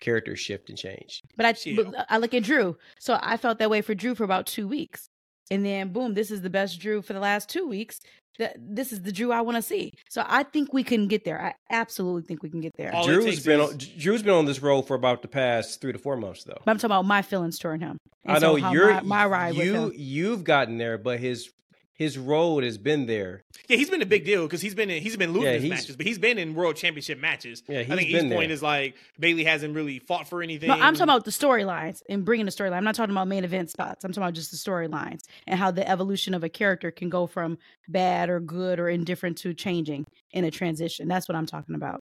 character 0.00 0.36
shift 0.36 0.68
and 0.68 0.78
change. 0.78 1.22
But 1.36 1.46
I, 1.46 1.54
but 1.74 1.94
uh, 1.94 2.04
I 2.08 2.18
look 2.18 2.34
at 2.34 2.42
Drew. 2.42 2.76
So 2.98 3.18
I 3.20 3.36
felt 3.36 3.58
that 3.58 3.70
way 3.70 3.80
for 3.80 3.94
Drew 3.94 4.14
for 4.14 4.24
about 4.24 4.46
two 4.46 4.68
weeks, 4.68 5.08
and 5.50 5.64
then 5.64 5.92
boom, 5.92 6.14
this 6.14 6.30
is 6.30 6.42
the 6.42 6.50
best 6.50 6.80
Drew 6.80 7.02
for 7.02 7.12
the 7.12 7.20
last 7.20 7.48
two 7.48 7.66
weeks. 7.66 8.00
That 8.38 8.56
this 8.56 8.92
is 8.92 9.02
the 9.02 9.10
Drew 9.10 9.32
I 9.32 9.40
want 9.40 9.56
to 9.56 9.62
see. 9.62 9.92
So 10.08 10.24
I 10.24 10.44
think 10.44 10.72
we 10.72 10.84
can 10.84 11.08
get 11.08 11.24
there. 11.24 11.42
I 11.44 11.54
absolutely 11.74 12.22
think 12.22 12.44
we 12.44 12.48
can 12.50 12.60
get 12.60 12.76
there. 12.76 12.94
All 12.94 13.02
it 13.02 13.12
Drew's 13.12 13.44
been 13.44 13.60
is- 13.60 13.70
on, 13.70 13.78
Drew's 13.98 14.22
been 14.22 14.34
on 14.34 14.44
this 14.44 14.62
road 14.62 14.82
for 14.82 14.94
about 14.94 15.22
the 15.22 15.28
past 15.28 15.80
three 15.80 15.92
to 15.92 15.98
four 15.98 16.16
months 16.16 16.44
though. 16.44 16.60
But 16.64 16.70
I'm 16.70 16.76
talking 16.78 16.86
about 16.92 17.04
my 17.04 17.22
feelings 17.22 17.58
toward 17.58 17.80
him. 17.80 17.98
And 18.24 18.36
I 18.36 18.38
know 18.38 18.56
so 18.56 18.70
you're 18.70 18.92
my, 18.94 19.00
my 19.02 19.26
ride 19.26 19.56
with 19.56 19.66
you 19.66 19.74
him. 19.74 19.92
you've 19.96 20.44
gotten 20.44 20.78
there, 20.78 20.98
but 20.98 21.18
his 21.18 21.50
his 21.98 22.16
road 22.16 22.62
has 22.62 22.78
been 22.78 23.06
there. 23.06 23.42
Yeah, 23.68 23.76
he's 23.76 23.90
been 23.90 24.00
a 24.02 24.06
big 24.06 24.24
deal 24.24 24.44
because 24.44 24.60
he's 24.60 24.74
been 24.74 24.88
in, 24.88 25.02
he's 25.02 25.16
been 25.16 25.32
losing 25.32 25.52
Yeah, 25.52 25.58
his 25.58 25.68
matches, 25.68 25.96
but 25.96 26.06
he's 26.06 26.18
been 26.18 26.38
in 26.38 26.54
world 26.54 26.76
championship 26.76 27.18
matches. 27.18 27.64
Yeah, 27.68 27.80
I 27.80 27.84
think 27.84 28.12
been 28.12 28.26
each 28.26 28.32
point 28.32 28.48
there. 28.48 28.50
is 28.52 28.62
like 28.62 28.94
Bayley 29.18 29.42
hasn't 29.42 29.74
really 29.74 29.98
fought 29.98 30.28
for 30.28 30.40
anything. 30.40 30.68
No, 30.68 30.74
I'm 30.74 30.94
talking 30.94 31.02
about 31.02 31.24
the 31.24 31.32
storylines 31.32 32.00
and 32.08 32.24
bringing 32.24 32.46
the 32.46 32.52
storyline. 32.52 32.74
I'm 32.76 32.84
not 32.84 32.94
talking 32.94 33.10
about 33.10 33.26
main 33.26 33.42
event 33.44 33.70
spots. 33.70 34.04
I'm 34.04 34.12
talking 34.12 34.22
about 34.22 34.34
just 34.34 34.52
the 34.52 34.56
storylines 34.56 35.22
and 35.48 35.58
how 35.58 35.72
the 35.72 35.86
evolution 35.90 36.34
of 36.34 36.44
a 36.44 36.48
character 36.48 36.92
can 36.92 37.08
go 37.08 37.26
from 37.26 37.58
bad 37.88 38.30
or 38.30 38.38
good 38.38 38.78
or 38.78 38.88
indifferent 38.88 39.36
to 39.38 39.52
changing 39.52 40.06
in 40.30 40.44
a 40.44 40.52
transition. 40.52 41.08
That's 41.08 41.28
what 41.28 41.34
I'm 41.34 41.46
talking 41.46 41.74
about. 41.74 42.00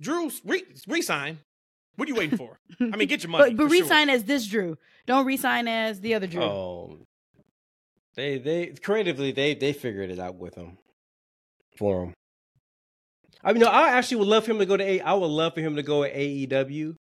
Drew, 0.00 0.30
re- 0.44 0.62
resign. 0.86 1.40
What 1.96 2.08
are 2.08 2.12
you 2.12 2.16
waiting 2.16 2.38
for? 2.38 2.58
I 2.80 2.96
mean, 2.96 3.08
get 3.08 3.22
your 3.24 3.30
money. 3.30 3.50
but 3.50 3.56
but 3.56 3.68
for 3.68 3.74
sure. 3.74 3.82
resign 3.82 4.08
as 4.08 4.24
this 4.24 4.46
Drew. 4.46 4.78
Don't 5.06 5.26
resign 5.26 5.66
as 5.68 6.00
the 6.00 6.14
other 6.14 6.26
Drew. 6.28 6.42
Oh, 6.42 6.98
they 8.14 8.38
they 8.38 8.66
creatively 8.82 9.32
they 9.32 9.54
they 9.54 9.72
figured 9.72 10.10
it 10.10 10.18
out 10.18 10.36
with 10.36 10.54
him 10.54 10.78
for 11.78 12.04
him. 12.04 12.14
I 13.44 13.52
mean, 13.52 13.60
no, 13.60 13.68
I 13.68 13.90
actually 13.90 14.18
would 14.18 14.28
love 14.28 14.44
for 14.44 14.52
him 14.52 14.58
to 14.58 14.66
go 14.66 14.76
to 14.76 14.84
A. 14.84 15.00
I 15.00 15.14
would 15.14 15.26
love 15.26 15.54
for 15.54 15.60
him 15.60 15.76
to 15.76 15.82
go 15.82 16.04
to 16.04 16.12
AEW 16.12 16.94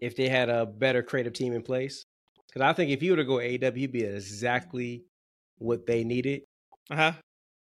if 0.00 0.16
they 0.16 0.28
had 0.28 0.50
a 0.50 0.66
better 0.66 1.02
creative 1.02 1.32
team 1.32 1.52
in 1.52 1.62
place. 1.62 2.04
Because 2.48 2.62
I 2.62 2.72
think 2.72 2.90
if 2.90 3.02
you 3.02 3.12
were 3.12 3.18
to 3.18 3.24
go 3.24 3.38
to 3.38 3.46
AEW, 3.46 3.76
he'd 3.76 3.92
be 3.92 4.02
exactly 4.02 5.04
what 5.58 5.86
they 5.86 6.04
needed. 6.04 6.42
Uh 6.90 6.96
huh. 6.96 7.12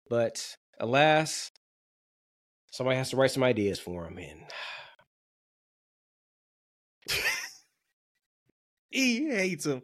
But 0.09 0.55
alas, 0.79 1.51
somebody 2.71 2.97
has 2.97 3.09
to 3.09 3.17
write 3.17 3.31
some 3.31 3.43
ideas 3.43 3.79
for 3.79 4.05
him, 4.05 4.17
and 4.19 4.41
E 8.91 9.27
hates 9.30 9.65
him. 9.65 9.81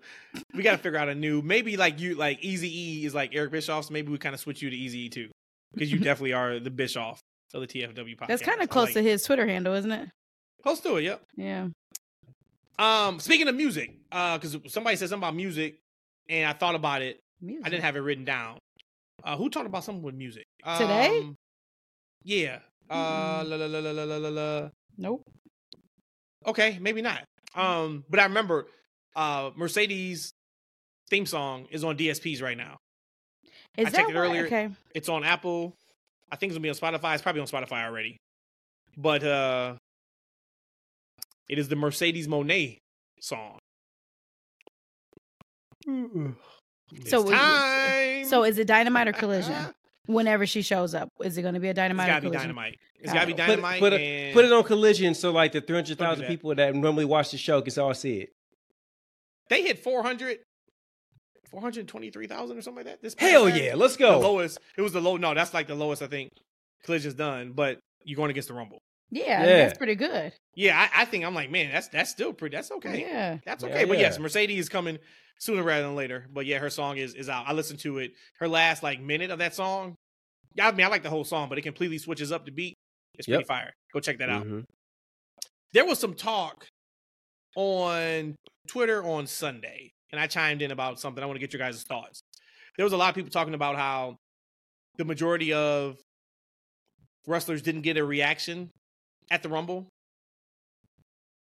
We 0.53 0.63
got 0.63 0.71
to 0.71 0.77
figure 0.77 0.97
out 0.97 1.09
a 1.09 1.15
new. 1.15 1.41
Maybe 1.41 1.77
like 1.77 1.99
you, 1.99 2.15
like 2.15 2.43
Easy 2.43 3.01
E 3.01 3.05
is 3.05 3.13
like 3.13 3.33
Eric 3.33 3.51
Bischoff. 3.51 3.85
So 3.85 3.93
maybe 3.93 4.11
we 4.11 4.17
kind 4.17 4.33
of 4.33 4.39
switch 4.39 4.61
you 4.61 4.69
to 4.69 4.75
Easy 4.75 4.99
E 4.99 5.09
too, 5.09 5.29
because 5.73 5.91
you 5.91 5.99
definitely 5.99 6.33
are 6.33 6.59
the 6.59 6.71
Bischoff 6.71 7.19
of 7.53 7.61
the 7.61 7.67
TFW 7.67 8.17
podcast. 8.17 8.27
That's 8.27 8.41
kind 8.41 8.61
of 8.61 8.69
close 8.69 8.87
like 8.87 8.95
to 8.95 9.03
his 9.03 9.23
Twitter 9.23 9.45
handle, 9.45 9.73
isn't 9.73 9.91
it? 9.91 10.09
Close 10.61 10.79
to 10.81 10.95
it. 10.95 11.03
Yep. 11.03 11.21
Yeah. 11.35 11.67
Um, 12.79 13.19
speaking 13.19 13.47
of 13.47 13.55
music, 13.55 13.93
uh, 14.11 14.37
because 14.37 14.57
somebody 14.67 14.95
said 14.95 15.09
something 15.09 15.27
about 15.27 15.35
music, 15.35 15.75
and 16.29 16.49
I 16.49 16.53
thought 16.53 16.75
about 16.75 17.01
it. 17.01 17.19
I 17.43 17.69
didn't 17.69 17.83
have 17.83 17.97
it 17.97 17.99
written 17.99 18.23
down. 18.25 18.57
Uh, 19.23 19.35
who 19.37 19.49
talked 19.49 19.67
about 19.67 19.83
something 19.83 20.03
with 20.03 20.15
music 20.15 20.45
Today? 20.77 21.19
Um, 21.19 21.35
yeah. 22.23 22.59
Uh, 22.89 23.43
la, 23.45 23.55
la, 23.55 23.65
la, 23.65 23.79
la, 23.79 23.91
la, 23.91 24.03
la, 24.03 24.17
la, 24.17 24.29
la. 24.29 24.69
Nope. 24.97 25.23
Okay, 26.45 26.77
maybe 26.81 27.01
not. 27.01 27.23
Um, 27.55 28.03
but 28.09 28.19
I 28.19 28.23
remember 28.23 28.67
uh 29.15 29.51
Mercedes 29.55 30.31
theme 31.09 31.25
song 31.25 31.67
is 31.71 31.83
on 31.83 31.97
DSPs 31.97 32.41
right 32.41 32.57
now. 32.57 32.77
Is 33.77 33.87
I 33.87 33.89
that 33.89 33.97
checked 33.97 34.09
it 34.11 34.15
earlier. 34.15 34.45
Okay. 34.45 34.69
It's 34.95 35.09
on 35.09 35.23
Apple. 35.23 35.73
I 36.31 36.35
think 36.35 36.51
it's 36.51 36.57
gonna 36.57 36.63
be 36.63 36.69
on 36.69 36.75
Spotify. 36.75 37.13
It's 37.13 37.23
probably 37.23 37.41
on 37.41 37.47
Spotify 37.47 37.85
already. 37.85 38.17
But 38.97 39.23
uh 39.23 39.75
it 41.49 41.59
is 41.59 41.67
the 41.67 41.75
Mercedes 41.75 42.27
Moné 42.27 42.77
song. 43.19 43.59
It's 45.85 47.09
So 47.09 47.21
we- 47.23 47.31
time. 47.31 48.25
So 48.25 48.43
is 48.43 48.57
it 48.57 48.67
dynamite 48.67 49.07
or 49.07 49.13
collision? 49.13 49.55
Whenever 50.05 50.45
she 50.45 50.61
shows 50.61 50.93
up, 50.93 51.07
is 51.23 51.37
it 51.37 51.43
going 51.43 51.53
to 51.53 51.61
be 51.61 51.67
a 51.67 51.71
It's 51.71 51.77
dynamite 51.77 52.07
gotta 52.07 52.21
be 52.21 52.27
collision? 52.27 52.41
dynamite. 52.49 52.77
It's 52.99 53.13
gotta 53.13 53.25
be 53.27 53.33
Put- 53.33 53.39
Put, 53.41 53.47
dynamite. 53.47 53.79
put, 53.79 53.93
it, 53.93 54.01
and 54.01 54.33
put 54.33 54.43
it 54.45 54.51
on 54.51 54.63
collision 54.63 55.13
so 55.13 55.31
like 55.31 55.53
the 55.53 55.61
300,000 55.61 56.25
people 56.25 56.53
that 56.55 56.75
normally 56.75 57.05
watch 57.05 57.31
the 57.31 57.37
show 57.37 57.61
can 57.61 57.77
all 57.81 57.93
see 57.93 58.17
it. 58.19 58.29
They 59.53 59.61
hit 59.61 59.83
400, 59.83 60.39
423,000 61.49 62.57
or 62.57 62.61
something 62.61 62.77
like 62.77 62.85
that. 62.85 63.01
This 63.01 63.15
Hell 63.17 63.45
Saturday. 63.45 63.65
yeah, 63.67 63.75
let's 63.75 63.93
The 63.95 63.99
go. 64.05 64.19
lowest. 64.19 64.57
It 64.77 64.81
was 64.81 64.93
the 64.93 65.01
low. 65.01 65.17
No, 65.17 65.33
that's 65.33 65.53
like 65.53 65.67
the 65.67 65.75
lowest 65.75 66.01
I 66.01 66.07
think 66.07 66.31
Collision's 66.83 67.13
done. 67.13 67.51
But 67.53 67.79
you're 68.03 68.15
going 68.17 68.31
against 68.31 68.47
the 68.47 68.55
Rumble. 68.55 68.79
Yeah, 69.11 69.41
Yeah. 69.41 69.45
that's 69.65 69.77
pretty 69.77 69.95
good. 69.95 70.33
Yeah, 70.55 70.77
I, 70.91 71.03
I 71.03 71.05
think 71.05 71.23
I'm 71.23 71.35
like, 71.35 71.51
man, 71.51 71.71
that's 71.71 71.87
that's 71.89 72.09
still 72.09 72.33
pretty. 72.33 72.55
That's 72.55 72.71
okay. 72.71 73.01
Yeah. 73.01 73.37
That's 73.45 73.63
Yeah, 73.63 73.69
okay. 73.69 73.85
But 73.85 73.99
yes. 73.99 74.17
Mercedes 74.17 74.57
is 74.59 74.69
coming 74.69 74.97
sooner 75.39 75.61
rather 75.61 75.83
than 75.83 75.95
later. 75.95 76.25
But 76.33 76.47
yeah, 76.47 76.57
her 76.57 76.71
song 76.71 76.97
is 76.97 77.13
is 77.13 77.29
out. 77.29 77.45
I 77.47 77.53
listened 77.53 77.79
to 77.81 77.99
it. 77.99 78.13
Her 78.39 78.47
last 78.47 78.81
like 78.81 78.99
minute 78.99 79.29
of 79.29 79.37
that 79.39 79.53
song. 79.53 79.95
Yeah, 80.55 80.67
I 80.67 80.71
mean, 80.71 80.85
I 80.85 80.89
like 80.89 81.03
the 81.03 81.09
whole 81.11 81.23
song, 81.25 81.49
but 81.49 81.57
it 81.59 81.61
completely 81.61 81.99
switches 81.99 82.31
up 82.31 82.45
the 82.45 82.51
beat. 82.51 82.73
It's 83.15 83.27
pretty 83.27 83.41
Yep. 83.41 83.47
fire. 83.47 83.73
Go 83.93 83.99
check 83.99 84.17
that 84.19 84.29
out. 84.29 84.45
Mhm. 84.47 84.65
There 85.73 85.85
was 85.85 85.99
some 85.99 86.13
talk 86.15 86.67
on 87.55 88.35
Twitter 88.67 89.03
on 89.03 89.27
Sunday, 89.27 89.91
and 90.11 90.19
I 90.19 90.27
chimed 90.27 90.61
in 90.61 90.71
about 90.71 90.99
something. 90.99 91.23
I 91.23 91.27
want 91.27 91.35
to 91.37 91.39
get 91.39 91.53
your 91.53 91.59
guys' 91.59 91.83
thoughts. 91.83 92.21
There 92.77 92.83
was 92.83 92.93
a 92.93 92.97
lot 92.97 93.09
of 93.09 93.15
people 93.15 93.31
talking 93.31 93.53
about 93.53 93.75
how 93.75 94.17
the 94.97 95.05
majority 95.05 95.53
of 95.53 95.97
wrestlers 97.27 97.61
didn't 97.61 97.81
get 97.81 97.97
a 97.97 98.03
reaction 98.03 98.69
at 99.31 99.43
the 99.43 99.49
Rumble. 99.49 99.87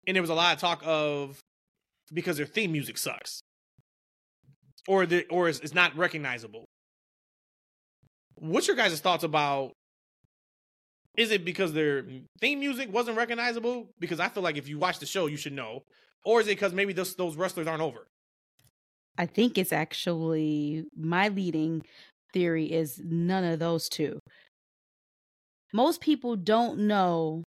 And 0.06 0.14
there 0.14 0.22
was 0.22 0.30
a 0.30 0.34
lot 0.34 0.54
of 0.54 0.60
talk 0.60 0.82
of 0.84 1.38
because 2.12 2.36
their 2.36 2.46
theme 2.46 2.72
music 2.72 2.98
sucks. 2.98 3.40
Or 4.86 5.06
the 5.06 5.24
or 5.30 5.48
is, 5.48 5.60
is 5.60 5.74
not 5.74 5.96
recognizable. 5.96 6.66
What's 8.36 8.66
your 8.66 8.76
guys' 8.76 9.00
thoughts 9.00 9.24
about 9.24 9.72
is 11.16 11.30
it 11.30 11.44
because 11.44 11.72
their 11.72 12.04
theme 12.40 12.60
music 12.60 12.92
wasn't 12.92 13.16
recognizable? 13.16 13.88
Because 14.00 14.20
I 14.20 14.28
feel 14.28 14.42
like 14.42 14.56
if 14.56 14.68
you 14.68 14.78
watch 14.78 14.98
the 14.98 15.06
show, 15.06 15.26
you 15.26 15.36
should 15.36 15.52
know. 15.52 15.80
Or 16.24 16.40
is 16.40 16.46
it 16.46 16.50
because 16.50 16.72
maybe 16.72 16.92
those, 16.92 17.14
those 17.14 17.36
wrestlers 17.36 17.66
aren't 17.66 17.82
over? 17.82 18.06
I 19.16 19.26
think 19.26 19.56
it's 19.56 19.72
actually 19.72 20.84
my 20.96 21.28
leading 21.28 21.82
theory 22.32 22.72
is 22.72 23.00
none 23.04 23.44
of 23.44 23.60
those 23.60 23.88
two. 23.88 24.18
Most 25.72 26.00
people 26.00 26.34
don't 26.36 26.80
know 26.80 27.44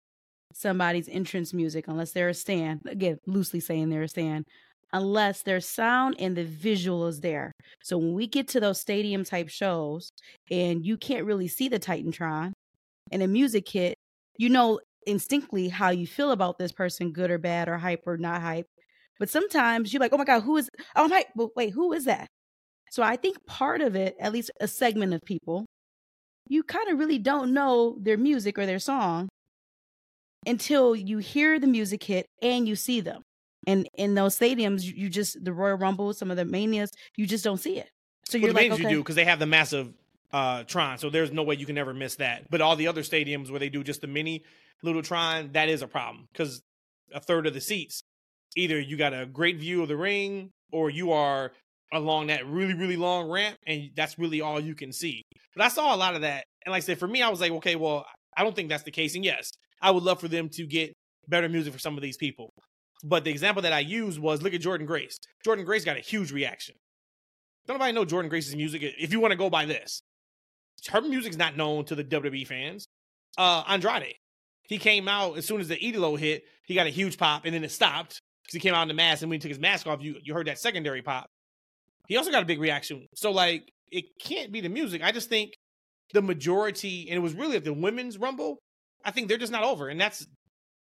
somebody's 0.54 1.08
entrance 1.08 1.54
music 1.54 1.86
unless 1.86 2.12
they're 2.12 2.28
a 2.28 2.34
stand. 2.34 2.80
Again, 2.86 3.18
loosely 3.26 3.60
saying 3.60 3.90
they're 3.90 4.02
a 4.02 4.08
stand, 4.08 4.44
unless 4.92 5.42
their 5.42 5.60
sound 5.60 6.16
and 6.18 6.36
the 6.36 6.44
visual 6.44 7.06
is 7.06 7.20
there. 7.20 7.52
So 7.82 7.96
when 7.96 8.14
we 8.14 8.26
get 8.26 8.48
to 8.48 8.60
those 8.60 8.80
stadium 8.80 9.24
type 9.24 9.48
shows 9.48 10.10
and 10.50 10.84
you 10.84 10.96
can't 10.96 11.26
really 11.26 11.48
see 11.48 11.68
the 11.68 11.80
Titantron 11.80 12.52
and 13.12 13.22
a 13.22 13.28
music 13.28 13.68
hit, 13.68 13.94
you 14.38 14.48
know 14.48 14.80
instinctively 15.06 15.68
how 15.68 15.90
you 15.90 16.06
feel 16.06 16.30
about 16.30 16.58
this 16.58 16.72
person, 16.72 17.12
good 17.12 17.30
or 17.30 17.38
bad, 17.38 17.68
or 17.68 17.76
hype 17.76 18.02
or 18.06 18.16
not 18.16 18.40
hype. 18.40 18.66
But 19.18 19.28
sometimes 19.30 19.92
you're 19.92 20.00
like, 20.00 20.12
oh 20.12 20.18
my 20.18 20.24
God, 20.24 20.40
who 20.42 20.56
is, 20.56 20.68
oh 20.96 21.08
my, 21.08 21.24
but 21.36 21.50
wait, 21.56 21.70
who 21.72 21.92
is 21.92 22.04
that? 22.06 22.26
So 22.90 23.02
I 23.02 23.16
think 23.16 23.36
part 23.46 23.80
of 23.80 23.96
it, 23.96 24.14
at 24.20 24.32
least 24.32 24.50
a 24.60 24.68
segment 24.68 25.12
of 25.14 25.20
people, 25.24 25.66
you 26.48 26.62
kind 26.62 26.88
of 26.88 26.98
really 26.98 27.18
don't 27.18 27.52
know 27.52 27.96
their 28.00 28.16
music 28.16 28.58
or 28.58 28.66
their 28.66 28.78
song 28.78 29.28
until 30.46 30.94
you 30.96 31.18
hear 31.18 31.58
the 31.58 31.66
music 31.66 32.02
hit 32.02 32.26
and 32.42 32.66
you 32.68 32.76
see 32.76 33.00
them. 33.00 33.22
And 33.66 33.88
in 33.96 34.14
those 34.14 34.36
stadiums, 34.38 34.82
you- 34.82 35.08
just, 35.08 35.42
the 35.44 35.52
Royal 35.52 35.76
Rumble, 35.76 36.12
some 36.14 36.30
of 36.30 36.36
the 36.36 36.44
manias, 36.44 36.90
you 37.16 37.26
just 37.26 37.44
don't 37.44 37.58
see 37.58 37.78
it. 37.78 37.88
So 38.28 38.38
Well, 38.38 38.42
you're 38.46 38.52
the 38.54 38.60
like, 38.60 38.72
okay. 38.72 38.82
you 38.82 38.88
do 38.88 38.98
because 39.02 39.14
they 39.16 39.24
have 39.24 39.38
the 39.38 39.46
massive 39.46 39.92
uh, 40.32 40.64
Tron, 40.64 40.98
so 40.98 41.10
there's 41.10 41.32
no 41.32 41.42
way 41.42 41.56
you 41.56 41.66
can 41.66 41.78
ever 41.78 41.92
miss 41.92 42.16
that. 42.16 42.44
But 42.50 42.60
all 42.60 42.76
the 42.76 42.88
other 42.88 43.02
stadiums 43.02 43.50
where 43.50 43.60
they 43.60 43.68
do 43.68 43.84
just 43.84 44.00
the 44.00 44.06
mini 44.06 44.44
little 44.82 45.02
Tron, 45.02 45.52
that 45.52 45.68
is 45.68 45.82
a 45.82 45.86
problem 45.86 46.26
because 46.32 46.62
a 47.12 47.20
third 47.20 47.46
of 47.46 47.54
the 47.54 47.60
seats, 47.60 48.02
either 48.56 48.80
you 48.80 48.96
got 48.96 49.12
a 49.12 49.26
great 49.26 49.58
view 49.58 49.82
of 49.82 49.88
the 49.88 49.96
ring 49.96 50.50
or 50.72 50.90
you 50.90 51.12
are 51.12 51.52
along 51.92 52.28
that 52.28 52.46
really 52.46 52.74
really 52.74 52.96
long 52.96 53.30
ramp, 53.30 53.56
and 53.66 53.90
that's 53.94 54.18
really 54.18 54.40
all 54.40 54.58
you 54.58 54.74
can 54.74 54.92
see. 54.92 55.22
But 55.54 55.66
I 55.66 55.68
saw 55.68 55.94
a 55.94 55.96
lot 55.96 56.14
of 56.14 56.22
that, 56.22 56.44
and 56.64 56.72
like 56.72 56.82
I 56.82 56.86
said, 56.86 56.98
for 56.98 57.08
me, 57.08 57.22
I 57.22 57.28
was 57.28 57.40
like, 57.40 57.52
okay, 57.52 57.76
well, 57.76 58.06
I 58.36 58.42
don't 58.42 58.56
think 58.56 58.70
that's 58.70 58.84
the 58.84 58.90
case. 58.90 59.14
And 59.14 59.24
yes, 59.24 59.50
I 59.80 59.90
would 59.90 60.02
love 60.02 60.20
for 60.20 60.28
them 60.28 60.48
to 60.50 60.66
get 60.66 60.94
better 61.28 61.48
music 61.48 61.72
for 61.72 61.78
some 61.78 61.96
of 61.96 62.02
these 62.02 62.16
people. 62.16 62.52
But 63.04 63.24
the 63.24 63.30
example 63.30 63.62
that 63.62 63.72
I 63.72 63.80
used 63.80 64.18
was 64.18 64.42
look 64.42 64.54
at 64.54 64.62
Jordynne 64.62 64.86
Grace. 64.86 65.18
Jordynne 65.46 65.64
Grace 65.64 65.84
got 65.84 65.96
a 65.96 66.00
huge 66.00 66.32
reaction. 66.32 66.76
Don't 67.66 67.76
nobody 67.76 67.92
know 67.92 68.04
Jordynne 68.04 68.30
Grace's 68.30 68.56
music. 68.56 68.82
If 68.82 69.12
you 69.12 69.20
want 69.20 69.32
to 69.32 69.38
go 69.38 69.50
by 69.50 69.66
this, 69.66 70.02
her 70.90 71.00
music's 71.00 71.36
not 71.36 71.56
known 71.56 71.84
to 71.86 71.94
the 71.94 72.04
WWE 72.04 72.46
fans. 72.46 72.86
Uh, 73.38 73.62
Andrade, 73.68 74.14
he 74.64 74.78
came 74.78 75.08
out 75.08 75.36
as 75.38 75.46
soon 75.46 75.60
as 75.60 75.68
the 75.68 75.76
Idolo 75.76 76.18
hit, 76.18 76.44
he 76.64 76.74
got 76.74 76.86
a 76.86 76.90
huge 76.90 77.18
pop, 77.18 77.44
and 77.44 77.54
then 77.54 77.64
it 77.64 77.70
stopped 77.70 78.20
because 78.42 78.54
he 78.54 78.60
came 78.60 78.74
out 78.74 78.82
in 78.82 78.88
the 78.88 78.94
mask. 78.94 79.22
And 79.22 79.30
when 79.30 79.38
he 79.38 79.40
took 79.40 79.50
his 79.50 79.58
mask 79.58 79.86
off, 79.86 80.02
you 80.02 80.16
you 80.22 80.34
heard 80.34 80.46
that 80.46 80.58
secondary 80.58 81.02
pop. 81.02 81.26
He 82.08 82.16
also 82.16 82.30
got 82.30 82.42
a 82.42 82.46
big 82.46 82.60
reaction. 82.60 83.06
So 83.14 83.30
like, 83.30 83.68
it 83.90 84.04
can't 84.20 84.52
be 84.52 84.60
the 84.60 84.68
music. 84.68 85.02
I 85.02 85.12
just 85.12 85.28
think 85.28 85.52
the 86.12 86.22
majority, 86.22 87.08
and 87.08 87.16
it 87.16 87.20
was 87.20 87.34
really 87.34 87.56
at 87.56 87.64
the 87.64 87.72
women's 87.72 88.18
rumble. 88.18 88.58
I 89.04 89.10
think 89.10 89.28
they're 89.28 89.38
just 89.38 89.52
not 89.52 89.64
over, 89.64 89.88
and 89.88 90.00
that 90.00 90.20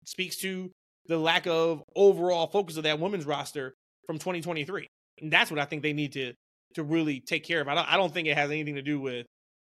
speaks 0.06 0.38
to 0.38 0.72
the 1.08 1.18
lack 1.18 1.48
of 1.48 1.84
overall 1.96 2.48
focus 2.48 2.78
of 2.78 2.84
that 2.84 3.00
women's 3.00 3.26
roster 3.26 3.74
from 4.06 4.18
2023. 4.18 4.88
And 5.22 5.32
that's 5.32 5.50
what 5.50 5.60
I 5.60 5.66
think 5.66 5.84
they 5.84 5.94
need 5.94 6.14
to 6.14 6.34
to 6.76 6.84
really 6.84 7.20
take 7.20 7.44
care 7.44 7.62
of. 7.62 7.68
I 7.68 7.76
don't, 7.76 7.92
I 7.94 7.98
don't 7.98 8.14
think 8.14 8.28
it 8.28 8.38
has 8.38 8.52
anything 8.52 8.76
to 8.76 8.82
do 8.82 9.00
with 9.00 9.26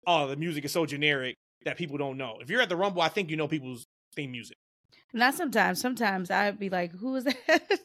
oh 0.07 0.27
the 0.27 0.35
music 0.35 0.65
is 0.65 0.71
so 0.71 0.85
generic 0.85 1.35
that 1.65 1.77
people 1.77 1.97
don't 1.97 2.17
know. 2.17 2.39
If 2.41 2.49
you're 2.49 2.61
at 2.61 2.69
the 2.69 2.75
Rumble, 2.75 3.01
I 3.01 3.09
think 3.09 3.29
you 3.29 3.37
know 3.37 3.47
people's 3.47 3.85
theme 4.15 4.31
music. 4.31 4.57
Not 5.13 5.33
sometimes. 5.35 5.79
Sometimes 5.81 6.31
I'd 6.31 6.57
be 6.59 6.69
like, 6.69 6.91
who 6.93 7.15
is 7.17 7.25
that? 7.25 7.37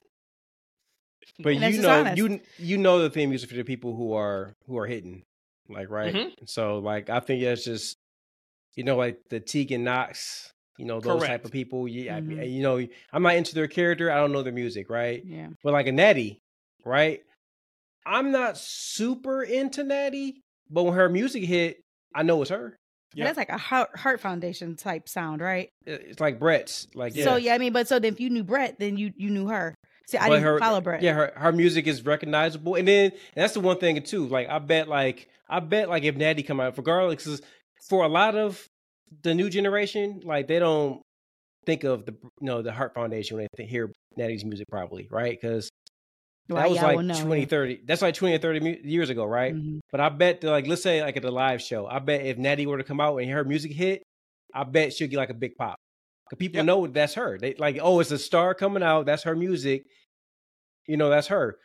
But 1.41 1.55
And 1.55 1.75
you 1.75 1.83
know, 1.83 1.91
honest. 2.01 2.17
you 2.17 2.41
you 2.59 2.79
know 2.79 3.01
the 3.01 3.11
theme 3.11 3.31
music 3.31 3.51
for 3.51 3.57
the 3.57 3.65
people 3.65 3.95
who 3.97 4.13
are 4.15 4.55
who 4.67 4.79
are 4.79 4.87
hitting, 4.87 5.23
like 5.69 5.91
right. 5.91 6.15
Mhm. 6.15 6.31
So 6.47 6.79
like 6.79 7.11
I 7.11 7.21
think 7.21 7.43
that's 7.43 7.65
just 7.65 7.97
you 8.75 8.85
know 8.85 8.97
like 8.97 9.19
the 9.29 9.41
Tegan 9.41 9.85
Nox, 9.85 10.51
you 10.79 10.87
know 10.87 11.01
those 11.01 11.25
type 11.25 11.45
of 11.45 11.51
people. 11.51 11.89
Yeah, 11.89 12.17
I 12.17 12.21
mean, 12.21 12.39
Mhm. 12.39 12.53
you 12.53 12.63
know 12.63 12.87
I'm 13.13 13.23
not 13.23 13.35
into 13.35 13.55
their 13.55 13.67
character. 13.67 14.11
I 14.11 14.17
don't 14.17 14.33
know 14.33 14.43
their 14.43 14.53
music, 14.53 14.89
right? 14.89 15.23
yeah. 15.27 15.49
But 15.63 15.73
like 15.73 15.89
a 15.89 15.93
Natty, 15.93 16.39
right? 16.85 17.21
I'm 18.07 18.31
not 18.31 18.57
super 18.57 19.43
into 19.43 19.83
Natty, 19.83 20.41
but 20.71 20.85
when 20.85 20.95
her 20.95 21.09
music 21.09 21.43
hit, 21.45 21.81
I 22.15 22.23
know 22.23 22.41
it's 22.43 22.51
her. 22.51 22.77
But 23.17 23.25
That's 23.25 23.37
like 23.39 23.49
a 23.49 23.57
heart, 23.57 23.91
Hart 23.97 24.21
foundation 24.21 24.77
type 24.77 25.09
sound, 25.09 25.41
right? 25.41 25.71
It's 25.87 26.21
like 26.21 26.39
Bret's, 26.39 26.87
like 26.95 27.15
yeah. 27.15 27.25
So 27.25 27.37
yeah, 27.37 27.55
I 27.55 27.59
mean, 27.59 27.73
but 27.73 27.89
so 27.89 27.99
then 27.99 28.13
if 28.13 28.21
you 28.21 28.29
knew 28.31 28.45
Bret, 28.45 28.79
then 28.79 28.97
you 28.99 29.13
you 29.17 29.31
knew 29.31 29.49
her. 29.49 29.75
See, 30.09 30.19
I 30.19 30.29
But 30.29 30.35
didn't 30.35 30.45
her, 30.45 30.59
follow 30.59 30.81
Brett. 30.81 31.03
Yeah, 31.03 31.13
her 31.15 31.33
her 31.37 31.53
music 31.53 31.87
is 31.87 32.05
recognizable, 32.05 32.75
and 32.75 32.87
then 32.87 33.05
and 33.13 33.21
that's 33.35 33.55
the 33.55 33.61
one 33.61 33.79
thing 33.79 34.03
too. 34.03 34.27
Like 34.27 34.49
I 34.49 34.59
bet, 34.59 34.89
like 34.89 35.29
I 35.49 35.61
bet, 35.61 35.89
like 35.89 36.03
if 36.03 36.17
Natty 36.17 36.43
come 36.43 36.61
out, 36.61 36.75
for 36.75 36.83
regardless, 36.83 37.25
'cause 37.25 37.41
for 37.89 38.05
a 38.05 38.09
lot 38.09 38.35
of 38.35 38.67
the 39.23 39.35
new 39.35 39.49
generation, 39.49 40.21
like 40.25 40.47
they 40.49 40.59
don't 40.59 41.01
think 41.65 41.85
of 41.85 42.05
the 42.07 42.13
you 42.13 42.47
know 42.47 42.61
the 42.61 42.73
Hart 42.73 42.93
Foundation 42.95 43.37
when 43.39 43.47
they 43.57 43.65
hear 43.65 43.91
Natty's 44.17 44.45
music, 44.45 44.67
probably 44.71 45.09
right 45.11 45.39
because 45.41 45.71
Well, 46.49 46.63
that 46.63 46.69
was 46.69 46.77
yeah, 46.77 46.85
like 46.87 46.97
will 46.97 47.03
know, 47.03 47.33
yeah. 47.35 47.45
30. 47.47 47.83
That's 47.87 48.03
like 48.03 48.15
twenty 48.15 48.37
or 48.37 48.39
thirty 48.39 48.61
mu- 48.61 48.77
years 48.85 49.11
ago, 49.11 49.25
right? 49.25 49.55
Mhm. 49.55 49.81
But 49.91 50.01
I 50.01 50.09
bet, 50.11 50.41
that, 50.43 50.51
like, 50.51 50.67
let's 50.69 50.83
say, 50.83 51.03
like 51.03 51.17
at 51.17 51.23
the 51.23 51.31
live 51.33 51.61
show, 51.61 51.87
I 51.87 51.99
bet 51.99 52.25
if 52.25 52.39
Natty 52.39 52.67
were 52.67 52.79
to 52.79 52.85
come 52.85 53.01
out 53.01 53.17
and 53.17 53.29
her 53.31 53.43
music 53.45 53.73
hit, 53.73 54.03
I 54.55 54.63
bet 54.65 54.93
she'll 54.93 55.09
get 55.09 55.17
like 55.17 55.31
a 55.31 55.35
big 55.35 55.57
pop. 55.57 55.77
Cause 56.31 56.39
people 56.39 56.57
Yep. 56.59 56.67
know 56.67 56.87
that's 56.87 57.15
her. 57.15 57.37
They 57.39 57.55
like, 57.55 57.79
oh, 57.81 57.99
it's 58.01 58.11
a 58.13 58.19
star 58.19 58.55
coming 58.55 58.83
out. 58.83 59.07
That's 59.07 59.25
her 59.25 59.35
music. 59.37 59.85
You 60.87 60.97
know, 60.97 61.11
that's 61.11 61.27
her. 61.29 61.57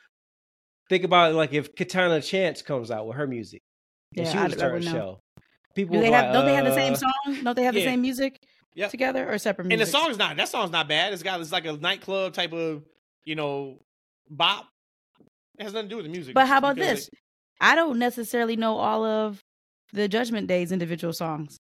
Think 0.90 1.04
about 1.04 1.32
it, 1.32 1.36
like 1.36 1.54
if 1.54 1.76
Katana 1.76 2.22
Chance 2.22 2.64
comes 2.64 2.92
out 2.92 3.08
with 3.08 3.18
her 3.18 3.28
music, 3.28 3.62
and 4.18 4.26
Yeah, 4.26 4.32
she 4.32 4.38
was 4.40 4.54
I 4.54 4.58
starting 4.58 4.80
would 4.80 4.88
a 4.88 4.94
know. 4.94 5.00
show. 5.00 5.20
People 5.76 5.96
do 5.96 6.02
they 6.02 6.12
have, 6.12 6.26
like, 6.26 6.34
don't 6.34 6.46
they 6.46 6.56
have 6.56 6.66
the 6.66 6.74
same 6.76 6.94
uh, 6.94 6.98
song? 6.98 7.44
Don't 7.44 7.56
they 7.56 7.64
have 7.64 7.74
the 7.76 7.84
same 7.84 8.02
music 8.02 8.40
Yep. 8.76 8.92
together 8.92 9.32
or 9.32 9.38
separate 9.38 9.66
And 9.66 9.72
the 9.74 9.78
music? 9.78 9.92
song's 9.96 10.18
not 10.18 10.36
that 10.38 10.50
song's 10.50 10.72
not 10.72 10.88
bad. 10.90 11.14
It's 11.14 11.24
got 11.24 11.40
it's 11.40 11.52
like 11.52 11.66
a 11.66 11.74
nightclub 11.74 12.34
type 12.34 12.52
of 12.52 12.84
you 13.26 13.36
know 13.36 13.80
bop. 14.30 14.68
It 15.62 15.66
has 15.66 15.74
nothing 15.74 15.90
to 15.90 15.94
do 15.94 15.98
with 15.98 16.06
the 16.08 16.12
music. 16.12 16.34
But 16.34 16.48
how 16.48 16.58
about 16.58 16.76
because 16.76 17.06
this? 17.06 17.10
I 17.60 17.76
don't 17.76 18.00
necessarily 18.00 18.56
know 18.56 18.78
all 18.78 19.06
of 19.06 19.44
the 19.94 20.08
Judgment 20.08 20.48
Day's 20.48 20.72
individual 20.72 21.14
songs. 21.14 21.60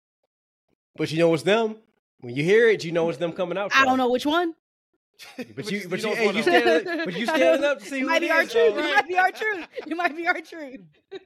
But 0.96 1.12
you 1.12 1.18
know 1.18 1.34
it's 1.34 1.42
them. 1.42 1.78
When 2.20 2.36
you 2.36 2.44
hear 2.44 2.70
it, 2.70 2.84
you 2.84 2.92
know 2.92 3.10
it's 3.10 3.18
them 3.18 3.34
coming 3.34 3.58
out. 3.58 3.72
From. 3.72 3.82
I 3.82 3.86
don't 3.86 3.98
know 3.98 4.10
which 4.12 4.26
one. 4.28 4.54
But 5.38 5.56
But 5.56 5.72
you, 5.72 5.80
you- 5.80 5.90
but 5.90 6.04
you 6.04 6.10
you, 6.10 6.16
hey, 6.16 6.22
you 6.26 6.28
one 6.28 7.00
of 7.00 7.06
but 7.06 7.18
you 7.18 7.26
standing 7.26 7.64
up 7.66 7.80
to 7.80 7.86
see 7.86 7.98
it 7.98 8.02
who 8.02 8.06
might 8.06 8.18
it 8.18 8.28
be 8.28 8.30
our 8.30 8.44
is, 8.44 8.52
truth. 8.52 8.76
though, 8.76 8.82
It 8.84 8.94
might 8.96 9.08
be 9.08 9.18
R 9.18 9.32
Truth. 9.32 9.68
It 9.88 9.98
might 9.98 10.16
be 10.16 10.28
R 10.28 10.42
Truth. 10.42 10.82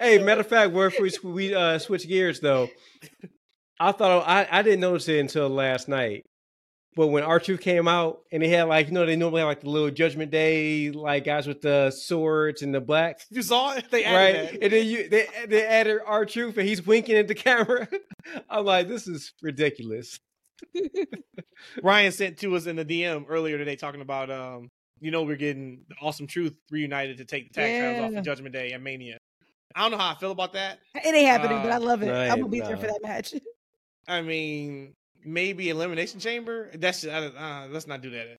Hey, 0.00 0.18
matter 0.18 0.42
of 0.42 0.46
fact, 0.46 0.72
where 0.72 0.86
if 0.88 1.00
we, 1.00 1.10
we 1.28 1.54
uh, 1.54 1.78
switch 1.80 2.06
gears 2.06 2.38
though, 2.38 2.68
I 3.80 3.90
thought 3.90 4.24
I, 4.26 4.46
I 4.50 4.62
didn't 4.62 4.80
notice 4.80 5.08
it 5.08 5.18
until 5.18 5.48
last 5.48 5.88
night. 5.88 6.26
But 6.96 7.08
when 7.08 7.22
R 7.22 7.38
Truth 7.38 7.60
came 7.60 7.86
out 7.86 8.22
and 8.32 8.42
they 8.42 8.48
had 8.48 8.64
like 8.64 8.86
you 8.88 8.92
know 8.94 9.04
they 9.06 9.14
normally 9.16 9.40
have 9.40 9.48
like 9.48 9.60
the 9.60 9.68
little 9.68 9.90
Judgment 9.90 10.30
Day 10.32 10.90
like 10.90 11.24
guys 11.24 11.46
with 11.46 11.60
the 11.60 11.90
swords 11.90 12.62
and 12.62 12.74
the 12.74 12.80
black 12.80 13.20
you 13.30 13.42
saw 13.42 13.74
it. 13.74 13.90
They 13.90 14.02
right, 14.04 14.34
added 14.34 14.48
that. 14.54 14.62
and 14.64 14.72
then 14.72 14.86
you 14.86 15.08
they 15.10 15.28
they 15.46 15.64
added 15.66 16.00
R 16.06 16.24
Truth 16.24 16.56
and 16.56 16.66
he's 16.66 16.84
winking 16.86 17.16
at 17.16 17.28
the 17.28 17.34
camera. 17.34 17.86
I'm 18.50 18.64
like, 18.64 18.88
this 18.88 19.06
is 19.06 19.32
ridiculous. 19.42 20.18
Ryan 21.82 22.12
sent 22.12 22.38
to 22.38 22.56
us 22.56 22.66
in 22.66 22.76
the 22.76 22.84
DM 22.84 23.26
earlier 23.28 23.58
today 23.58 23.76
talking 23.76 24.00
about 24.00 24.30
um 24.30 24.68
you 25.00 25.10
know 25.10 25.22
we're 25.22 25.36
getting 25.36 25.84
the 25.88 25.94
awesome 26.00 26.26
truth 26.26 26.56
reunited 26.70 27.18
to 27.18 27.24
take 27.26 27.52
the 27.52 27.60
tag 27.60 27.80
titles 27.80 28.04
off 28.06 28.12
Yeah. 28.12 28.18
of 28.20 28.24
Judgment 28.24 28.54
Day 28.54 28.72
and 28.72 28.82
Mania. 28.82 29.18
I 29.74 29.82
don't 29.82 29.90
know 29.90 29.98
how 29.98 30.12
I 30.12 30.14
feel 30.14 30.30
about 30.30 30.54
that. 30.54 30.78
It 30.94 31.14
ain't 31.14 31.26
happening, 31.28 31.58
but 31.62 31.70
I 31.72 31.76
Uh, 31.76 31.80
love 31.80 32.02
it. 32.02 32.06
no, 32.06 32.14
I'm 32.18 32.38
gonna 32.40 32.48
be 32.48 32.60
there 32.60 32.78
for 32.78 32.86
that 32.86 33.00
match. 33.02 33.34
I 34.08 34.22
mean, 34.22 34.94
maybe 35.26 35.68
elimination 35.68 36.20
chamber. 36.20 36.70
That's 36.74 37.02
just, 37.02 37.12
uh, 37.36 37.66
let's 37.70 37.86
not 37.86 38.00
do 38.00 38.10
that. 38.10 38.36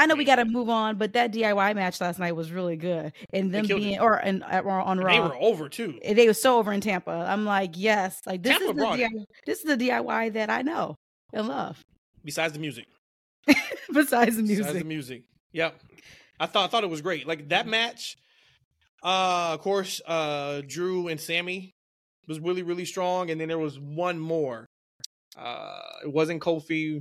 I 0.00 0.06
know 0.06 0.14
we 0.14 0.24
got 0.24 0.36
to 0.36 0.44
move 0.44 0.68
on, 0.68 0.96
but 0.96 1.14
that 1.14 1.32
DIY 1.32 1.74
match 1.74 2.00
last 2.00 2.20
night 2.20 2.36
was 2.36 2.52
really 2.52 2.76
good, 2.76 3.12
and 3.32 3.52
them 3.52 3.64
it. 3.64 3.68
being 3.68 3.98
or 3.98 4.14
and 4.14 4.44
or 4.44 4.70
on 4.70 4.98
And 4.98 5.04
Raw, 5.04 5.12
They 5.12 5.20
were 5.20 5.36
over 5.36 5.68
too. 5.68 5.98
they 6.04 6.26
were 6.28 6.34
so 6.34 6.58
over 6.58 6.72
in 6.72 6.80
Tampa. 6.80 7.10
I'm 7.10 7.44
like, 7.44 7.72
yes, 7.74 8.20
like 8.24 8.42
this 8.44 8.58
Tampa 8.58 8.70
is 8.70 8.76
the. 8.76 8.82
DIY, 8.84 9.24
this 9.44 9.58
is 9.58 9.64
the 9.64 9.76
DIY 9.76 10.34
that 10.34 10.50
I 10.50 10.62
know 10.62 10.94
and 11.32 11.48
love. 11.48 11.82
Besides 12.24 12.52
the 12.52 12.60
music. 12.60 12.86
Besides 13.92 14.36
the 14.36 14.42
music, 14.42 14.66
Besides 14.66 14.78
the 14.78 14.84
music. 14.84 15.22
Yep. 15.52 15.80
I 16.38 16.46
thought 16.46 16.64
I 16.64 16.66
thought 16.68 16.84
it 16.84 16.90
was 16.90 17.00
great. 17.02 17.26
Like 17.26 17.48
that 17.48 17.66
match. 17.66 18.16
Uh, 19.02 19.50
of 19.54 19.60
course, 19.62 20.00
uh, 20.06 20.62
Drew 20.66 21.08
and 21.08 21.20
Sami 21.20 21.72
was 22.28 22.38
really 22.38 22.62
really 22.62 22.84
strong, 22.84 23.30
and 23.30 23.40
then 23.40 23.48
there 23.48 23.58
was 23.58 23.80
one 23.80 24.20
more. 24.20 24.66
Uh, 25.38 25.80
it 26.04 26.12
wasn't 26.12 26.40
Kofi. 26.42 27.00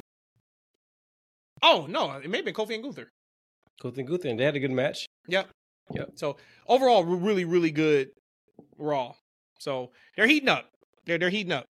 Oh 1.63 1.87
no, 1.89 2.11
it 2.13 2.29
may 2.29 2.37
have 2.37 2.45
been 2.45 2.53
Kofi 2.53 2.75
and 2.75 2.83
Gunther. 2.83 3.09
Kofi 3.81 3.97
and 3.99 4.07
good 4.07 4.21
thing. 4.21 4.37
They 4.37 4.43
had 4.43 4.55
a 4.55 4.59
good 4.59 4.71
match. 4.71 5.05
Yep. 5.27 5.47
Yep. 5.93 6.11
So 6.15 6.37
overall, 6.67 7.03
really, 7.03 7.45
really 7.45 7.71
good 7.71 8.09
Raw. 8.77 9.13
So 9.59 9.91
they're 10.15 10.27
heating 10.27 10.49
up. 10.49 10.65
They're 11.05 11.17
they're 11.17 11.29
heating 11.29 11.53
up. 11.53 11.67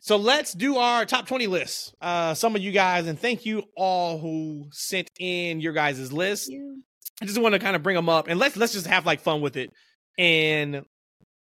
So 0.00 0.16
let's 0.16 0.52
do 0.52 0.76
our 0.76 1.04
top 1.04 1.26
20 1.26 1.46
list. 1.46 1.94
Uh 2.00 2.34
some 2.34 2.56
of 2.56 2.62
you 2.62 2.72
guys, 2.72 3.06
and 3.06 3.18
thank 3.18 3.44
you 3.46 3.64
all 3.76 4.18
who 4.18 4.66
sent 4.72 5.10
in 5.18 5.60
your 5.60 5.72
guys' 5.72 6.12
list. 6.12 6.48
You- 6.48 6.82
I 7.22 7.24
just 7.24 7.40
want 7.40 7.54
to 7.54 7.58
kind 7.58 7.74
of 7.74 7.82
bring 7.82 7.96
them 7.96 8.10
up 8.10 8.28
and 8.28 8.38
let's 8.38 8.56
let's 8.58 8.74
just 8.74 8.86
have 8.86 9.06
like 9.06 9.20
fun 9.20 9.40
with 9.40 9.56
it. 9.56 9.70
And 10.18 10.82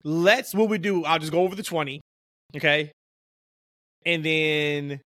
let's 0.04 0.54
what 0.54 0.68
we 0.68 0.76
do, 0.78 1.04
I'll 1.04 1.18
just 1.18 1.32
go 1.32 1.40
over 1.40 1.54
the 1.54 1.62
20. 1.62 2.00
Okay. 2.56 2.92
And 4.04 4.24
then 4.24 5.00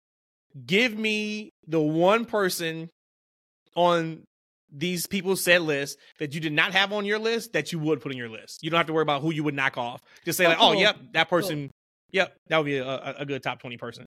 give 0.65 0.97
me 0.97 1.51
the 1.67 1.79
one 1.81 2.25
person 2.25 2.89
on 3.75 4.23
these 4.71 5.05
people's 5.07 5.41
said 5.41 5.61
list 5.61 5.97
that 6.19 6.33
you 6.33 6.39
did 6.41 6.53
not 6.53 6.73
have 6.73 6.91
on 6.93 7.05
your 7.05 7.19
list 7.19 7.53
that 7.53 7.71
you 7.71 7.79
would 7.79 8.01
put 8.01 8.11
in 8.11 8.17
your 8.17 8.29
list. 8.29 8.63
You 8.63 8.69
don't 8.69 8.77
have 8.77 8.87
to 8.87 8.93
worry 8.93 9.03
about 9.03 9.21
who 9.21 9.31
you 9.31 9.43
would 9.43 9.53
knock 9.55 9.77
off. 9.77 10.01
Just 10.25 10.37
say 10.37 10.45
Oh, 10.45 10.49
like, 10.49 10.57
oh, 10.59 10.71
cool. 10.73 10.81
yep, 10.81 10.97
that 11.13 11.29
person. 11.29 11.69
Yep, 12.11 12.35
that 12.47 12.57
would 12.57 12.65
be 12.65 12.77
a, 12.77 12.87
a, 12.87 13.15
a 13.19 13.25
good 13.25 13.43
top 13.43 13.59
twenty 13.59 13.77
person. 13.77 14.05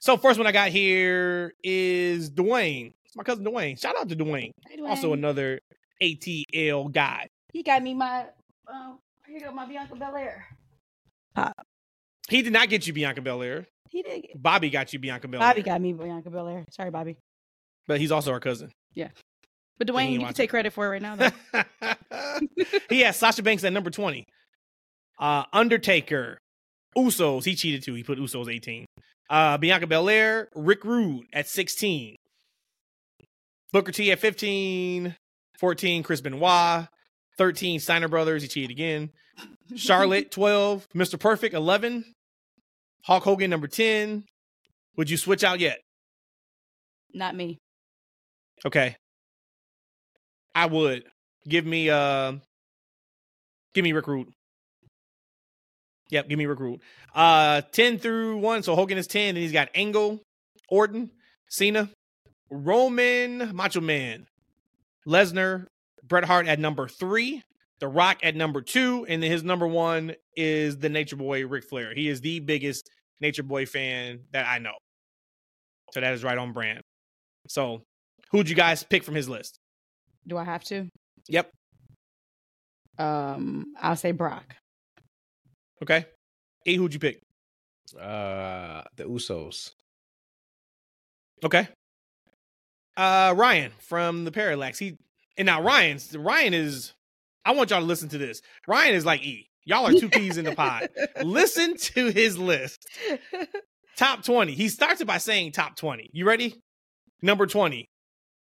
So 0.00 0.16
first 0.16 0.38
one 0.38 0.46
I 0.48 0.52
got 0.52 0.68
here 0.70 1.52
is 1.62 2.30
Dwayne. 2.30 2.92
It's 3.04 3.14
my 3.16 3.22
cousin 3.22 3.44
Dwayne. 3.44 3.80
Shout 3.80 3.94
out 3.98 4.08
to 4.08 4.16
Dwayne. 4.16 4.50
Hey, 4.68 4.80
Also 4.84 5.12
another 5.12 5.60
ATL 6.02 6.90
guy. 6.92 7.28
he 7.52 7.62
got 7.62 7.82
me 7.82 7.94
my 7.94 8.26
um, 8.66 8.98
here 9.26 9.38
you 9.38 9.44
go 9.44 9.52
my 9.52 9.66
Bianca 9.66 9.94
Belair. 9.94 10.46
He 12.28 12.42
did 12.42 12.52
not 12.52 12.68
get 12.68 12.86
you 12.86 12.92
Bianca 12.92 13.20
Belair. 13.20 13.66
He 13.90 14.02
did. 14.02 14.22
get- 14.22 14.42
Bobby 14.42 14.70
got 14.70 14.92
you 14.92 14.98
Bianca 14.98 15.28
Belair. 15.28 15.48
Bobby 15.48 15.62
got 15.62 15.80
me 15.80 15.92
Bianca 15.92 16.30
Belair. 16.30 16.64
Sorry, 16.70 16.90
Bobby. 16.90 17.16
but 17.86 18.00
he's 18.00 18.12
also 18.12 18.32
our 18.32 18.40
cousin. 18.40 18.70
Yeah. 18.94 19.08
But 19.78 19.88
Dwayne, 19.88 20.10
you 20.12 20.18
can 20.18 20.22
watching. 20.26 20.34
take 20.34 20.50
credit 20.50 20.72
for 20.72 20.86
it 20.86 20.90
right 20.90 21.02
now. 21.02 21.16
Though. 21.16 21.30
he 22.88 23.00
has 23.00 23.16
Sasha 23.16 23.42
Banks 23.42 23.64
at 23.64 23.72
number 23.72 23.90
20. 23.90 24.24
Uh 25.18 25.44
Undertaker. 25.52 26.38
Usos. 26.96 27.44
He 27.44 27.54
cheated 27.54 27.82
too. 27.82 27.94
He 27.94 28.02
put 28.04 28.18
Usos 28.18 28.52
18. 28.52 28.86
Uh 29.28 29.58
Bianca 29.58 29.86
Belair, 29.86 30.48
Rick 30.54 30.84
Rude 30.84 31.24
at 31.32 31.48
16. 31.48 32.16
Booker 33.72 33.92
T 33.92 34.12
at 34.12 34.18
15. 34.20 35.16
14, 35.58 36.02
Chris 36.02 36.20
Benoit. 36.20 36.86
13, 37.38 37.80
Steiner 37.80 38.08
Brothers. 38.08 38.42
He 38.42 38.48
cheated 38.48 38.70
again. 38.70 39.10
Charlotte, 39.76 40.30
12. 40.30 40.88
Mr. 40.94 41.18
Perfect, 41.18 41.54
11. 41.54 42.04
Hulk 43.04 43.24
Hogan, 43.24 43.50
number 43.50 43.66
10. 43.66 44.24
Would 44.96 45.10
you 45.10 45.16
switch 45.16 45.42
out 45.42 45.60
yet? 45.60 45.80
Not 47.14 47.34
me. 47.34 47.58
Okay. 48.64 48.96
I 50.54 50.66
would. 50.66 51.04
Give 51.48 51.66
me 51.66 51.90
uh 51.90 52.34
give 53.74 53.82
me 53.82 53.92
Rick 53.92 54.06
Rude. 54.06 54.28
Yep, 56.10 56.28
give 56.28 56.38
me 56.38 56.46
Rick 56.46 56.60
Rude. 56.60 56.80
Uh 57.14 57.62
10 57.72 57.98
through 57.98 58.36
1. 58.38 58.62
So 58.62 58.74
Hogan 58.76 58.98
is 58.98 59.06
10, 59.06 59.30
and 59.30 59.38
he's 59.38 59.52
got 59.52 59.70
Angle, 59.74 60.20
Orton, 60.68 61.10
Cena, 61.48 61.90
Roman, 62.50 63.54
Macho 63.56 63.80
Man, 63.80 64.26
Lesnar, 65.06 65.66
Bret 66.12 66.24
Hart 66.24 66.46
at 66.46 66.58
number 66.58 66.88
three, 66.88 67.42
The 67.80 67.88
Rock 67.88 68.18
at 68.22 68.36
number 68.36 68.60
two, 68.60 69.06
and 69.08 69.22
then 69.22 69.30
his 69.30 69.42
number 69.42 69.66
one 69.66 70.14
is 70.36 70.76
the 70.76 70.90
Nature 70.90 71.16
Boy 71.16 71.46
Ric 71.46 71.64
Flair. 71.64 71.94
He 71.94 72.06
is 72.06 72.20
the 72.20 72.38
biggest 72.38 72.90
Nature 73.22 73.42
Boy 73.42 73.64
fan 73.64 74.20
that 74.32 74.46
I 74.46 74.58
know. 74.58 74.74
So 75.94 76.02
that 76.02 76.12
is 76.12 76.22
right 76.22 76.36
on 76.36 76.52
brand. 76.52 76.82
So 77.48 77.80
who'd 78.30 78.50
you 78.50 78.54
guys 78.54 78.84
pick 78.84 79.04
from 79.04 79.14
his 79.14 79.26
list? 79.26 79.58
Do 80.26 80.36
I 80.36 80.44
have 80.44 80.62
to? 80.64 80.86
Yep. 81.28 81.50
Um, 82.98 83.72
I'll 83.80 83.96
say 83.96 84.12
Brock. 84.12 84.54
Okay. 85.82 86.04
E, 86.66 86.76
who'd 86.76 86.92
you 86.92 87.00
pick? 87.00 87.22
Uh, 87.98 88.82
the 88.96 89.04
Usos. 89.04 89.70
Okay. 91.42 91.66
Uh 92.98 93.32
Ryan 93.34 93.72
from 93.78 94.24
the 94.24 94.30
Parallax. 94.30 94.78
He 94.78 94.98
and 95.36 95.46
now 95.46 95.62
Ryan's 95.62 96.16
Ryan 96.16 96.54
is 96.54 96.92
I 97.44 97.52
want 97.52 97.70
y'all 97.70 97.80
to 97.80 97.86
listen 97.86 98.08
to 98.10 98.18
this. 98.18 98.40
Ryan 98.66 98.94
is 98.94 99.04
like 99.04 99.22
E. 99.22 99.48
Y'all 99.64 99.86
are 99.86 99.92
two 99.92 100.08
peas 100.10 100.38
in 100.38 100.44
the 100.44 100.54
pod. 100.54 100.88
Listen 101.22 101.76
to 101.76 102.10
his 102.10 102.38
list. 102.38 102.86
Top 103.96 104.24
20. 104.24 104.52
He 104.52 104.68
starts 104.68 105.00
it 105.00 105.06
by 105.06 105.18
saying 105.18 105.52
top 105.52 105.76
20. 105.76 106.10
You 106.12 106.26
ready? 106.26 106.60
Number 107.20 107.46
20. 107.46 107.86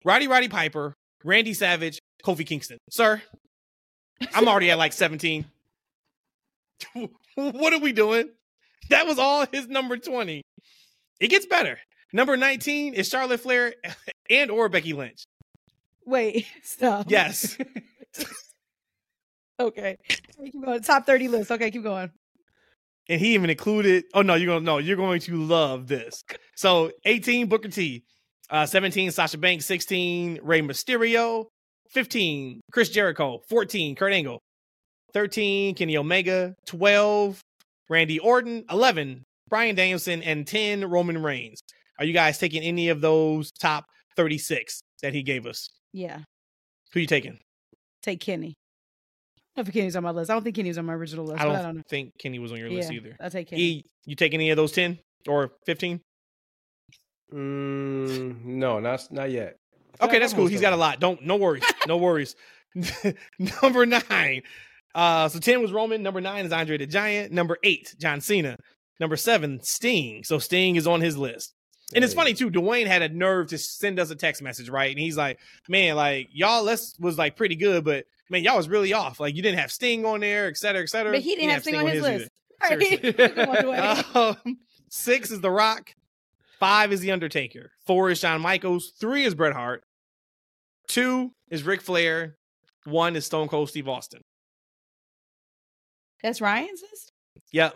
Roddy 0.04 0.28
Roddy 0.28 0.48
Piper, 0.48 0.94
Randy 1.24 1.54
Savage, 1.54 1.98
Kofi 2.24 2.46
Kingston. 2.46 2.78
Sir, 2.90 3.22
I'm 4.34 4.48
already 4.48 4.70
at 4.70 4.78
like 4.78 4.92
17. 4.92 5.44
what 7.34 7.72
are 7.72 7.78
we 7.78 7.92
doing? 7.92 8.30
That 8.90 9.06
was 9.06 9.18
all 9.18 9.46
his 9.52 9.68
number 9.68 9.96
20. 9.96 10.42
It 11.20 11.28
gets 11.28 11.46
better. 11.46 11.78
Number 12.12 12.36
19 12.36 12.94
is 12.94 13.08
Charlotte 13.08 13.40
Flair 13.40 13.74
and 14.28 14.50
or 14.50 14.68
Becky 14.68 14.92
Lynch. 14.92 15.24
Wait, 16.06 16.46
stop. 16.62 17.10
Yes. 17.10 17.56
Okay. 19.60 19.96
Keep 20.42 20.64
going. 20.64 20.82
Top 20.82 21.06
30 21.06 21.28
list. 21.28 21.50
Okay, 21.50 21.70
keep 21.70 21.82
going. 21.84 22.10
and 23.08 23.20
he 23.20 23.34
even 23.34 23.50
included 23.50 24.04
oh 24.14 24.22
no, 24.22 24.34
you're 24.34 24.48
gonna 24.54 24.64
no, 24.64 24.78
you're 24.78 24.96
going 24.96 25.20
to 25.20 25.36
love 25.36 25.86
this. 25.86 26.24
So 26.56 26.90
18 27.04 27.46
Booker 27.48 27.68
T, 27.68 28.02
uh 28.50 28.66
17 28.66 29.10
Sasha 29.12 29.38
Banks, 29.38 29.66
16 29.66 30.40
Rey 30.42 30.62
Mysterio, 30.62 31.46
15 31.90 32.60
Chris 32.72 32.88
Jericho, 32.88 33.40
14 33.48 33.94
Kurt 33.94 34.12
Angle, 34.12 34.40
13 35.14 35.74
Kenny 35.76 35.96
Omega, 35.96 36.54
12 36.66 37.40
Randy 37.88 38.18
Orton, 38.18 38.64
11 38.70 39.22
Bryan 39.48 39.74
Danielson, 39.76 40.22
and 40.22 40.46
10 40.46 40.86
Roman 40.88 41.22
Reigns. 41.22 41.60
Are 41.98 42.04
you 42.04 42.14
guys 42.14 42.38
taking 42.38 42.62
any 42.62 42.88
of 42.88 43.00
those 43.00 43.52
top 43.52 43.84
36 44.16 44.80
that 45.02 45.12
he 45.14 45.22
gave 45.22 45.46
us? 45.46 45.68
Yeah. 45.92 46.20
Who 46.92 47.00
you 47.00 47.06
taking? 47.06 47.38
Take 48.02 48.20
Kenny. 48.20 48.54
I 49.54 49.60
don't 49.60 49.66
know 49.66 49.68
if 49.68 49.74
Kenny's 49.74 49.96
on 49.96 50.02
my 50.02 50.10
list. 50.10 50.30
I 50.30 50.34
don't 50.34 50.42
think 50.42 50.56
Kenny 50.56 50.70
was 50.70 50.78
on 50.78 50.86
my 50.86 50.94
original 50.94 51.26
list. 51.26 51.40
I 51.40 51.44
don't, 51.44 51.54
I 51.56 51.62
don't 51.62 51.76
know. 51.76 51.82
think 51.88 52.12
Kenny 52.18 52.38
was 52.38 52.52
on 52.52 52.58
your 52.58 52.68
Yeah, 52.68 52.78
list 52.78 52.90
either. 52.92 53.16
I'll 53.20 53.30
take 53.30 53.48
Kenny. 53.50 53.62
E, 53.62 53.84
you 54.06 54.16
take 54.16 54.32
any 54.34 54.50
of 54.50 54.56
those 54.56 54.72
ten 54.72 54.98
or 55.28 55.52
fifteen? 55.66 56.00
Mm, 57.32 58.44
no, 58.44 58.78
not 58.80 59.06
not 59.10 59.30
yet. 59.30 59.56
Okay, 60.00 60.18
that's 60.18 60.32
cool. 60.32 60.46
He's 60.46 60.60
got 60.60 60.72
a 60.72 60.76
lot. 60.76 61.00
Don't 61.00 61.22
no 61.24 61.36
worries. 61.36 61.64
No 61.86 61.96
worries. 61.96 62.34
Number 63.62 63.86
nine. 63.86 64.42
Uh 64.94 65.28
so 65.28 65.38
10 65.38 65.62
was 65.62 65.72
Roman. 65.72 66.02
Number 66.02 66.20
nine 66.20 66.44
is 66.46 66.52
Andre 66.52 66.76
the 66.78 66.86
Giant. 66.86 67.32
Number 67.32 67.58
eight, 67.62 67.94
John 67.98 68.20
Cena. 68.20 68.56
Number 69.00 69.16
seven, 69.16 69.60
Sting. 69.62 70.24
So 70.24 70.38
Sting 70.38 70.76
is 70.76 70.86
on 70.86 71.00
his 71.00 71.16
list. 71.16 71.52
And 71.94 72.04
it's 72.04 72.14
funny 72.14 72.34
too, 72.34 72.50
Dwayne 72.50 72.86
had 72.86 73.02
a 73.02 73.08
nerve 73.08 73.48
to 73.48 73.58
send 73.58 73.98
us 74.00 74.10
a 74.10 74.16
text 74.16 74.40
message, 74.42 74.68
right? 74.68 74.90
And 74.90 74.98
he's 74.98 75.16
like, 75.16 75.38
Man, 75.68 75.96
like 75.96 76.28
y'all 76.32 76.62
list 76.62 76.98
was 77.00 77.18
like 77.18 77.36
pretty 77.36 77.56
good, 77.56 77.84
but 77.84 78.06
man, 78.30 78.42
y'all 78.42 78.56
was 78.56 78.68
really 78.68 78.92
off. 78.92 79.20
Like 79.20 79.34
you 79.36 79.42
didn't 79.42 79.58
have 79.58 79.70
Sting 79.72 80.04
on 80.06 80.20
there, 80.20 80.48
et 80.48 80.56
cetera, 80.56 80.82
et 80.82 80.88
cetera. 80.88 81.12
but 81.12 81.20
he 81.20 81.34
didn't 81.36 81.50
have 81.50 81.62
Sting 81.62 81.76
on 81.76 81.86
his 81.86 82.02
either. 82.04 82.18
list. 82.18 82.30
All 82.62 82.70
right. 82.70 82.80
Seriously. 82.80 83.28
Come 83.28 83.48
on, 83.50 83.56
Dwayne. 83.56 84.36
Um, 84.46 84.58
six 84.88 85.30
is 85.30 85.40
The 85.40 85.50
Rock. 85.50 85.94
Five 86.58 86.92
is 86.92 87.00
The 87.00 87.10
Undertaker. 87.10 87.72
Four 87.86 88.10
is 88.10 88.18
Shawn 88.20 88.40
Michaels. 88.40 88.92
Three 89.00 89.24
is 89.24 89.34
Bret 89.34 89.52
Hart. 89.52 89.82
Two 90.88 91.32
is 91.50 91.64
Ric 91.64 91.80
Flair. 91.82 92.36
One 92.84 93.16
is 93.16 93.26
Stone 93.26 93.48
Cold 93.48 93.68
Steve 93.68 93.88
Austin. 93.88 94.22
That's 96.22 96.40
Ryan's 96.40 96.82
list? 96.82 97.12
Yep. 97.52 97.74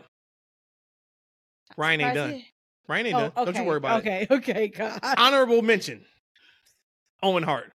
Ryan 1.77 2.01
ain't 2.01 2.15
done. 2.15 2.33
he- 2.35 2.47
Ryan 2.89 3.07
ain't 3.07 3.17
Oh, 3.17 3.31
done. 3.35 3.45
Don't 3.47 3.57
you 3.57 3.65
worry 3.65 3.77
about 3.79 3.99
it. 4.05 4.07
Okay, 4.07 4.27
okay, 4.37 4.69
God. 4.69 5.01
Honorable 5.03 5.63
mention. 5.63 6.05
Owen 7.23 7.43
Hart. 7.43 7.73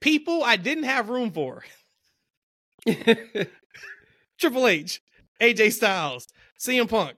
People 0.00 0.42
I 0.44 0.56
didn't 0.56 0.84
have 0.84 1.08
room 1.08 1.30
for. 1.30 1.64
Triple 4.38 4.66
H, 4.66 5.00
AJ 5.40 5.72
Styles, 5.72 6.26
CM 6.60 6.88
Punk, 6.88 7.16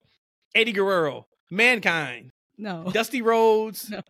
Eddie 0.55 0.73
Guerrero, 0.73 1.27
Mankind, 1.51 2.31
No. 2.59 2.91
Dusty 2.93 3.23
Rhodes, 3.23 3.91
No. 3.91 4.03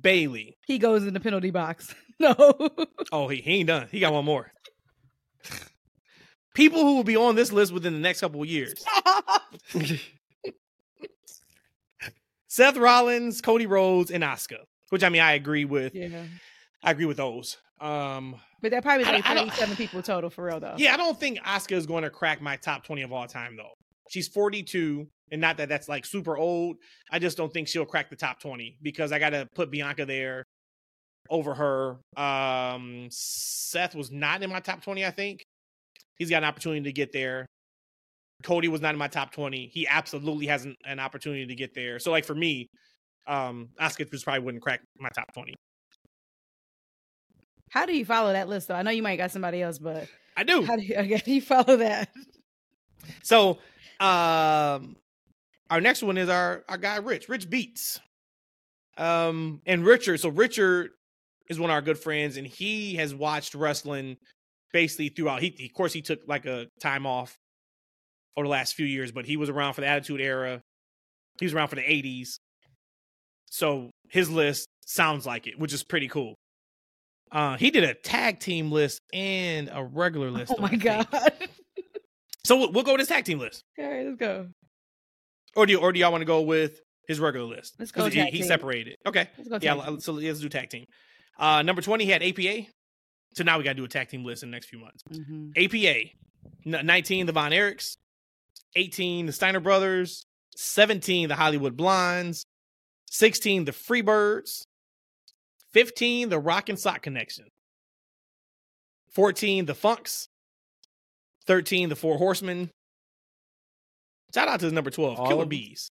Bayley. 0.00 0.56
He 0.66 0.78
goes 0.78 1.04
in 1.04 1.14
the 1.14 1.20
penalty 1.20 1.50
box. 1.50 1.94
No. 2.20 2.36
Oh, 3.10 3.26
he, 3.26 3.38
he 3.38 3.54
ain't 3.54 3.66
done. 3.66 3.88
He 3.90 3.98
got 3.98 4.12
one 4.12 4.24
more. 4.24 4.52
People 6.54 6.82
who 6.82 6.94
will 6.94 7.02
be 7.04 7.16
on 7.16 7.34
this 7.34 7.50
list 7.50 7.72
within 7.72 7.92
the 7.92 7.98
next 7.98 8.20
couple 8.20 8.40
of 8.40 8.48
years. 8.48 8.72
Seth 12.54 12.76
Rollins, 12.76 13.40
Cody 13.40 13.66
Rhodes, 13.66 14.10
and 14.10 14.22
Asuka. 14.22 14.58
Which 14.90 15.02
I 15.02 15.08
mean, 15.08 15.22
I 15.22 15.32
agree 15.32 15.64
with. 15.64 15.92
yeah. 15.94 16.24
I 16.84 16.90
agree 16.92 17.06
with 17.06 17.16
those. 17.16 17.56
Um, 17.80 18.36
But 18.62 18.70
that 18.70 18.82
probably 18.84 19.04
like 19.04 19.24
don't- 19.24 19.30
I 19.30 19.34
don't- 19.34 19.48
37 19.48 19.76
people 19.76 20.02
total 20.02 20.30
for 20.30 20.44
real 20.44 20.60
though. 20.60 20.74
yeah, 20.78 20.94
I 20.94 20.96
don't 20.96 21.18
think 21.18 21.40
Asuka 21.40 21.72
is 21.72 21.86
going 21.86 22.04
to 22.04 22.10
crack 22.10 22.40
my 22.40 22.56
top 22.56 22.84
twenty 22.84 23.02
of 23.02 23.12
all 23.12 23.26
time 23.26 23.56
though. 23.56 23.72
She's 24.10 24.28
forty 24.28 24.62
two, 24.62 25.08
and 25.32 25.40
not 25.40 25.56
that 25.56 25.68
that's 25.68 25.88
like 25.88 26.04
super 26.06 26.36
old. 26.36 26.76
I 27.10 27.18
just 27.18 27.36
don't 27.36 27.52
think 27.52 27.66
she'll 27.68 27.86
crack 27.86 28.08
the 28.10 28.16
top 28.16 28.38
twenty 28.40 28.76
because 28.82 29.10
I 29.10 29.18
got 29.18 29.30
to 29.30 29.48
put 29.56 29.70
Bianca 29.70 30.04
there 30.06 30.44
over 31.30 31.54
her. 31.54 31.98
Um, 32.22 33.08
Seth 33.10 33.94
was 33.96 34.12
not 34.12 34.42
in 34.42 34.50
my 34.50 34.60
top 34.60 34.82
twenty. 34.84 35.04
I 35.04 35.10
think 35.10 35.42
he's 36.18 36.30
got 36.30 36.42
an 36.42 36.48
opportunity 36.48 36.82
to 36.84 36.92
get 36.92 37.12
there. 37.12 37.46
Cody 38.44 38.68
was 38.68 38.80
not 38.80 38.94
in 38.94 38.98
my 38.98 39.08
top 39.08 39.32
twenty. 39.32 39.66
He 39.66 39.88
absolutely 39.88 40.46
has 40.46 40.64
an, 40.64 40.76
an 40.84 41.00
opportunity 41.00 41.46
to 41.46 41.54
get 41.54 41.74
there. 41.74 41.98
So 41.98 42.10
like 42.10 42.24
for 42.24 42.34
me, 42.34 42.70
um, 43.26 43.70
Asuka 43.80 44.10
just 44.10 44.24
probably 44.24 44.40
wouldn't 44.44 44.62
crack 44.62 44.80
my 44.98 45.08
top 45.08 45.32
twenty. 45.32 45.54
How 47.70 47.86
do 47.86 47.96
you 47.96 48.04
follow 48.04 48.32
that 48.32 48.48
list 48.48 48.68
though? 48.68 48.74
I 48.74 48.82
know 48.82 48.92
you 48.92 49.02
might 49.02 49.16
got 49.16 49.32
somebody 49.32 49.62
else, 49.62 49.78
but 49.78 50.06
I 50.36 50.44
do. 50.44 50.62
how 50.62 50.76
do 50.76 50.82
you, 50.82 50.94
okay, 50.98 51.22
you 51.26 51.40
follow 51.40 51.76
that? 51.78 52.08
So, 53.22 53.58
um, 53.98 54.96
our 55.70 55.80
next 55.80 56.02
one 56.02 56.18
is 56.18 56.28
our 56.28 56.64
our 56.68 56.78
guy 56.78 56.98
Rich. 56.98 57.28
Rich 57.28 57.50
Beats. 57.50 57.98
Um, 58.96 59.60
and 59.66 59.84
Richard. 59.84 60.20
So 60.20 60.28
Richard 60.28 60.90
is 61.48 61.58
one 61.58 61.70
of 61.70 61.74
our 61.74 61.82
good 61.82 61.98
friends, 61.98 62.36
and 62.36 62.46
he 62.46 62.94
has 62.96 63.14
watched 63.14 63.54
wrestling 63.54 64.18
basically 64.72 65.08
throughout. 65.08 65.42
He, 65.42 65.66
of 65.66 65.74
course, 65.74 65.92
he 65.92 66.02
took 66.02 66.20
like 66.28 66.46
a 66.46 66.66
time 66.80 67.06
off 67.06 67.36
over 68.36 68.46
the 68.46 68.50
last 68.50 68.74
few 68.74 68.86
years, 68.86 69.12
but 69.12 69.26
he 69.26 69.36
was 69.36 69.48
around 69.48 69.74
for 69.74 69.80
the 69.80 69.86
Attitude 69.86 70.20
Era. 70.20 70.60
He 71.38 71.46
was 71.46 71.54
around 71.54 71.68
for 71.68 71.76
the 71.76 71.82
'80s. 71.82 72.38
So 73.46 73.90
his 74.08 74.30
list 74.30 74.66
sounds 74.86 75.26
like 75.26 75.46
it, 75.46 75.58
which 75.58 75.72
is 75.72 75.84
pretty 75.84 76.08
cool. 76.08 76.34
Uh, 77.30 77.56
he 77.56 77.70
did 77.70 77.84
a 77.84 77.94
tag 77.94 78.38
team 78.40 78.70
list 78.70 79.00
and 79.12 79.70
a 79.72 79.82
regular 79.84 80.30
list. 80.32 80.52
Oh 80.56 80.60
my 80.62 80.74
god. 80.74 81.06
So 82.44 82.56
we'll, 82.58 82.72
we'll 82.72 82.84
go 82.84 82.92
with 82.92 83.00
his 83.00 83.08
tag 83.08 83.24
team 83.24 83.38
list. 83.38 83.62
All 83.78 83.88
right, 83.88 84.04
let's 84.06 84.18
go. 84.18 84.48
Or 85.56 85.66
do 85.66 85.72
you, 85.72 85.78
or 85.78 85.92
do 85.92 86.00
y'all 86.00 86.12
want 86.12 86.22
to 86.22 86.26
go 86.26 86.42
with 86.42 86.80
his 87.08 87.18
regular 87.20 87.46
list? 87.46 87.74
Let's 87.78 87.90
go 87.92 88.06
he, 88.06 88.22
he 88.26 88.42
separated. 88.42 88.96
Okay. 89.06 89.28
Let's 89.38 89.48
go. 89.48 89.58
Yeah. 89.62 89.74
team. 89.86 90.00
So 90.00 90.12
let's 90.12 90.40
do 90.40 90.48
tag 90.48 90.68
team. 90.70 90.84
Uh, 91.38 91.62
number 91.62 91.80
twenty 91.82 92.04
he 92.04 92.10
had 92.10 92.22
APA. 92.22 92.66
So 93.34 93.42
now 93.44 93.58
we 93.58 93.64
got 93.64 93.70
to 93.70 93.76
do 93.76 93.84
a 93.84 93.88
tag 93.88 94.08
team 94.08 94.24
list 94.24 94.42
in 94.42 94.50
the 94.50 94.54
next 94.54 94.68
few 94.68 94.78
months. 94.78 95.02
Mhm. 95.12 95.52
APA, 95.56 96.82
nineteen 96.84 97.26
the 97.26 97.32
Von 97.32 97.50
Erichs, 97.50 97.96
eighteen 98.76 99.26
the 99.26 99.32
Steiner 99.32 99.60
Brothers, 99.60 100.26
seventeen 100.56 101.28
the 101.28 101.36
Hollywood 101.36 101.76
Blondes, 101.76 102.44
sixteen 103.10 103.64
the 103.64 103.72
Freebirds, 103.72 104.62
fifteen 105.72 106.28
the 106.28 106.38
Rock 106.38 106.68
and 106.68 106.78
Sock 106.78 107.02
Connection, 107.02 107.46
fourteen 109.12 109.66
the 109.66 109.74
Funks, 109.74 110.28
thirteen 111.46 111.88
the 111.88 111.96
Four 111.96 112.18
Horsemen. 112.18 112.70
Shout 114.34 114.48
out 114.48 114.60
to 114.60 114.66
his 114.66 114.72
number 114.72 114.90
twelve, 114.90 115.18
All 115.20 115.28
Killer? 115.28 115.46
Bees. 115.46 115.90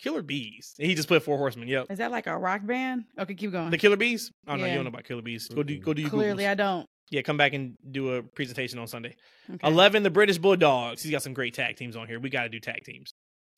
Killer 0.00 0.22
Bees. 0.22 0.74
He 0.78 0.94
just 0.94 1.08
put 1.08 1.22
Four 1.22 1.36
Horsemen. 1.36 1.68
Yep. 1.68 1.88
Is 1.90 1.98
that 1.98 2.10
like 2.10 2.26
a 2.26 2.38
rock 2.38 2.64
band? 2.64 3.04
Okay, 3.18 3.34
keep 3.34 3.52
going. 3.52 3.70
The 3.70 3.76
Killer 3.76 3.96
Bees? 3.96 4.30
Oh 4.46 4.56
no, 4.56 4.64
you 4.64 4.74
don't 4.74 4.84
know 4.84 4.88
about 4.88 5.04
Killer 5.04 5.20
Bees. 5.22 5.48
Go 5.48 5.62
do 5.62 5.78
go 5.78 5.92
do 5.92 6.02
your 6.02 6.10
Clearly, 6.10 6.44
Googles. 6.44 6.50
I 6.50 6.54
don't. 6.54 6.86
Yeah, 7.10 7.22
come 7.22 7.36
back 7.36 7.52
and 7.54 7.76
do 7.90 8.14
a 8.14 8.22
presentation 8.22 8.78
on 8.78 8.86
Sunday. 8.86 9.16
Okay. 9.52 9.66
11 9.66 10.02
the 10.04 10.10
british 10.10 10.38
bulldogs. 10.38 11.02
He's 11.02 11.10
got 11.10 11.22
some 11.22 11.34
great 11.34 11.54
tag 11.54 11.76
teams 11.76 11.96
on 11.96 12.06
here. 12.06 12.20
We 12.20 12.30
got 12.30 12.44
to 12.44 12.48
do 12.48 12.60
tag 12.60 12.84
teams. 12.84 13.12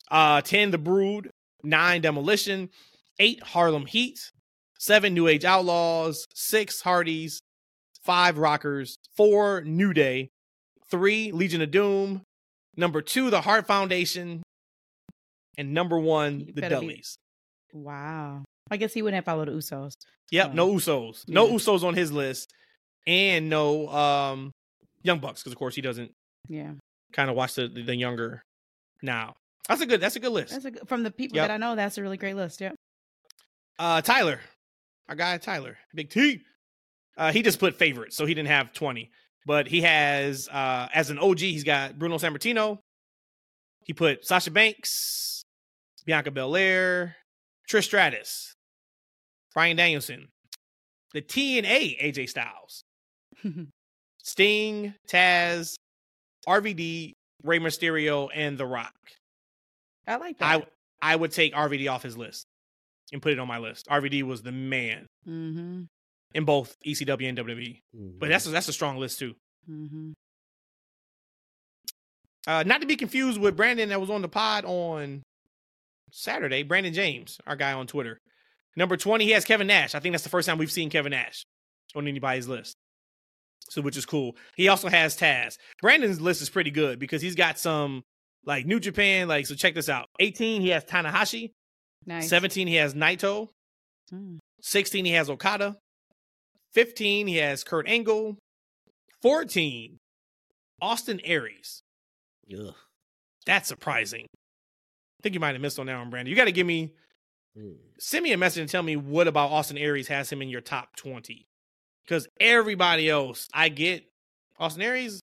Uh 0.09 0.41
10 0.41 0.71
the 0.71 0.77
brood. 0.77 1.29
9 1.63 2.01
demolition. 2.01 2.69
8 3.19 3.41
harlem 3.43 3.85
heat. 3.85 4.19
7 4.79 5.13
new 5.13 5.27
age 5.27 5.45
outlaws. 5.45 6.25
6 6.33 6.81
hardys. 6.81 7.41
5 8.03 8.37
rockers. 8.37 8.97
4 9.15 9.61
new 9.61 9.93
day. 9.93 10.29
3 10.89 11.31
legion 11.31 11.61
of 11.61 11.69
doom. 11.71 12.23
Number 12.75 13.01
2 13.01 13.29
the 13.29 13.41
hart 13.41 13.67
foundation. 13.67 14.41
And 15.57 15.73
number 15.73 15.99
1 15.99 16.39
You 16.39 16.45
the 16.53 16.61
better 16.61 16.79
be- 16.81 17.03
Wow. 17.71 18.43
I 18.71 18.77
guess 18.77 18.93
he 18.93 19.01
wouldn't 19.03 19.15
have 19.15 19.25
followed 19.25 19.47
the 19.47 19.51
Usos. 19.53 19.93
yep 20.31 20.49
Oh. 20.51 20.53
no 20.53 20.67
usos. 20.73 21.27
No 21.27 21.47
Yeah. 21.47 21.53
usos 21.53 21.83
on 21.83 21.93
his 21.93 22.11
list 22.11 22.51
and 23.07 23.49
no 23.49 23.87
um 23.89 24.51
young 25.03 25.19
bucks 25.19 25.41
because 25.41 25.51
of 25.53 25.59
course 25.59 25.75
he 25.75 25.81
doesn't 25.81 26.11
Yeah. 26.47 26.71
kind 27.11 27.29
of 27.29 27.35
watch 27.35 27.55
the 27.55 27.67
the 27.67 27.95
younger 27.95 28.41
now. 29.01 29.33
That's 29.67 29.81
a 29.81 29.85
good 29.85 30.01
that's 30.01 30.15
a 30.15 30.19
good 30.19 30.31
list. 30.31 30.51
That's 30.53 30.65
a, 30.65 30.71
good- 30.71 30.87
from 30.87 31.03
the 31.03 31.11
people 31.11 31.35
Yep. 31.37 31.47
that 31.47 31.53
I 31.53 31.57
know. 31.57 31.75
That's 31.75 31.97
a 31.97 32.01
really 32.01 32.17
great 32.17 32.35
list. 32.35 32.61
Yeah. 32.61 32.71
Uh 33.79 34.01
Tyler. 34.01 34.39
Our 35.09 35.15
guy 35.15 35.37
Tyler, 35.37 35.77
Big 35.93 36.09
T. 36.09 36.41
Uh 37.17 37.31
he 37.31 37.41
just 37.41 37.59
put 37.59 37.75
favorites, 37.75 38.15
so 38.15 38.25
he 38.25 38.33
didn't 38.33 38.49
have 38.49 38.73
20. 38.73 39.11
But 39.45 39.67
he 39.67 39.81
has 39.81 40.47
uh 40.49 40.87
as 40.93 41.09
an 41.09 41.19
OG, 41.19 41.39
he's 41.39 41.63
got 41.63 41.99
Bruno 41.99 42.17
Sammartino. 42.17 42.79
He 43.85 43.91
put 43.91 44.25
Sasha 44.25 44.49
Banks, 44.51 45.43
Bianca 46.05 46.31
Belair, 46.31 47.17
Trish 47.69 47.83
Stratus, 47.83 48.53
Bryan 49.53 49.75
Danielson, 49.75 50.29
the 51.13 51.21
TNA 51.21 52.01
AJ 52.01 52.29
Styles, 52.29 52.83
Sting, 54.23 54.93
Taz, 55.07 55.75
RVD, 56.47 57.13
Rey 57.43 57.59
Mysterio, 57.59 58.29
and 58.33 58.57
The 58.57 58.65
Rock. 58.65 58.93
I 60.07 60.17
like 60.17 60.37
that. 60.39 60.45
I 60.45 60.65
I 61.01 61.15
would 61.15 61.31
take 61.31 61.53
RVD 61.53 61.91
off 61.91 62.03
his 62.03 62.17
list 62.17 62.45
and 63.11 63.21
put 63.21 63.33
it 63.33 63.39
on 63.39 63.47
my 63.47 63.57
list. 63.57 63.87
RVD 63.87 64.23
was 64.23 64.41
the 64.41 64.51
man 64.51 65.05
mm-hmm. 65.27 65.83
in 66.33 66.45
both 66.45 66.75
ECW 66.85 67.27
and 67.27 67.37
WWE, 67.37 67.79
but 68.19 68.29
that's 68.29 68.45
a, 68.45 68.49
that's 68.49 68.69
a 68.69 68.73
strong 68.73 68.97
list 68.97 69.19
too. 69.19 69.35
Mm-hmm. 69.69 70.11
Uh, 72.47 72.63
not 72.63 72.81
to 72.81 72.87
be 72.87 72.95
confused 72.95 73.39
with 73.39 73.55
Brandon 73.55 73.89
that 73.89 74.01
was 74.01 74.09
on 74.09 74.21
the 74.21 74.27
pod 74.27 74.65
on 74.65 75.23
Saturday. 76.11 76.63
Brandon 76.63 76.93
James, 76.93 77.39
our 77.47 77.55
guy 77.55 77.73
on 77.73 77.87
Twitter, 77.87 78.17
number 78.75 78.97
twenty, 78.97 79.25
he 79.25 79.31
has 79.31 79.45
Kevin 79.45 79.67
Nash. 79.67 79.95
I 79.95 79.99
think 79.99 80.13
that's 80.13 80.23
the 80.23 80.29
first 80.29 80.47
time 80.47 80.57
we've 80.57 80.71
seen 80.71 80.89
Kevin 80.89 81.11
Nash 81.11 81.43
on 81.95 82.07
anybody's 82.07 82.47
list. 82.47 82.75
So, 83.69 83.81
which 83.81 83.97
is 83.97 84.05
cool. 84.05 84.35
He 84.55 84.67
also 84.67 84.89
has 84.89 85.17
Taz. 85.17 85.57
Brandon's 85.81 86.19
list 86.21 86.41
is 86.41 86.49
pretty 86.49 86.71
good 86.71 86.99
because 86.99 87.21
he's 87.21 87.35
got 87.35 87.57
some 87.57 88.03
like 88.45 88.65
New 88.65 88.79
Japan. 88.79 89.27
Like, 89.27 89.47
so 89.47 89.55
check 89.55 89.73
this 89.73 89.89
out. 89.89 90.07
18, 90.19 90.61
he 90.61 90.69
has 90.69 90.83
Tanahashi. 90.83 91.51
Nice. 92.05 92.29
17, 92.29 92.67
he 92.67 92.75
has 92.75 92.93
Naito. 92.93 93.47
Mm. 94.13 94.39
16, 94.61 95.05
he 95.05 95.11
has 95.11 95.29
Okada. 95.29 95.77
15, 96.73 97.27
he 97.27 97.37
has 97.37 97.63
Kurt 97.63 97.87
Angle. 97.87 98.37
14, 99.21 99.97
Austin 100.81 101.21
Aries. 101.23 101.81
Ugh. 102.53 102.75
That's 103.45 103.67
surprising. 103.67 104.25
I 104.25 105.19
think 105.23 105.33
you 105.35 105.39
might 105.39 105.53
have 105.53 105.61
missed 105.61 105.79
on 105.79 105.85
that 105.85 105.97
one, 105.97 106.09
Brandon. 106.09 106.29
You 106.29 106.35
got 106.35 106.45
to 106.45 106.51
give 106.51 106.67
me, 106.67 106.93
Mm. 107.57 107.75
send 107.99 108.23
me 108.23 108.33
a 108.33 108.37
message 108.37 108.61
and 108.61 108.69
tell 108.69 108.81
me 108.81 108.95
what 108.95 109.27
about 109.27 109.51
Austin 109.51 109.77
Aries 109.77 110.07
has 110.07 110.31
him 110.31 110.41
in 110.41 110.49
your 110.49 110.59
top 110.59 110.95
20. 110.95 111.45
Because 112.05 112.27
everybody 112.39 113.09
else, 113.09 113.47
I 113.53 113.69
get 113.69 114.03
Austin 114.59 114.81
Aries, 114.81 115.21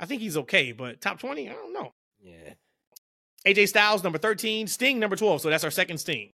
I 0.00 0.06
think 0.06 0.22
he's 0.22 0.36
okay, 0.36 0.72
but 0.72 1.00
top 1.00 1.18
20, 1.18 1.48
I 1.48 1.52
don't 1.52 1.72
know. 1.72 1.90
Yeah. 2.20 2.54
AJ 3.46 3.68
Styles, 3.68 4.02
number 4.02 4.18
13. 4.18 4.66
Sting, 4.66 4.98
number 4.98 5.16
12. 5.16 5.42
So 5.42 5.50
that's 5.50 5.64
our 5.64 5.70
second 5.70 5.98
Sting. 5.98 6.30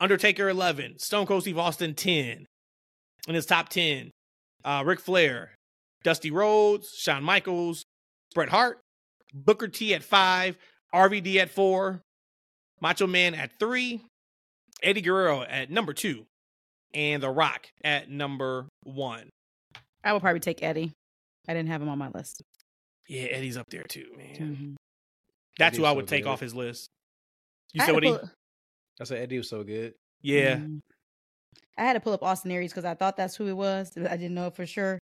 Undertaker, 0.00 0.48
11. 0.48 0.98
Stone 0.98 1.26
Cold 1.26 1.42
Steve 1.42 1.58
Austin, 1.58 1.94
10. 1.94 2.46
In 3.28 3.34
his 3.34 3.46
top 3.46 3.68
10, 3.68 4.10
uh, 4.64 4.82
Ric 4.84 5.00
Flair, 5.00 5.54
Dusty 6.02 6.30
Rhodes, 6.30 6.92
Shawn 6.96 7.22
Michaels, 7.22 7.84
Bret 8.34 8.48
Hart, 8.48 8.80
Booker 9.32 9.68
T 9.68 9.94
at 9.94 10.02
5, 10.02 10.56
RVD 10.92 11.36
at 11.36 11.50
4, 11.50 12.02
Macho 12.80 13.06
Man 13.06 13.34
at 13.34 13.58
3, 13.60 14.00
Eddie 14.82 15.00
Guerrero 15.02 15.42
at 15.42 15.70
number 15.70 15.92
2, 15.92 16.24
and 16.94 17.22
The 17.22 17.30
Rock 17.30 17.66
at 17.84 18.10
number 18.10 18.68
1. 18.84 19.28
I 20.04 20.12
would 20.12 20.22
probably 20.22 20.40
take 20.40 20.62
Eddie. 20.62 20.92
I 21.48 21.54
didn't 21.54 21.68
have 21.68 21.82
him 21.82 21.88
on 21.88 21.98
my 21.98 22.08
list. 22.08 22.42
Yeah, 23.08 23.22
Eddie's 23.24 23.56
up 23.56 23.68
there 23.70 23.82
too, 23.84 24.06
man. 24.16 24.36
Mhm. 24.36 24.74
That's 25.58 25.76
who 25.76 25.82
Eddie's 25.84 25.88
I 25.88 25.90
so 25.92 25.96
would 25.96 26.08
take 26.08 26.24
good. 26.24 26.30
off 26.30 26.40
his 26.40 26.54
list. 26.54 26.88
You 27.72 27.82
I 27.82 27.86
said 27.86 27.94
had 27.94 27.94
what 27.94 28.00
to 28.00 28.06
he? 28.12 28.18
pull- 28.18 28.30
I 29.00 29.04
said 29.04 29.18
Eddie 29.22 29.38
was 29.38 29.48
so 29.48 29.64
good. 29.64 29.94
Yeah. 30.20 30.56
Mhm. 30.56 30.80
I 31.78 31.82
had 31.84 31.94
to 31.94 32.00
pull 32.00 32.12
up 32.12 32.22
Austin 32.22 32.50
Aries 32.50 32.70
because 32.70 32.84
I 32.84 32.94
thought 32.94 33.16
that's 33.16 33.34
who 33.36 33.46
it 33.48 33.54
was. 33.56 33.92
I 33.96 34.16
didn't 34.16 34.34
know 34.34 34.50
for 34.50 34.66
sure. 34.66 34.98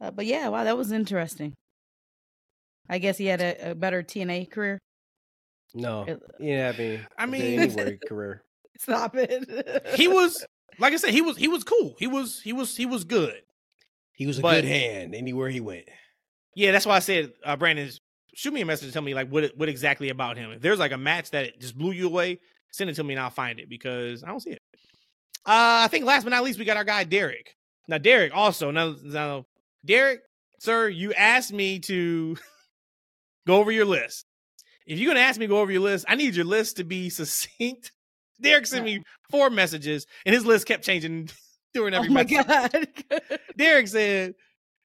Uh, 0.00 0.10
but 0.10 0.26
yeah, 0.26 0.48
wow, 0.48 0.64
that 0.64 0.76
was 0.76 0.92
interesting. 0.92 1.54
I 2.88 2.98
guess 2.98 3.18
he 3.18 3.26
had 3.26 3.40
a, 3.40 3.70
a 3.70 3.74
better 3.74 4.02
TNA 4.02 4.50
career. 4.50 4.78
No. 5.74 6.06
Yeah, 6.38 6.72
I 6.76 6.78
mean, 6.78 7.06
I 7.18 7.24
a 7.24 7.26
good 7.26 7.30
mean- 7.30 7.60
anywhere 7.60 7.98
career. 8.06 8.42
Stop 8.78 9.16
it. 9.16 9.86
he 9.96 10.06
was 10.06 10.44
like 10.78 10.92
I 10.92 10.96
said, 10.96 11.10
he 11.10 11.22
was 11.22 11.36
he 11.36 11.48
was 11.48 11.64
cool. 11.64 11.94
He 11.98 12.06
was 12.06 12.40
he 12.40 12.52
was 12.52 12.76
he 12.76 12.86
was 12.86 13.04
good. 13.04 13.40
He 14.12 14.26
was 14.26 14.38
a 14.38 14.42
But- 14.42 14.56
good 14.62 14.64
hand 14.64 15.14
anywhere 15.14 15.48
he 15.48 15.60
went. 15.60 15.88
Yeah, 16.54 16.72
that's 16.72 16.86
why 16.86 16.96
I 16.96 17.00
said, 17.00 17.34
uh, 17.44 17.54
Brandon, 17.56 17.90
shoot 18.34 18.52
me 18.54 18.62
a 18.62 18.64
message 18.66 18.86
and 18.86 18.92
tell 18.94 19.02
me 19.02 19.12
like 19.14 19.28
what 19.28 19.52
what 19.56 19.68
exactly 19.68 20.08
about 20.08 20.36
him. 20.38 20.52
If 20.52 20.62
there's 20.62 20.78
like 20.78 20.92
a 20.92 20.98
match 20.98 21.30
that 21.32 21.60
just 21.60 21.76
blew 21.76 21.92
you 21.92 22.06
away, 22.06 22.40
send 22.72 22.88
it 22.90 22.94
to 22.94 23.04
me 23.04 23.14
and 23.14 23.20
I'll 23.22 23.30
find 23.30 23.60
it 23.60 23.68
because 23.68 24.24
I 24.24 24.28
don't 24.28 24.40
see 24.40 24.50
it. 24.52 24.62
Uh, 25.44 25.84
I 25.84 25.88
think 25.88 26.04
last 26.06 26.24
but 26.24 26.30
not 26.30 26.42
least, 26.44 26.58
we 26.58 26.64
got 26.64 26.76
our 26.78 26.84
guy 26.84 27.04
Derek. 27.04 27.54
Now 27.88 27.98
Derek 27.98 28.34
also 28.34 28.70
now 28.70 28.94
now 29.02 29.44
Derek, 29.84 30.20
sir, 30.58 30.88
you 30.88 31.12
asked 31.12 31.52
me 31.52 31.78
to 31.80 32.36
go 33.46 33.56
over 33.56 33.70
your 33.70 33.84
list. 33.84 34.24
If 34.86 34.98
you're 34.98 35.10
gonna 35.12 35.24
ask 35.24 35.38
me 35.38 35.46
to 35.46 35.50
go 35.50 35.60
over 35.60 35.70
your 35.72 35.82
list, 35.82 36.06
I 36.08 36.14
need 36.14 36.34
your 36.36 36.46
list 36.46 36.76
to 36.78 36.84
be 36.84 37.10
succinct. 37.10 37.92
Derek 38.40 38.66
sent 38.66 38.84
me 38.84 39.02
four 39.30 39.50
messages, 39.50 40.06
and 40.24 40.34
his 40.34 40.44
list 40.44 40.66
kept 40.66 40.84
changing 40.84 41.28
during 41.74 41.94
oh 41.94 41.98
every 41.98 42.10
my 42.10 42.24
message. 42.24 42.46
god. 42.46 42.88
Derek 43.56 43.88
said, 43.88 44.34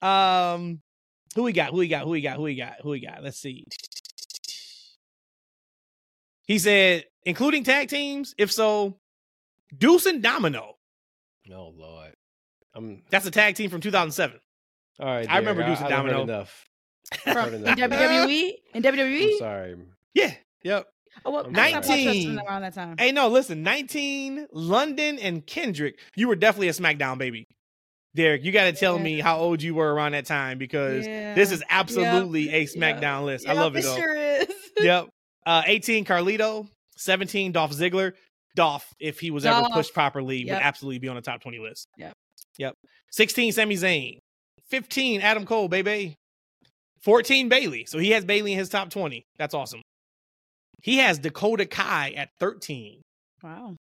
um, 0.00 0.80
who 1.34 1.42
we 1.44 1.52
got? 1.52 1.70
Who 1.70 1.76
we 1.78 1.88
got? 1.88 2.04
Who 2.04 2.10
we 2.10 2.20
got? 2.22 2.36
Who 2.36 2.42
we 2.42 2.56
got? 2.56 2.74
Who 2.82 2.90
we 2.90 3.00
got? 3.00 3.22
Let's 3.22 3.38
see. 3.38 3.64
He 6.46 6.58
said, 6.58 7.04
including 7.24 7.64
tag 7.64 7.88
teams? 7.88 8.34
If 8.36 8.52
so, 8.52 8.98
Deuce 9.76 10.06
and 10.06 10.22
Domino. 10.22 10.74
Oh 11.52 11.72
Lord. 11.76 12.14
I'm 12.74 13.02
That's 13.10 13.26
a 13.26 13.30
tag 13.30 13.54
team 13.54 13.70
from 13.70 13.80
2007. 13.80 14.38
all 15.00 15.06
right. 15.06 15.26
I 15.30 15.38
remember 15.38 15.62
Derek, 15.62 15.78
Deuce 15.78 15.84
and 15.84 15.92
I, 15.94 15.96
I 15.96 16.00
Domino. 16.00 16.22
enough. 16.22 16.64
From, 17.22 17.34
Heard 17.34 17.54
in. 17.54 17.62
WWE? 17.64 18.52
In 18.74 18.82
WWE? 18.82 19.32
I'm 19.32 19.38
sorry. 19.38 19.76
Yeah. 20.14 20.32
Yep. 20.62 20.86
Oh, 21.24 21.30
well, 21.30 21.46
I'm 21.46 21.56
I 21.56 21.70
stopped 21.70 21.88
watching 21.88 22.04
19. 22.06 22.38
around 22.40 22.62
that 22.62 22.74
time. 22.74 22.96
Hey, 22.98 23.12
no, 23.12 23.28
listen. 23.28 23.62
19, 23.62 24.48
London 24.52 25.18
and 25.18 25.46
Kendrick. 25.46 25.98
You 26.16 26.28
were 26.28 26.36
definitely 26.36 26.68
a 26.68 26.72
SmackDown 26.72 27.18
baby. 27.18 27.46
Derek, 28.14 28.44
you 28.44 28.52
got 28.52 28.64
to 28.64 28.72
tell 28.72 28.96
Yeah. 28.96 29.02
me 29.02 29.20
how 29.20 29.38
old 29.38 29.62
you 29.62 29.74
were 29.74 29.92
around 29.94 30.12
that 30.12 30.26
time 30.26 30.58
because 30.58 31.06
Yeah. 31.06 31.34
this 31.34 31.50
is 31.52 31.62
absolutely 31.70 32.48
a 32.50 32.60
Yep. 32.60 32.68
SmackDown 32.70 33.24
list. 33.24 33.48
I 33.48 33.52
love 33.54 33.76
it 33.76 33.82
though. 33.84 33.96
sure 33.96 34.14
is. 34.16 34.48
yep. 34.80 35.08
Uh, 35.46 35.62
18, 35.66 36.04
Carlito. 36.04 36.68
17, 36.96 37.52
Dolph 37.52 37.72
Ziggler. 37.72 38.12
Dolph, 38.54 38.86
if 39.00 39.18
he 39.18 39.30
was 39.30 39.46
ever 39.46 39.66
pushed 39.72 39.94
properly, 39.94 40.44
would 40.44 40.52
absolutely 40.52 40.98
be 40.98 41.08
on 41.08 41.16
the 41.16 41.22
top 41.22 41.40
20 41.40 41.58
list. 41.58 41.88
Yep. 41.96 42.12
Yep. 42.58 42.74
16, 43.12 43.52
Sami 43.52 43.76
Zayn. 43.76 44.18
15, 44.68 45.20
Adam 45.22 45.46
Cole, 45.46 45.68
baby. 45.68 46.16
14, 47.02 47.48
Bayley. 47.48 47.86
So 47.86 47.98
he 47.98 48.10
has 48.10 48.24
Bayley 48.24 48.52
in 48.52 48.58
his 48.58 48.68
top 48.68 48.90
20. 48.90 49.24
That's 49.38 49.54
awesome. 49.54 49.80
He 50.82 50.98
has 50.98 51.18
Dakota 51.18 51.64
Kai 51.64 52.12
at 52.16 52.30
13. 52.38 53.00
Wow. 53.42 53.76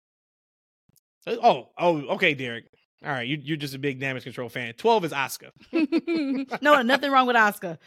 Uh, 1.26 1.36
oh, 1.42 1.68
oh, 1.76 1.98
okay, 2.14 2.34
Derek. 2.34 2.66
All 3.04 3.10
right, 3.10 3.26
you, 3.26 3.38
you're 3.42 3.56
just 3.56 3.74
a 3.74 3.78
big 3.78 3.98
damage 3.98 4.24
control 4.24 4.50
fan. 4.50 4.74
12 4.74 5.06
is 5.06 5.12
Oscar. 5.12 5.50
no, 5.72 6.82
nothing 6.82 7.10
wrong 7.10 7.26
with 7.26 7.36
Oscar. 7.36 7.78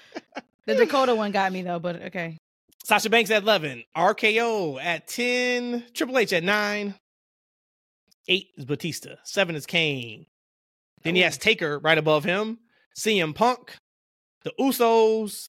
The 0.65 0.75
Dakota 0.75 1.13
one 1.13 1.31
got 1.31 1.51
me 1.51 1.61
though, 1.61 1.79
but 1.79 2.01
okay. 2.03 2.37
Sasha 2.83 3.09
Banks 3.09 3.29
at 3.29 3.43
11. 3.43 3.83
RKO 3.95 4.83
at 4.83 5.07
10. 5.07 5.85
Triple 5.93 6.17
H 6.17 6.33
at 6.33 6.43
9. 6.43 6.95
8 8.27 8.47
is 8.57 8.65
Batista. 8.65 9.15
7 9.23 9.55
is 9.55 9.65
Kane. 9.65 10.25
Then 11.03 11.15
he 11.15 11.21
has 11.21 11.37
oh. 11.37 11.39
Taker 11.41 11.79
right 11.79 11.97
above 11.97 12.23
him. 12.23 12.59
CM 12.97 13.35
Punk. 13.35 13.75
The 14.43 14.51
Usos. 14.59 15.47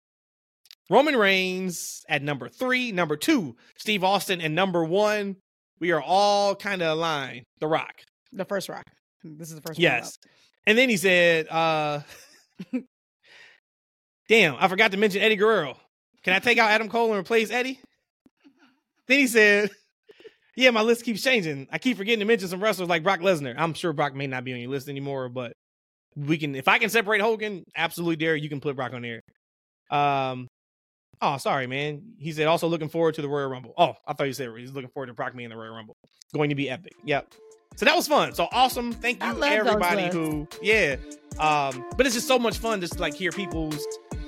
Roman 0.91 1.17
Reigns 1.17 2.03
at 2.09 2.23
number 2.23 2.49
3. 2.49 2.93
Number 2.93 3.17
2, 3.17 3.57
Steve 3.79 4.05
Austin. 4.05 4.41
And 4.41 4.55
number 4.55 4.85
1, 4.85 5.37
we 5.81 5.93
are 5.93 6.03
all 6.03 6.55
kind 6.55 6.83
of 6.83 6.89
aligned. 6.99 7.45
The 7.61 7.67
Rock. 7.67 7.95
The 8.33 8.45
first 8.45 8.69
rock. 8.69 8.85
This 9.23 9.49
is 9.49 9.55
the 9.55 9.63
first 9.63 9.79
Yes. 9.79 10.19
And 10.67 10.77
then 10.77 10.89
he 10.89 10.97
said, 10.97 11.49
uh 11.49 12.01
Damn, 14.29 14.57
I 14.59 14.69
forgot 14.69 14.93
to 14.93 14.97
mention 14.97 15.23
Eddie 15.23 15.37
Guerrero. 15.37 15.77
Can 16.23 16.35
I 16.35 16.39
take 16.39 16.59
out 16.59 16.71
Adam 16.71 16.89
Cole 16.89 17.11
and 17.11 17.21
replace 17.21 17.51
Eddie? 17.51 17.79
Then 19.07 19.19
he 19.19 19.27
said, 19.27 19.71
Yeah, 20.57 20.71
my 20.71 20.83
list 20.83 21.05
keeps 21.05 21.23
changing. 21.23 21.69
I 21.71 21.79
keep 21.79 21.97
forgetting 21.97 22.21
to 22.21 22.25
mention 22.25 22.49
some 22.49 22.63
wrestlers 22.63 22.89
like 22.89 23.03
Brock 23.03 23.21
Lesnar. 23.21 23.55
I'm 23.57 23.75
sure 23.75 23.93
Brock 23.93 24.15
may 24.15 24.27
not 24.27 24.45
be 24.45 24.53
on 24.53 24.61
your 24.61 24.71
list 24.71 24.89
anymore, 24.89 25.29
but 25.29 25.53
we 26.17 26.39
can 26.39 26.55
if 26.55 26.69
I 26.69 26.79
can 26.79 26.91
separate 26.91 27.21
Hogan, 27.21 27.65
absolutely 27.77 28.17
Derek, 28.17 28.43
you 28.43 28.49
can 28.49 28.61
put 28.61 28.77
Brock 28.77 28.93
on 28.95 29.03
there. 29.03 29.21
Um 29.91 30.49
Oh, 31.21 31.37
sorry, 31.37 31.67
man. 31.67 32.03
He 32.19 32.33
said 32.33 32.47
also 32.47 32.67
looking 32.69 32.89
forward 32.89 33.15
to 33.15 33.23
the 33.23 33.29
Royal 33.29 33.49
Rumble. 33.49 33.75
Oh, 33.77 33.95
I 34.07 34.13
thought 34.13 34.27
you 34.27 34.33
said 34.33 34.51
he's 34.57 34.73
looking 34.73 34.91
forward 34.91 35.07
to 35.07 35.15
Brock 35.15 35.33
being 35.35 35.45
in 35.45 35.51
the 35.51 35.57
Royal 35.57 35.75
Rumble. 35.75 35.97
Going 36.33 36.51
to 36.51 36.55
be 36.55 36.69
epic. 36.69 36.95
Yep. 37.05 37.35
So 37.77 37.85
that 37.87 37.97
was 37.97 38.07
fun. 38.07 38.35
So 38.35 38.49
awesome. 38.53 38.93
Thank 38.93 39.23
you 39.23 39.43
everybody 39.43 40.09
who 40.09 40.47
yeah. 40.63 40.97
Um, 41.39 41.85
but 41.97 42.07
it's 42.07 42.15
just 42.15 42.29
so 42.29 42.39
much 42.39 42.59
fun 42.59 42.81
just 42.81 42.95
to 42.95 43.01
like 43.01 43.15
hear 43.15 43.33
people's 43.33 43.85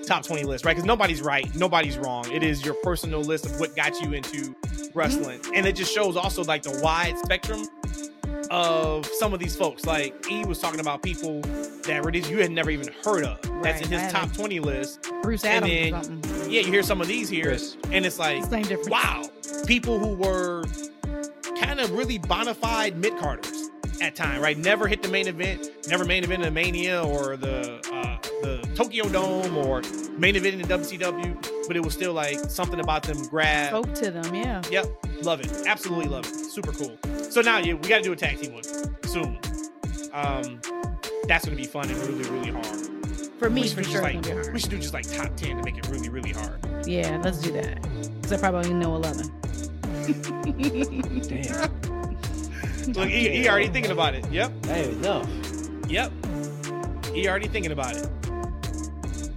top 0.07 0.25
20 0.25 0.45
list, 0.45 0.65
right? 0.65 0.73
Because 0.73 0.85
nobody's 0.85 1.23
right, 1.23 1.53
nobody's 1.55 1.99
wrong. 1.99 2.31
It 2.33 2.43
is 2.43 2.65
your 2.65 2.75
personal 2.83 3.21
list 3.21 3.47
of 3.47 3.61
what 3.61 3.77
got 3.77 4.01
you 4.01 4.13
into 4.13 4.55
wrestling. 4.95 5.41
And 5.55 5.67
it 5.67 5.77
just 5.77 5.95
shows 5.95 6.17
also 6.17 6.43
like 6.45 6.63
the 6.63 6.81
wide 6.83 7.19
spectrum 7.19 7.67
of 8.51 9.07
some 9.07 9.33
of 9.35 9.41
these 9.41 9.57
folks. 9.57 9.85
Like 9.85 10.25
he 10.27 10.45
was 10.45 10.59
talking 10.61 10.81
about 10.81 11.03
people 11.03 11.41
that 11.87 12.03
were 12.05 12.11
these 12.11 12.29
you 12.31 12.39
had 12.41 12.51
never 12.51 12.71
even 12.71 12.89
heard 13.05 13.25
of. 13.25 13.39
That's 13.63 13.81
in 13.83 13.89
his 13.91 14.03
I 14.03 14.11
top 14.11 14.33
20 14.33 14.61
list. 14.61 15.11
Bruce 15.23 15.45
And 15.45 15.65
Adams 15.65 16.07
or 16.07 16.11
then- 16.11 16.23
something. 16.23 16.51
Yeah, 16.53 16.61
you 16.61 16.71
hear 16.73 16.83
some 16.83 17.01
of 17.01 17.09
these 17.09 17.29
here, 17.29 17.47
Chris. 17.47 17.77
and 17.91 18.07
it's 18.07 18.19
like, 18.21 18.45
Same 18.45 18.65
wow, 18.87 19.29
people 19.67 19.99
who 19.99 20.15
were 20.15 20.65
kind 21.61 21.81
of 21.81 21.91
really 21.93 22.19
bona 22.19 22.55
fide 22.55 22.97
mid 22.97 23.17
carders 23.19 23.56
at 24.01 24.14
time, 24.14 24.40
right? 24.40 24.56
Never 24.56 24.86
hit 24.89 25.02
the 25.02 25.09
main 25.09 25.27
event, 25.28 25.70
never 25.89 26.05
main 26.05 26.24
event 26.24 26.43
in 26.43 26.47
the 26.47 26.51
Mania 26.51 27.02
or 27.02 27.36
the 27.36 27.77
uh, 27.93 28.18
the 28.43 28.68
Tokyo 28.74 29.09
Dome 29.09 29.56
or 29.56 29.82
main 30.18 30.36
event 30.36 30.60
in 30.60 30.62
the 30.62 30.78
WCW, 30.78 31.66
but 31.66 31.77
it 31.77 31.85
was 31.85 31.94
still 31.94 32.12
like 32.12 32.39
something 32.39 32.81
about 32.81 33.02
them 33.02 33.27
grab. 33.28 33.68
Spoke 33.68 33.94
to 33.94 34.10
them, 34.10 34.35
yeah. 34.35 34.62
Yep, 34.70 34.86
love 35.23 35.40
it, 35.40 35.51
absolutely 35.66 36.06
love 36.06 36.27
it, 36.27 36.35
super 36.35 36.73
cool. 36.73 36.98
So 37.31 37.40
now 37.40 37.59
yeah, 37.59 37.74
we 37.74 37.89
got 37.89 37.98
to 37.98 38.02
do 38.02 38.12
a 38.12 38.16
tag 38.16 38.39
team 38.39 38.55
one 38.55 38.64
soon. 39.05 39.39
Um, 40.12 40.60
that's 41.28 41.44
gonna 41.44 41.56
be 41.56 41.66
fun 41.66 41.90
and 41.90 41.98
really 41.98 42.24
really 42.31 42.51
hard. 42.51 42.66
For 43.39 43.51
me, 43.51 43.62
we 43.62 43.68
should 43.68 43.77
for 43.77 43.82
do 43.82 43.90
sure. 43.90 44.01
just 44.01 44.02
like 44.02 44.14
gonna 44.14 44.27
be 44.27 44.31
hard. 44.43 44.52
we 44.55 44.59
should 44.60 44.70
do 44.70 44.78
just 44.78 44.94
like 44.94 45.06
top 45.10 45.36
ten 45.36 45.56
to 45.56 45.62
make 45.62 45.77
it 45.77 45.86
really 45.89 46.09
really 46.09 46.32
hard. 46.32 46.59
Yeah, 46.86 47.20
let's 47.23 47.39
do 47.39 47.52
that. 47.52 47.82
Because 47.82 48.32
I 48.32 48.39
probably 48.39 48.70
only 48.70 48.85
know 48.85 48.94
11. 48.97 49.32
Damn. 51.28 51.95
Look, 52.95 53.09
he, 53.09 53.29
he 53.31 53.49
already 53.49 53.69
thinking 53.69 53.93
about 53.93 54.15
it. 54.15 54.31
Yep. 54.31 54.67
Hey, 54.67 54.91
enough. 54.91 55.29
Yep. 55.89 56.13
He 57.13 57.29
already 57.29 57.49
thinking 57.49 57.73
about 57.73 57.97
it. 57.97 58.09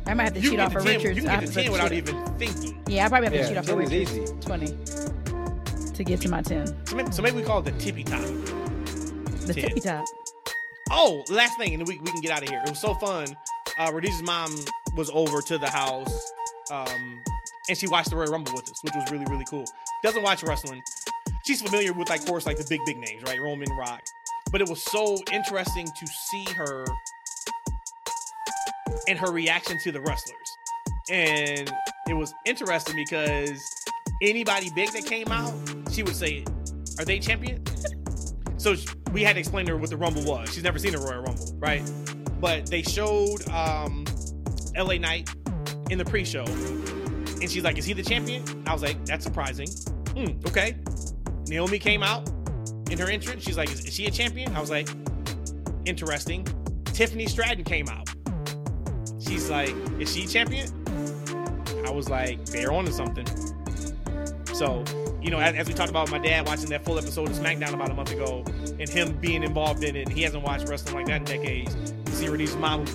I 0.06 0.14
might 0.14 0.24
have 0.24 0.34
to 0.34 0.40
You 0.40 0.50
cheat 0.50 0.60
can 0.60 0.66
off 0.66 0.72
get 0.74 0.78
of 0.78 0.84
to 0.86 0.90
10, 0.92 0.98
Richards. 0.98 1.16
you 1.18 1.24
can 1.24 1.32
I 1.32 1.40
get 1.40 1.48
to 1.48 1.54
to 1.54 1.62
10 1.64 1.72
without 1.72 1.90
cheat. 1.90 1.98
even 2.10 2.26
thinking. 2.38 2.84
Yeah, 2.88 3.06
I 3.06 3.10
probably 3.10 3.26
have 3.28 3.34
to 3.34 3.40
Yeah, 3.40 3.48
cheat 3.50 3.58
off 3.58 3.64
of 3.64 3.70
10 3.70 3.82
is 3.82 3.92
Richards. 3.92 4.32
easy. 4.32 4.42
20 4.42 5.94
to 5.94 6.04
get 6.04 6.22
to 6.22 6.30
my 6.30 6.42
10. 6.42 6.86
So 6.88 6.96
maybe, 6.96 7.12
so 7.12 7.22
maybe 7.22 7.36
we 7.38 7.44
call 7.44 7.60
it 7.60 7.66
the 7.66 7.72
tippy 7.74 8.04
top. 8.04 8.22
The 8.22 9.54
10. 9.54 9.64
tippy 9.70 9.80
top. 9.82 10.06
Oh, 10.92 11.24
last 11.30 11.58
thing, 11.58 11.74
and 11.74 11.82
then 11.82 11.88
we, 11.88 12.00
we 12.04 12.12
can 12.12 12.22
get 12.22 12.32
out 12.32 12.42
of 12.42 12.50
here. 12.50 12.62
It 12.66 12.70
was 12.70 12.80
so 12.80 12.94
fun. 12.96 13.28
Uh, 13.78 13.92
Rhodesia's 13.94 14.24
mom 14.24 14.54
was 14.96 15.10
over 15.12 15.42
to 15.42 15.58
the 15.58 15.70
house, 15.70 16.32
um, 16.72 17.22
and 17.70 17.78
she 17.78 17.88
watched 17.88 18.10
the 18.10 18.16
Royal 18.16 18.32
Rumble 18.32 18.54
with 18.56 18.70
us, 18.72 18.84
which 18.84 18.94
was 18.96 19.10
really 19.12 19.26
really 19.26 19.46
cool. 19.50 19.66
Doesn't 20.04 20.24
watch 20.24 20.42
wrestling. 20.44 20.82
She's 21.50 21.64
familiar 21.64 21.94
with 21.94 22.10
like, 22.12 22.20
of 22.20 22.28
course, 22.28 22.46
like 22.46 22.58
the 22.58 22.66
big 22.70 22.82
big 22.86 23.00
names, 23.00 23.24
right? 23.24 23.42
Roman, 23.42 23.76
Rock. 23.76 24.02
But 24.52 24.62
it 24.62 24.70
was 24.70 24.84
so 24.84 25.18
interesting 25.34 25.88
to 25.88 26.06
see 26.06 26.46
her 26.56 26.86
and 29.08 29.18
her 29.18 29.32
reaction 29.32 29.80
to 29.80 29.92
the 29.92 30.00
wrestlers, 30.00 30.58
and 31.10 31.74
it 32.08 32.14
was 32.14 32.36
interesting 32.46 32.96
because 32.96 33.60
anybody 34.22 34.70
big 34.76 34.92
that 34.92 35.08
came 35.08 35.30
out, 35.30 35.52
she 35.92 36.04
would 36.04 36.16
say, 36.16 36.46
"Are 37.00 37.06
they 37.06 37.18
champion?" 37.18 37.64
so 38.60 38.76
we 39.12 39.24
had 39.24 39.34
to 39.34 39.40
explain 39.40 39.66
to 39.66 39.72
her 39.72 39.78
what 39.80 39.90
the 39.90 39.98
Rumble 39.98 40.24
was. 40.26 40.54
She's 40.54 40.62
never 40.62 40.78
seen 40.78 40.94
a 40.94 41.00
Royal 41.00 41.24
Rumble, 41.24 41.52
right? 41.58 41.82
But 42.40 42.68
they 42.68 42.84
showed 42.84 43.50
um, 43.50 44.06
LA 44.78 45.00
Knight 45.00 45.28
in 45.90 45.98
the 45.98 46.06
pre-show, 46.06 46.44
and 46.44 47.50
she's 47.50 47.64
like, 47.64 47.80
"Is 47.80 47.86
he 47.86 47.94
the 47.94 48.04
champion?" 48.04 48.44
I 48.68 48.74
was 48.74 48.84
like, 48.84 49.04
"That's 49.08 49.24
surprising." 49.24 49.70
Hmm, 50.14 50.38
okay. 50.46 50.76
Naomi 51.50 51.80
came 51.80 52.04
out 52.04 52.30
in 52.92 52.98
her 52.98 53.10
entrance. 53.10 53.44
She's 53.44 53.58
like, 53.58 53.72
is, 53.72 53.86
"Is 53.86 53.96
she 53.96 54.06
a 54.06 54.12
champion?" 54.12 54.56
I 54.56 54.62
was 54.62 54.70
like, 54.70 54.88
"Interesting." 55.86 56.46
Tiffany 56.86 57.26
Stratton 57.26 57.64
came 57.64 57.90
out. 57.90 58.10
She's 59.20 59.50
like, 59.50 59.74
"Is 60.00 60.14
she 60.14 60.28
champion?" 60.28 60.70
I 61.86 61.92
was 61.92 62.10
like, 62.10 62.46
"They're 62.46 62.72
on 62.72 62.86
to 62.86 62.92
something." 62.92 63.26
So, 64.54 64.84
you 65.22 65.32
know, 65.32 65.40
as, 65.40 65.56
as 65.56 65.68
we 65.68 65.74
talked 65.74 65.90
about 65.90 66.12
my 66.12 66.20
dad 66.20 66.46
watching 66.46 66.70
that 66.70 66.86
full 66.86 66.98
episode 66.98 67.30
of 67.30 67.36
SmackDown 67.36 67.74
about 67.74 67.90
a 67.90 67.94
month 67.94 68.12
ago, 68.12 68.44
and 68.80 68.88
him 68.88 69.18
being 69.18 69.44
involved 69.44 69.84
in 69.84 69.96
it, 69.96 70.08
and 70.08 70.16
he 70.16 70.22
hasn't 70.22 70.44
watched 70.44 70.68
wrestling 70.68 70.96
like 70.96 71.08
that 71.08 71.18
in 71.18 71.24
decades. 71.24 71.94
See 72.12 72.28
mom 72.58 72.86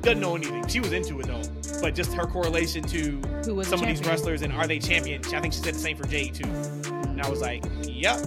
doesn't 0.00 0.20
know 0.20 0.36
anything. 0.36 0.66
She 0.66 0.80
was 0.80 0.92
into 0.92 1.20
it 1.20 1.26
though, 1.26 1.42
but 1.80 1.94
just 1.94 2.14
her 2.14 2.26
correlation 2.26 2.82
to 2.84 3.20
Who 3.44 3.62
some 3.64 3.80
the 3.80 3.86
of 3.86 3.98
these 3.98 4.06
wrestlers 4.06 4.42
and 4.42 4.52
are 4.52 4.66
they 4.66 4.78
champions? 4.78 5.32
I 5.32 5.40
think 5.40 5.52
she 5.52 5.60
said 5.60 5.74
the 5.74 5.78
same 5.78 5.96
for 5.96 6.06
Jade 6.06 6.34
too. 6.34 6.85
And 7.16 7.24
I 7.24 7.30
was 7.30 7.40
like, 7.40 7.64
yep. 7.82 8.20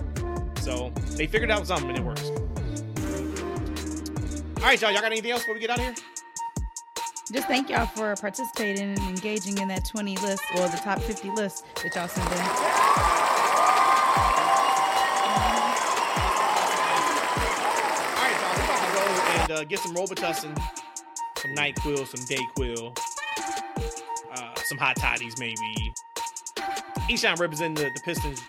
So 0.61 0.91
they 1.11 1.27
figured 1.27 1.51
out 1.51 1.67
something 1.67 1.89
and 1.89 1.99
it 1.99 2.03
works. 2.03 2.27
All 4.57 4.63
right, 4.63 4.81
y'all. 4.81 4.91
Y'all 4.91 5.01
got 5.01 5.11
anything 5.11 5.29
else 5.29 5.41
before 5.41 5.53
we 5.53 5.59
get 5.59 5.69
out 5.69 5.77
of 5.77 5.83
here? 5.83 5.93
Just 7.31 7.47
thank 7.47 7.69
y'all 7.69 7.85
for 7.85 8.15
participating 8.15 8.97
and 8.97 8.99
engaging 9.01 9.59
in 9.59 9.67
that 9.67 9.87
20 9.87 10.17
list 10.17 10.41
or 10.55 10.67
the 10.69 10.77
top 10.77 10.99
50 11.01 11.29
list 11.29 11.65
that 11.83 11.93
y'all 11.93 12.07
sent 12.07 12.25
in. 12.31 12.33
All 12.33 12.47
right, 18.25 18.37
y'all. 18.41 18.55
We're 18.57 18.65
about 18.65 18.81
to 18.81 18.93
go 18.95 19.03
and 19.43 19.51
uh, 19.51 19.63
get 19.65 19.77
some 19.81 19.93
Robitussin, 19.93 20.59
some 21.37 21.51
NyQuil, 21.51 22.07
some 22.07 22.25
Dayquil, 22.25 22.97
uh, 24.33 24.55
some 24.55 24.79
hot 24.79 24.95
toddies 24.95 25.37
maybe. 25.37 25.93
Eshawn 27.07 27.37
representing 27.37 27.75
the, 27.75 27.91
the 27.91 28.01
Pistons 28.03 28.41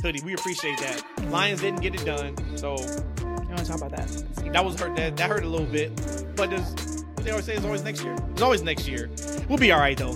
hoodie. 0.00 0.20
We 0.24 0.34
appreciate 0.34 0.78
that. 0.78 1.02
Lions 1.30 1.60
didn't 1.60 1.80
get 1.80 1.94
it 1.94 2.04
done, 2.04 2.36
so 2.56 2.76
You 3.20 3.26
want 3.26 3.58
to 3.58 3.64
talk 3.66 3.76
about 3.76 3.90
that? 3.92 4.52
That 4.52 4.64
was 4.64 4.78
hurt. 4.78 4.96
That, 4.96 5.16
that 5.16 5.28
hurt 5.30 5.44
a 5.44 5.48
little 5.48 5.66
bit, 5.66 5.94
but 6.36 6.50
there's 6.50 7.02
what 7.14 7.24
they 7.24 7.30
always 7.30 7.44
say 7.44 7.54
is 7.54 7.64
always 7.64 7.82
next 7.82 8.02
year. 8.02 8.16
It's 8.32 8.42
always 8.42 8.62
next 8.62 8.88
year. 8.88 9.10
We'll 9.48 9.58
be 9.58 9.72
all 9.72 9.80
right 9.80 9.96
though. 9.96 10.14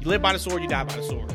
You 0.00 0.08
live 0.08 0.22
by 0.22 0.32
the 0.32 0.38
sword, 0.38 0.62
you 0.62 0.68
die 0.68 0.84
by 0.84 0.96
the 0.96 1.02
sword. 1.02 1.32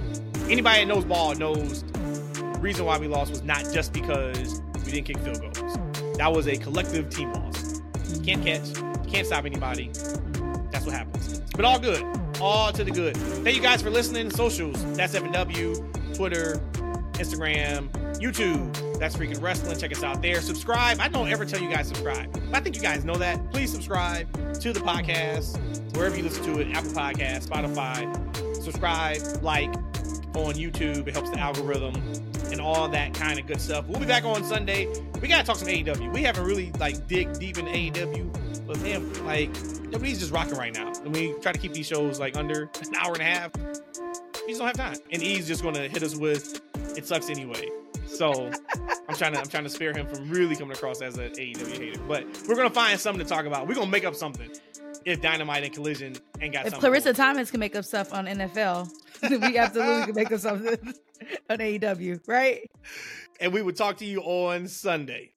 Anybody 0.49 0.80
that 0.80 0.88
knows 0.88 1.06
ball 1.06 1.34
knows 1.36 1.84
the 1.84 2.57
reason 2.60 2.86
why 2.86 2.98
we 2.98 3.07
lost 3.07 3.32
was 3.32 3.41
not 3.44 3.65
just 3.74 3.94
because 3.94 4.61
we 4.86 4.91
didn't 4.91 5.06
kick 5.06 5.18
field 5.19 5.41
goals. 5.41 5.78
That 6.18 6.32
was 6.32 6.48
a 6.48 6.57
collective 6.57 7.10
team 7.10 7.32
loss. 7.34 7.82
Can't 8.24 8.44
catch, 8.45 8.74
can't 9.11 9.26
stop 9.28 9.45
anybody. 9.45 9.90
That's 10.72 10.86
what 10.86 10.94
happens. 10.94 11.40
But 11.56 11.65
all 11.65 11.80
good. 11.80 12.03
All 12.40 12.72
to 12.72 12.84
the 12.84 12.91
good. 12.91 13.18
Thank 13.18 13.56
you 13.56 13.61
guys 13.61 13.82
for 13.82 13.90
listening. 13.90 14.30
Socials. 14.30 14.84
That's 14.95 15.15
F&W, 15.15 15.91
Twitter, 16.14 16.61
Instagram, 17.18 17.89
YouTube. 18.19 18.99
That's 18.99 19.15
freaking 19.15 19.41
wrestling. 19.41 19.77
Check 19.77 19.91
us 19.91 20.03
out 20.03 20.22
there. 20.22 20.41
Subscribe. 20.41 20.99
I 20.99 21.07
don't 21.07 21.27
ever 21.30 21.45
tell 21.45 21.61
you 21.61 21.69
guys 21.69 21.88
subscribe. 21.88 22.31
But 22.34 22.56
I 22.56 22.60
think 22.61 22.76
you 22.76 22.81
guys 22.81 23.06
know 23.06 23.15
that. 23.15 23.52
Please 23.52 23.72
subscribe 23.72 24.31
to 24.61 24.73
the 24.73 24.80
podcast, 24.80 25.57
wherever 25.95 26.15
you 26.15 26.23
listen 26.23 26.44
to 26.45 26.60
it, 26.60 26.76
Apple 26.76 26.91
Podcast, 26.91 27.48
Spotify. 27.48 28.64
Subscribe, 28.64 29.22
like 29.44 29.73
on 30.35 30.53
YouTube. 30.53 31.07
It 31.07 31.14
helps 31.14 31.30
the 31.30 31.39
algorithm 31.39 31.95
and 32.52 32.61
all 32.61 32.88
that 32.88 33.14
kind 33.14 33.39
of 33.39 33.45
good 33.45 33.60
stuff. 33.60 33.85
We'll 33.88 33.99
be 33.99 34.06
back 34.06 34.23
on 34.23 34.44
Sunday. 34.44 34.88
We 35.22 35.27
gotta 35.27 35.45
talk 35.45 35.57
some 35.57 35.68
AEW. 35.68 36.14
We 36.14 36.22
haven't 36.22 36.45
really 36.45 36.72
like 36.80 37.07
dig 37.07 37.38
deep 37.39 37.57
in 37.57 37.65
AEW, 37.65 38.65
but 38.68 38.80
man, 38.81 39.26
like 39.26 39.49
nobody's 39.84 40.19
just 40.19 40.31
rocking 40.31 40.56
right 40.56 40.73
now. 40.73 40.94
And 41.03 41.14
we 41.14 41.34
try 41.41 41.52
to 41.52 41.60
keep 41.60 41.73
these 41.73 41.88
shows 41.88 42.19
like 42.19 42.38
under 42.38 42.69
an 42.81 42.95
hour 42.95 43.14
and 43.14 43.22
a 43.22 43.26
half. 43.26 43.52
We 44.48 44.53
just 44.53 44.60
don't 44.60 44.68
have 44.68 44.94
time. 44.94 44.98
And 45.11 45.22
E's 45.22 45.48
just 45.48 45.61
gonna 45.64 45.88
hit 45.88 46.02
us 46.03 46.15
with 46.15 46.61
it 46.98 47.06
sucks 47.06 47.30
anyway. 47.30 47.68
So 48.07 48.49
I'm 49.10 49.15
trying 49.15 49.34
to 49.34 49.40
I'm 49.40 49.48
trying 49.48 49.65
to 49.65 49.69
spare 49.69 49.94
him 49.94 50.07
from 50.07 50.30
really 50.30 50.56
coming 50.56 50.76
across 50.76 51.02
as 51.02 51.18
an 51.18 51.32
AEW 51.32 51.78
hater. 51.78 51.99
But 52.07 52.26
we're 52.48 52.56
gonna 52.56 52.69
find 52.69 52.99
something 52.99 53.24
to 53.24 53.30
talk 53.30 53.45
about. 53.45 53.68
We're 53.68 53.76
gonna 53.76 53.91
make 53.91 54.06
up 54.06 54.15
something 54.15 54.49
if 55.06 55.22
Dynamite 55.22 55.64
and 55.64 55.74
Collision 55.74 56.15
ain't 56.41 56.53
got 56.53 56.65
If 56.65 56.72
something. 56.72 56.80
Clarissa. 56.90 57.14
Thomas 57.14 57.52
can 57.52 57.60
make 57.60 57.76
up 57.76 57.86
stuff 57.86 58.14
on 58.14 58.26
NFL, 58.26 58.90
we 59.41 59.57
absolutely 59.57 60.06
can 60.06 60.15
make 60.15 60.32
up 60.32 60.40
something 60.40 60.94
on 61.49 61.57
AEW, 61.57 62.19
right? 62.28 62.69
and 63.40 63.53
we 63.53 63.61
would 63.61 63.76
talk 63.76 63.98
to 63.98 64.06
you 64.06 64.22
on 64.22 64.68
Sunday. 64.68 65.32